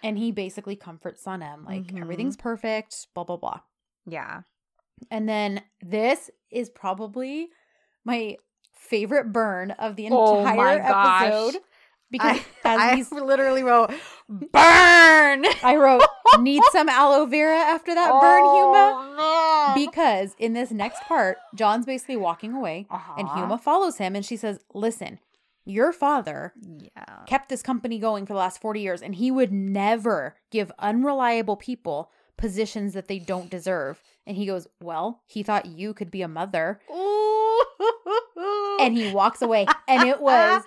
And 0.02 0.16
he 0.16 0.30
basically 0.30 0.76
comforts 0.76 1.24
Sanem, 1.24 1.66
like 1.66 1.88
Mhm. 1.88 2.00
everything's 2.00 2.36
perfect, 2.36 3.08
blah 3.14 3.24
blah 3.24 3.36
blah. 3.36 3.60
Yeah. 4.06 4.42
And 5.10 5.28
then 5.28 5.62
this 5.80 6.30
is 6.50 6.70
probably 6.70 7.48
my 8.04 8.36
favorite 8.76 9.32
burn 9.32 9.72
of 9.72 9.96
the 9.96 10.08
Oh 10.10 10.38
entire 10.40 10.78
gosh. 10.78 11.22
episode 11.24 11.62
because 12.10 12.38
I, 12.64 12.74
as 12.74 12.80
I 12.80 12.96
he's 12.96 13.12
literally 13.32 13.62
wrote, 13.62 13.90
burn! 14.28 15.44
I 15.62 15.76
wrote 15.76 16.02
need 16.40 16.62
some 16.72 16.88
aloe 16.88 17.26
vera 17.26 17.56
after 17.56 17.94
that 17.94 18.10
burn, 18.20 18.42
Huma. 18.44 19.14
Oh. 19.20 19.72
Because 19.74 20.34
in 20.38 20.52
this 20.52 20.70
next 20.70 21.02
part, 21.02 21.38
John's 21.54 21.86
basically 21.86 22.16
walking 22.16 22.52
away 22.54 22.86
and 23.16 23.28
Uh-huh. 23.28 23.46
Huma 23.46 23.60
follows 23.60 23.98
him 23.98 24.14
and 24.16 24.24
she 24.24 24.36
says, 24.36 24.58
Listen, 24.74 25.18
your 25.64 25.92
father 25.92 26.52
Yeah. 26.62 27.24
kept 27.26 27.48
this 27.48 27.62
company 27.62 27.98
going 27.98 28.24
for 28.26 28.32
the 28.32 28.38
last 28.38 28.60
40 28.60 28.80
years 28.80 29.02
and 29.02 29.14
he 29.16 29.30
would 29.30 29.52
never 29.52 30.36
give 30.50 30.72
unreliable 30.78 31.56
people 31.56 32.10
positions 32.36 32.94
that 32.94 33.08
they 33.08 33.18
don't 33.18 33.50
deserve. 33.50 34.00
And 34.26 34.36
he 34.36 34.46
goes, 34.46 34.66
Well, 34.80 35.22
he 35.26 35.42
thought 35.42 35.66
you 35.66 35.92
could 35.94 36.10
be 36.10 36.22
a 36.22 36.28
mother. 36.28 36.80
And 38.80 38.96
he 38.96 39.12
walks 39.12 39.42
away. 39.42 39.66
And 39.88 40.08
it 40.08 40.20
was 40.20 40.62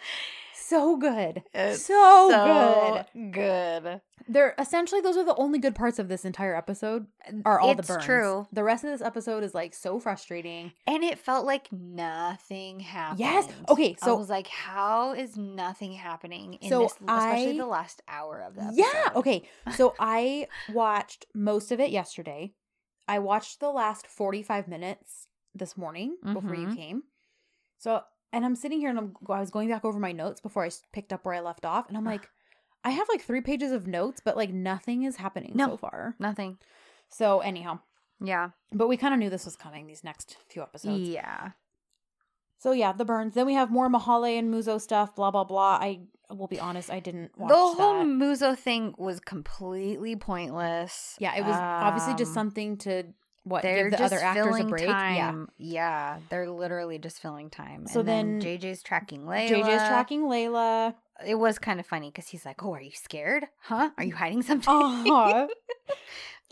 so 0.72 0.97
good. 0.97 1.43
It's 1.53 1.86
so, 1.86 2.30
so 2.32 3.05
good. 3.13 3.32
good. 3.32 4.01
They're 4.28 4.55
essentially 4.57 5.01
those 5.01 5.17
are 5.17 5.24
the 5.26 5.36
only 5.36 5.59
good 5.59 5.76
parts 5.76 5.99
of 5.99 6.07
this 6.07 6.26
entire 6.26 6.55
episode 6.55 7.05
are 7.45 7.59
all 7.59 7.72
it's 7.72 7.88
the 7.88 7.93
burns. 7.95 8.05
true. 8.05 8.47
The 8.53 8.63
rest 8.63 8.84
of 8.84 8.89
this 8.91 9.01
episode 9.01 9.43
is 9.43 9.53
like 9.53 9.74
so 9.74 9.99
frustrating. 9.99 10.72
And 10.88 11.03
it 11.03 11.19
felt 11.19 11.45
like 11.45 11.69
nothing 11.72 12.80
happened. 12.80 13.19
Yes. 13.19 13.47
Okay, 13.69 13.95
So 14.01 14.15
I 14.15 14.17
was 14.19 14.30
like, 14.30 14.47
how 14.47 15.13
is 15.13 15.38
nothing 15.38 15.93
happening 15.93 16.55
in 16.55 16.69
So 16.69 16.82
this, 16.84 16.93
especially 16.93 17.53
I- 17.53 17.57
the 17.57 17.65
last 17.65 18.01
hour 18.07 18.41
of 18.41 18.57
episode? 18.57 18.76
Yeah. 18.78 19.09
Okay. 19.15 19.43
So 19.76 19.93
I 19.99 20.47
watched 20.72 21.26
most 21.36 21.72
of 21.72 21.80
it 21.80 21.89
yesterday. 21.91 22.53
I 23.07 23.19
watched 23.19 23.59
the 23.59 23.69
last 23.72 24.07
45 24.07 24.67
minutes 24.67 25.28
this 25.53 25.76
morning 25.78 26.15
before 26.24 26.55
you 26.55 26.67
Mhm. 26.67 26.76
came. 26.76 27.03
So, 27.78 28.03
and 28.34 28.45
I'm 28.45 28.55
sitting 28.55 28.79
here 28.79 28.89
and 28.89 28.97
I'm, 28.97 29.13
I 29.29 29.39
was 29.39 29.51
going 29.51 29.69
back 29.69 29.84
over 29.86 29.99
my 29.99 30.11
notes 30.11 30.41
before 30.41 30.63
I 30.65 30.69
picked 30.93 31.11
up 31.13 31.25
where 31.25 31.36
I 31.36 31.39
left 31.41 31.65
off. 31.65 31.88
And 31.89 31.97
I'm 31.97 32.05
like, 32.05 32.29
I 32.84 32.89
have 32.91 33.07
like 33.09 33.21
three 33.21 33.41
pages 33.41 33.71
of 33.71 33.88
notes, 33.88 34.21
but 34.23 34.36
like 34.38 34.51
nothing 34.51 35.03
is 35.03 35.17
happening 35.17 35.51
No. 35.55 35.67
so 35.69 35.77
far. 35.77 36.15
Nothing. 36.19 36.57
So, 37.09 37.39
anyhow, 37.41 37.79
Yeah. 38.21 38.51
but 38.71 38.88
we 38.88 38.97
kind 38.97 39.13
of 39.13 39.19
knew 39.19 39.29
this 39.29 39.45
was 39.45 39.55
coming 39.55 39.86
these 39.88 40.03
next 40.03 40.38
few 40.49 40.61
episodes. 40.61 41.07
Yeah. 41.09 41.51
So, 42.57 42.71
yeah, 42.71 42.93
the 42.93 43.05
burns. 43.05 43.34
Then 43.34 43.45
we 43.47 43.55
have 43.55 43.71
more 43.71 43.89
Mahalle 43.89 44.38
and 44.38 44.53
Muzo 44.53 44.79
stuff, 44.79 45.15
blah, 45.15 45.32
blah, 45.32 45.43
blah. 45.43 45.79
I 45.82 46.01
will 46.29 46.47
be 46.47 46.59
honest, 46.59 46.91
I 46.91 46.99
didn't 46.99 47.32
watch 47.38 47.49
the 47.49 47.55
whole 47.55 47.99
that. 47.99 48.05
Muzo 48.05 48.55
thing 48.57 48.93
was 48.97 49.19
completely 49.19 50.15
pointless. 50.15 51.15
Yeah, 51.19 51.36
it 51.36 51.43
was 51.43 51.55
obviously 51.55 52.13
just 52.13 52.29
Um, 52.29 52.34
something 52.36 52.77
to 52.77 53.03
what 53.43 53.63
They're 53.63 53.83
give 53.89 53.91
the 53.91 53.97
just 53.97 54.13
other 54.13 54.23
actors 54.23 54.59
a 54.59 54.63
break. 54.65 54.83
Yeah, 54.85 54.91
time. 54.93 55.49
Yeah, 55.57 56.19
they're 56.29 56.49
literally 56.49 56.99
just 56.99 57.21
filling 57.21 57.49
time. 57.49 57.87
So 57.87 58.01
and 58.01 58.09
then, 58.09 58.39
then 58.39 58.59
JJ's 58.59 58.83
tracking 58.83 59.23
Layla. 59.23 59.49
JJ's 59.49 59.87
tracking 59.87 60.23
Layla. 60.23 60.93
It 61.25 61.35
was 61.35 61.59
kind 61.59 61.79
of 61.79 61.85
funny 61.85 62.09
because 62.09 62.27
he's 62.27 62.45
like, 62.45 62.63
"Oh, 62.63 62.73
are 62.73 62.81
you 62.81 62.91
scared? 62.91 63.45
Huh? 63.61 63.91
Are 63.97 64.03
you 64.03 64.15
hiding 64.15 64.41
something?" 64.43 64.73
Uh-huh. 64.73 65.47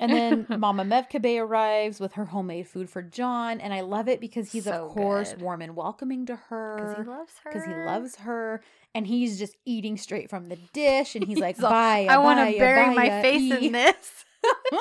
And 0.01 0.13
then 0.13 0.59
Mama 0.61 0.85
Mevkibe 0.85 1.41
arrives 1.41 1.99
with 1.99 2.13
her 2.13 2.23
homemade 2.23 2.69
food 2.69 2.89
for 2.89 3.01
John, 3.01 3.59
and 3.59 3.73
I 3.73 3.81
love 3.81 4.07
it 4.07 4.21
because 4.21 4.49
he's 4.49 4.63
So 4.63 4.85
of 4.85 4.91
course 4.93 5.33
good. 5.33 5.41
warm 5.41 5.61
and 5.61 5.75
welcoming 5.75 6.25
to 6.27 6.37
her 6.37 6.77
Because 6.77 6.95
he 7.05 7.11
loves 7.11 7.33
her. 7.43 7.51
because 7.51 7.65
he 7.67 7.73
loves 7.73 8.15
her, 8.15 8.61
and 8.95 9.05
he's 9.05 9.37
just 9.37 9.57
eating 9.65 9.97
straight 9.97 10.29
from 10.29 10.47
the 10.47 10.55
dish, 10.71 11.15
and 11.15 11.25
he's, 11.25 11.37
like, 11.41 11.55
He's 11.57 11.65
all, 11.65 11.71
"Bye, 11.71 12.07
I 12.09 12.17
want 12.19 12.39
to 12.39 12.57
bury 12.57 12.95
my 12.95 13.09
face 13.21 13.41
e." 13.61 13.67
in 13.67 13.73
this. 13.73 14.23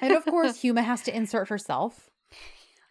and 0.00 0.12
of 0.12 0.24
course, 0.24 0.58
Huma 0.62 0.84
has 0.84 1.02
to 1.02 1.16
insert 1.16 1.48
herself. 1.48 2.08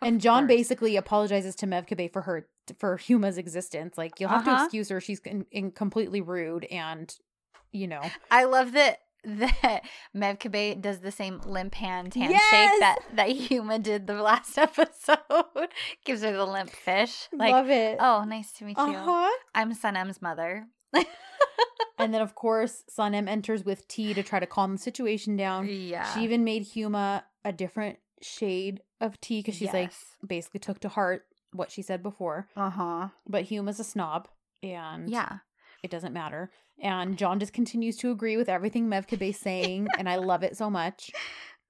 Of 0.01 0.07
and 0.07 0.21
John 0.21 0.43
course. 0.47 0.57
basically 0.57 0.95
apologizes 0.97 1.55
to 1.57 1.67
Mevkibe 1.67 2.11
for 2.11 2.23
her 2.23 2.47
for 2.79 2.97
Huma's 2.97 3.37
existence. 3.37 3.97
Like 3.97 4.19
you'll 4.19 4.29
have 4.29 4.45
to 4.45 4.51
Uh-huh. 4.51 4.63
excuse 4.65 4.89
her; 4.89 4.99
she's 4.99 5.19
in, 5.21 5.45
in 5.51 5.71
completely 5.71 6.21
rude, 6.21 6.65
and 6.65 7.13
you 7.71 7.87
know, 7.87 8.01
I 8.31 8.45
love 8.45 8.71
that 8.73 8.99
that 9.23 9.81
Mevkibe 10.17 10.81
does 10.81 10.99
the 11.01 11.11
same 11.11 11.39
limp 11.45 11.75
hand 11.75 12.15
handshake 12.15 12.39
Yes! 12.41 12.79
that 12.79 12.97
that 13.13 13.29
Huma 13.29 13.81
did 13.81 14.07
the 14.07 14.15
last 14.21 14.57
episode. 14.57 15.19
Gives 16.05 16.23
her 16.23 16.31
the 16.31 16.45
limp 16.45 16.71
fish. 16.71 17.27
Like, 17.31 17.51
love 17.51 17.69
it. 17.69 17.97
oh, 17.99 18.23
nice 18.23 18.51
to 18.53 18.63
meet 18.65 18.77
you. 18.79 18.83
uh 18.83 19.03
huh. 19.03 19.29
I'm 19.53 19.73
Sanem's 19.75 20.21
mother. 20.21 20.65
And 21.99 22.11
then, 22.15 22.21
of 22.21 22.33
course, 22.33 22.83
Sanem 22.89 23.27
enters 23.29 23.63
with 23.63 23.87
tea 23.87 24.15
to 24.15 24.23
try 24.23 24.39
to 24.39 24.47
calm 24.47 24.71
the 24.71 24.77
situation 24.79 25.37
down. 25.37 25.67
Yeah. 25.69 26.11
She 26.13 26.21
even 26.23 26.43
made 26.43 26.65
Huma 26.65 27.21
a 27.45 27.51
different 27.51 27.99
shade 28.23 28.81
of 28.99 29.21
tea 29.21 29.39
because 29.39 29.55
she's 29.55 29.71
like 29.71 29.91
basically 30.25 30.59
took 30.61 30.79
to 30.79 30.89
heart 30.89 31.25
what 31.53 31.69
she 31.69 31.83
said 31.83 32.01
before. 32.01 32.47
uh 32.55 32.71
huh. 32.71 33.07
But 33.29 33.45
Huma's 33.45 33.79
a 33.79 33.83
snob, 33.83 34.27
and 34.63 35.09
Yeah. 35.11 35.39
it 35.83 35.91
doesn't 35.91 36.11
matter. 36.13 36.49
And 36.81 37.17
John 37.19 37.39
just 37.39 37.53
continues 37.53 37.97
to 37.97 38.09
agree 38.09 38.35
with 38.35 38.49
everything 38.49 38.87
Mevkibe's 38.87 39.37
saying, 39.37 39.87
and 39.99 40.09
I 40.09 40.15
love 40.15 40.41
it 40.41 40.57
so 40.57 40.69
much. 40.71 41.11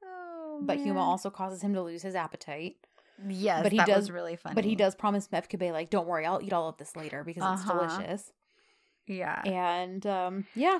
Oh 0.03 0.59
but 0.63 0.77
Huma 0.77 0.97
also 0.99 1.29
causes 1.29 1.61
him 1.61 1.73
to 1.73 1.81
lose 1.81 2.03
his 2.03 2.13
appetite. 2.15 2.75
yes, 3.27 3.63
but 3.63 3.71
he 3.71 3.77
that 3.79 3.87
does- 3.87 4.03
was 4.03 4.11
really 4.11 4.35
funny. 4.35 4.53
But 4.55 4.63
he 4.65 4.75
does 4.75 4.95
promise 4.95 5.27
Mevkibe, 5.29 5.71
like, 5.71 5.89
don't 5.89 6.07
worry, 6.07 6.25
I'll 6.25 6.41
eat 6.41 6.53
all 6.53 6.69
of 6.69 6.77
this 6.77 6.95
later 6.95 7.23
because 7.23 7.41
it's 7.43 7.69
Uh-huh. 7.69 7.87
delicious. 7.97 8.31
Yeah, 9.07 9.41
And 9.45 10.05
um, 10.05 10.45
yeah, 10.55 10.79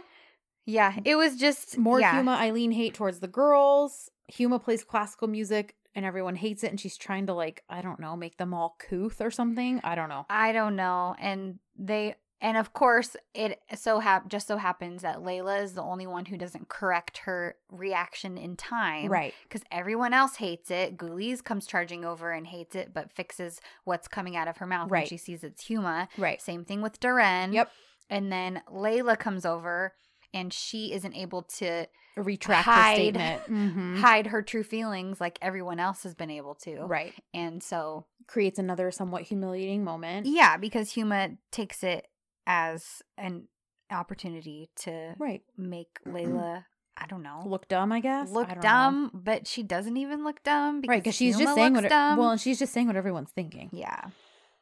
yeah. 0.66 0.96
It 1.04 1.16
was 1.16 1.36
just 1.38 1.78
more 1.78 2.00
yeah. 2.00 2.22
Huma 2.22 2.38
Eileen 2.38 2.72
hate 2.72 2.94
towards 2.94 3.20
the 3.20 3.28
girls. 3.28 4.10
Huma 4.32 4.62
plays 4.62 4.84
classical 4.84 5.28
music 5.28 5.76
and 5.94 6.06
everyone 6.06 6.36
hates 6.36 6.64
it, 6.64 6.70
and 6.70 6.80
she's 6.80 6.96
trying 6.98 7.28
to 7.28 7.34
like, 7.34 7.64
I 7.70 7.82
don't 7.82 8.00
know, 8.00 8.16
make 8.16 8.38
them 8.38 8.54
all 8.54 8.78
couth 8.80 9.20
or 9.20 9.32
something. 9.32 9.82
I 9.84 9.96
don't 9.96 10.08
know. 10.10 10.26
I 10.30 10.52
don't 10.54 10.76
know. 10.76 11.16
And 11.20 11.60
they 11.78 12.16
and 12.44 12.58
of 12.58 12.74
course 12.74 13.16
it 13.36 13.60
so 13.76 14.00
hap 14.00 14.28
just 14.28 14.48
so 14.48 14.58
happens 14.58 15.04
that 15.04 15.18
Layla 15.18 15.62
is 15.62 15.74
the 15.74 15.84
only 15.84 16.08
one 16.08 16.26
who 16.26 16.38
doesn't 16.38 16.70
correct 16.70 17.20
her 17.20 17.56
reaction 17.70 18.38
in 18.38 18.56
time. 18.56 19.10
Right. 19.12 19.34
Because 19.44 19.62
everyone 19.72 20.14
else 20.14 20.38
hates 20.38 20.72
it. 20.72 20.98
Güliz 20.98 21.44
comes 21.44 21.68
charging 21.68 22.04
over 22.04 22.32
and 22.32 22.48
hates 22.48 22.74
it, 22.76 22.94
but 22.94 23.12
fixes 23.12 23.62
what's 23.84 24.08
coming 24.08 24.36
out 24.36 24.48
of 24.48 24.58
her 24.58 24.66
mouth 24.66 24.90
when 24.90 25.02
Right. 25.02 25.08
she 25.08 25.18
sees 25.18 25.44
it's 25.44 25.66
Huma. 25.66 26.08
Right. 26.18 26.42
Same 26.42 26.64
thing 26.66 26.82
with 26.82 27.00
Deren. 27.00 27.54
Yep. 27.54 27.72
And 28.12 28.32
then 28.32 28.62
Layla 28.70 29.18
comes 29.18 29.46
over 29.46 29.94
and 30.34 30.54
she 30.54 30.94
isn't 30.94 31.16
able 31.16 31.42
to 31.44 31.88
Retract 32.18 32.66
Hide. 32.66 32.90
her 32.90 32.96
statement. 32.96 33.42
Mhm. 33.50 34.00
hide 34.00 34.28
her 34.28 34.42
true 34.42 34.64
feelings 34.64 35.20
like 35.22 35.40
everyone 35.42 35.80
else 35.80 36.04
has 36.04 36.14
been 36.14 36.30
able 36.30 36.54
to. 36.56 36.82
Right. 36.84 37.14
And 37.34 37.64
so 37.64 38.06
Creates 38.28 38.60
another 38.60 38.92
somewhat 38.92 39.24
humiliating 39.24 39.84
moment. 39.84 40.26
Yeah, 40.26 40.56
because 40.58 40.94
Huma 40.94 41.38
takes 41.52 41.84
it 41.84 42.08
as 42.48 43.02
an 43.18 43.48
opportunity 43.92 44.70
to 44.78 45.16
Right. 45.18 45.42
make 45.58 46.00
Layla, 46.08 46.64
I 46.96 47.08
don't 47.08 47.24
know, 47.24 47.44
Look 47.46 47.68
dumb, 47.68 47.92
I 47.92 48.00
guess. 48.00 48.30
Look 48.30 48.48
know. 48.48 48.62
dumb, 48.62 49.12
but 49.14 49.48
she 49.48 49.64
doesn't 49.64 49.98
even 49.98 50.24
look 50.24 50.44
dumb 50.44 50.80
because 50.82 50.90
Right, 50.96 51.04
because 51.04 51.16
she's 51.16 51.36
Huma 51.36 51.40
just 51.44 51.56
saying 51.56 51.74
what. 51.74 51.90
dumb. 51.90 52.18
Well, 52.20 52.30
and 52.32 52.40
she's 52.40 52.60
just 52.60 52.72
saying 52.74 52.88
what 52.88 52.96
everyone's 52.96 53.32
thinking. 53.32 53.70
yeah, 53.74 54.10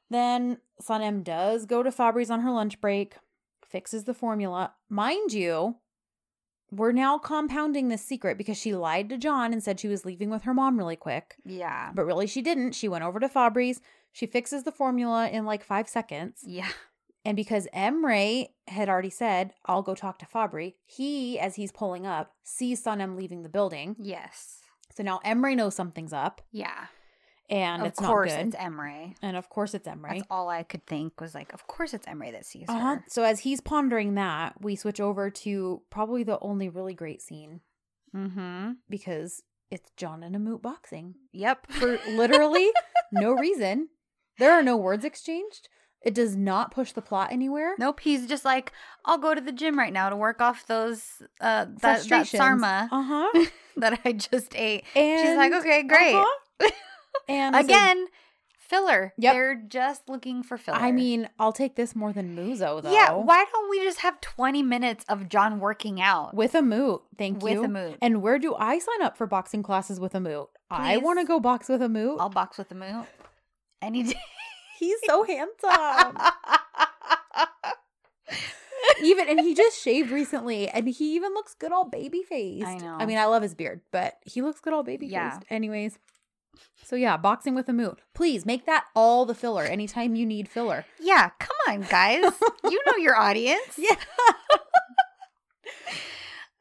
Then 0.10 0.58
Sanem 0.82 1.24
does 1.24 1.66
go 1.66 1.84
to 1.84 1.92
Fabri's 1.92 2.32
on 2.32 2.40
her 2.42 2.52
lunch 2.52 2.82
break, 2.82 3.16
fixes 3.70 4.04
the 4.06 4.14
formula. 4.14 4.74
Mind 4.90 5.34
you, 5.34 5.76
we're 6.72 6.92
now 6.92 7.18
compounding 7.18 7.88
this 7.88 8.04
secret 8.04 8.38
because 8.38 8.58
she 8.58 8.76
lied 8.76 9.10
to 9.10 9.18
John 9.18 9.54
and 9.54 9.64
said 9.64 9.80
she 9.80 9.88
was 9.88 10.06
leaving 10.06 10.30
with 10.30 10.44
her 10.44 10.54
mom 10.54 10.78
really 10.78 10.96
quick. 10.96 11.36
yeah, 11.46 11.92
But 11.94 12.06
really, 12.06 12.28
she 12.28 12.42
didn't. 12.42 12.74
She 12.74 12.88
went 12.88 13.04
over 13.04 13.20
to 13.20 13.28
Fabri's. 13.30 13.82
She 14.12 14.26
fixes 14.26 14.64
the 14.64 14.72
formula 14.72 15.30
in 15.30 15.46
like 15.46 15.64
five 15.64 15.88
seconds. 15.90 16.42
yeah, 16.46 16.70
And 17.26 17.36
because 17.36 17.68
Emre 17.76 18.50
had 18.68 18.90
already 18.90 19.10
said, 19.10 19.54
I'll 19.66 19.82
go 19.84 19.96
talk 19.96 20.20
to 20.20 20.26
Fabri, 20.26 20.76
he, 20.86 21.40
as 21.40 21.56
he's 21.56 21.72
pulling 21.72 22.06
up, 22.06 22.34
sees 22.44 22.84
Sanem 22.84 23.16
leaving 23.16 23.44
the 23.44 23.50
building. 23.50 23.96
yes, 24.00 24.60
So 24.96 25.04
now 25.04 25.20
Emre 25.26 25.56
knows 25.56 25.76
something's 25.76 26.14
up 26.14 26.42
yeah. 26.52 26.86
And 27.50 27.82
of 27.82 27.88
it's 27.90 28.00
course, 28.00 28.32
not 28.32 28.38
good. 28.38 28.48
it's 28.48 28.56
Emre. 28.56 29.16
and 29.22 29.36
of 29.38 29.50
course, 29.50 29.74
it's 29.74 29.88
Emre. 29.88 30.10
That's 30.10 30.28
all 30.30 30.50
I 30.50 30.64
could 30.64 30.86
think 30.86 31.20
was 31.20 31.34
like, 31.34 31.52
of 31.54 31.66
course, 31.68 31.94
it's 31.94 32.06
Emre 32.06 32.32
that 32.32 32.46
sees 32.46 32.66
Uh-huh. 32.70 32.96
her. 32.96 33.04
So 33.08 33.24
as 33.24 33.40
he's 33.42 33.62
pondering 33.62 34.16
that, 34.16 34.62
we 34.62 34.76
switch 34.76 35.00
over 35.00 35.30
to 35.30 35.82
probably 35.90 36.24
the 36.24 36.40
only 36.40 36.70
really 36.70 36.94
great 36.94 37.22
scene 37.22 37.62
Mm-hmm. 38.16 38.72
because 38.90 39.44
it's 39.72 39.92
John 39.98 40.24
and 40.24 40.36
Amut 40.36 40.62
boxing 40.62 41.16
Yep. 41.34 41.72
for 41.72 42.00
literally 42.10 42.70
no 43.12 43.34
reason. 43.34 43.90
There 44.40 44.52
are 44.54 44.64
no 44.64 44.76
words 44.78 45.06
exchanged. 45.06 45.70
It 46.02 46.14
does 46.16 46.36
not 46.36 46.72
push 46.72 46.94
the 46.94 47.02
plot 47.02 47.30
anywhere. 47.32 47.76
Nope, 47.78 48.00
he's 48.00 48.26
just 48.26 48.46
like, 48.46 48.72
I'll 49.06 49.18
go 49.18 49.36
to 49.36 49.42
the 49.42 49.52
gym 49.52 49.78
right 49.78 49.92
now 49.92 50.10
to 50.10 50.16
work 50.16 50.40
off 50.42 50.66
those 50.66 51.22
uh 51.42 51.66
that, 51.82 52.04
that 52.08 52.26
sarma 52.28 52.88
Uh 52.92 53.04
huh. 53.04 53.46
that 53.78 54.00
I 54.06 54.14
just 54.14 54.56
ate. 54.56 54.86
And 54.96 55.28
She's 55.28 55.38
like, 55.38 55.52
okay, 55.54 55.84
great. 55.84 56.16
uh-huh. 56.16 56.70
And 57.28 57.56
Again, 57.56 58.08
filler. 58.58 59.14
Yep. 59.18 59.34
They're 59.34 59.56
just 59.68 60.08
looking 60.08 60.44
for 60.44 60.58
filler. 60.58 60.78
I 60.78 60.92
mean, 60.92 61.30
I'll 61.40 61.52
take 61.52 61.76
this 61.76 61.96
more 61.96 62.14
than 62.14 62.36
Muzo 62.36 62.82
though. 62.82 62.92
yeah, 62.92 63.12
why 63.12 63.46
don't 63.52 63.70
we 63.70 63.84
just 63.84 64.00
have 64.00 64.22
20 64.22 64.64
minutes 64.64 65.06
of 65.10 65.28
John 65.28 65.60
working 65.60 66.00
out 66.02 66.34
With 66.34 66.56
a 66.56 66.62
moot, 66.62 67.02
thank 67.18 67.42
with 67.42 67.54
you. 67.54 67.62
With 67.62 67.70
a 67.70 67.74
mood? 67.74 67.98
And 68.02 68.22
where 68.22 68.40
do 68.40 68.56
I 68.56 68.80
sign 68.80 69.02
up 69.02 69.18
for 69.18 69.28
boxing 69.28 69.64
classes 69.64 70.00
with 70.00 70.16
a 70.16 70.20
moot? 70.20 70.50
I 70.72 70.98
want 70.98 71.20
to 71.20 71.26
go 71.26 71.40
box 71.40 71.68
with 71.68 71.82
a 71.82 71.90
moot. 71.90 72.20
I'll 72.20 72.30
box 72.30 72.58
with 72.58 72.72
a 72.72 72.76
mood 72.76 73.06
any 73.82 74.04
day. 74.04 74.20
He's 74.80 74.98
so 75.06 75.24
handsome. 75.24 76.18
even 79.04 79.28
and 79.30 79.40
he 79.40 79.54
just 79.54 79.82
shaved 79.82 80.12
recently 80.12 80.70
and 80.70 80.88
he 80.88 81.16
even 81.16 81.34
looks 81.34 81.54
good 81.54 81.72
all 81.72 81.86
baby 81.86 82.24
faced. 82.24 82.68
I 82.68 82.78
know. 82.78 82.98
I 83.00 83.06
mean, 83.06 83.18
I 83.18 83.26
love 83.26 83.42
his 83.44 83.56
beard, 83.56 83.82
but 83.92 84.18
he 84.26 84.42
looks 84.42 84.62
good 84.62 84.74
all 84.74 84.84
baby 84.84 85.08
faced. 85.08 85.12
Yeah. 85.12 85.40
Anyways. 85.50 85.98
So 86.84 86.96
yeah, 86.96 87.18
boxing 87.18 87.54
with 87.56 87.70
a 87.70 87.74
moot. 87.74 88.00
Please 88.16 88.46
make 88.46 88.66
that 88.66 88.86
all 88.96 89.26
the 89.26 89.36
filler 89.36 89.64
anytime 89.64 90.16
you 90.16 90.26
need 90.26 90.48
filler. 90.50 90.86
yeah, 91.00 91.30
come 91.40 91.56
on, 91.68 91.82
guys. 91.82 92.24
you 92.64 92.82
know 92.88 92.98
your 92.98 93.16
audience. 93.16 93.78
Yeah. 93.78 93.96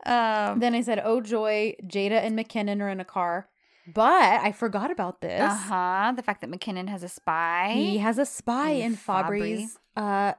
Um, 0.06 0.60
Then 0.60 0.74
I 0.74 0.80
said, 0.80 1.02
Oh 1.04 1.20
joy, 1.20 1.74
Jada 1.84 2.12
and 2.22 2.38
McKinnon 2.38 2.80
are 2.80 2.88
in 2.88 2.98
a 3.00 3.04
car. 3.04 3.48
But 3.92 4.40
I 4.40 4.52
forgot 4.52 4.90
about 4.90 5.20
this. 5.20 5.40
uh 5.40 5.48
huh. 5.54 6.12
The 6.16 6.22
fact 6.22 6.40
that 6.42 6.50
McKinnon 6.50 6.88
has 6.88 7.02
a 7.02 7.08
spy. 7.08 7.72
He 7.74 7.98
has 7.98 8.18
a 8.18 8.24
spy 8.24 8.70
And 8.70 8.84
in 8.92 8.96
Fabri's 8.96 9.78
uh 9.96 10.32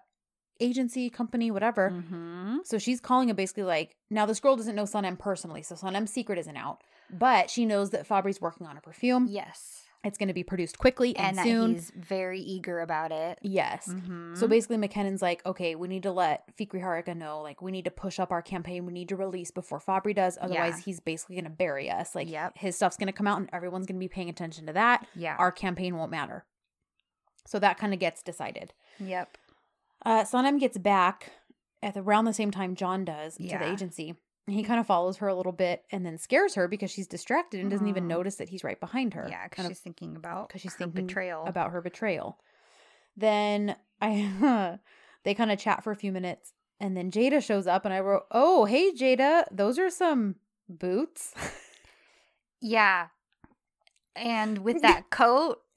agency, 0.60 1.10
company, 1.10 1.52
whatever. 1.52 1.92
Mm-hmm. 1.92 2.58
So 2.64 2.78
she's 2.78 3.00
calling 3.00 3.30
him 3.30 3.36
basically 3.36 3.64
like, 3.64 3.96
now 4.10 4.26
this 4.26 4.40
girl 4.40 4.56
doesn't 4.56 4.76
know 4.76 4.84
Sanem 4.84 5.18
personally, 5.18 5.62
so 5.64 5.76
Sanem's 5.76 6.12
secret 6.12 6.38
isn't 6.40 6.58
out. 6.58 6.82
But 7.12 7.50
she 7.50 7.66
knows 7.66 7.90
that 7.92 8.08
Fabri's 8.08 8.40
working 8.42 8.68
on 8.68 8.78
a 8.78 8.82
perfume. 8.82 9.28
Yes. 9.30 9.84
It's 10.04 10.18
going 10.18 10.28
to 10.30 10.34
be 10.34 10.44
produced 10.44 10.78
quickly 10.78 11.14
and, 11.18 11.28
And 11.30 11.38
that 11.40 11.44
soon. 11.44 11.74
he's 11.74 11.92
very 11.94 12.40
eager 12.40 12.80
about 12.80 13.12
it. 13.12 13.38
Yes. 13.42 13.90
Mm-hmm. 13.90 14.36
So 14.36 14.48
basically, 14.48 14.78
McKinnon's 14.78 15.22
like, 15.22 15.46
okay, 15.46 15.76
we 15.76 15.90
need 15.90 16.04
to 16.04 16.12
let 16.14 16.56
Fikri 16.56 16.82
Harika 16.82 17.14
know, 17.18 17.42
like, 17.42 17.62
we 17.62 17.72
need 17.72 17.84
to 17.84 17.92
push 17.92 18.18
up 18.18 18.32
our 18.32 18.42
campaign. 18.42 18.86
We 18.86 18.94
need 18.94 19.10
to 19.10 19.18
release 19.18 19.52
before 19.52 19.80
Fabri 19.82 20.16
does. 20.16 20.38
Otherwise, 20.40 20.76
Yeah. 20.78 20.84
he's 20.86 21.00
basically 21.02 21.36
going 21.36 21.44
to 21.46 21.50
bury 21.50 21.90
us. 21.92 22.16
Like, 22.16 22.30
Yep. 22.30 22.58
his 22.60 22.78
stuff's 22.78 22.96
going 22.96 23.08
to 23.08 23.14
come 23.14 23.28
out 23.28 23.40
and 23.40 23.50
everyone's 23.52 23.88
going 23.88 23.98
to 23.98 24.00
be 24.00 24.08
paying 24.08 24.30
attention 24.30 24.66
to 24.68 24.74
that. 24.74 25.06
yeah. 25.16 25.36
Our 25.38 25.52
campaign 25.52 25.98
won't 25.98 26.12
matter. 26.12 26.46
So 27.46 27.60
that 27.60 27.78
kind 27.78 27.94
of 27.94 28.00
gets 28.00 28.22
decided. 28.24 28.74
yep. 29.00 29.38
Uh, 30.06 30.24
Sanem 30.24 30.60
gets 30.60 30.78
back 30.78 31.32
at 31.84 31.94
the, 31.94 32.02
around 32.02 32.26
the 32.26 32.34
same 32.34 32.52
time 32.52 32.76
John 32.76 33.06
does 33.06 33.36
to 33.36 33.44
the 33.44 33.66
agency. 33.72 34.16
He 34.48 34.64
kind 34.64 34.80
of 34.80 34.88
follows 34.88 35.18
her 35.18 35.28
a 35.28 35.36
little 35.36 35.52
bit 35.52 35.84
and 35.92 36.04
then 36.06 36.18
scares 36.18 36.56
her 36.56 36.68
because 36.68 36.90
she's 36.90 37.08
distracted 37.08 37.60
and 37.62 37.70
doesn't 37.70 37.86
even 37.88 38.06
Mhm. 38.06 38.08
notice 38.08 38.36
that 38.38 38.50
he's 38.50 38.64
right 38.64 38.80
behind 38.80 39.14
her. 39.14 39.28
Yeah, 39.30 39.48
because 39.48 39.68
she's 39.68 39.80
thinking 39.80 40.16
about 40.16 40.48
because 40.48 40.62
she's 40.62 40.74
her 40.76 40.86
thinking 40.86 41.06
betrayal. 41.06 41.46
about 41.46 41.72
her 41.72 41.82
betrayal. 41.82 42.40
Then 43.16 43.76
I, 44.02 44.80
they 45.24 45.34
kind 45.36 45.52
of 45.52 45.60
chat 45.60 45.84
for 45.84 45.92
a 45.92 45.96
few 45.96 46.12
minutes, 46.12 46.54
and 46.80 46.96
then 46.98 47.12
Jada 47.12 47.44
shows 47.44 47.68
up, 47.68 47.86
and 47.86 47.94
I 47.94 48.00
wrote, 48.00 48.24
"Oh, 48.32 48.66
hey 48.66 48.92
Jada, 48.94 49.44
those 49.52 49.78
are 49.78 49.90
some 49.90 50.36
boots." 50.68 51.34
yeah. 52.62 53.08
And 54.16 54.60
with 54.60 54.82
that 54.82 55.10
coat, 55.10 55.60
Yeah. 55.60 55.69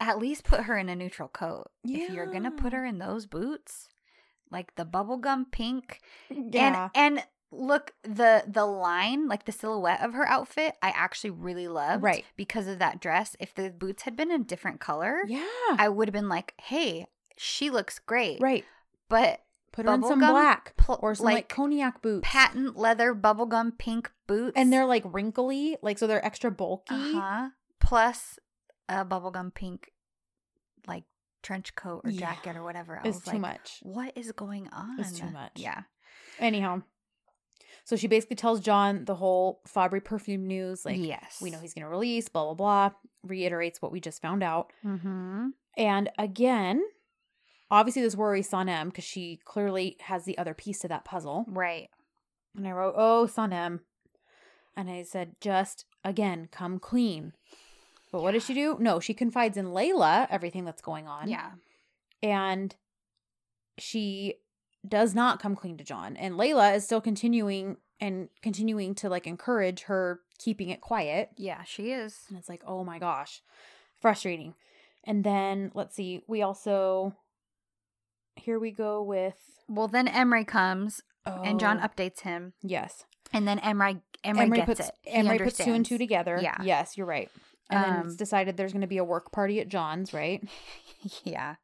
At 0.00 0.18
least 0.18 0.44
put 0.44 0.62
her 0.62 0.76
in 0.78 0.88
a 0.88 0.96
neutral 0.96 1.28
coat. 1.28 1.70
If 1.84 2.10
you're 2.12 2.26
gonna 2.32 2.50
put 2.50 2.72
her 2.72 2.84
in 2.84 2.98
those 2.98 3.26
boots, 3.26 3.88
like 4.50 4.74
the 4.76 4.84
bubblegum 4.84 5.50
pink, 5.50 6.00
yeah, 6.30 6.88
and 6.94 7.18
and 7.18 7.26
look 7.50 7.92
the 8.02 8.44
the 8.46 8.66
line 8.66 9.26
like 9.26 9.46
the 9.46 9.52
silhouette 9.52 10.02
of 10.02 10.12
her 10.12 10.28
outfit 10.28 10.74
i 10.82 10.90
actually 10.90 11.30
really 11.30 11.66
loved 11.66 12.02
Right. 12.02 12.26
because 12.36 12.66
of 12.66 12.78
that 12.80 13.00
dress 13.00 13.36
if 13.40 13.54
the 13.54 13.70
boots 13.70 14.02
had 14.02 14.14
been 14.16 14.30
a 14.30 14.38
different 14.38 14.80
color 14.80 15.22
yeah, 15.26 15.46
i 15.70 15.88
would 15.88 16.08
have 16.08 16.12
been 16.12 16.28
like 16.28 16.52
hey 16.60 17.06
she 17.38 17.70
looks 17.70 17.98
great 18.00 18.38
right. 18.42 18.66
but 19.08 19.40
Put 19.72 19.86
her 19.86 19.94
in 19.94 20.02
some 20.02 20.18
black 20.18 20.74
pl- 20.76 20.98
or 21.00 21.14
some 21.14 21.24
like, 21.24 21.34
like, 21.36 21.48
cognac 21.48 22.02
boots. 22.02 22.28
patent 22.30 22.76
leather 22.76 23.14
bubblegum 23.14 23.78
pink 23.78 24.10
boots 24.26 24.52
and 24.54 24.70
they're 24.70 24.84
like 24.84 25.04
wrinkly, 25.06 25.78
like 25.80 25.96
so 25.96 26.06
they're 26.06 26.22
extra 26.22 26.50
bulky. 26.50 26.94
uh-huh 26.94 27.48
plus 27.80 28.38
a 28.88 29.04
bubblegum 29.04 29.52
pink 29.54 29.92
like 30.86 31.04
trench 31.42 31.74
coat 31.74 32.00
or 32.04 32.10
Yeah. 32.10 32.20
jacket 32.20 32.56
or 32.56 32.62
whatever 32.62 32.96
I 32.98 33.08
It's 33.08 33.16
was 33.18 33.24
too 33.24 33.30
like, 33.32 33.40
much. 33.40 33.78
what 33.82 34.12
is 34.16 34.32
going 34.32 34.68
on 34.72 34.98
It's 34.98 35.12
too 35.18 35.30
much. 35.30 35.52
yeah 35.56 35.82
Anyhow, 36.38 36.82
so 37.84 37.96
she 37.96 38.06
basically 38.06 38.36
tells 38.36 38.60
John 38.60 39.04
the 39.04 39.14
whole 39.16 39.60
Fabri 39.66 40.02
perfume 40.04 40.46
news, 40.46 40.84
like 40.84 40.98
yes 40.98 41.38
we 41.42 41.50
know 41.50 41.58
he's 41.58 41.74
going 41.74 41.84
to 41.84 41.88
release, 41.90 42.28
blah 42.28 42.44
blah 42.44 42.54
blah. 42.54 42.96
Reiterates 43.24 43.82
what 43.82 43.92
we 43.92 44.00
just 44.00 44.22
found 44.22 44.42
out, 44.42 44.72
mm-hmm 44.84 45.48
and 45.76 46.10
again, 46.18 46.82
obviously 47.70 48.02
this 48.02 48.16
worries 48.16 48.48
Sanem 48.50 48.86
because 48.86 49.04
she 49.04 49.40
clearly 49.44 49.96
has 50.00 50.24
the 50.24 50.38
other 50.38 50.54
piece 50.54 50.78
to 50.80 50.88
that 50.88 51.04
puzzle. 51.04 51.44
right 51.48 51.88
And 52.56 52.66
I 52.66 52.72
wrote, 52.72 52.94
"Oh, 52.96 53.28
Sanem," 53.30 53.80
and 54.76 54.88
I 54.90 55.02
said, 55.02 55.36
"Just 55.40 55.84
again, 56.04 56.48
come 56.50 56.78
clean." 56.78 57.32
But 58.10 58.22
what 58.22 58.32
does 58.32 58.44
she 58.44 58.54
do? 58.54 58.76
No, 58.80 59.00
she 59.00 59.14
confides 59.14 59.56
in 59.56 59.66
Layla 59.66 60.26
everything 60.30 60.64
that's 60.64 60.82
going 60.82 61.06
on. 61.06 61.28
yeah 61.28 61.50
and 62.22 62.74
she 63.78 64.34
does 64.86 65.14
not 65.14 65.40
come 65.40 65.54
clean 65.56 65.76
to 65.78 65.84
John. 65.84 66.16
And 66.16 66.34
Layla 66.34 66.76
is 66.76 66.84
still 66.84 67.00
continuing 67.00 67.76
and 68.00 68.28
continuing 68.42 68.94
to 68.96 69.08
like 69.08 69.26
encourage 69.26 69.82
her 69.82 70.20
keeping 70.38 70.70
it 70.70 70.80
quiet. 70.80 71.30
Yeah, 71.36 71.64
she 71.64 71.92
is. 71.92 72.20
And 72.28 72.38
it's 72.38 72.48
like, 72.48 72.62
oh 72.66 72.84
my 72.84 72.98
gosh, 72.98 73.42
frustrating. 74.00 74.54
And 75.04 75.24
then 75.24 75.70
let's 75.74 75.94
see, 75.94 76.22
we 76.26 76.42
also 76.42 77.14
here 78.36 78.58
we 78.58 78.70
go 78.70 79.02
with 79.02 79.36
Well, 79.68 79.88
then 79.88 80.06
Emre 80.06 80.46
comes 80.46 81.02
and 81.26 81.60
John 81.60 81.80
oh, 81.82 81.86
updates 81.86 82.20
him, 82.20 82.54
Yes, 82.62 83.04
and 83.32 83.46
then 83.46 83.58
Emre 83.58 84.00
Emre, 84.24 84.48
Emre 84.48 84.54
gets 84.56 84.66
puts 84.66 84.80
it. 84.80 84.94
He 85.02 85.18
Emre 85.18 85.42
puts 85.42 85.58
two 85.58 85.72
and 85.72 85.84
two 85.84 85.98
together. 85.98 86.38
Yeah. 86.40 86.56
Yes, 86.62 86.96
you're 86.96 87.06
right. 87.06 87.30
And 87.70 87.84
then 87.84 88.00
Um, 88.00 88.06
it's 88.06 88.16
decided 88.16 88.56
there's 88.56 88.72
going 88.72 88.80
to 88.82 88.86
be 88.86 88.98
a 88.98 89.04
work 89.04 89.30
party 89.32 89.60
at 89.60 89.68
John's, 89.68 90.12
right? 90.12 90.42
Yeah. 91.24 91.54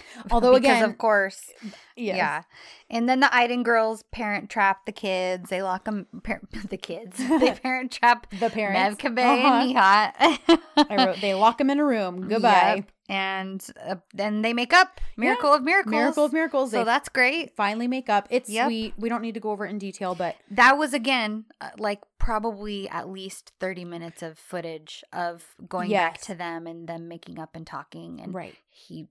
Although 0.30 0.54
because 0.54 0.78
again, 0.78 0.84
of 0.90 0.98
course, 0.98 1.50
yes. 1.96 2.16
yeah. 2.16 2.42
And 2.90 3.08
then 3.08 3.20
the 3.20 3.26
Aydın 3.28 3.62
girls 3.64 4.04
parent 4.12 4.50
trap 4.50 4.84
the 4.86 4.92
kids. 4.92 5.48
They 5.50 5.62
lock 5.62 5.84
them. 5.84 6.06
Par- 6.22 6.40
the 6.70 6.76
kids. 6.76 7.18
They 7.40 7.52
parent 7.52 7.90
trap 7.92 8.26
the 8.38 8.50
parents. 8.50 9.02
Mev 9.02 9.18
Uh-huh. 9.18 10.12
and. 10.18 10.90
I 10.90 11.06
wrote 11.06 11.20
they 11.20 11.34
lock 11.34 11.58
them 11.58 11.70
in 11.70 11.78
a 11.78 11.84
room. 11.84 12.28
Goodbye. 12.28 12.74
Yep. 12.76 12.90
And 13.08 13.66
uh, 13.86 13.96
then 14.14 14.40
they 14.42 14.52
make 14.54 14.72
up. 14.72 15.00
Miracle 15.16 15.52
of 15.52 15.62
miracles. 15.62 15.90
Miracle 15.90 16.24
of 16.24 16.32
miracles. 16.32 16.70
So 16.70 16.78
they 16.78 16.84
that's 16.84 17.08
great. 17.10 17.54
finally 17.56 17.86
make 17.88 18.08
up. 18.08 18.26
It's 18.30 18.48
Yep. 18.48 18.66
sweet. 18.68 18.94
We 18.96 19.08
don't 19.08 19.20
need 19.22 19.34
to 19.34 19.40
go 19.40 19.50
over 19.50 19.66
it 19.66 19.70
in 19.70 19.78
detail, 19.78 20.14
but 20.14 20.36
That 20.50 20.78
was 20.78 20.94
again 20.94 21.44
uh, 21.60 21.70
like 21.78 22.00
probably 22.18 22.88
at 22.88 23.08
least 23.10 23.52
30 23.60 23.84
minutes 23.84 24.22
of 24.22 24.38
footage 24.38 25.02
of 25.12 25.44
going 25.68 25.90
back 25.90 26.20
to 26.22 26.34
them 26.34 26.66
and 26.66 26.88
them 26.88 27.08
making 27.08 27.38
up 27.38 27.54
and 27.56 27.66
talking 27.66 28.20
and 28.20 28.32
right. 28.32 28.54
he 28.70 29.08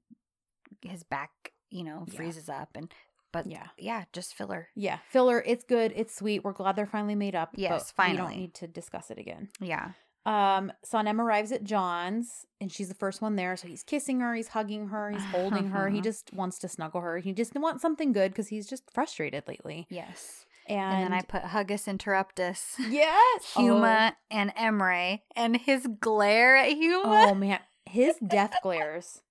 his 0.84 1.04
back, 1.04 1.52
you 1.70 1.84
know, 1.84 2.06
Yeah. 2.08 2.16
freezes 2.18 2.50
up 2.50 2.70
and 2.76 2.92
but 3.34 3.48
Yeah. 3.48 3.68
yeah, 3.78 4.04
just 4.12 4.36
filler. 4.36 4.68
Yeah. 4.76 4.98
Filler. 5.10 5.42
It's 5.46 5.64
good. 5.64 5.94
It's 5.96 6.14
sweet. 6.14 6.44
We're 6.44 6.52
glad 6.52 6.76
they're 6.76 6.86
finally 6.86 7.16
made 7.16 7.34
up. 7.34 7.52
Yes, 7.56 7.94
but 7.96 8.06
We 8.08 8.14
finally. 8.14 8.34
don't 8.34 8.40
need 8.42 8.54
to 8.56 8.68
discuss 8.68 9.10
it 9.10 9.18
again. 9.18 9.50
Yeah. 9.62 9.92
Um, 10.26 10.72
Sanem 10.86 11.18
arrives 11.20 11.52
at 11.54 11.64
John's 11.64 12.46
and 12.60 12.72
she's 12.72 12.90
the 12.90 12.94
first 12.94 13.22
one 13.22 13.38
there. 13.38 13.56
So 13.56 13.68
he's 13.70 13.84
kissing 13.84 14.20
her, 14.20 14.36
he's 14.36 14.50
hugging 14.50 14.90
her, 14.90 15.12
he's 15.12 15.24
holding 15.26 15.70
her. 15.70 15.90
He 15.90 16.02
just 16.10 16.34
wants 16.34 16.60
to 16.60 16.68
snuggle 16.68 17.00
her. 17.02 17.20
He 17.20 17.32
just 17.34 17.56
wants 17.56 17.82
something 17.82 18.12
good 18.12 18.32
because 18.32 18.50
he's 18.50 18.68
just 18.68 18.84
frustrated 18.94 19.48
lately. 19.48 19.88
Yes. 19.90 20.46
And, 20.68 20.78
And, 20.80 21.04
then 21.06 21.14
I 21.14 21.22
put 21.24 21.42
Huggus 21.42 21.88
Interruptus, 21.88 22.76
yes, 22.90 23.54
Huma, 23.56 24.14
and 24.30 24.54
Emre, 24.56 25.22
and 25.36 25.58
his 25.58 25.88
glare 26.00 26.56
at 26.56 26.70
Oh, 26.70 26.76
Huma. 26.76 27.32
oh 27.32 27.34
man, 27.36 27.60
his 27.86 28.16
death 28.26 28.54
glares. 28.62 29.22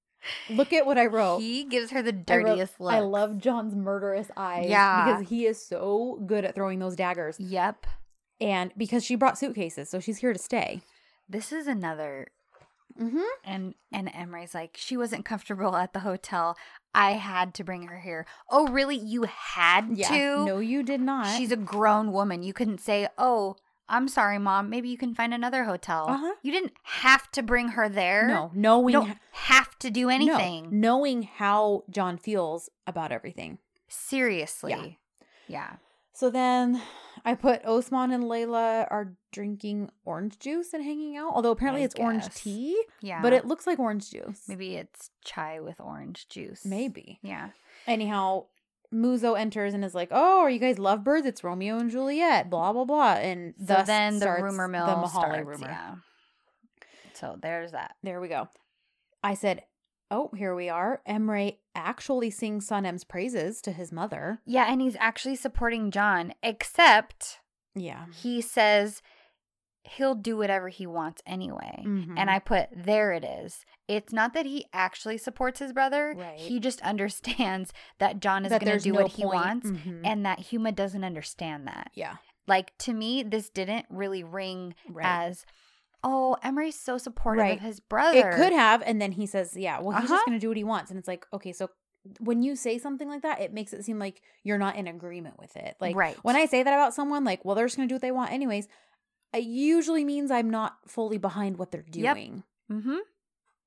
Look 0.50 0.72
at 0.72 0.86
what 0.86 0.98
I 0.98 1.06
wrote. 1.06 1.38
he 1.40 1.64
gives 1.64 1.90
her 1.92 2.02
the 2.02 2.10
I 2.10 2.36
wrote, 2.36 2.46
dirtiest 2.46 2.80
look. 2.80 2.92
I 2.92 3.00
love 3.00 3.38
John's 3.38 3.74
murderous 3.74 4.28
eyes. 4.36 4.66
Yeah. 4.68 5.06
because 5.06 5.28
he 5.28 5.46
is 5.46 5.64
so 5.64 6.22
good 6.26 6.44
at 6.44 6.54
throwing 6.54 6.78
those 6.78 6.96
daggers, 6.96 7.38
Yep. 7.40 7.86
and 8.40 8.72
because 8.76 9.04
she 9.04 9.14
brought 9.14 9.38
suitcases, 9.38 9.88
so 9.88 10.00
she's 10.00 10.18
here 10.18 10.32
to 10.32 10.38
stay. 10.38 10.82
This 11.28 11.52
is 11.52 11.66
another 11.66 12.28
Mm-hmm. 13.00 13.20
and 13.44 13.74
and 13.92 14.08
Emre's 14.12 14.52
like 14.52 14.76
she 14.76 14.96
wasn't 14.96 15.24
comfortable 15.24 15.74
at 15.76 15.92
the 15.94 16.00
hotel. 16.00 16.56
I 16.94 17.12
had 17.12 17.54
to 17.54 17.64
bring 17.64 17.84
her 17.86 18.00
here. 18.00 18.26
Oh, 18.50 18.66
really? 18.66 18.96
You 18.96 19.22
had 19.22 19.90
Yeah. 19.96 20.08
to? 20.08 20.44
No, 20.44 20.58
you 20.58 20.82
did 20.82 21.00
not. 21.00 21.28
She's 21.38 21.52
a 21.52 21.56
grown 21.56 22.10
woman. 22.12 22.42
You 22.42 22.52
couldn't 22.52 22.80
say, 22.80 23.08
"Oh, 23.16 23.56
I'm 23.90 24.08
sorry, 24.08 24.38
mom. 24.38 24.70
Maybe 24.70 24.88
you 24.88 24.96
can 24.96 25.14
find 25.14 25.34
another 25.34 25.64
hotel." 25.64 26.06
Uh-huh. 26.08 26.34
You 26.42 26.52
didn't 26.52 26.72
have 26.82 27.30
to 27.32 27.42
bring 27.42 27.68
her 27.70 27.88
there. 27.88 28.28
no 28.28 28.50
you 28.54 28.60
knowing 28.60 28.92
don't 28.92 29.18
have 29.32 29.78
to 29.80 29.90
do 29.90 30.02
no, 30.02 30.08
anything. 30.08 30.68
knowing 30.80 31.22
how 31.24 31.84
John 31.90 32.16
feels 32.16 32.70
about 32.86 33.12
everything. 33.12 33.58
Seriously. 33.88 34.98
Yeah. 35.48 35.76
So 36.12 36.30
then 36.30 36.80
I 37.24 37.34
put 37.34 37.64
Osman 37.64 38.10
and 38.12 38.24
Layla 38.24 38.86
are 38.90 39.14
drinking 39.32 39.90
orange 40.04 40.38
juice 40.38 40.72
and 40.74 40.82
hanging 40.84 41.16
out. 41.16 41.32
Although 41.34 41.50
apparently 41.52 41.82
I 41.82 41.84
it's 41.86 41.94
orange 41.94 42.28
tea, 42.34 42.80
Yeah. 43.00 43.22
but 43.22 43.32
it 43.32 43.46
looks 43.46 43.66
like 43.66 43.78
orange 43.78 44.10
juice. 44.10 44.42
maybe 44.48 44.76
it's 44.76 45.10
chai 45.24 45.60
with 45.60 45.80
orange 45.80 46.28
juice. 46.28 46.64
Maybe. 46.64 47.18
Yeah. 47.22 47.50
Anyhow, 47.86 48.46
Muzo 48.92 49.38
enters 49.38 49.72
and 49.74 49.84
is 49.84 49.94
like, 49.94 50.08
"Oh, 50.10 50.40
are 50.40 50.50
you 50.50 50.58
guys 50.58 50.78
lovebirds? 50.78 51.26
It's 51.26 51.44
Romeo 51.44 51.78
and 51.78 51.90
Juliet." 51.90 52.50
Blah 52.50 52.72
blah 52.72 52.84
blah. 52.84 53.12
And 53.14 53.54
So 53.58 53.64
thus 53.66 53.86
then 53.86 54.18
the 54.18 54.30
rumor 54.42 54.66
mill 54.68 54.86
the 54.86 54.92
Mahalle 54.94 55.08
starts. 55.10 55.46
rumor. 55.46 55.68
Yeah. 55.68 55.94
So 57.14 57.36
there's 57.40 57.72
that. 57.72 57.96
There 58.02 58.20
we 58.20 58.28
go. 58.28 58.48
I 59.22 59.34
said, 59.34 59.62
"Oh, 60.10 60.30
here 60.36 60.54
we 60.54 60.68
are." 60.68 61.02
Emre 61.08 61.58
actually 61.74 62.30
sings 62.30 62.68
Sanem's 62.68 63.04
praises 63.04 63.60
to 63.62 63.72
his 63.72 63.92
mother. 63.92 64.40
Yeah, 64.44 64.66
and 64.70 64.80
he's 64.80 64.96
actually 64.98 65.36
supporting 65.36 65.90
John, 65.90 66.34
except 66.42 67.40
Yeah. 67.74 68.06
he 68.12 68.40
says 68.40 69.02
he'll 69.84 70.14
do 70.14 70.36
whatever 70.36 70.68
he 70.68 70.86
wants 70.86 71.22
anyway. 71.26 71.82
Mhm. 71.86 72.14
And 72.18 72.30
I 72.30 72.38
put, 72.38 72.68
there 72.74 73.12
it 73.12 73.24
is. 73.24 73.64
It's 73.88 74.12
not 74.12 74.34
that 74.34 74.44
he 74.46 74.66
actually 74.72 75.16
supports 75.18 75.58
his 75.58 75.72
brother. 75.72 76.14
Right. 76.16 76.38
He 76.38 76.60
just 76.60 76.80
understands 76.82 77.72
that 77.98 78.20
John 78.20 78.44
is 78.44 78.50
going 78.50 78.64
to 78.66 78.78
do 78.78 78.92
no 78.92 79.02
what 79.02 79.12
he 79.12 79.22
point. 79.22 79.34
wants 79.34 79.70
Mhm. 79.70 80.02
and 80.04 80.24
that 80.26 80.38
Huma 80.40 80.74
doesn't 80.74 81.02
understand 81.04 81.66
that. 81.66 81.90
yeah. 81.94 82.16
Like, 82.46 82.76
to 82.78 82.92
me, 82.92 83.22
this 83.22 83.48
didn't 83.48 83.86
really 83.90 84.24
ring 84.24 84.74
Right. 84.88 85.04
as, 85.06 85.46
oh, 86.02 86.36
Emre's 86.42 86.74
so 86.74 86.98
supportive 86.98 87.42
Right. 87.42 87.56
of 87.58 87.60
his 87.62 87.78
brother. 87.80 88.30
It 88.30 88.34
could 88.34 88.52
have, 88.52 88.82
and 88.84 89.00
then 89.00 89.12
he 89.12 89.24
says, 89.26 89.56
"Yeah, 89.56 89.78
well, 89.80 89.92
he's 90.00 90.04
Uh-huh. 90.10 90.14
just 90.16 90.26
going 90.26 90.36
to 90.38 90.40
do 90.40 90.48
what 90.48 90.56
he 90.56 90.64
wants," 90.64 90.90
and 90.90 90.98
it's 90.98 91.06
like, 91.08 91.26
okay, 91.32 91.52
so 91.52 91.70
when 92.18 92.42
you 92.42 92.56
say 92.56 92.78
something 92.78 93.08
like 93.08 93.22
that, 93.22 93.40
it 93.40 93.52
makes 93.52 93.72
it 93.74 93.84
seem 93.84 93.98
like 93.98 94.22
you're 94.42 94.56
not 94.58 94.74
in 94.76 94.88
agreement 94.88 95.38
with 95.38 95.54
it. 95.56 95.76
Like 95.80 95.94
Right. 95.94 96.16
when 96.24 96.34
I 96.34 96.46
say 96.46 96.62
that 96.62 96.72
about 96.72 96.94
someone, 96.94 97.24
like, 97.24 97.44
well, 97.44 97.54
they're 97.54 97.66
just 97.66 97.76
going 97.76 97.88
to 97.88 97.92
do 97.92 97.96
what 97.96 98.02
they 98.02 98.10
want 98.12 98.32
anyways. 98.32 98.66
It 99.32 99.44
usually 99.44 100.04
means 100.04 100.30
I'm 100.30 100.50
not 100.50 100.76
fully 100.86 101.18
behind 101.18 101.58
what 101.58 101.70
they're 101.70 101.84
Yep. 101.92 102.16
doing. 102.16 102.42
Mm-hmm. 102.70 102.96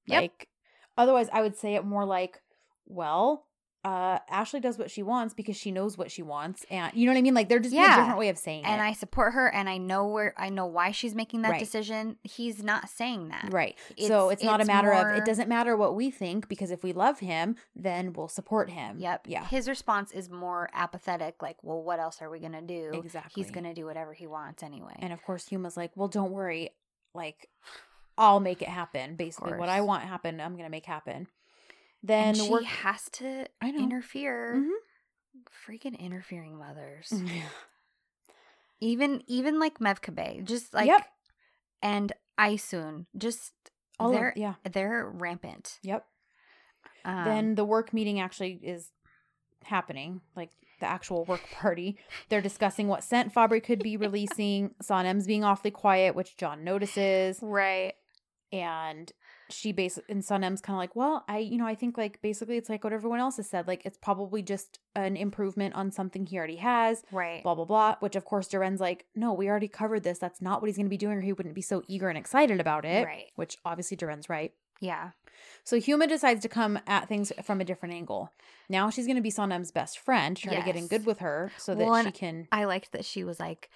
Yep. 0.08 0.22
Like, 0.22 0.50
otherwise, 0.98 1.30
I 1.32 1.42
would 1.42 1.56
say 1.58 1.76
it 1.76 1.86
more 1.86 2.06
like, 2.06 2.42
well, 2.86 3.46
uh, 3.84 4.20
Ashley 4.30 4.60
does 4.62 4.78
what 4.78 4.90
she 4.90 5.04
wants 5.04 5.34
because 5.34 5.58
she 5.58 5.72
knows 5.72 5.98
what 5.98 6.10
she 6.10 6.22
wants, 6.22 6.66
and 6.70 6.94
you 6.94 7.06
know 7.06 7.12
what 7.12 7.18
I 7.18 7.22
mean. 7.22 7.34
Like, 7.34 7.50
there 7.50 7.60
just 7.60 7.74
be 7.76 7.80
a 7.82 7.88
different 7.88 8.18
way 8.18 8.30
of 8.30 8.38
saying 8.38 8.64
And 8.64 8.72
it. 8.72 8.74
And 8.76 8.82
I 8.82 8.94
support 8.94 9.34
her 9.34 9.48
and 9.52 9.68
I 9.68 9.78
know 9.78 10.08
where 10.08 10.34
I 10.38 10.50
know 10.50 10.66
why 10.66 10.92
she's 10.92 11.14
making 11.16 11.42
that 11.42 11.52
Right. 11.52 11.60
decision. 11.60 12.18
He's 12.24 12.64
not 12.64 12.88
saying 12.90 13.28
that. 13.30 13.50
Right. 13.52 13.78
so 13.98 14.30
It's- 14.30 14.34
it's 14.34 14.44
not 14.44 14.60
a 14.60 14.64
it's 14.64 14.68
matter 14.68 14.94
of 14.94 15.18
it 15.18 15.26
doesn't 15.26 15.50
matter 15.50 15.76
what 15.76 15.96
we 15.96 16.12
think 16.12 16.48
because 16.48 16.72
if 16.72 16.82
we 16.84 16.94
love 16.94 17.20
him, 17.20 17.56
then 17.76 18.14
we'll 18.14 18.28
support 18.30 18.70
him. 18.70 19.00
Yep. 19.00 19.28
Yeah. 19.28 19.46
His 19.46 19.68
response 19.68 20.12
is 20.12 20.30
more 20.30 20.70
apathetic, 20.74 21.42
like, 21.42 21.58
well, 21.62 21.82
what 21.84 22.00
else 22.00 22.22
are 22.22 22.30
we 22.30 22.40
going 22.40 22.54
to 22.54 22.62
do? 22.62 22.92
Exactly. 22.94 23.44
He's 23.44 23.52
going 23.52 23.66
to 23.66 23.74
do 23.74 23.86
whatever 23.86 24.14
he 24.14 24.28
wants 24.28 24.64
anyway. 24.64 24.96
And 25.00 25.12
of 25.12 25.22
course, 25.24 25.48
Huma's 25.48 25.76
like, 25.76 25.92
well, 25.96 26.08
don't 26.08 26.32
worry. 26.32 26.70
Like, 27.14 27.50
I'll 28.18 28.40
make 28.40 28.62
it 28.62 28.70
happen. 28.70 29.16
Basically, 29.16 29.54
what 29.58 29.70
I 29.70 29.82
want 29.82 30.04
happen, 30.04 30.40
I'm 30.40 30.54
going 30.54 30.66
to 30.66 30.70
make 30.70 30.86
happen. 30.86 31.28
Then 32.04 32.30
and 32.30 32.38
she 32.38 32.64
has 32.66 33.10
to 33.14 33.46
interfere. 33.64 34.56
Mhm. 34.58 34.70
Freaking 35.68 35.98
interfering 35.98 36.58
mothers. 36.58 37.12
Yeah. 37.12 37.44
Even 38.82 39.24
even 39.28 39.60
like 39.60 39.80
Mevkibe, 39.80 40.44
just 40.44 40.74
like 40.74 40.88
Yep. 40.88 41.08
and 41.82 42.12
Isoon, 42.38 43.06
just 43.18 43.54
All 43.98 44.10
of, 44.10 44.16
they're 44.16 44.34
yeah. 44.36 44.56
they're 44.70 45.10
rampant. 45.10 45.80
Yep. 45.84 46.06
Um, 47.06 47.26
then 47.26 47.56
the 47.56 47.64
work 47.66 47.94
meeting 47.94 48.20
actually 48.20 48.60
is 48.62 48.92
happening, 49.64 50.20
like 50.36 50.50
the 50.82 50.86
actual 50.86 51.24
work 51.24 51.42
party. 51.54 51.98
They're 52.28 52.42
discussing 52.42 52.90
what 52.90 53.06
scent 53.06 53.34
Fabri 53.34 53.64
could 53.64 53.80
be 53.80 53.96
releasing. 54.08 54.72
Sanem's 54.84 55.28
being 55.28 55.46
awfully 55.46 55.72
quiet, 55.72 56.14
which 56.14 56.36
John 56.36 56.64
notices. 56.66 57.40
right. 57.42 57.94
and 58.52 59.12
she 59.54 59.72
basically 59.72 60.14
and 60.14 60.24
Sanem's 60.24 60.62
kind 60.62 60.76
of 60.76 60.80
like, 60.80 60.96
well, 60.96 61.24
I, 61.28 61.38
you 61.40 61.58
know, 61.58 61.66
I 61.66 61.76
think 61.76 61.98
like 61.98 62.22
basically 62.22 62.58
it's 62.58 62.70
like 62.70 62.84
what 62.84 62.94
everyone 62.94 63.20
else 63.20 63.38
has 63.38 63.50
said, 63.50 63.68
like 63.68 63.86
it's 63.86 63.98
probably 63.98 64.42
just 64.42 64.80
an 64.96 65.16
improvement 65.16 65.76
on 65.76 65.92
something 65.92 66.26
he 66.26 66.38
already 66.38 66.58
has, 66.58 67.04
Right. 67.12 67.42
blah 67.44 67.56
blah 67.56 67.66
blah. 67.66 67.96
Which 68.00 68.16
of 68.16 68.26
course 68.26 68.48
Deren's 68.48 68.82
like, 68.82 69.06
no, 69.16 69.34
we 69.34 69.48
already 69.50 69.68
covered 69.68 70.04
this. 70.04 70.20
That's 70.20 70.42
not 70.42 70.62
what 70.62 70.68
he's 70.68 70.78
going 70.78 70.88
to 70.88 70.90
be 70.90 70.98
doing, 70.98 71.18
or 71.18 71.22
he 71.22 71.34
wouldn't 71.34 71.56
be 71.56 71.62
so 71.62 71.84
eager 71.88 72.10
and 72.10 72.18
excited 72.18 72.60
about 72.60 72.86
it. 72.86 73.06
Right. 73.06 73.32
Which 73.36 73.58
obviously 73.64 73.96
Deren's 73.98 74.30
right. 74.30 74.54
Yeah. 74.80 75.12
So 75.64 75.78
Huma 75.78 76.10
decides 76.10 76.42
to 76.42 76.50
come 76.50 76.78
at 76.88 77.08
things 77.08 77.32
from 77.44 77.62
a 77.62 77.66
different 77.66 77.96
angle. 77.96 78.32
Now 78.70 78.90
she's 78.90 79.06
going 79.06 79.16
to 79.16 79.22
be 79.22 79.32
Sanem's 79.32 79.72
best 79.72 79.98
friend, 80.00 80.36
try 80.36 80.56
to 80.56 80.62
get 80.66 80.76
in 80.76 80.88
good 80.88 81.06
with 81.06 81.20
her 81.20 81.52
so 81.58 81.74
that 81.74 81.86
Well, 81.86 82.04
she 82.04 82.12
can. 82.12 82.48
I 82.52 82.66
liked 82.66 82.92
that 82.92 83.06
she 83.06 83.24
was 83.24 83.40
like, 83.40 83.70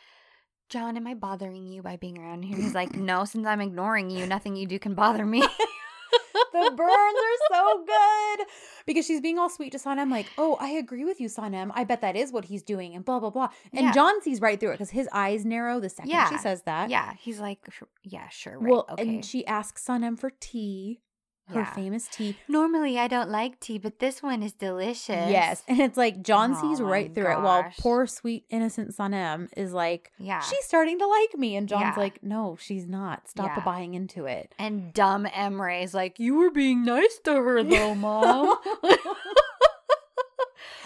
John, 0.69 0.97
am 0.97 1.07
I 1.07 1.13
bothering 1.13 1.65
you 1.67 1.81
by 1.81 1.95
being 1.95 2.17
around 2.17 2.43
here? 2.43 2.57
He's 2.57 2.75
like, 2.75 2.95
No, 2.95 3.25
since 3.25 3.47
I'm 3.47 3.61
ignoring 3.61 4.09
you, 4.09 4.25
nothing 4.25 4.55
you 4.55 4.65
do 4.67 4.79
can 4.79 4.93
bother 4.93 5.25
me. 5.25 5.39
the 6.53 6.71
burns 6.75 6.81
are 6.81 7.55
so 7.55 7.85
good 7.85 8.47
because 8.85 9.05
she's 9.05 9.21
being 9.21 9.37
all 9.37 9.49
sweet 9.49 9.71
to 9.73 9.77
Sanem, 9.77 10.09
like, 10.09 10.27
"Oh, 10.37 10.55
I 10.59 10.69
agree 10.69 11.03
with 11.03 11.19
you, 11.19 11.27
Sanem. 11.27 11.71
I 11.73 11.83
bet 11.83 12.01
that 12.01 12.15
is 12.15 12.31
what 12.31 12.45
he's 12.45 12.63
doing," 12.63 12.95
and 12.95 13.03
blah 13.03 13.19
blah 13.19 13.29
blah. 13.29 13.49
And 13.73 13.85
Yeah. 13.87 13.91
John 13.93 14.21
sees 14.21 14.39
right 14.41 14.59
through 14.59 14.69
it 14.69 14.73
because 14.73 14.91
his 14.91 15.09
eyes 15.11 15.45
narrow 15.45 15.79
the 15.79 15.89
second 15.89 16.11
she 16.29 16.37
says 16.37 16.61
that. 16.63 16.89
yeah. 16.89 17.13
He's 17.19 17.39
like, 17.39 17.59
Yeah, 18.03 18.29
sure. 18.29 18.57
Right. 18.59 18.71
Well, 18.71 18.85
okay. 18.91 19.03
and 19.07 19.25
she 19.25 19.45
asks 19.45 19.85
Sanem 19.85 20.17
for 20.17 20.31
tea, 20.39 21.01
her 21.49 21.59
Yeah. 21.61 21.73
famous 21.73 22.07
tea. 22.07 22.37
Normally, 22.47 22.99
I 22.99 23.07
don't 23.07 23.29
like 23.29 23.59
tea, 23.59 23.77
but 23.77 23.99
this 23.99 24.21
one 24.21 24.43
is 24.43 24.51
delicious. 24.53 25.29
Yes. 25.29 25.63
And 25.67 25.79
it's 25.79 25.97
like 25.97 26.21
John 26.21 26.55
sees 26.55 26.79
Oh 26.81 26.83
my 26.85 26.89
right 26.91 27.13
through 27.15 27.31
it 27.31 27.41
while 27.41 27.65
poor, 27.79 28.05
sweet, 28.07 28.45
innocent 28.49 28.95
Sanem 28.95 29.47
is 29.55 29.71
like, 29.73 30.11
Yeah. 30.17 30.41
she's 30.41 30.65
starting 30.65 30.99
to 30.99 31.07
like 31.07 31.37
me. 31.37 31.55
And 31.55 31.67
John's 31.69 31.95
Yeah. 31.95 32.03
like, 32.03 32.21
no, 32.23 32.57
she's 32.59 32.85
not. 32.85 33.27
Stop 33.29 33.51
Yeah. 33.55 33.63
buying 33.63 33.93
into 33.93 34.25
it. 34.25 34.53
and 34.59 34.93
dumb 34.93 35.25
Emre 35.25 35.83
is 35.83 35.93
like, 35.93 36.19
You 36.19 36.35
were 36.35 36.51
being 36.51 36.83
nice 36.83 37.19
to 37.23 37.33
her, 37.33 37.63
though, 37.63 37.95
mom. 38.07 38.57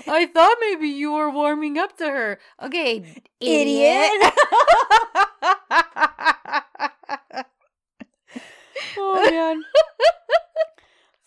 I 0.08 0.26
thought 0.26 0.58
maybe 0.62 0.88
you 0.90 1.12
were 1.14 1.30
warming 1.30 1.78
up 1.78 1.96
to 1.98 2.06
her. 2.06 2.40
Okay, 2.62 3.04
idiot. 3.40 4.34
oh, 8.98 9.30
man. 9.30 9.64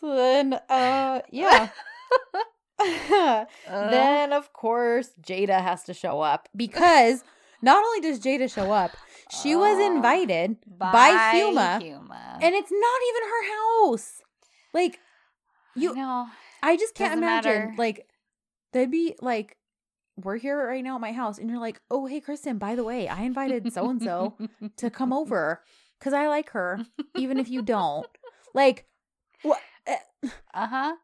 So 0.05 0.15
then, 0.17 0.55
uh, 0.69 1.21
yeah. 1.31 1.69
Uh, 2.81 3.45
then, 3.69 4.33
of 4.33 4.53
course, 4.53 5.11
Jada 5.23 5.63
has 5.63 5.85
to 5.85 5.95
show 5.95 6.21
up 6.21 6.49
because 6.55 7.23
not 7.63 7.83
only 7.83 8.01
does 8.01 8.19
Jada 8.21 8.53
show 8.53 8.73
up, 8.73 8.91
she 9.31 9.55
was 9.57 9.79
Oh, 9.79 9.87
invited 9.97 10.57
by 10.67 11.13
Huma. 11.35 11.81
Huma. 11.81 12.39
and 12.43 12.55
it's 12.55 12.73
not 12.73 13.01
even 13.09 13.23
her 13.31 13.45
house. 13.87 14.23
Like, 14.75 14.99
you, 15.77 15.95
know. 15.95 16.27
I 16.63 16.77
just 16.77 16.95
can't 16.95 17.15
imagine. 17.17 17.53
matter. 17.53 17.75
Like, 17.79 18.07
they'd 18.73 18.91
be 18.91 19.15
like, 19.23 19.57
we're 20.17 20.37
here 20.37 20.67
right 20.67 20.83
now 20.85 20.97
at 20.97 21.01
my 21.01 21.13
house, 21.13 21.39
and 21.39 21.49
you're 21.49 21.61
like, 21.61 21.81
oh, 21.91 22.07
hey, 22.07 22.21
Kristen, 22.21 22.59
by 22.59 22.75
the 22.75 22.85
way, 22.85 23.09
I 23.09 23.23
invited 23.23 23.73
so 23.73 23.89
and 23.89 24.03
so 24.03 24.37
to 24.77 24.91
come 24.91 25.13
over 25.21 25.63
because 25.99 26.13
I 26.13 26.27
like 26.29 26.51
her, 26.51 26.81
even 27.17 27.39
if 27.39 27.49
you 27.49 27.63
don't. 27.63 28.07
Like, 28.53 28.85
what? 29.43 29.61
Uh 30.53 30.67
huh. 30.67 30.95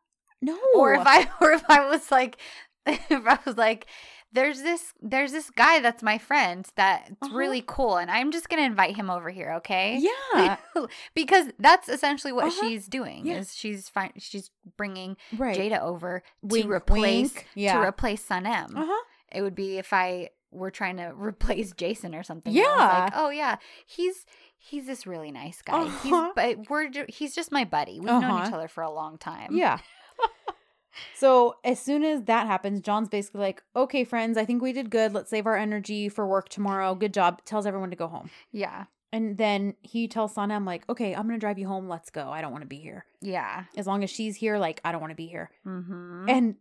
No. 0.42 0.58
Or 0.74 0.94
if 0.94 1.02
I, 1.06 1.28
or 1.40 1.52
if 1.52 1.62
I 1.68 1.88
was 1.88 2.10
like, 2.10 2.38
if 2.86 3.26
I 3.26 3.38
was 3.44 3.56
like, 3.58 3.86
there's 4.32 4.62
this, 4.62 4.92
there's 5.00 5.32
this 5.32 5.50
guy 5.50 5.80
that's 5.80 6.02
my 6.02 6.16
friend 6.18 6.66
that's 6.76 7.10
Uh-huh. 7.20 7.34
really 7.36 7.62
cool, 7.66 7.96
and 7.96 8.10
I'm 8.10 8.30
just 8.30 8.48
gonna 8.48 8.62
invite 8.62 8.96
him 8.96 9.10
over 9.10 9.28
here, 9.28 9.54
okay? 9.58 9.98
yeah, 10.00 10.56
because 11.14 11.48
that's 11.58 11.88
essentially 11.88 12.32
what 12.32 12.44
Uh-huh. 12.46 12.60
she's 12.68 12.86
doing. 12.86 13.26
Yeah. 13.26 13.38
Is 13.38 13.54
she's 13.54 13.88
fi- 13.88 14.12
she's 14.18 14.50
bringing 14.76 15.16
right. 15.36 15.56
Jada 15.56 15.80
over 15.82 16.22
Wink, 16.42 16.64
to 16.66 16.70
replace 16.70 17.34
wink. 17.34 17.46
Yeah. 17.54 17.74
to 17.74 17.80
replace 17.86 18.24
Sanem. 18.26 18.74
Uh 18.76 18.86
huh. 18.86 19.04
It 19.32 19.42
would 19.42 19.54
be 19.54 19.78
if 19.78 19.92
I 19.92 20.30
were 20.50 20.70
trying 20.70 20.96
to 20.98 21.12
replace 21.16 21.72
Jason 21.72 22.14
or 22.14 22.22
something. 22.22 22.52
Yeah. 22.52 23.02
like, 23.04 23.12
oh 23.16 23.30
yeah, 23.30 23.56
he's 23.86 24.26
he's 24.58 24.86
this 24.86 25.06
really 25.06 25.30
nice 25.30 25.62
guy. 25.62 25.80
Uh-huh. 25.82 25.98
He's 26.02 26.32
but 26.34 26.70
we're 26.70 26.90
he's 27.08 27.34
just 27.34 27.50
my 27.52 27.64
buddy. 27.64 27.98
We've 28.00 28.08
known 28.08 28.24
Uh-huh. 28.24 28.46
each 28.48 28.52
other 28.52 28.68
for 28.68 28.82
a 28.82 28.90
long 28.90 29.18
time. 29.18 29.54
Yeah. 29.56 29.78
so 31.16 31.54
as 31.64 31.78
soon 31.80 32.04
as 32.04 32.24
that 32.24 32.46
happens, 32.46 32.80
John's 32.80 33.08
basically 33.08 33.40
like, 33.40 33.62
"Okay, 33.76 34.04
friends, 34.04 34.36
I 34.36 34.44
think 34.44 34.60
we 34.62 34.72
did 34.72 34.90
good. 34.90 35.12
Let's 35.14 35.30
save 35.30 35.46
our 35.46 35.56
energy 35.56 36.08
for 36.08 36.26
work 36.26 36.48
tomorrow. 36.48 36.94
Good 36.94 37.14
job." 37.14 37.44
Tells 37.44 37.66
everyone 37.66 37.90
to 37.90 37.96
go 37.96 38.08
home. 38.08 38.30
yeah, 38.52 38.84
And 39.12 39.38
then 39.38 39.74
he 39.82 40.08
tells 40.08 40.34
Sana, 40.34 40.54
I'm 40.56 40.64
like, 40.64 40.88
"Okay, 40.88 41.14
I'm 41.14 41.26
gonna 41.26 41.38
drive 41.38 41.58
you 41.58 41.68
home. 41.68 41.88
Let's 41.88 42.10
go. 42.10 42.30
I 42.30 42.40
don't 42.40 42.52
want 42.52 42.62
to 42.62 42.68
be 42.68 42.78
here. 42.80 43.04
yeah. 43.20 43.64
As 43.76 43.86
long 43.86 44.02
as 44.02 44.10
she's 44.10 44.36
here, 44.36 44.58
like 44.58 44.80
I 44.84 44.92
don't 44.92 45.00
want 45.00 45.12
to 45.12 45.16
be 45.16 45.26
here." 45.28 45.50
Mm-hmm. 45.66 46.26
And 46.28 46.54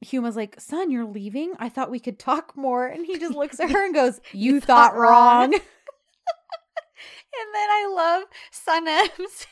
Huma's 0.00 0.36
like, 0.36 0.60
"Son, 0.60 0.90
you're 0.90 1.04
leaving? 1.04 1.52
I 1.58 1.68
thought 1.68 1.90
we 1.90 2.00
could 2.00 2.18
talk 2.18 2.56
more." 2.56 2.86
And 2.86 3.04
he 3.06 3.18
just 3.18 3.34
looks 3.34 3.60
at 3.60 3.70
her 3.72 3.84
and 3.84 3.94
goes, 3.94 4.20
"You, 4.32 4.60
thought, 4.60 4.92
thought 4.92 4.96
wrong." 4.98 5.50
wrong. 5.52 5.60
And 7.32 7.54
then 7.54 7.68
I 7.70 7.86
love 7.94 8.24
Sanem's 8.52 9.46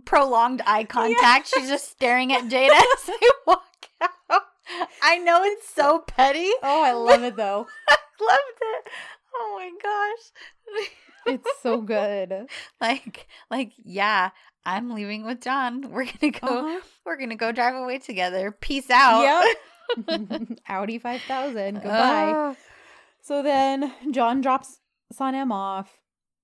prolonged 0.04 0.62
eye 0.66 0.82
contact. 0.82 1.46
She's 1.54 1.68
just 1.68 1.88
staring 1.88 2.32
at 2.32 2.44
Jada 2.50 2.70
as 2.76 3.04
they 3.06 3.28
walk 3.46 3.88
out. 4.00 4.42
I 5.00 5.18
know 5.18 5.42
it's 5.44 5.68
so 5.68 6.00
petty. 6.00 6.50
oh, 6.62 6.82
I 6.84 6.92
love 6.92 7.22
it 7.22 7.36
though. 7.36 7.66
I 7.88 7.96
Loved 8.20 8.60
it. 8.60 8.88
Oh 9.34 9.54
my 9.56 9.70
gosh. 9.80 11.34
It's 11.34 11.48
so 11.62 11.80
good. 11.80 12.48
like 12.80 13.28
like 13.48 13.72
yeah, 13.82 14.30
I'm 14.68 14.90
leaving 14.90 15.24
with 15.24 15.40
John. 15.40 15.80
We're 15.90 16.04
gonna 16.04 16.32
go 16.32 16.46
Uh-huh. 16.46 16.80
we're 17.06 17.16
gonna 17.16 17.36
go 17.36 17.52
drive 17.52 17.74
away 17.74 17.98
together. 17.98 18.50
Peace 18.52 18.90
out. 18.90 19.46
Yep. 20.06 20.58
Audi 20.68 20.98
5000. 20.98 21.74
Goodbye. 21.76 22.32
Oh. 22.34 22.56
So 23.22 23.42
then 23.42 23.92
John 24.10 24.40
drops 24.42 24.80
Sanem 25.14 25.50
off. 25.52 25.98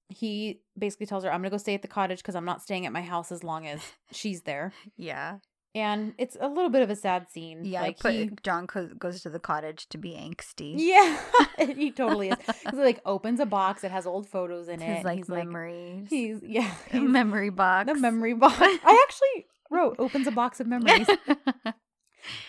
He 0.08 0.60
basically 0.78 1.06
tells 1.06 1.24
her, 1.24 1.30
I'm 1.32 1.40
going 1.40 1.50
to 1.50 1.54
go 1.54 1.58
stay 1.58 1.74
at 1.74 1.82
the 1.82 1.88
cottage 1.88 2.18
because 2.18 2.34
I'm 2.34 2.44
not 2.44 2.62
staying 2.62 2.84
at 2.86 2.92
my 2.92 3.00
house 3.02 3.32
as 3.32 3.42
long 3.42 3.66
as 3.66 3.80
she's 4.12 4.42
there. 4.42 4.72
yeah. 4.96 5.38
And 5.76 6.14
it's 6.18 6.36
a 6.40 6.46
little 6.46 6.70
bit 6.70 6.82
of 6.82 6.90
a 6.90 6.94
sad 6.94 7.28
scene. 7.30 7.64
Yeah. 7.64 7.82
Like, 7.82 8.00
he, 8.00 8.30
John 8.44 8.68
co- 8.68 8.90
goes 8.96 9.22
to 9.22 9.30
the 9.30 9.40
cottage 9.40 9.88
to 9.88 9.98
be 9.98 10.12
angsty. 10.12 10.74
yeah, 10.76 11.18
he 11.74 11.90
totally 11.90 12.28
is. 12.28 12.38
he 12.70 12.76
like 12.76 13.00
opens 13.04 13.40
a 13.40 13.46
box 13.46 13.82
that 13.82 13.90
has 13.90 14.06
old 14.06 14.28
photos 14.28 14.68
in 14.68 14.80
it. 14.80 14.96
His 14.96 15.04
like 15.04 15.18
he's 15.18 15.28
like, 15.28 15.44
memories. 15.46 16.06
he's, 16.10 16.40
yeah, 16.44 16.72
he's- 16.90 17.02
memory 17.02 17.50
box. 17.50 17.88
the 17.92 17.98
memory 17.98 18.34
box. 18.34 18.56
I 18.60 19.04
actually 19.08 19.46
wrote 19.70 19.96
opens 19.98 20.26
a 20.28 20.30
box 20.30 20.60
of 20.60 20.68
memories. 20.68 21.08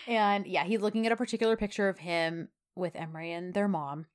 and 0.06 0.46
yeah, 0.46 0.64
he's 0.64 0.80
looking 0.80 1.06
at 1.06 1.12
a 1.12 1.16
particular 1.16 1.56
picture 1.56 1.88
of 1.88 1.98
him 1.98 2.48
with 2.74 2.94
Emre 2.94 3.26
and 3.36 3.54
their 3.54 3.68
mom. 3.68 4.06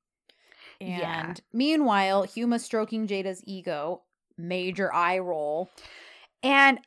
And 0.80 0.90
Yeah. 1.00 1.34
meanwhile, 1.54 2.26
Huma 2.26 2.60
stroking 2.60 3.08
Jada's 3.08 3.44
ego, 3.46 4.04
major 4.38 4.92
eye 4.94 5.20
roll. 5.20 5.70
And 6.44 6.80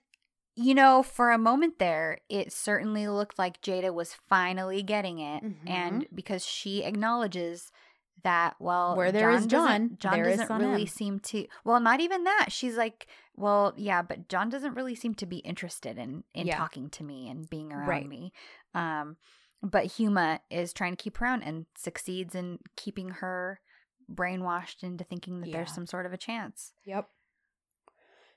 you 0.57 0.75
know, 0.75 1.03
for 1.03 1.31
a 1.31 1.39
moment 1.39 1.79
there, 1.79 2.19
it 2.29 2.53
certainly 2.53 3.09
looked 3.09 3.39
like 3.39 3.61
Jada 3.61 3.93
was 3.93 4.15
finally 4.15 4.83
getting 4.83 5.19
it, 5.19 5.43
Mhm. 5.43 5.69
and 5.69 6.07
because 6.15 6.45
she 6.47 6.85
acknowledges 6.85 7.73
that, 8.23 8.55
well, 8.59 8.97
Where 8.97 9.13
there 9.13 9.31
is 9.31 9.47
doesn't- 9.47 9.99
John, 10.01 10.15
John 10.15 10.21
is 10.21 10.39
doesn't 10.39 10.59
really 10.59 10.87
Sanem. 10.87 10.91
seem 10.91 11.21
to. 11.21 11.47
Well, 11.65 11.81
not 11.81 12.01
even 12.01 12.25
that. 12.25 12.47
She's 12.51 12.77
like, 12.77 13.07
well, 13.35 13.75
yeah, 13.77 14.01
but 14.01 14.29
John 14.29 14.49
doesn't 14.49 14.75
really 14.75 14.95
seem 14.95 15.15
to 15.17 15.27
be 15.27 15.39
interested 15.39 15.99
in 15.99 16.25
in 16.33 16.47
Yeah. 16.47 16.57
talking 16.57 16.89
to 16.91 17.05
me 17.05 17.29
and 17.29 17.51
being 17.51 17.73
around 17.73 17.89
Right. 17.89 18.09
me. 18.09 18.33
Um, 18.73 19.17
but 19.63 19.87
Huma 19.87 20.41
is 20.51 20.73
trying 20.73 20.97
to 20.97 21.03
keep 21.03 21.17
her 21.19 21.27
around 21.27 21.43
and 21.43 21.67
succeeds 21.77 22.35
in 22.35 22.61
keeping 22.77 23.11
her 23.11 23.61
brainwashed 24.11 24.83
into 24.83 25.03
thinking 25.05 25.41
that 25.41 25.49
Yeah. 25.49 25.57
there's 25.57 25.75
some 25.75 25.87
sort 25.87 26.07
of 26.07 26.13
a 26.13 26.19
chance. 26.19 26.73
Yep. 26.85 27.11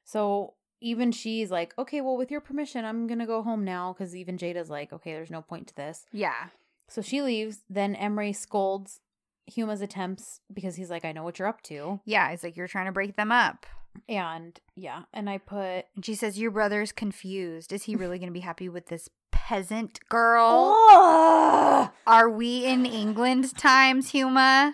So 0.03 0.55
even 0.81 1.11
she's 1.11 1.49
like, 1.51 1.73
okay, 1.77 2.01
well, 2.01 2.17
with 2.17 2.29
your 2.31 2.41
permission, 2.41 2.85
I'm 2.85 3.07
going 3.07 3.19
to 3.19 3.25
go 3.25 3.41
home 3.43 3.63
now 3.63 3.93
because 3.93 4.15
even 4.15 4.37
Jada's 4.37 4.69
like, 4.69 4.93
okay, 4.93 5.13
there's 5.13 5.31
no 5.31 5.41
point 5.41 5.67
to 5.67 5.75
this. 5.75 6.05
Yeah. 6.11 6.47
So 6.87 7.01
she 7.01 7.21
leaves. 7.21 7.63
Then 7.69 7.95
Emre 7.95 8.35
scolds 8.35 8.99
Huma's 9.47 9.81
attempts 9.81 10.41
because 10.53 10.75
he's 10.75 10.89
like, 10.89 11.03
I 11.05 11.11
know 11.11 11.23
what 11.23 11.39
you're 11.39 11.47
up 11.47 11.61
to. 11.63 11.99
Yeah, 12.05 12.29
it's 12.31 12.43
like 12.43 12.55
you're 12.57 12.67
trying 12.67 12.85
to 12.85 12.91
break 12.91 13.15
them 13.15 13.31
up. 13.31 13.65
And 14.07 14.59
yeah, 14.75 15.03
and 15.11 15.27
I 15.29 15.39
put, 15.39 15.85
And 15.95 16.05
she 16.05 16.13
says, 16.13 16.37
Your 16.37 16.51
brother's 16.51 16.91
confused. 16.91 17.73
Is 17.73 17.83
he 17.83 17.95
really 17.95 18.19
going 18.19 18.29
to 18.29 18.33
be 18.33 18.41
happy 18.41 18.69
with 18.69 18.87
this 18.87 19.09
peasant 19.31 19.99
girl? 20.07 20.43
oh, 20.77 21.91
Are 22.05 22.29
we 22.29 22.63
in 22.65 22.85
England 22.85 23.57
times, 23.57 24.11
Huma? 24.11 24.73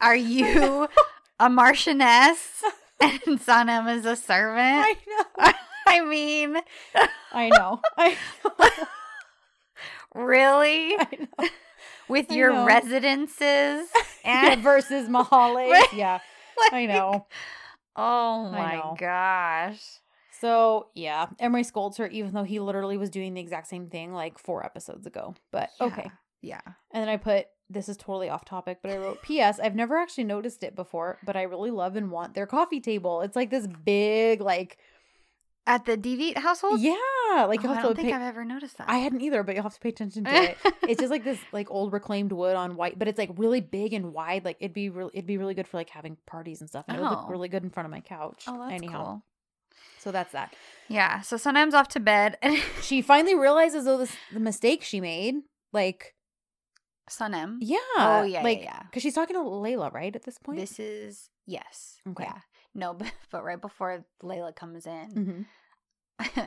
Are 0.00 0.16
you 0.16 0.88
a 1.38 1.48
Marchioness 1.48 2.62
and 3.26 3.40
Sanem 3.40 3.94
is 3.94 4.06
a 4.06 4.16
servant? 4.16 4.58
I 4.58 4.96
know. 5.06 5.52
I 5.86 6.04
mean, 6.04 6.56
I 7.32 7.48
know. 7.48 7.80
I 7.96 8.16
know. 8.44 8.70
really? 10.14 10.94
I 10.98 11.08
know. 11.20 11.48
With 12.08 12.30
I 12.30 12.34
your 12.34 12.52
know. 12.52 12.64
residences? 12.64 13.88
Yeah, 14.24 14.56
versus 14.56 15.08
Mahalle. 15.08 15.70
Right. 15.70 15.92
Yeah, 15.92 16.18
I 16.72 16.86
know. 16.86 17.26
Oh 17.94 18.48
my 18.50 18.76
know. 18.76 18.96
gosh. 18.98 19.80
So 20.40 20.88
yeah, 20.94 21.26
Emre 21.40 21.64
scolds 21.64 21.96
her 21.98 22.06
even 22.08 22.32
though 22.32 22.44
he 22.44 22.60
literally 22.60 22.96
was 22.96 23.10
doing 23.10 23.34
the 23.34 23.40
exact 23.40 23.68
same 23.68 23.86
thing 23.88 24.12
like 24.12 24.38
four 24.38 24.64
episodes 24.64 25.06
ago. 25.06 25.34
But 25.52 25.70
okay. 25.80 26.10
Yeah. 26.42 26.60
And 26.92 27.02
then 27.02 27.08
I 27.08 27.16
put 27.16 27.46
this 27.68 27.88
is 27.88 27.96
totally 27.96 28.28
off 28.28 28.44
topic, 28.44 28.78
but 28.82 28.90
I 28.92 28.96
wrote 28.96 29.22
P.S. 29.22 29.58
I've 29.58 29.74
never 29.74 29.96
actually 29.96 30.24
noticed 30.24 30.62
it 30.62 30.76
before, 30.76 31.18
but 31.24 31.36
I 31.36 31.42
really 31.42 31.70
love 31.70 31.96
and 31.96 32.10
want 32.10 32.34
their 32.34 32.46
coffee 32.46 32.80
table. 32.80 33.22
It's 33.22 33.34
like 33.36 33.50
this 33.50 33.66
big, 33.66 34.40
like 34.40 34.78
At 35.66 35.84
the 35.84 35.96
DeVite 35.96 36.36
household? 36.38 36.80
yeah, 36.80 37.44
like 37.48 37.64
Oh, 37.64 37.72
I 37.72 37.82
don't 37.82 37.96
think 37.96 38.08
pay. 38.08 38.14
I've 38.14 38.22
ever 38.22 38.44
noticed 38.44 38.78
that. 38.78 38.88
I 38.88 38.98
hadn't 38.98 39.20
either, 39.20 39.42
but 39.42 39.54
you'll 39.56 39.64
have 39.64 39.74
to 39.74 39.80
pay 39.80 39.88
attention 39.88 40.24
to 40.24 40.30
it. 40.32 40.56
it's 40.88 41.00
just 41.00 41.10
like 41.10 41.24
this 41.24 41.40
like 41.52 41.68
old 41.70 41.92
reclaimed 41.92 42.30
wood 42.30 42.54
on 42.54 42.76
white, 42.76 42.98
but 43.00 43.08
it's 43.08 43.18
like 43.18 43.30
really 43.36 43.60
big 43.60 43.92
and 43.92 44.12
wide. 44.12 44.44
Like 44.44 44.58
it'd 44.60 44.72
be 44.72 44.88
really 44.88 45.10
it'd 45.14 45.26
be 45.26 45.36
really 45.38 45.54
good 45.54 45.66
for 45.66 45.76
like 45.76 45.90
having 45.90 46.16
parties 46.26 46.60
and 46.60 46.68
stuff. 46.70 46.84
And 46.86 46.96
it 46.96 47.00
would 47.00 47.10
look 47.10 47.24
Oh. 47.26 47.30
really 47.30 47.48
good 47.48 47.64
in 47.64 47.70
front 47.70 47.84
of 47.86 47.90
my 47.90 48.00
couch. 48.00 48.44
Oh, 48.46 48.58
that's 48.60 48.72
Anyhow, 48.74 49.04
cool. 49.04 49.22
so 49.98 50.12
that's 50.12 50.30
that. 50.32 50.54
Yeah. 50.88 51.20
So 51.22 51.36
sometimes 51.36 51.74
off 51.74 51.88
to 51.88 52.00
bed. 52.00 52.38
And 52.42 52.58
She 52.80 53.02
finally 53.02 53.34
realizes 53.34 53.86
though 53.86 53.98
this 53.98 54.14
the 54.32 54.38
mistake 54.40 54.84
she 54.84 55.00
made. 55.00 55.34
Like 55.72 56.14
Sanem. 57.10 57.58
yeah, 57.60 57.78
Oh, 57.98 58.22
yeah, 58.22 58.40
yeah, 58.40 58.42
like 58.42 58.62
yeah. 58.62 58.82
because 58.84 59.02
she's 59.02 59.14
talking 59.14 59.36
to 59.36 59.42
Layla 59.42 59.92
right 59.92 60.14
at 60.14 60.24
this 60.24 60.38
point. 60.38 60.58
This 60.58 60.78
is 60.80 61.30
yes. 61.46 62.00
Okay. 62.08 62.24
Yeah. 62.24 62.38
No, 62.74 62.92
but, 62.98 63.12
but 63.30 63.44
right 63.44 63.60
before 63.60 64.04
Layla 64.22 64.54
comes 64.54 64.86
in, 64.86 65.46
hmm 66.20 66.40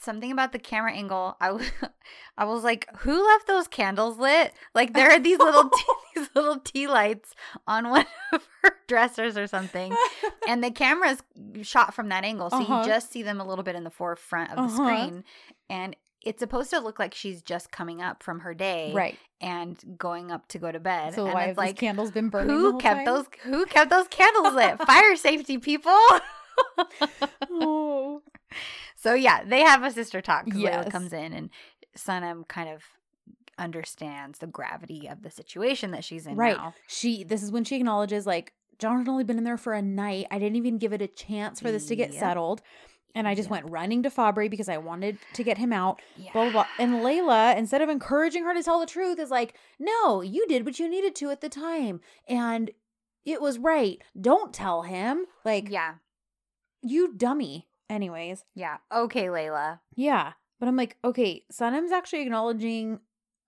something 0.00 0.32
about 0.32 0.52
the 0.52 0.58
camera 0.58 0.92
angle. 0.92 1.36
I 1.40 1.52
was, 1.52 1.70
I 2.38 2.44
was 2.44 2.64
like, 2.64 2.88
who 2.98 3.26
left 3.26 3.46
those 3.46 3.68
candles 3.68 4.16
lit? 4.18 4.52
Like 4.74 4.94
there 4.94 5.10
are 5.10 5.18
these 5.20 5.38
little 5.38 5.68
tea, 5.68 5.84
these 6.16 6.30
little 6.34 6.58
tea 6.60 6.86
lights 6.88 7.34
on 7.66 7.90
one 7.90 8.06
of 8.32 8.48
her 8.62 8.70
dressers 8.88 9.36
or 9.36 9.46
something, 9.46 9.94
and 10.48 10.64
the 10.64 10.70
camera's 10.70 11.22
shot 11.62 11.94
from 11.94 12.08
that 12.08 12.24
angle, 12.24 12.48
so 12.50 12.56
Uh-huh. 12.58 12.78
you 12.78 12.84
just 12.84 13.12
see 13.12 13.22
them 13.22 13.40
a 13.40 13.44
little 13.46 13.64
bit 13.64 13.74
in 13.76 13.84
the 13.84 13.90
forefront 13.90 14.50
of 14.50 14.56
the 14.56 14.62
Uh-huh. 14.62 14.76
screen, 14.76 15.24
and 15.68 15.94
it's 16.24 16.38
supposed 16.40 16.70
to 16.70 16.80
look 16.80 16.98
like 16.98 17.14
she's 17.14 17.42
just 17.42 17.70
coming 17.72 18.00
up 18.02 18.22
from 18.22 18.40
her 18.40 18.54
day, 18.54 18.92
right. 18.94 19.18
and 19.40 19.78
going 19.98 20.30
up 20.30 20.46
to 20.48 20.58
go 20.58 20.70
to 20.70 20.78
bed. 20.80 21.14
So 21.14 21.24
and 21.24 21.34
why 21.34 21.42
it's 21.42 21.48
have 21.48 21.56
like, 21.58 21.76
candles 21.76 22.10
been 22.10 22.28
burning? 22.28 22.50
who 22.56 22.78
kept 22.78 22.98
time? 22.98 23.04
those? 23.04 23.26
Who 23.44 23.66
kept 23.66 23.90
those 23.90 24.08
candles 24.08 24.54
lit? 24.54 24.78
Fire 24.86 25.16
safety 25.16 25.58
people. 25.58 25.98
Oh. 27.50 28.22
So 28.96 29.14
yeah, 29.14 29.42
they 29.44 29.60
have 29.60 29.82
a 29.82 29.90
sister 29.90 30.20
talk. 30.20 30.44
'cause 30.46 30.54
Layla 30.58 30.62
Yes. 30.84 30.92
comes 30.92 31.12
in 31.12 31.32
and 31.32 31.50
Sanem 31.96 32.46
kind 32.48 32.68
of 32.68 32.82
understands 33.58 34.38
the 34.38 34.46
gravity 34.46 35.06
of 35.08 35.22
the 35.22 35.30
situation 35.30 35.90
that 35.90 36.04
she's 36.04 36.26
in 36.26 36.36
Right. 36.36 36.56
now. 36.56 36.74
She. 36.86 37.24
This 37.24 37.42
is 37.42 37.50
when 37.52 37.64
she 37.64 37.76
acknowledges 37.76 38.26
like 38.26 38.52
John 38.78 38.98
had 38.98 39.08
only 39.08 39.24
been 39.24 39.38
in 39.38 39.44
there 39.44 39.56
for 39.58 39.74
a 39.74 39.82
night. 39.82 40.26
I 40.30 40.38
didn't 40.38 40.56
even 40.56 40.78
give 40.78 40.92
it 40.92 41.02
a 41.02 41.06
chance 41.06 41.60
for 41.60 41.70
this 41.70 41.86
to 41.86 41.96
get 41.96 42.12
Yep. 42.12 42.18
settled. 42.20 42.62
And 43.14 43.28
I 43.28 43.34
just 43.34 43.46
Yep. 43.46 43.50
went 43.50 43.66
running 43.72 44.02
to 44.04 44.10
Fabri 44.10 44.48
because 44.48 44.68
I 44.68 44.78
wanted 44.78 45.18
to 45.34 45.44
get 45.44 45.58
him 45.58 45.72
out. 45.72 46.00
Yeah. 46.16 46.32
Blah 46.32 46.44
blah 46.44 46.52
blah. 46.52 46.66
And 46.78 46.94
Layla, 46.96 47.56
instead 47.56 47.82
of 47.82 47.88
encouraging 47.88 48.44
her 48.44 48.54
to 48.54 48.62
tell 48.62 48.80
the 48.80 48.86
truth, 48.86 49.18
is 49.18 49.30
like, 49.30 49.54
"No, 49.78 50.22
you 50.22 50.46
did 50.48 50.64
what 50.64 50.78
you 50.78 50.88
needed 50.88 51.14
to 51.16 51.30
at 51.30 51.40
the 51.42 51.48
time, 51.50 52.00
and 52.26 52.70
it 53.24 53.40
was 53.42 53.58
right. 53.58 54.02
Don't 54.18 54.52
tell 54.54 54.82
him. 54.82 55.26
Like, 55.44 55.68
Yeah. 55.68 55.96
you 56.80 57.12
dummy." 57.14 57.68
Anyways, 57.90 58.44
Yeah. 58.54 58.78
Okay, 58.90 59.26
Layla. 59.26 59.80
Yeah. 59.94 60.32
But 60.58 60.68
I'm 60.68 60.76
like, 60.76 60.96
okay, 61.04 61.44
Sanem's 61.52 61.92
actually 61.92 62.22
acknowledging 62.22 63.00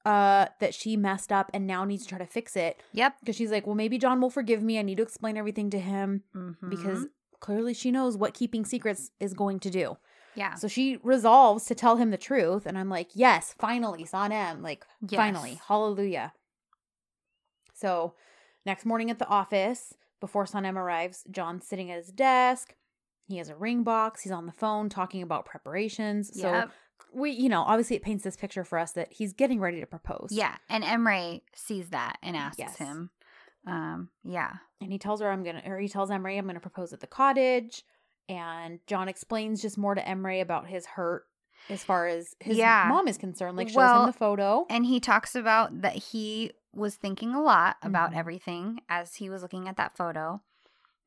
uh 0.04 0.48
that 0.60 0.74
she 0.74 0.98
messed 0.98 1.32
up 1.32 1.50
and 1.54 1.66
now 1.66 1.82
needs 1.86 2.02
to 2.02 2.10
try 2.10 2.18
to 2.18 2.26
fix 2.26 2.56
it. 2.56 2.82
Yep. 2.92 3.20
Because 3.20 3.36
she's 3.36 3.50
like, 3.50 3.66
well, 3.66 3.74
maybe 3.74 3.96
John 3.96 4.20
will 4.20 4.28
forgive 4.28 4.62
me. 4.62 4.78
I 4.78 4.82
need 4.82 4.96
to 4.98 5.02
explain 5.02 5.38
everything 5.38 5.70
to 5.70 5.78
him 5.78 6.24
because 6.68 7.06
Mhm. 7.06 7.10
Clearly 7.44 7.74
she 7.74 7.90
knows 7.90 8.16
what 8.16 8.32
keeping 8.40 8.64
secrets 8.64 9.10
is 9.20 9.34
going 9.34 9.60
to 9.60 9.70
do. 9.70 9.96
yeah. 10.34 10.54
So 10.54 10.66
she 10.66 10.98
resolves 11.02 11.66
to 11.66 11.74
tell 11.74 11.96
him 11.96 12.10
the 12.10 12.16
truth. 12.30 12.64
And 12.66 12.76
I'm 12.78 12.88
like, 12.88 13.10
yes, 13.14 13.54
finally, 13.58 14.04
Sanem. 14.04 14.62
Like, 14.62 14.84
finally, 15.14 15.60
hallelujah. 15.68 16.32
So 17.74 18.14
next 18.64 18.84
morning 18.86 19.10
at 19.10 19.18
the 19.18 19.28
office, 19.28 19.94
before 20.20 20.44
Sanem 20.46 20.76
arrives, 20.76 21.24
John's 21.30 21.66
sitting 21.66 21.90
at 21.90 21.98
his 21.98 22.08
desk. 22.12 22.74
He 23.26 23.36
has 23.38 23.48
a 23.48 23.56
ring 23.56 23.82
box. 23.84 24.22
He's 24.22 24.32
on 24.32 24.46
the 24.46 24.52
phone 24.52 24.88
talking 24.88 25.22
about 25.22 25.44
preparations. 25.46 26.30
So 26.40 26.68
we, 27.12 27.30
you 27.30 27.48
know, 27.48 27.62
obviously 27.62 27.96
it 27.96 28.02
paints 28.02 28.24
this 28.24 28.36
picture 28.36 28.64
for 28.64 28.78
us 28.78 28.92
that 28.92 29.12
he's 29.12 29.32
getting 29.32 29.60
ready 29.60 29.80
to 29.80 29.86
propose. 29.86 30.28
Yeah. 30.30 30.56
And 30.68 30.82
Emre 30.84 31.42
sees 31.54 31.90
that 31.90 32.16
and 32.22 32.36
asks 32.36 32.58
Yes. 32.58 32.76
him. 32.76 33.10
Um, 33.66 34.10
yeah. 34.22 34.54
And 34.80 34.92
he 34.92 34.98
tells 34.98 35.20
her, 35.20 35.30
I'm 35.30 35.42
going 35.42 35.56
to, 35.56 35.68
or 35.68 35.78
he 35.78 35.88
tells 35.88 36.10
Emre, 36.10 36.36
I'm 36.36 36.44
going 36.44 36.54
to 36.54 36.60
propose 36.60 36.92
at 36.92 37.00
the 37.00 37.06
cottage. 37.06 37.82
And 38.28 38.80
John 38.86 39.08
explains 39.08 39.62
just 39.62 39.78
more 39.78 39.94
to 39.94 40.02
Emre 40.02 40.40
about 40.40 40.66
his 40.66 40.86
hurt 40.86 41.24
as 41.70 41.82
far 41.84 42.06
as 42.06 42.34
his 42.40 42.56
Yeah. 42.58 42.86
mom 42.88 43.08
is 43.08 43.16
concerned. 43.18 43.56
Like, 43.56 43.68
shows 43.68 43.76
Well, 43.76 44.00
him 44.00 44.06
the 44.06 44.12
photo. 44.12 44.66
And 44.68 44.84
he 44.86 45.00
talks 45.00 45.34
about 45.34 45.80
that 45.82 45.94
he 45.94 46.52
was 46.74 46.96
thinking 46.96 47.34
a 47.34 47.40
lot 47.42 47.76
about 47.82 48.10
Mhm. 48.12 48.16
everything 48.16 48.80
as 48.88 49.14
he 49.16 49.30
was 49.30 49.42
looking 49.42 49.68
at 49.68 49.76
that 49.76 49.96
photo. 49.96 50.42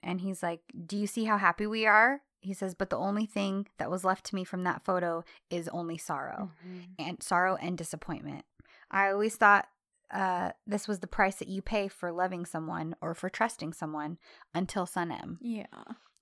And 0.03 0.21
he's 0.21 0.41
like, 0.41 0.61
Do 0.85 0.97
you 0.97 1.07
see 1.07 1.25
how 1.25 1.37
happy 1.37 1.67
we 1.67 1.85
are? 1.85 2.21
He 2.39 2.53
says, 2.53 2.73
But 2.75 2.89
the 2.89 2.97
only 2.97 3.25
thing 3.25 3.67
that 3.77 3.89
was 3.91 4.05
left 4.05 4.25
to 4.27 4.35
me 4.35 4.43
from 4.43 4.63
that 4.63 4.83
photo 4.85 5.23
is 5.49 5.67
only 5.69 5.97
sorrow 5.97 6.51
Mhm. 6.65 6.95
and 6.99 7.21
sorrow 7.23 7.55
and 7.57 7.77
disappointment. 7.77 8.45
I 8.89 9.09
always 9.11 9.35
thought 9.35 9.67
uh, 10.13 10.51
this 10.65 10.87
was 10.87 10.99
the 10.99 11.07
price 11.07 11.35
that 11.35 11.47
you 11.47 11.61
pay 11.61 11.87
for 11.87 12.11
loving 12.11 12.45
someone 12.45 12.95
or 13.01 13.13
for 13.13 13.29
trusting 13.29 13.73
someone 13.73 14.17
until 14.53 14.85
Sanem. 14.85 15.37
Yeah. 15.41 15.65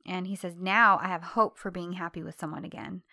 And 0.06 0.28
he 0.28 0.36
says, 0.36 0.56
Now 0.60 1.00
I 1.02 1.08
have 1.08 1.22
hope 1.24 1.58
for 1.58 1.72
being 1.72 1.94
happy 1.94 2.24
with 2.24 2.40
someone 2.40 2.66
again. 2.66 3.04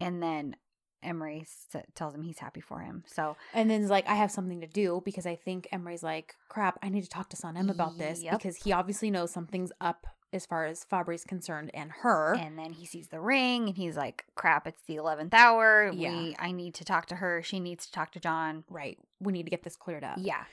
And 0.00 0.22
then 0.22 0.56
Emre 1.04 1.42
s- 1.42 1.66
tells 1.94 2.14
him 2.14 2.22
he's 2.22 2.38
happy 2.38 2.60
for 2.60 2.80
him. 2.80 3.04
So, 3.06 3.36
And 3.54 3.70
then's 3.70 3.90
like, 3.90 4.08
I 4.08 4.14
have 4.14 4.30
something 4.30 4.60
to 4.60 4.66
do 4.66 5.00
because 5.04 5.26
I 5.26 5.34
think 5.36 5.68
Emre's 5.72 6.02
like, 6.02 6.34
crap, 6.48 6.78
I 6.82 6.88
need 6.88 7.02
to 7.02 7.08
talk 7.08 7.28
to 7.30 7.36
Sanem 7.36 7.70
about 7.70 7.96
this 7.98 8.22
Yep. 8.22 8.32
because 8.38 8.56
he 8.56 8.72
obviously 8.72 9.10
knows 9.10 9.30
something's 9.30 9.72
up 9.80 10.06
as 10.32 10.46
far 10.46 10.64
as 10.66 10.84
Fabri's 10.84 11.24
concerned 11.24 11.70
and 11.74 11.90
her. 12.02 12.34
and 12.36 12.58
then 12.58 12.72
he 12.72 12.86
sees 12.86 13.08
the 13.08 13.20
ring 13.20 13.66
and 13.68 13.76
he's 13.76 13.96
like, 13.96 14.24
crap, 14.36 14.66
it's 14.66 14.82
the 14.86 14.96
11th 14.96 15.34
hour. 15.34 15.90
Yeah. 15.94 16.10
We, 16.16 16.36
I 16.38 16.52
need 16.52 16.74
to 16.74 16.84
talk 16.84 17.06
to 17.06 17.16
her. 17.16 17.42
She 17.42 17.58
needs 17.60 17.86
to 17.86 17.92
talk 17.92 18.12
to 18.12 18.20
John. 18.20 18.64
right. 18.70 18.98
We 19.20 19.32
need 19.32 19.44
to 19.44 19.50
get 19.50 19.62
this 19.64 19.76
cleared 19.76 20.04
up. 20.04 20.16
Yeah. 20.18 20.44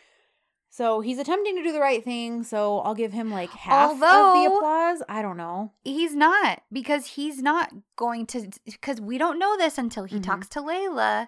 So 0.70 1.00
he's 1.00 1.18
attempting 1.18 1.56
to 1.56 1.64
do 1.64 1.72
the 1.72 1.80
right 1.80 2.04
thing. 2.04 2.44
So 2.44 2.80
I'll 2.80 2.94
give 2.94 3.14
him 3.14 3.32
like 3.32 3.50
half 3.52 3.92
of 3.94 4.00
the 4.00 4.52
applause. 4.54 5.02
I 5.08 5.22
don't 5.22 5.38
know. 5.38 5.72
He's 5.84 6.14
not 6.14 6.62
because 6.72 7.06
he's 7.08 7.42
not 7.42 7.72
going 7.96 8.26
to, 8.28 8.50
because 8.66 9.00
we 9.00 9.18
don't 9.18 9.40
know 9.40 9.56
this 9.58 9.78
until 9.78 10.04
he 10.04 10.18
Mhm. 10.18 10.24
talks 10.24 10.50
to 10.50 10.60
Layla. 10.62 11.28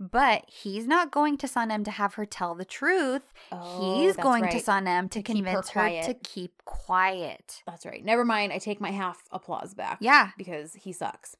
But 0.00 0.44
he's 0.48 0.86
not 0.86 1.10
going 1.12 1.36
to 1.38 1.46
Sanem 1.46 1.84
to 1.84 1.90
have 1.92 2.14
her 2.14 2.26
tell 2.26 2.54
the 2.54 2.64
truth. 2.64 3.22
Oh, 3.52 4.00
he's 4.00 4.16
going 4.16 4.42
right. 4.42 4.52
to 4.52 4.58
Sanem 4.58 5.08
To 5.10 5.22
to, 5.22 5.22
keep 5.22 5.44
her 5.46 5.62
convince 5.62 5.70
her, 5.70 6.02
to 6.02 6.14
keep 6.14 6.52
quiet. 6.64 7.62
That's 7.66 7.86
right. 7.86 8.04
Never 8.04 8.24
mind. 8.24 8.52
I 8.52 8.58
take 8.58 8.80
my 8.80 8.90
half 8.90 9.22
applause 9.30 9.72
back. 9.74 9.98
Yeah. 10.00 10.30
Because 10.36 10.74
he 10.74 10.92
sucks. 10.92 11.36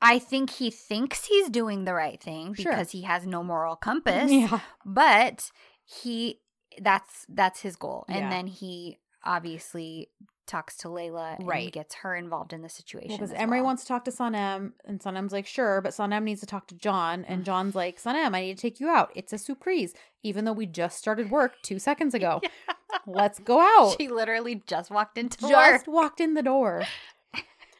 I 0.00 0.18
think 0.18 0.50
he 0.50 0.70
thinks 0.70 1.26
he's 1.26 1.50
doing 1.50 1.84
the 1.84 1.92
right 1.92 2.22
thing 2.22 2.54
Sure. 2.54 2.72
because 2.72 2.92
he 2.92 3.02
has 3.02 3.26
no 3.26 3.42
moral 3.42 3.76
compass. 3.88 4.30
Yeah. 4.30 4.60
but 4.86 5.50
he 5.84 6.38
that's 6.80 7.26
that's 7.28 7.60
his 7.60 7.74
goal 7.76 8.04
Yeah. 8.08 8.18
and 8.18 8.32
then 8.32 8.46
he 8.46 8.98
obviously 9.24 10.08
talks 10.50 10.76
to 10.78 10.88
Layla 10.88 11.38
and 11.38 11.46
Right. 11.46 11.72
gets 11.72 11.94
her 11.96 12.14
involved 12.14 12.52
in 12.52 12.62
the 12.62 12.68
situation 12.68 13.16
because 13.16 13.32
as 13.32 13.38
Emre 13.40 13.50
well. 13.52 13.64
wants 13.64 13.82
to 13.82 13.88
talk 13.88 14.04
to 14.04 14.10
Sanem, 14.10 14.72
and 14.84 15.00
Sanem's 15.00 15.32
like, 15.32 15.46
sure, 15.46 15.80
but 15.80 15.92
Sanem 15.92 16.24
needs 16.24 16.40
to 16.40 16.46
talk 16.46 16.66
to 16.68 16.74
John, 16.74 17.24
and. 17.26 17.44
John's 17.44 17.74
like, 17.74 18.00
Sanem, 18.00 18.34
I 18.34 18.40
need 18.42 18.56
to 18.56 18.60
take 18.62 18.80
you 18.80 18.88
out. 18.88 19.10
It's 19.14 19.32
a 19.32 19.38
surprise, 19.38 19.94
even 20.22 20.44
though 20.44 20.52
we 20.52 20.66
just 20.66 20.98
started 20.98 21.30
work 21.30 21.54
two 21.62 21.78
seconds 21.78 22.14
ago. 22.14 22.40
Let's 23.06 23.38
go 23.38 23.60
out. 23.60 23.96
she 23.98 24.08
literally 24.08 24.62
just 24.66 24.90
walked 24.90 25.16
into 25.16 25.38
just 25.38 25.86
work 25.86 25.94
walked 25.94 26.20
in 26.20 26.34
the 26.34 26.42
door. 26.42 26.84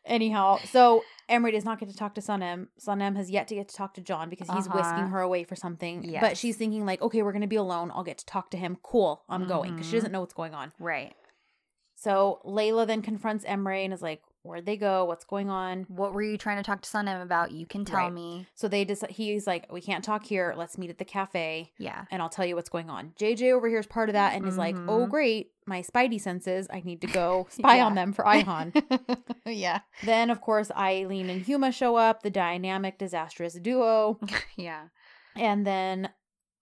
Anyhow, 0.07 0.59
so 0.65 1.03
Emre 1.29 1.53
does 1.53 1.65
not 1.65 1.79
get 1.79 1.89
to 1.91 1.97
talk 1.97 2.15
to 2.15 2.21
Sanem. 2.21 2.69
Sanem 2.85 3.17
has 3.17 3.31
yet 3.31 3.47
to 3.49 3.55
get 3.55 3.69
to 3.69 3.77
talk 3.77 3.95
to 3.95 4.01
John 4.01 4.29
because 4.31 4.49
he's 4.49 4.67
Uh-huh. 4.67 4.79
whisking 4.79 5.07
her 5.09 5.21
away 5.21 5.45
for 5.45 5.55
something. 5.55 6.11
But 6.21 6.37
she's 6.39 6.57
thinking 6.57 6.85
like, 6.87 7.03
okay, 7.03 7.23
we're 7.23 7.33
gonna 7.33 7.47
be 7.47 7.57
alone. 7.57 7.93
I'll 7.95 8.03
get 8.03 8.19
to 8.19 8.27
talk 8.27 8.51
to 8.53 8.57
him. 8.57 8.79
Cool, 8.83 9.23
I'm 9.29 9.47
going 9.47 9.75
because 9.75 9.87
she 9.89 9.97
doesn't 9.97 10.11
know 10.11 10.21
what's 10.21 10.35
going 10.35 10.55
on. 10.55 10.73
right 10.81 11.15
So 12.03 12.41
Layla 12.47 12.87
then 12.87 13.03
confronts 13.03 13.45
Emre 13.45 13.85
and 13.85 13.93
is 13.93 14.01
like, 14.01 14.23
"Where'd 14.43 14.65
they 14.65 14.79
go? 14.79 15.05
What's 15.05 15.25
going 15.27 15.51
on?" 15.51 15.85
what 15.89 16.15
were 16.15 16.23
you 16.23 16.39
trying 16.39 16.57
to 16.57 16.63
talk 16.63 16.81
to 16.81 16.89
Sanem 16.89 17.23
about 17.23 17.53
you 17.53 17.67
can 17.67 17.85
tell 17.85 18.05
Right. 18.05 18.13
me 18.13 18.47
So 18.55 18.69
they 18.69 18.87
just 18.87 19.05
he's 19.11 19.47
like, 19.47 19.71
"We 19.71 19.83
can't 19.83 20.03
talk 20.03 20.25
here. 20.25 20.55
Let's 20.57 20.79
meet 20.79 20.89
at 20.89 20.97
the 20.97 21.05
cafe, 21.05 21.73
yeah 21.77 22.07
and 22.11 22.23
I'll 22.23 22.31
tell 22.31 22.47
you 22.47 22.57
what's 22.57 22.71
going 22.71 22.89
on." 22.89 23.13
JJ 23.19 23.53
over 23.53 23.69
here 23.69 23.81
is 23.81 23.87
part 23.87 24.09
of 24.09 24.15
that 24.15 24.35
and 24.35 24.47
is 24.47 24.57
like, 24.57 24.77
"Oh 24.89 25.07
Mhm. 25.07 25.11
great, 25.11 25.51
my 25.67 25.83
Spidey 25.83 26.19
senses. 26.21 26.67
I 26.73 26.81
need 26.81 27.03
to 27.03 27.07
go 27.07 27.47
spy 27.51 27.77
Yeah. 27.77 27.87
on 27.87 27.95
them 27.95 28.13
for 28.15 28.25
Ayhan." 28.25 28.73
yeah 29.47 29.81
then 30.03 30.31
of 30.31 30.41
course 30.41 30.71
Eileen 30.73 31.29
and 31.29 31.45
Huma 31.45 31.73
show 31.75 31.97
up, 31.97 32.23
the 32.23 32.31
dynamic 32.31 32.97
disastrous 32.99 33.55
duo, 33.55 34.19
yeah 34.57 34.85
and 35.37 35.67
then 35.67 36.09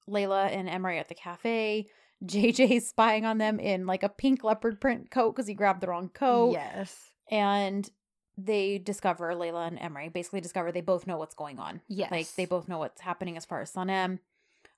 Layla 0.08 0.50
and 0.50 0.68
Emre 0.68 0.98
at 0.98 1.08
the 1.08 1.14
cafe. 1.14 1.90
JJ's 2.24 2.88
spying 2.88 3.24
on 3.24 3.38
them 3.38 3.60
in 3.60 3.86
like 3.86 4.02
a 4.02 4.08
pink 4.08 4.42
leopard 4.44 4.80
print 4.80 5.10
coat 5.10 5.34
because 5.34 5.46
he 5.46 5.54
grabbed 5.54 5.80
the 5.80 5.88
wrong 5.88 6.08
coat. 6.08 6.52
yes 6.52 6.96
and 7.30 7.88
they 8.36 8.78
discover 8.78 9.32
Layla 9.34 9.66
and 9.66 9.78
Emre 9.78 10.12
basically 10.12 10.40
discover 10.40 10.70
they 10.72 10.80
both 10.80 11.06
know 11.06 11.18
what's 11.18 11.34
going 11.34 11.58
on. 11.58 11.80
yes 11.88 12.10
Like 12.10 12.32
they 12.34 12.44
both 12.46 12.68
know 12.68 12.78
what's 12.78 13.00
happening 13.00 13.36
as 13.36 13.44
far 13.44 13.60
as 13.60 13.72
Sanem. 13.72 14.20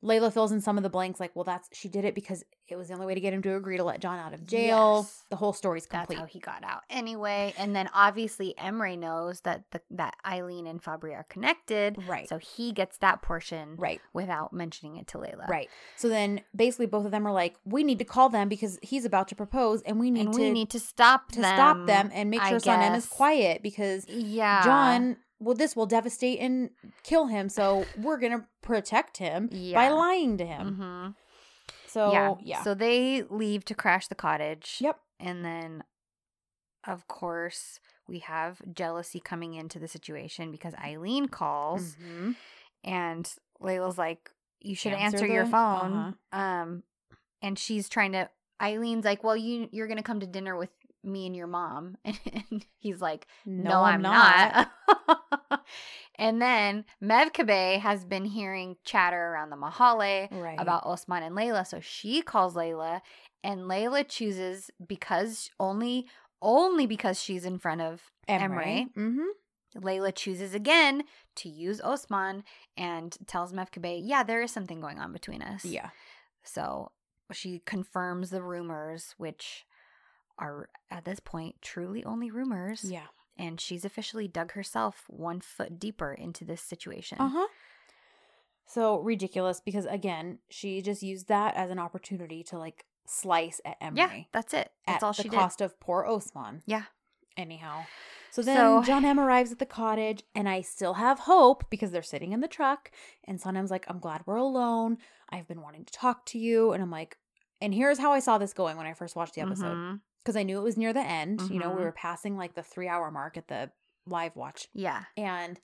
Layla 0.03 0.33
fills 0.33 0.51
in 0.53 0.61
some 0.61 0.77
of 0.79 0.83
the 0.83 0.89
blanks, 0.89 1.21
like, 1.21 1.35
well, 1.37 1.45
that's 1.45 1.69
she 1.73 1.89
did 1.89 2.05
it 2.07 2.15
because 2.15 2.43
it 2.69 2.77
was 2.77 2.89
the 2.89 2.95
only 2.95 3.05
way 3.07 3.15
to 3.15 3.21
get 3.21 3.35
him 3.35 3.43
to 3.43 3.55
agree 3.57 3.77
to 3.77 3.85
let 3.85 4.01
John 4.01 4.19
out 4.19 4.33
of 4.33 4.47
jail. 4.47 5.01
Yes. 5.03 5.25
The 5.29 5.37
whole 5.37 5.53
story's 5.53 5.85
complete. 5.87 6.17
That's 6.17 6.21
how 6.21 6.27
he 6.27 6.39
got 6.39 6.63
out. 6.65 6.83
Anyway, 6.89 7.53
and 7.59 7.75
then 7.77 7.91
obviously 7.93 8.55
Emre 8.59 8.99
knows 8.99 9.41
that 9.43 9.65
the, 9.73 9.81
that 9.91 10.15
Eileen 10.27 10.67
and 10.67 10.83
Fabri 10.83 11.15
are 11.15 11.25
connected. 11.29 11.99
Right. 12.07 12.29
So 12.29 12.39
he 12.39 12.73
gets 12.73 12.97
that 12.99 13.21
portion 13.23 13.75
right, 13.77 14.01
without 14.13 14.53
mentioning 14.53 14.97
it 14.97 15.07
to 15.09 15.19
Layla. 15.19 15.49
right. 15.49 15.69
So 15.97 16.09
then 16.09 16.41
basically 16.57 16.87
both 16.87 17.05
of 17.05 17.11
them 17.11 17.27
are 17.27 17.33
like, 17.33 17.57
we 17.65 17.83
need 17.85 17.99
to 17.99 18.05
call 18.05 18.29
them 18.31 18.49
because 18.49 18.79
he's 18.83 19.05
about 19.05 19.29
to 19.29 19.35
propose 19.35 19.83
and 19.83 19.99
we 20.01 20.11
need 20.11 20.27
And 20.27 20.35
to 20.35 20.41
we 20.41 20.51
need 20.51 20.71
to 20.71 20.81
stop 20.81 21.33
to 21.33 21.41
them. 21.41 21.57
stop 21.57 21.87
them 21.87 22.11
and 22.15 22.31
make 22.31 22.43
sure 22.45 22.59
Sanem 22.61 22.97
is 22.97 23.07
quiet 23.07 23.63
because 23.63 24.07
Yeah. 24.09 24.63
John, 24.65 25.17
well, 25.41 25.55
this 25.55 25.75
will 25.75 25.87
devastate 25.87 26.39
and 26.39 26.71
kill 27.03 27.27
him. 27.27 27.49
So 27.49 27.85
we're 27.99 28.19
gonna 28.19 28.47
protect 28.63 29.17
him 29.17 29.49
by 29.75 29.89
lying 29.89 30.37
to 30.39 30.47
him. 30.47 30.75
hmm 30.75 31.09
So 31.89 32.13
yeah. 32.13 32.35
yeah, 32.43 32.63
So 32.63 32.75
they 32.75 33.23
leave 33.29 33.65
to 33.67 33.75
crash 33.75 34.07
the 34.09 34.15
cottage. 34.15 34.77
Yep. 34.81 34.99
And 35.19 35.45
then 35.45 35.83
of 36.87 37.07
course, 37.09 37.79
we 38.09 38.21
have 38.21 38.61
jealousy 38.73 39.21
coming 39.21 39.55
into 39.55 39.79
the 39.79 39.89
situation 39.89 40.51
because 40.51 40.75
Eileen 40.83 41.29
calls 41.29 41.97
Mhm. 41.97 42.37
and 42.85 43.35
Layla's 43.61 43.99
like, 43.99 44.31
You 44.61 44.75
should 44.75 44.93
Answer 44.93 45.19
answer, 45.19 45.27
your 45.27 45.47
phone. 45.47 45.93
uh-huh. 46.33 46.39
Um 46.39 46.83
and 47.43 47.59
she's 47.59 47.89
trying 47.89 48.13
to 48.13 48.29
Eileen's 48.61 49.05
like, 49.05 49.23
Well, 49.25 49.37
you 49.37 49.69
you're 49.73 49.89
gonna 49.89 50.03
come 50.03 50.21
to 50.21 50.27
dinner 50.27 50.57
with 50.57 50.71
me 51.03 51.27
and 51.27 51.37
your 51.37 51.47
mom. 51.47 51.97
And 52.51 52.65
he's 52.79 53.01
like, 53.01 53.27
No, 53.47 53.83
I'm, 53.83 54.03
not. 54.03 54.71
and 56.17 56.41
then 56.41 56.85
Mevkibe 57.03 57.81
has 57.81 58.05
been 58.05 58.25
hearing 58.25 58.77
chatter 58.85 59.17
around 59.21 59.51
the 59.51 59.57
Mahalle 59.57 60.29
Right. 60.31 60.59
about 60.59 60.85
Osman 60.85 61.23
and 61.23 61.37
Layla. 61.37 61.67
So 61.67 61.81
she 61.81 62.23
calls 62.23 62.55
Layla, 62.55 63.01
and 63.43 63.61
Layla 63.63 64.07
chooses 64.09 64.71
because 64.87 65.51
only 65.59 66.07
only 66.43 66.87
because 66.87 67.21
she's 67.23 67.45
in 67.45 67.59
front 67.59 67.81
of 67.83 68.03
Emre. 68.29 68.87
Mm-hmm. 68.97 69.27
Layla 69.79 70.15
chooses 70.15 70.55
again 70.55 71.05
to 71.37 71.49
use 71.49 71.81
Osman 71.81 72.45
and 72.77 73.17
tells 73.27 73.53
Mevkibe, 73.53 74.01
yeah, 74.03 74.23
there 74.23 74.43
is 74.43 74.51
something 74.51 74.81
going 74.81 74.99
on 74.99 75.13
between 75.13 75.43
us. 75.43 75.65
Yeah. 75.65 75.91
So 76.43 76.91
she 77.33 77.61
confirms 77.65 78.31
the 78.31 78.43
rumors, 78.43 79.15
which 79.17 79.65
are 80.41 80.69
at 80.91 81.05
this 81.05 81.21
point 81.21 81.57
truly 81.63 82.05
only 82.05 82.31
rumors. 82.31 82.83
Yeah. 82.83 83.07
And 83.39 83.61
she's 83.61 83.85
officially 83.85 84.27
dug 84.27 84.53
herself 84.53 85.05
one 85.09 85.41
foot 85.41 85.79
deeper 85.79 86.13
into 86.13 86.45
this 86.45 86.61
situation. 86.63 87.19
Uh 87.21 87.29
huh. 87.29 87.47
So 88.67 88.99
ridiculous 89.01 89.61
because 89.61 89.87
again, 89.87 90.39
she 90.49 90.81
just 90.83 91.03
used 91.03 91.29
that 91.29 91.55
as 91.57 91.71
an 91.71 91.79
opportunity 91.79 92.43
to 92.45 92.59
like 92.59 92.85
slice 93.07 93.61
at 93.65 93.81
Emre. 93.81 93.97
Yeah, 93.97 94.11
that's 94.33 94.55
it. 94.55 94.71
That's 94.87 95.03
at 95.03 95.07
all 95.07 95.13
she 95.13 95.25
the 95.25 95.29
did. 95.31 95.39
cost 95.39 95.61
of 95.61 95.79
poor 95.81 96.05
Osman. 96.05 96.63
Yeah. 96.67 96.85
Anyhow. 97.37 97.85
So 98.31 98.43
then 98.43 98.57
So- 98.57 98.83
John 98.85 99.05
M 99.05 99.19
arrives 99.19 99.51
at 99.51 99.59
the 99.59 99.67
cottage 99.67 100.23
and 100.35 100.49
I 100.49 100.61
still 100.61 100.95
have 100.95 101.21
hope 101.21 101.65
because 101.71 101.91
they're 101.91 102.03
sitting 102.03 102.33
in 102.33 102.41
the 102.41 102.49
truck 102.49 102.91
and 103.25 103.41
Sanem's 103.41 103.71
like, 103.71 103.85
I'm 103.89 103.99
glad 103.99 104.23
we're 104.27 104.37
alone. 104.37 104.99
I've 105.31 105.49
been 105.49 105.63
wanting 105.63 105.85
to 105.85 105.93
talk 105.93 106.27
to 106.27 106.39
you. 106.39 106.73
And 106.73 106.83
I'm 106.83 106.91
like, 106.91 107.17
and 107.61 107.75
here's 107.75 107.99
how 107.99 108.13
I 108.13 108.21
saw 108.21 108.39
this 108.39 108.53
going 108.53 108.77
when 108.77 108.87
I 108.87 108.93
first 108.95 109.17
watched 109.17 109.35
the 109.35 109.41
episode. 109.41 109.77
Mhm. 109.77 110.01
Because 110.25 110.37
I 110.37 110.43
knew 110.43 110.59
it 110.59 110.63
was 110.63 110.77
near 110.77 110.93
the 110.93 111.01
end. 111.01 111.41
You 111.51 111.59
know, 111.59 111.71
we 111.71 111.77
Mhm. 111.81 111.85
were 111.85 111.93
passing 111.93 112.37
like 112.37 112.55
the 112.55 112.63
three 112.63 112.89
hour 112.89 113.11
mark 113.11 113.37
at 113.37 113.49
the 113.49 113.71
live 114.07 114.37
watch. 114.37 114.69
Yeah. 114.75 115.05
And 115.17 115.59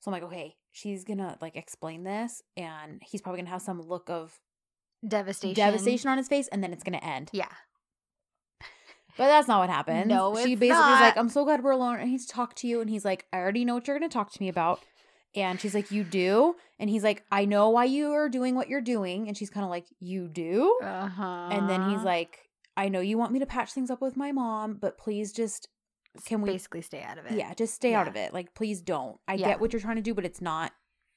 so 0.00 0.10
I'm 0.10 0.12
like, 0.12 0.22
okay, 0.24 0.56
she's 0.72 1.04
gonna 1.04 1.36
like 1.40 1.56
explain 1.56 2.02
this, 2.04 2.42
and 2.56 3.00
he's 3.04 3.20
probably 3.22 3.40
gonna 3.40 3.50
have 3.50 3.62
some 3.62 3.80
look 3.80 4.08
of 4.10 4.40
Devastation. 5.06 5.54
devastation 5.54 6.10
on 6.10 6.18
his 6.18 6.28
face, 6.28 6.48
and 6.48 6.62
then 6.62 6.72
it's 6.72 6.82
gonna 6.84 6.98
end. 6.98 7.30
Yeah. 7.32 7.48
But 9.16 9.26
that's 9.26 9.48
not 9.48 9.58
what 9.58 9.68
happens. 9.70 10.06
No, 10.06 10.34
she 10.36 10.54
basically 10.54 10.68
not. 10.80 11.00
like, 11.02 11.16
I'm 11.16 11.28
so 11.28 11.44
glad 11.44 11.62
we're 11.62 11.72
alone, 11.72 11.98
and 11.98 12.08
he's 12.08 12.26
talked 12.26 12.56
to 12.58 12.66
you, 12.66 12.80
and 12.80 12.88
he's 12.88 13.04
like, 13.04 13.26
I 13.32 13.38
already 13.38 13.64
know 13.64 13.74
what 13.74 13.86
you're 13.86 13.98
gonna 13.98 14.08
talk 14.08 14.32
to 14.32 14.40
me 14.42 14.48
about. 14.48 14.80
And 15.34 15.60
she's 15.60 15.74
like, 15.74 15.90
You 15.92 16.02
do? 16.04 16.56
And 16.78 16.88
he's 16.90 17.04
like, 17.04 17.24
I 17.30 17.44
know 17.44 17.70
why 17.70 17.84
you 17.84 18.12
are 18.12 18.28
doing 18.28 18.54
what 18.56 18.68
you're 18.68 18.80
doing. 18.80 19.28
And 19.28 19.36
she's 19.36 19.50
kind 19.50 19.62
of 19.64 19.70
like, 19.70 19.86
You 20.00 20.26
do? 20.28 20.76
Uh-huh. 20.82 21.48
And 21.52 21.68
then 21.68 21.90
he's 21.90 22.02
like, 22.02 22.38
I 22.80 22.88
know 22.88 23.00
you 23.00 23.18
want 23.18 23.32
me 23.32 23.38
to 23.40 23.46
patch 23.46 23.72
things 23.72 23.90
up 23.90 24.00
with 24.00 24.16
my 24.16 24.32
mom, 24.32 24.74
but 24.80 24.96
please 24.98 25.32
just 25.32 25.68
can 26.24 26.40
we 26.42 26.50
basically 26.50 26.82
stay 26.82 27.02
out 27.02 27.18
of 27.18 27.26
it. 27.26 27.32
yeah, 27.32 27.54
just 27.54 27.74
stay 27.74 27.94
out 27.94 28.08
of 28.08 28.16
it. 28.16 28.32
Like 28.34 28.54
please 28.54 28.80
don't. 28.80 29.18
I 29.28 29.34
Yeah. 29.34 29.48
get 29.48 29.60
what 29.60 29.72
you're 29.72 29.80
trying 29.80 29.96
to 29.96 30.02
do, 30.02 30.14
but 30.14 30.24
it's 30.24 30.40
not 30.40 30.72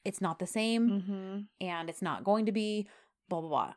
it's 0.06 0.22
not 0.22 0.38
the 0.40 0.48
same 0.48 0.90
Mm-hmm. 0.90 1.40
and 1.62 1.90
it's 1.90 2.02
not 2.02 2.24
going 2.24 2.46
to 2.46 2.52
be 2.52 2.88
blah 3.30 3.40
blah 3.42 3.50
blah. 3.50 3.74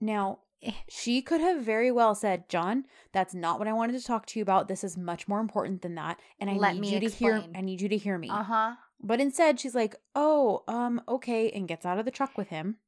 Now, 0.00 0.40
Eh. 0.62 0.72
she 0.88 1.20
could 1.22 1.40
have 1.40 1.62
very 1.62 1.90
well 1.92 2.14
said, 2.14 2.48
"John, 2.48 2.84
that's 3.12 3.34
not 3.34 3.58
what 3.58 3.68
I 3.68 3.72
wanted 3.72 3.92
to 4.00 4.04
talk 4.06 4.26
to 4.26 4.38
you 4.38 4.42
about. 4.42 4.66
This 4.68 4.82
is 4.82 4.96
much 4.96 5.28
more 5.28 5.40
important 5.40 5.82
than 5.82 5.94
that, 5.94 6.18
and 6.40 6.48
I 6.50 6.54
Let 6.54 6.74
need 6.74 6.80
me 6.80 6.94
you 6.94 7.00
to 7.00 7.08
hear 7.14 7.36
explain." 7.36 7.56
I 7.56 7.60
need 7.60 7.80
you 7.80 7.88
to 7.90 7.96
hear 7.96 8.18
me." 8.18 8.28
Uh-huh. 8.30 8.74
But 9.00 9.20
instead, 9.20 9.60
she's 9.60 9.74
like, 9.74 9.94
"Oh, 10.14 10.64
um, 10.66 11.02
okay," 11.06 11.50
and 11.50 11.68
gets 11.68 11.84
out 11.86 11.98
of 11.98 12.04
the 12.06 12.10
truck 12.10 12.36
with 12.38 12.48
him. 12.48 12.78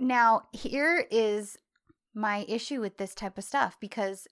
Now, 0.00 0.48
here 0.52 1.06
is 1.10 1.56
my 2.14 2.44
issue 2.48 2.80
with 2.80 2.96
this 2.98 3.14
type 3.14 3.36
of 3.38 3.44
stuff 3.44 3.76
because 3.80 4.26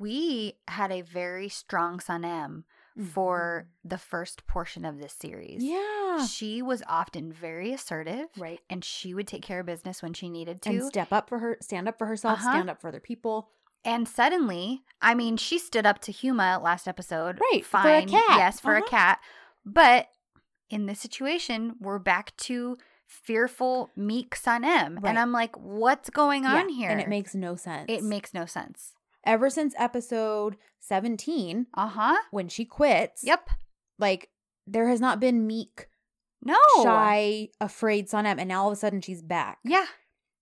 we 0.00 0.54
had 0.66 0.90
a 0.90 1.02
very 1.02 1.48
strong 1.48 1.98
Sanem 1.98 2.64
for 3.12 3.68
the 3.84 3.96
first 3.98 4.46
portion 4.48 4.84
of 4.84 4.98
this 4.98 5.12
series. 5.12 5.62
Mm-hmm. 5.62 6.18
Yeah. 6.18 6.26
She 6.26 6.62
was 6.62 6.82
often 6.88 7.32
very 7.32 7.72
assertive 7.72 8.26
Right. 8.36 8.58
and 8.68 8.84
she 8.84 9.14
would 9.14 9.28
take 9.28 9.42
care 9.42 9.60
of 9.60 9.66
business 9.66 10.02
when 10.02 10.14
she 10.14 10.28
needed 10.28 10.60
to. 10.62 10.70
And 10.70 10.82
step 10.84 11.12
up 11.12 11.28
for 11.28 11.38
her, 11.38 11.58
stand 11.60 11.86
up 11.88 11.96
for 11.96 12.06
herself, 12.06 12.40
Uh-huh. 12.40 12.50
stand 12.50 12.68
up 12.70 12.80
for 12.80 12.88
other 12.88 12.98
people. 12.98 13.50
And 13.84 14.08
suddenly, 14.08 14.82
I 15.00 15.14
mean, 15.14 15.36
she 15.36 15.58
stood 15.60 15.86
up 15.86 16.00
to 16.00 16.12
Huma 16.12 16.60
last 16.60 16.88
episode. 16.88 17.38
Right, 17.52 17.64
for 17.64 17.78
a 17.78 17.82
Fine. 18.00 18.08
cat. 18.08 18.24
Yes, 18.36 18.58
for 18.60 18.74
Uh-huh. 18.74 18.84
a 18.84 18.90
cat. 18.90 19.20
But 19.64 20.08
in 20.68 20.86
this 20.86 20.98
situation, 21.00 21.76
we're 21.80 22.00
back 22.00 22.36
to 22.38 22.78
fearful, 23.08 23.90
meek 23.96 24.36
Sanem. 24.36 24.96
Right. 25.02 25.06
And 25.10 25.18
I'm 25.18 25.32
like, 25.32 25.56
what's 25.56 26.10
going 26.10 26.44
on 26.46 26.68
Yeah, 26.68 26.76
here? 26.76 26.90
And 26.90 27.00
it 27.00 27.08
makes 27.08 27.34
no 27.34 27.56
sense. 27.56 27.86
it 27.88 28.04
makes 28.04 28.32
no 28.34 28.46
sense. 28.46 28.92
ever 29.24 29.50
since 29.50 29.74
episode 29.78 30.56
17 30.80 31.66
Uh 31.74 31.88
huh. 31.88 32.16
when 32.30 32.48
she 32.48 32.64
quits. 32.64 33.24
Yep. 33.24 33.48
Like 33.98 34.28
there 34.66 34.88
has 34.88 35.00
not 35.00 35.18
been 35.20 35.46
meek, 35.46 35.88
No. 36.44 36.56
shy, 36.82 37.48
afraid 37.60 38.08
Sanem 38.08 38.38
and 38.38 38.48
now 38.48 38.62
all 38.62 38.68
of 38.68 38.74
a 38.74 38.76
sudden 38.76 39.00
she's 39.00 39.22
back. 39.22 39.58
Yeah, 39.64 39.86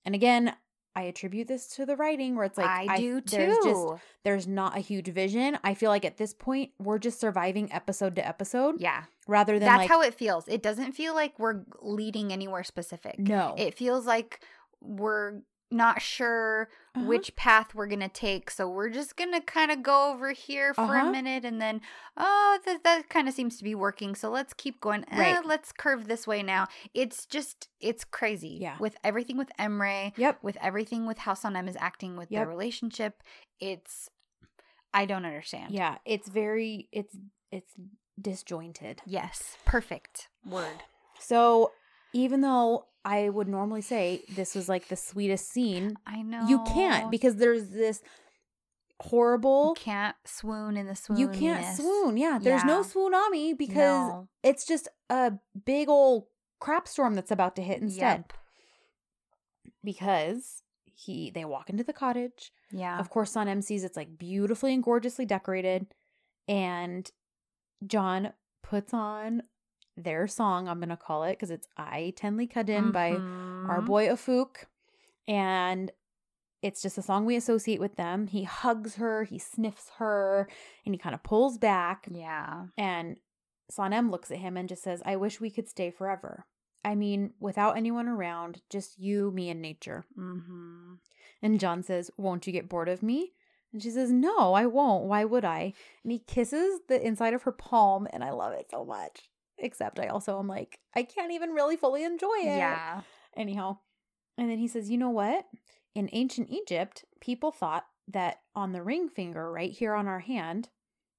And 0.05 0.15
again, 0.15 0.55
I 0.97 1.03
attribute 1.03 1.47
this 1.47 1.67
to 1.77 1.85
the 1.85 1.95
writing 1.95 2.37
where 2.37 2.47
it's 2.47 2.57
like 2.57 2.91
I 2.91 2.97
do 2.97 3.21
too. 3.21 3.37
There's 3.37 3.59
just 3.63 3.87
there's 4.25 4.47
not 4.49 4.77
a 4.77 4.81
huge 4.81 5.09
vision. 5.09 5.59
I 5.63 5.75
feel 5.75 5.91
like 5.91 6.07
at 6.07 6.17
this 6.17 6.33
point 6.33 6.71
we're 6.79 6.99
just 6.99 7.21
surviving 7.21 7.71
episode 7.71 8.17
to 8.17 8.27
episode 8.27 8.81
yeah, 8.81 9.05
rather 9.29 9.59
than 9.59 9.69
that's 9.69 9.81
like 9.81 9.91
how 9.91 10.01
it 10.01 10.15
feels. 10.15 10.49
It 10.49 10.63
doesn't 10.63 10.93
feel 10.93 11.15
like 11.15 11.39
we're 11.39 11.61
leading 11.83 12.33
anywhere 12.33 12.65
specific. 12.65 13.19
no. 13.19 13.55
It 13.59 13.75
feels 13.75 14.07
like 14.07 14.41
we're 14.81 15.43
not 15.71 16.01
sure 16.01 16.69
Uh-huh. 16.95 17.07
which 17.07 17.35
path 17.37 17.75
we're 17.75 17.89
gonna 17.89 18.09
take, 18.09 18.51
so 18.51 18.69
we're 18.69 18.89
just 18.89 19.17
gonna 19.17 19.41
kind 19.41 19.71
of 19.71 19.83
go 19.83 20.13
over 20.13 20.31
here 20.33 20.73
for 20.73 20.83
Uh-huh. 20.97 21.09
a 21.09 21.11
minute, 21.11 21.45
and 21.45 21.61
then 21.61 21.81
oh, 22.17 22.59
that 22.65 22.85
that 22.85 23.09
kind 23.09 23.29
of 23.29 23.35
seems 23.35 23.59
to 23.59 23.65
be 23.65 23.75
working. 23.75 24.15
So 24.15 24.31
let's 24.31 24.55
keep 24.55 24.81
going. 24.81 25.05
Eh, 25.11 25.19
Right. 25.35 25.45
let's 25.45 25.73
curve 25.73 26.07
this 26.07 26.27
way 26.27 26.43
now. 26.43 26.69
It's 26.95 27.27
just 27.27 27.69
it's 27.81 28.05
crazy. 28.05 28.59
Yeah. 28.61 28.79
with 28.79 28.97
everything 29.05 29.37
with 29.37 29.51
Emre, 29.59 30.13
Yep. 30.17 30.43
with 30.43 30.57
everything 30.61 31.05
with 31.07 31.19
how 31.19 31.35
Sanem 31.35 31.69
is 31.69 31.77
acting 31.81 32.17
with 32.17 32.31
Yep. 32.31 32.39
their 32.41 32.49
relationship. 32.49 33.23
It's 33.61 34.09
I 34.95 35.05
don't 35.05 35.27
understand. 35.27 35.73
Yeah, 35.75 35.99
it's 36.05 36.29
very 36.29 36.89
it's 36.93 37.17
it's 37.51 37.75
disjointed. 38.21 39.03
Yes. 39.05 39.57
Perfect 39.65 40.29
word. 40.45 40.83
So 41.19 41.73
even 42.13 42.41
though 42.41 42.87
I 43.07 43.29
would 43.29 43.47
normally 43.49 43.83
say 43.83 44.23
this 44.35 44.55
was 44.55 44.69
like 44.69 44.89
the 44.89 44.97
sweetest 44.97 45.49
scene, 45.51 45.97
I 46.07 46.23
know 46.23 46.47
you 46.49 46.63
can't 46.65 47.11
because 47.11 47.37
there's 47.37 47.69
this 47.71 48.03
you 48.03 49.09
horrible 49.11 49.75
can't 49.75 50.17
swoon 50.25 50.77
in 50.77 50.87
the 50.87 50.97
swoon. 50.97 51.19
you 51.19 51.29
can't 51.29 51.65
swoon. 51.77 52.17
Yeah, 52.17 52.39
there's 52.43 52.65
no 52.65 52.79
Yeah. 52.79 52.85
swoonami 52.85 53.57
because 53.57 54.09
No. 54.09 54.29
it's 54.43 54.67
just 54.67 54.89
a 55.11 55.35
big 55.65 55.89
old 55.89 56.27
crap 56.61 56.89
storm 56.89 57.15
that's 57.15 57.31
about 57.31 57.55
to 57.57 57.63
hit 57.63 57.81
instead. 57.83 58.25
Yep. 58.29 58.33
Because 59.85 60.63
he 60.95 61.31
they 61.31 61.45
walk 61.45 61.71
into 61.71 61.85
the 61.85 61.93
cottage. 61.93 62.53
Yeah. 62.73 62.99
Of 62.99 63.11
course, 63.11 63.37
on 63.37 63.47
MC's 63.49 63.85
it's 63.85 63.97
like 63.97 64.19
beautifully 64.19 64.75
and 64.75 64.83
gorgeously 64.83 65.27
decorated, 65.27 65.87
and 66.49 67.09
John 67.87 68.33
puts 68.63 68.93
on 68.95 69.43
their 69.97 70.27
song. 70.27 70.69
I'm 70.69 70.81
gonna 70.81 70.97
call 70.97 71.25
it 71.25 71.33
because 71.33 71.51
it's 71.51 71.69
"I 71.77 72.13
Tenley 72.17 72.51
Kadin" 72.51 72.93
by 72.93 73.13
our 73.13 73.81
Mhm. 73.81 73.87
boy 73.87 74.09
Afuk, 74.09 74.65
and 75.27 75.91
it's 76.63 76.83
just 76.83 76.99
a 76.99 77.03
song 77.03 77.25
we 77.25 77.37
associate 77.37 77.81
with 77.81 77.97
them. 77.97 78.27
He 78.27 78.45
hugs 78.45 78.97
her, 78.97 79.25
he 79.25 79.39
sniffs 79.39 79.91
her, 79.99 80.49
and 80.85 80.95
he 80.95 80.99
kind 80.99 81.15
of 81.15 81.23
pulls 81.23 81.59
back. 81.59 82.07
Yeah. 82.11 82.67
And 82.77 83.21
Sanem 83.71 84.11
looks 84.11 84.31
at 84.31 84.39
him 84.39 84.57
and 84.57 84.69
just 84.69 84.83
says, 84.83 85.03
I 85.05 85.17
wish 85.17 85.41
we 85.41 85.51
could 85.51 85.69
stay 85.69 85.91
forever. 85.91 86.47
I 86.85 86.95
mean, 86.95 87.35
without 87.41 87.77
anyone 87.77 88.07
around, 88.09 88.63
just 88.71 88.99
you, 88.99 89.31
me, 89.33 89.51
and 89.51 89.61
nature. 89.61 90.07
Mm-hmm. 90.17 90.95
And 91.43 91.61
John 91.61 91.83
says, 91.83 92.11
Won't 92.17 92.47
you 92.47 92.53
get 92.53 92.69
bored 92.69 92.89
of 92.89 93.03
me? 93.03 93.33
And 93.73 93.83
she 93.83 93.91
says, 93.91 94.11
No, 94.13 94.55
I 94.55 94.67
won't. 94.67 95.05
Why 95.05 95.25
would 95.25 95.45
I? 95.45 95.73
And 96.05 96.13
he 96.13 96.21
kisses 96.21 96.81
the 96.89 97.05
inside 97.05 97.35
of 97.35 97.43
her 97.43 97.53
palm, 97.53 98.07
and 98.13 98.23
I 98.25 98.31
love 98.31 98.53
it 98.53 98.69
so 98.71 98.85
much. 98.85 99.29
Except 99.59 99.99
I 99.99 100.09
also 100.09 100.39
am 100.39 100.49
like, 100.49 100.81
I 100.95 101.03
can't 101.03 101.33
even 101.33 101.51
really 101.51 101.77
fully 101.77 102.05
enjoy 102.05 102.37
it. 102.41 102.45
Yeah. 102.59 103.03
Anyhow. 103.37 103.79
And 104.37 104.51
then 104.51 104.59
he 104.59 104.69
says, 104.69 104.91
You 104.91 104.99
know 104.99 105.11
what? 105.11 105.47
In 105.95 106.11
ancient 106.13 106.51
Egypt, 106.51 107.05
people 107.21 107.51
thought 107.51 107.87
that 108.09 108.41
on 108.55 108.73
the 108.73 108.83
ring 108.83 109.09
finger 109.09 109.51
right 109.51 109.73
here 109.73 109.95
on 109.95 110.07
our 110.07 110.21
hand, 110.21 110.69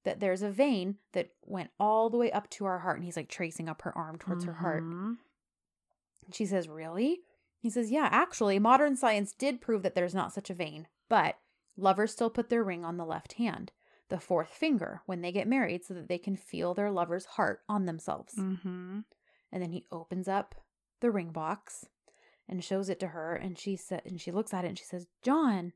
that 0.04 0.20
there's 0.20 0.42
a 0.42 0.50
vein 0.50 0.96
that 1.12 1.30
went 1.44 1.70
all 1.80 2.08
the 2.08 2.16
way 2.16 2.30
up 2.30 2.48
to 2.50 2.64
our 2.64 2.78
heart. 2.78 2.96
And 2.96 3.04
he's 3.04 3.16
like 3.16 3.28
tracing 3.28 3.68
up 3.68 3.82
her 3.82 3.96
arm 3.96 4.18
towards 4.18 4.44
her 4.44 4.54
heart. 4.54 4.84
Mhm. 4.84 5.16
And 6.24 6.34
she 6.34 6.46
says, 6.46 6.68
Really? 6.68 7.20
He 7.60 7.70
says, 7.70 7.90
Yeah, 7.90 8.08
actually, 8.10 8.58
modern 8.60 8.96
science 8.96 9.32
did 9.32 9.60
prove 9.60 9.82
that 9.82 9.94
there's 9.96 10.14
not 10.14 10.32
such 10.32 10.48
a 10.48 10.54
vein, 10.54 10.86
but 11.08 11.38
lovers 11.76 12.12
still 12.12 12.30
put 12.30 12.48
their 12.50 12.62
ring 12.62 12.84
on 12.84 12.96
the 12.96 13.04
left 13.04 13.32
hand. 13.34 13.72
The 14.08 14.20
fourth 14.20 14.50
finger 14.50 15.02
when 15.06 15.20
they 15.20 15.32
get 15.32 15.46
married 15.46 15.84
so 15.84 15.94
that 15.94 16.08
they 16.08 16.18
can 16.18 16.36
feel 16.36 16.74
their 16.74 16.90
lover's 16.90 17.24
heart 17.24 17.60
on 17.68 17.86
themselves. 17.86 18.34
Mm-hmm. 18.34 19.00
And 19.52 19.62
then 19.62 19.70
he 19.70 19.84
opens 19.92 20.28
up 20.28 20.54
the 21.00 21.10
ring 21.10 21.30
box 21.30 21.86
and 22.48 22.64
shows 22.64 22.88
it 22.88 22.98
to 23.00 23.08
her 23.08 23.34
and 23.34 23.58
she 23.58 23.76
said 23.76 24.02
and 24.04 24.20
she 24.20 24.32
looks 24.32 24.54
at 24.54 24.64
it 24.64 24.68
and 24.68 24.78
she 24.78 24.84
says, 24.84 25.06
"John." 25.22 25.72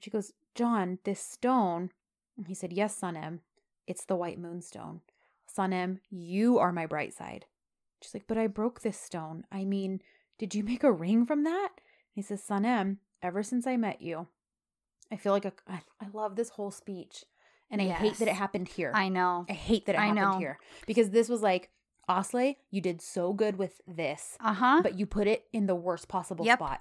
She 0.00 0.10
goes, 0.10 0.32
"John, 0.54 0.98
this 1.04 1.20
stone." 1.20 1.90
And 2.36 2.48
he 2.48 2.54
said, 2.54 2.72
"Yes, 2.72 2.98
Sanem. 2.98 3.40
It's 3.86 4.04
the 4.04 4.16
white 4.16 4.38
moonstone. 4.38 5.02
Sanem, 5.46 5.98
you 6.08 6.58
are 6.58 6.72
my 6.72 6.86
bright 6.86 7.12
side." 7.12 7.46
She's 8.00 8.14
like, 8.14 8.26
"But 8.26 8.38
I 8.38 8.46
broke 8.46 8.80
this 8.80 8.98
stone. 8.98 9.44
I 9.52 9.64
mean, 9.64 10.00
did 10.38 10.54
you 10.54 10.64
make 10.64 10.82
a 10.82 10.92
ring 10.92 11.26
from 11.26 11.44
that?" 11.44 11.70
he 12.10 12.22
says, 12.22 12.42
"Sanem, 12.42 12.98
ever 13.22 13.42
since 13.42 13.66
I 13.66 13.76
met 13.76 14.02
you, 14.02 14.28
I 15.10 15.16
feel 15.16 15.32
like 15.32 15.44
a, 15.44 15.52
I, 15.68 15.82
I 16.00 16.06
love 16.12 16.36
this 16.36 16.50
whole 16.50 16.70
speech. 16.70 17.24
And 17.72 17.82
I 17.82 17.86
hate 17.88 18.18
that 18.18 18.28
it 18.28 18.34
happened 18.34 18.68
here. 18.68 18.92
I 18.94 19.08
know. 19.08 19.46
I 19.48 19.52
hate 19.54 19.86
that 19.86 19.96
it 19.96 19.98
I 19.98 20.06
happened 20.06 20.16
know. 20.32 20.38
here 20.38 20.58
because 20.86 21.10
this 21.10 21.28
was 21.28 21.42
like, 21.42 21.70
Osley, 22.08 22.56
you 22.70 22.80
did 22.80 23.00
so 23.02 23.32
good 23.32 23.56
with 23.56 23.80
this, 23.88 24.36
Uh 24.40 24.52
huh. 24.52 24.80
but 24.82 24.98
you 24.98 25.06
put 25.06 25.26
it 25.26 25.44
in 25.52 25.66
the 25.66 25.74
worst 25.74 26.06
possible 26.08 26.44
Yep. 26.44 26.58
spot. 26.58 26.80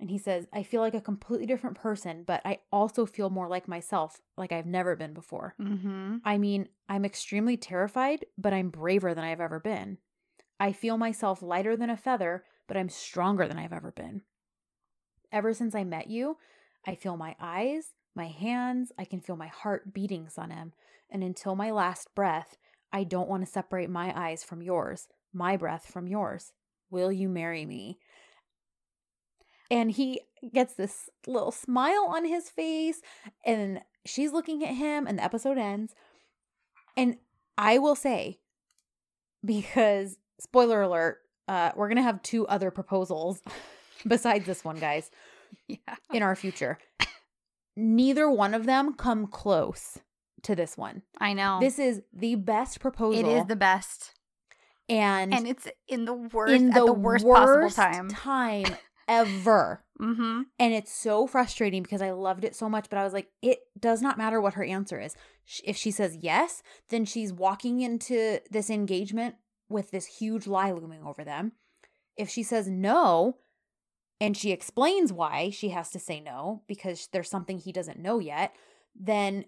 And 0.00 0.10
he 0.10 0.18
says, 0.18 0.46
I 0.52 0.62
feel 0.62 0.80
like 0.82 0.94
a 0.94 1.00
completely 1.00 1.46
different 1.46 1.76
person, 1.76 2.22
but 2.26 2.42
I 2.44 2.58
also 2.72 3.06
feel 3.06 3.30
more 3.30 3.48
like 3.48 3.66
myself, 3.68 4.20
like 4.36 4.52
I've 4.52 4.66
never 4.66 4.94
been 4.96 5.14
before. 5.14 5.54
Mm-hmm. 5.60 6.16
I 6.24 6.36
mean, 6.38 6.68
I'm 6.88 7.04
extremely 7.04 7.56
terrified, 7.56 8.26
but 8.36 8.52
I'm 8.52 8.68
braver 8.70 9.14
than 9.14 9.24
I've 9.24 9.40
ever 9.40 9.58
been. 9.60 9.98
I 10.60 10.72
feel 10.72 10.96
myself 10.98 11.42
lighter 11.42 11.76
than 11.76 11.88
a 11.90 11.96
feather, 11.96 12.44
but 12.66 12.76
I'm 12.76 12.88
stronger 12.90 13.46
than 13.48 13.58
I've 13.58 13.72
ever 13.72 13.90
been. 13.90 14.22
Ever 15.32 15.52
since 15.54 15.74
I 15.74 15.84
met 15.84 16.08
you, 16.08 16.36
I 16.86 16.94
feel 16.94 17.16
my 17.16 17.34
eyes, 17.40 17.92
my 18.16 18.26
hands, 18.28 18.92
I 18.98 19.04
can 19.04 19.20
feel 19.20 19.36
my 19.36 19.46
heart 19.48 19.92
beating, 19.92 20.28
him, 20.36 20.72
And 21.10 21.22
until 21.22 21.54
my 21.54 21.70
last 21.70 22.14
breath, 22.14 22.56
I 22.92 23.04
don't 23.04 23.28
want 23.28 23.44
to 23.44 23.50
separate 23.50 23.90
my 23.90 24.12
eyes 24.18 24.42
from 24.42 24.62
yours, 24.62 25.08
my 25.32 25.56
breath 25.56 25.86
from 25.86 26.06
yours. 26.08 26.52
Will 26.90 27.12
you 27.12 27.28
marry 27.28 27.66
me? 27.66 27.98
And 29.70 29.90
he 29.90 30.20
gets 30.54 30.74
this 30.74 31.10
little 31.26 31.50
smile 31.50 32.06
on 32.08 32.24
his 32.24 32.48
face, 32.48 33.00
and 33.44 33.80
she's 34.04 34.32
looking 34.32 34.64
at 34.64 34.74
him, 34.74 35.06
and 35.06 35.18
the 35.18 35.24
episode 35.24 35.58
ends. 35.58 35.94
And 36.96 37.16
I 37.58 37.78
will 37.78 37.96
say, 37.96 38.38
because 39.44 40.18
spoiler 40.40 40.82
alert, 40.82 41.18
uh, 41.48 41.72
we're 41.74 41.88
gonna 41.88 42.02
have 42.02 42.22
two 42.22 42.46
other 42.46 42.70
proposals 42.70 43.40
besides 44.06 44.46
this 44.46 44.64
one, 44.64 44.78
guys, 44.78 45.10
Yeah. 45.66 45.76
in 46.12 46.22
our 46.22 46.36
future. 46.36 46.78
Neither 47.76 48.30
one 48.30 48.54
of 48.54 48.66
them 48.66 48.94
come 48.94 49.26
close 49.26 49.98
to 50.42 50.54
this 50.54 50.76
one. 50.76 51.02
I 51.20 51.32
know. 51.34 51.58
This 51.60 51.78
is 51.78 52.02
the 52.12 52.36
best 52.36 52.80
proposal. 52.80 53.20
it 53.20 53.26
is 53.26 53.46
the 53.46 53.56
best. 53.56 54.12
and, 54.88 55.34
And 55.34 55.46
it's 55.46 55.68
in 55.88 56.04
the 56.04 56.14
worst 56.14 56.54
in 56.54 56.70
at 56.70 56.74
the 56.74 56.92
worst, 56.92 57.26
possible 57.26 57.70
time. 57.70 58.08
time 58.08 58.76
ever. 59.08 59.82
Mm-hmm. 59.96 60.42
And 60.58 60.74
it's 60.74 60.92
so 60.92 61.26
frustrating 61.26 61.82
because 61.82 62.02
I 62.02 62.10
loved 62.10 62.44
it 62.44 62.54
so 62.54 62.68
much, 62.68 62.90
but 62.90 62.98
I 62.98 63.02
was 63.04 63.14
like, 63.14 63.28
it 63.40 63.60
does 63.80 64.02
not 64.02 64.18
matter 64.18 64.42
what 64.42 64.52
her 64.52 64.62
answer 64.62 65.00
is. 65.00 65.14
If 65.64 65.74
she 65.78 65.90
says 65.90 66.18
yes, 66.20 66.62
then 66.90 67.06
she's 67.06 67.32
walking 67.32 67.80
into 67.80 68.40
this 68.50 68.68
engagement 68.68 69.36
with 69.70 69.90
this 69.92 70.04
huge 70.04 70.46
lie 70.46 70.70
looming 70.70 71.02
over 71.02 71.24
them. 71.24 71.52
If 72.18 72.28
she 72.28 72.42
says 72.42 72.68
no, 72.68 73.38
and 74.20 74.36
she 74.36 74.50
explains 74.52 75.12
why 75.12 75.50
she 75.50 75.70
has 75.70 75.90
to 75.90 75.98
say 75.98 76.20
no 76.20 76.62
because 76.66 77.08
there's 77.12 77.30
something 77.30 77.58
he 77.58 77.72
doesn't 77.72 77.98
know 77.98 78.18
yet, 78.18 78.54
then 78.94 79.44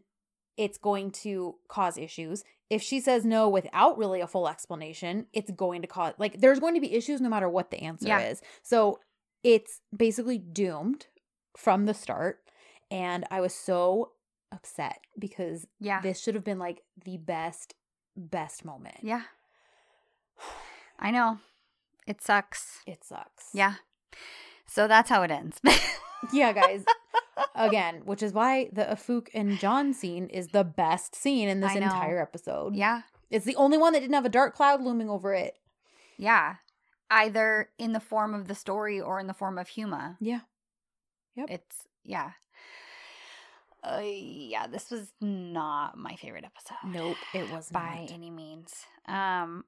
it's 0.56 0.76
going 0.78 1.10
to 1.12 1.54
cause 1.68 1.96
issues. 1.96 2.44
If 2.68 2.82
she 2.82 3.00
says 3.00 3.24
no 3.24 3.48
without 3.48 3.96
really 3.96 4.20
a 4.20 4.26
full 4.26 4.48
explanation, 4.48 5.26
it's 5.32 5.50
going 5.52 5.80
to 5.82 5.88
cause 5.88 6.14
like 6.18 6.40
there's 6.40 6.60
going 6.60 6.74
to 6.74 6.80
be 6.80 6.94
issues 6.94 7.20
no 7.20 7.28
matter 7.28 7.48
what 7.48 7.70
the 7.70 7.78
answer 7.82 8.08
Yeah. 8.08 8.20
is. 8.20 8.42
So 8.62 8.98
it's 9.42 9.80
basically 9.96 10.36
doomed 10.38 11.06
from 11.56 11.86
the 11.86 11.94
start. 11.94 12.40
And 12.90 13.24
I 13.30 13.40
was 13.40 13.54
so 13.54 14.12
upset 14.52 14.98
because 15.18 15.66
Yeah. 15.78 16.00
this 16.00 16.20
should 16.20 16.34
have 16.34 16.44
been 16.44 16.58
like 16.58 16.82
the 17.04 17.16
best, 17.18 17.74
best 18.16 18.64
moment. 18.64 18.96
yeah. 19.02 19.22
I 20.98 21.10
know. 21.10 21.38
It 22.06 22.20
sucks. 22.22 22.80
It 22.86 23.04
sucks. 23.04 23.50
Yeah. 23.52 23.74
So 24.68 24.86
that's 24.86 25.10
how 25.10 25.22
it 25.22 25.30
ends. 25.30 25.60
Yeah, 26.32 26.52
guys. 26.52 26.84
Again, 27.54 28.02
which 28.04 28.24
is 28.24 28.32
why 28.32 28.70
the 28.72 28.82
Afuk 28.82 29.28
and 29.32 29.56
John 29.60 29.94
scene 29.94 30.26
is 30.26 30.48
the 30.48 30.64
best 30.64 31.14
scene 31.14 31.48
in 31.48 31.60
this 31.60 31.76
entire 31.76 32.20
episode. 32.20 32.74
yeah. 32.74 33.02
It's 33.30 33.44
the 33.44 33.54
only 33.54 33.78
one 33.78 33.92
that 33.92 34.00
didn't 34.00 34.14
have 34.14 34.24
a 34.24 34.28
dark 34.30 34.56
cloud 34.56 34.82
looming 34.82 35.08
over 35.08 35.32
it. 35.32 35.54
Yeah. 36.16 36.56
Either 37.08 37.68
in 37.78 37.92
the 37.92 38.00
form 38.00 38.34
of 38.34 38.48
the 38.48 38.54
story 38.56 39.00
or 39.00 39.20
in 39.20 39.28
the 39.28 39.32
form 39.32 39.58
of 39.58 39.68
Hüma. 39.68 40.16
Yeah. 40.18 40.40
Yep. 41.36 41.50
It's 41.50 41.76
yeah. 42.02 42.30
Uh, 43.84 44.00
yeah, 44.02 44.66
this 44.66 44.90
was 44.90 45.12
not 45.20 45.96
my 45.96 46.16
favorite 46.16 46.44
episode. 46.44 46.78
Nope, 46.84 47.16
it 47.32 47.48
was 47.52 47.68
by 47.70 48.00
not. 48.00 48.12
any 48.12 48.30
means. 48.30 48.74
Um 49.06 49.64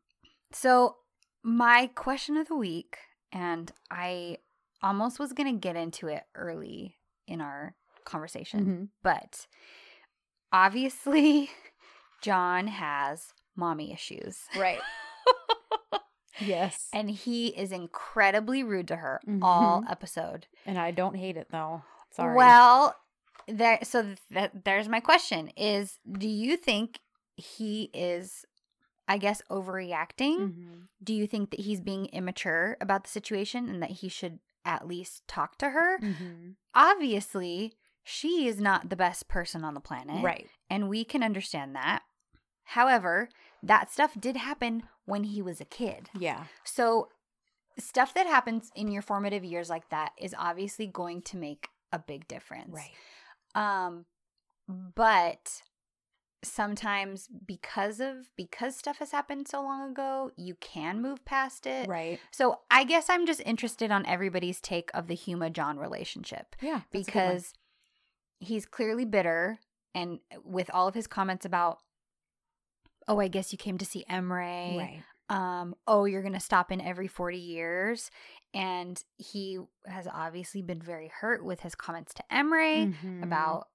so 0.53 0.97
my 1.45 1.91
question 1.95 2.37
of 2.37 2.49
the 2.49 2.57
week 2.57 2.97
and 3.31 3.71
I 3.89 4.39
almost 4.83 5.19
was 5.19 5.33
going 5.33 5.53
to 5.55 5.61
get 5.61 5.77
into 5.77 6.07
it 6.09 6.23
early 6.35 6.97
in 7.27 7.41
our 7.41 7.75
conversation, 8.05 8.65
Mhm. 8.65 8.89
but 9.03 9.47
obviously 10.53 11.51
John 12.23 12.67
has 12.67 13.33
mommy 13.57 13.93
issues. 13.93 14.39
Right. 14.57 14.81
yes. 16.41 16.89
And 16.93 17.11
he 17.11 17.49
is 17.49 17.73
incredibly 17.73 18.63
rude 18.63 18.89
to 18.89 18.97
her 18.97 19.21
all 19.43 19.83
Mhm. 19.83 19.91
episode. 19.91 20.47
And 20.67 20.79
I 20.79 20.91
don't 20.91 21.15
hate 21.17 21.37
it 21.37 21.49
though. 21.51 21.83
Sorry. 22.11 22.37
Well, 22.37 22.97
there. 23.47 23.79
So 23.83 24.15
that 24.31 24.65
there's 24.65 24.89
my 24.89 25.01
question: 25.01 25.49
Is 25.57 25.99
do 26.11 26.29
you 26.29 26.57
think 26.57 27.01
he 27.37 27.91
is, 27.95 28.45
I 29.09 29.19
guess, 29.19 29.41
overreacting? 29.51 30.37
Mhm. 30.53 30.89
Do 31.03 31.15
you 31.15 31.27
think 31.27 31.51
that 31.51 31.61
he's 31.61 31.81
being 31.81 32.07
immature 32.07 32.77
about 32.81 33.05
the 33.05 33.11
situation 33.11 33.69
and 33.69 33.83
that 33.83 33.91
he 33.91 34.09
should 34.09 34.39
at 34.71 34.87
least 34.87 35.27
talk 35.27 35.59
to 35.59 35.71
her? 35.71 35.99
Mhm. 35.99 36.55
Obviously, 36.75 37.75
she 38.05 38.47
is 38.47 38.61
not 38.61 38.89
the 38.89 38.97
best 38.97 39.29
person 39.29 39.65
on 39.65 39.75
the 39.75 39.81
planet, 39.81 40.23
Right. 40.23 40.49
And 40.69 40.89
we 40.89 41.05
can 41.05 41.23
understand 41.23 41.75
that. 41.75 42.03
However, 42.65 43.29
that 43.63 43.91
stuff 43.91 44.15
did 44.19 44.37
happen 44.37 44.89
when 45.05 45.25
he 45.25 45.43
was 45.43 45.61
a 45.61 45.65
kid. 45.65 46.09
Yeah. 46.15 46.45
So, 46.65 47.09
stuff 47.79 48.15
that 48.15 48.27
happens 48.27 48.71
in 48.77 48.89
your 48.89 49.03
formative 49.03 49.45
years 49.45 49.69
like 49.69 49.89
that 49.89 50.13
is 50.17 50.35
obviously 50.39 50.87
going 50.87 51.23
to 51.23 51.37
make 51.37 51.69
a 51.93 51.99
big 51.99 52.29
difference. 52.29 52.73
Right. 52.75 52.95
Um 53.55 54.07
but 54.69 55.63
sometimes 56.43 57.29
because 57.47 58.01
of 58.01 58.31
because 58.37 58.77
stuff 58.77 58.99
has 58.99 59.11
happened 59.13 59.47
so 59.49 59.63
long 59.63 59.91
ago, 59.91 60.31
you 60.37 60.55
can 60.57 61.03
move 61.03 61.25
past 61.25 61.67
it. 61.67 61.89
Right. 61.89 62.19
So, 62.31 62.61
I 62.71 62.85
guess 62.85 63.11
I'm 63.11 63.27
just 63.27 63.43
interested 63.45 63.91
on 63.91 64.07
everybody's 64.07 64.61
take 64.61 64.91
of 64.95 65.07
the 65.07 65.17
Hüma 65.17 65.53
John 65.53 65.79
relationship 65.79 66.57
Yeah. 66.61 66.81
that's 66.93 67.09
a 67.09 67.11
good 67.11 67.19
one. 67.19 67.27
because 67.29 67.53
he's 68.39 68.65
clearly 68.67 69.05
bitter 69.05 69.59
and 69.95 70.21
with 70.45 70.71
all 70.73 70.89
of 70.89 70.95
his 70.95 71.07
comments 71.07 71.45
about 71.45 71.79
oh, 73.09 73.19
I 73.19 73.29
guess 73.29 73.51
you 73.53 73.59
came 73.59 73.77
to 73.79 73.85
see 73.85 74.05
Emre 74.09 74.79
Right. 74.79 75.03
um, 75.29 75.75
oh, 75.89 76.05
you're 76.05 76.23
going 76.23 76.35
to 76.35 76.41
stop 76.41 76.71
in 76.71 76.81
every 76.81 77.09
40 77.09 77.39
years. 77.39 78.11
And 78.55 79.03
he 79.17 79.59
has 79.87 80.07
obviously 80.13 80.63
been 80.63 80.81
very 80.81 81.09
hurt 81.21 81.45
with 81.45 81.61
his 81.61 81.75
comments 81.75 82.15
to 82.15 82.25
Emre 82.33 82.95
Mhm. 82.95 83.23
about 83.25 83.67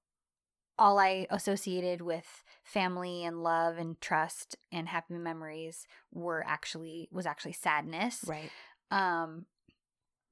all 0.78 1.00
I 1.00 1.28
associated 1.30 2.02
with 2.02 2.44
family 2.64 3.24
and 3.24 3.44
love 3.44 3.78
and 3.78 4.00
trust 4.02 4.58
and 4.72 4.88
happy 4.88 5.14
memories 5.14 5.88
were 6.12 6.44
actually 6.48 7.08
was 7.12 7.26
actually 7.26 7.54
sadness. 7.54 8.26
Right. 8.28 8.52
Um 8.92 9.46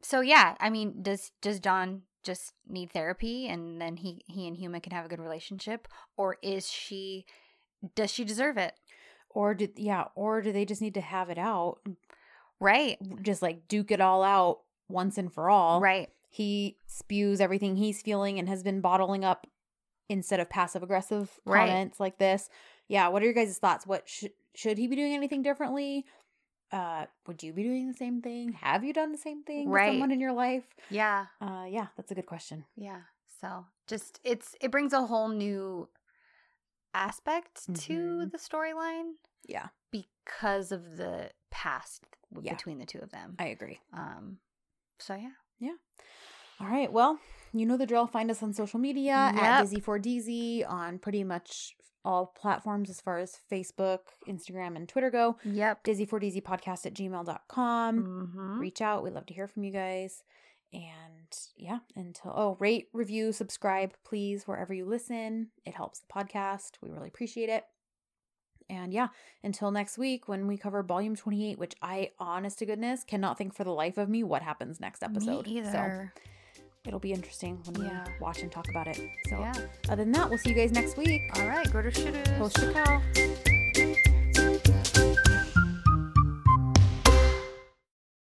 so 0.01 0.19
yeah, 0.19 0.55
I 0.59 0.69
mean, 0.69 1.01
does 1.01 1.31
does 1.41 1.59
John 1.59 2.03
just 2.23 2.53
need 2.67 2.91
therapy 2.91 3.47
and 3.47 3.81
then 3.81 3.97
he 3.97 4.23
he 4.27 4.47
and 4.47 4.57
Hüma 4.57 4.81
can 4.81 4.93
have 4.93 5.05
a 5.05 5.09
good 5.09 5.21
relationship 5.21 5.87
or 6.17 6.37
is 6.41 6.69
she 6.69 7.25
does 7.95 8.11
she 8.11 8.23
deserve 8.23 8.57
it? 8.57 8.73
Or 9.29 9.53
did 9.53 9.71
yeah, 9.77 10.05
or 10.15 10.41
do 10.41 10.51
they 10.51 10.65
just 10.65 10.81
need 10.81 10.93
to 10.95 11.01
have 11.01 11.29
it 11.29 11.37
out? 11.37 11.79
Right. 12.59 12.97
Just 13.21 13.41
like 13.41 13.67
duke 13.67 13.91
it 13.91 14.01
all 14.01 14.23
out 14.23 14.59
once 14.89 15.17
and 15.17 15.31
for 15.31 15.49
all. 15.49 15.79
Right. 15.79 16.09
He 16.29 16.77
spews 16.87 17.39
everything 17.39 17.75
he's 17.75 18.01
feeling 18.01 18.39
and 18.39 18.49
has 18.49 18.63
been 18.63 18.81
bottling 18.81 19.23
up 19.23 19.47
instead 20.09 20.39
of 20.39 20.49
passive 20.49 20.83
aggressive 20.83 21.39
Right. 21.45 21.67
comments 21.67 21.99
like 21.99 22.17
this. 22.17 22.49
Yeah, 22.87 23.07
what 23.07 23.21
are 23.21 23.25
your 23.25 23.33
guys' 23.33 23.57
thoughts? 23.57 23.87
What 23.87 24.07
should 24.09 24.33
should 24.55 24.77
he 24.77 24.87
be 24.87 24.95
doing 24.95 25.13
anything 25.13 25.41
differently? 25.41 26.05
Uh, 26.71 27.05
would 27.27 27.41
you 27.43 27.53
be 27.53 27.63
doing 27.63 27.87
the 27.87 27.93
same 27.97 28.21
thing? 28.21 28.53
Have 28.53 28.83
you 28.83 28.93
done 28.93 29.11
the 29.11 29.17
same 29.17 29.43
thing 29.43 29.69
with 29.69 29.81
someone 29.85 30.11
in 30.11 30.19
your 30.19 30.33
life? 30.33 30.63
Yeah. 30.89 31.27
Uh, 31.41 31.65
yeah, 31.69 31.87
that's 31.95 32.11
a 32.11 32.15
good 32.15 32.25
question. 32.25 32.65
Yeah. 32.75 33.01
So 33.41 33.65
just 33.87 34.19
it's 34.23 34.55
it 34.61 34.71
brings 34.71 34.93
a 34.93 35.05
whole 35.05 35.29
new 35.29 35.89
aspect 36.93 37.65
to 37.73 37.93
Mhm. 37.93 38.31
the 38.31 38.37
storyline 38.37 39.13
Yeah, 39.45 39.69
because 39.91 40.71
of 40.71 40.95
the 40.97 41.31
past 41.51 42.05
Yeah. 42.41 42.53
between 42.53 42.77
the 42.79 42.85
two 42.85 42.99
of 42.99 43.09
them. 43.11 43.35
I 43.39 43.47
agree. 43.47 43.81
Um, 43.91 44.39
so 44.99 45.15
yeah. 45.15 45.33
yeah, 45.59 45.75
All 46.59 46.67
right. 46.67 46.91
Well, 46.91 47.19
you 47.53 47.65
know 47.65 47.77
the 47.77 47.85
drill. 47.85 48.07
Find 48.07 48.29
us 48.31 48.41
on 48.43 48.53
social 48.53 48.79
media 48.79 49.13
at 49.13 49.63
Dizzy4DZ 49.63 50.69
on 50.69 50.99
pretty 50.99 51.23
much 51.23 51.75
all 52.05 52.25
platforms 52.25 52.89
as 52.89 52.99
far 52.99 53.19
as 53.19 53.37
Facebook, 53.51 53.99
Instagram, 54.27 54.75
and 54.75 54.89
Twitter 54.89 55.09
go. 55.09 55.37
yep. 55.45 55.83
Dizzy4DZ 55.83 56.43
podcast 56.43 56.85
at 56.85 56.93
gmail.com. 56.93 58.03
Mm-hmm. 58.03 58.59
Reach 58.59 58.81
out. 58.81 59.03
We'd 59.03 59.13
love 59.13 59.25
to 59.27 59.33
hear 59.33 59.47
from 59.47 59.63
you 59.63 59.71
guys. 59.71 60.23
And 60.73 61.37
yeah, 61.55 61.79
until, 61.95 62.33
oh, 62.35 62.57
rate, 62.59 62.87
review, 62.93 63.31
subscribe, 63.31 63.93
please, 64.03 64.47
wherever 64.47 64.73
you 64.73 64.85
listen. 64.85 65.49
It 65.65 65.75
helps 65.75 65.99
the 65.99 66.07
podcast. 66.07 66.71
We 66.81 66.89
really 66.89 67.09
appreciate 67.09 67.49
it. 67.49 67.63
And 68.69 68.93
yeah, 68.93 69.09
until 69.43 69.71
next 69.71 69.97
week 69.97 70.27
when 70.27 70.47
we 70.47 70.57
cover 70.57 70.81
volume 70.81 71.15
28, 71.15 71.59
which 71.59 71.75
I, 71.81 72.11
honest 72.17 72.59
to 72.59 72.65
goodness, 72.65 73.03
cannot 73.03 73.37
think 73.37 73.53
for 73.53 73.63
the 73.63 73.71
life 73.71 73.97
of 73.97 74.09
me 74.09 74.23
what 74.23 74.41
happens 74.41 74.79
next 74.79 75.03
episode. 75.03 75.45
Me 75.45 75.61
So 75.61 75.69
either. 75.69 76.13
It'll 76.85 76.99
be 76.99 77.13
interesting 77.13 77.59
when 77.65 77.85
Yeah. 77.85 78.05
we 78.05 78.13
watch 78.19 78.41
and 78.41 78.51
talk 78.51 78.67
about 78.69 78.87
it. 78.87 78.97
So, 79.29 79.39
yeah. 79.39 79.53
other 79.89 80.03
than 80.03 80.11
that, 80.13 80.29
we'll 80.29 80.37
see 80.39 80.49
you 80.49 80.55
guys 80.55 80.71
next 80.71 80.97
week. 80.97 81.21
All 81.37 81.47
right. 81.47 81.71
Go 81.71 81.81
to 81.81 81.89
Shuru. 81.89 82.37
Post 82.37 82.57
your 82.61 82.73
cow. 82.73 83.01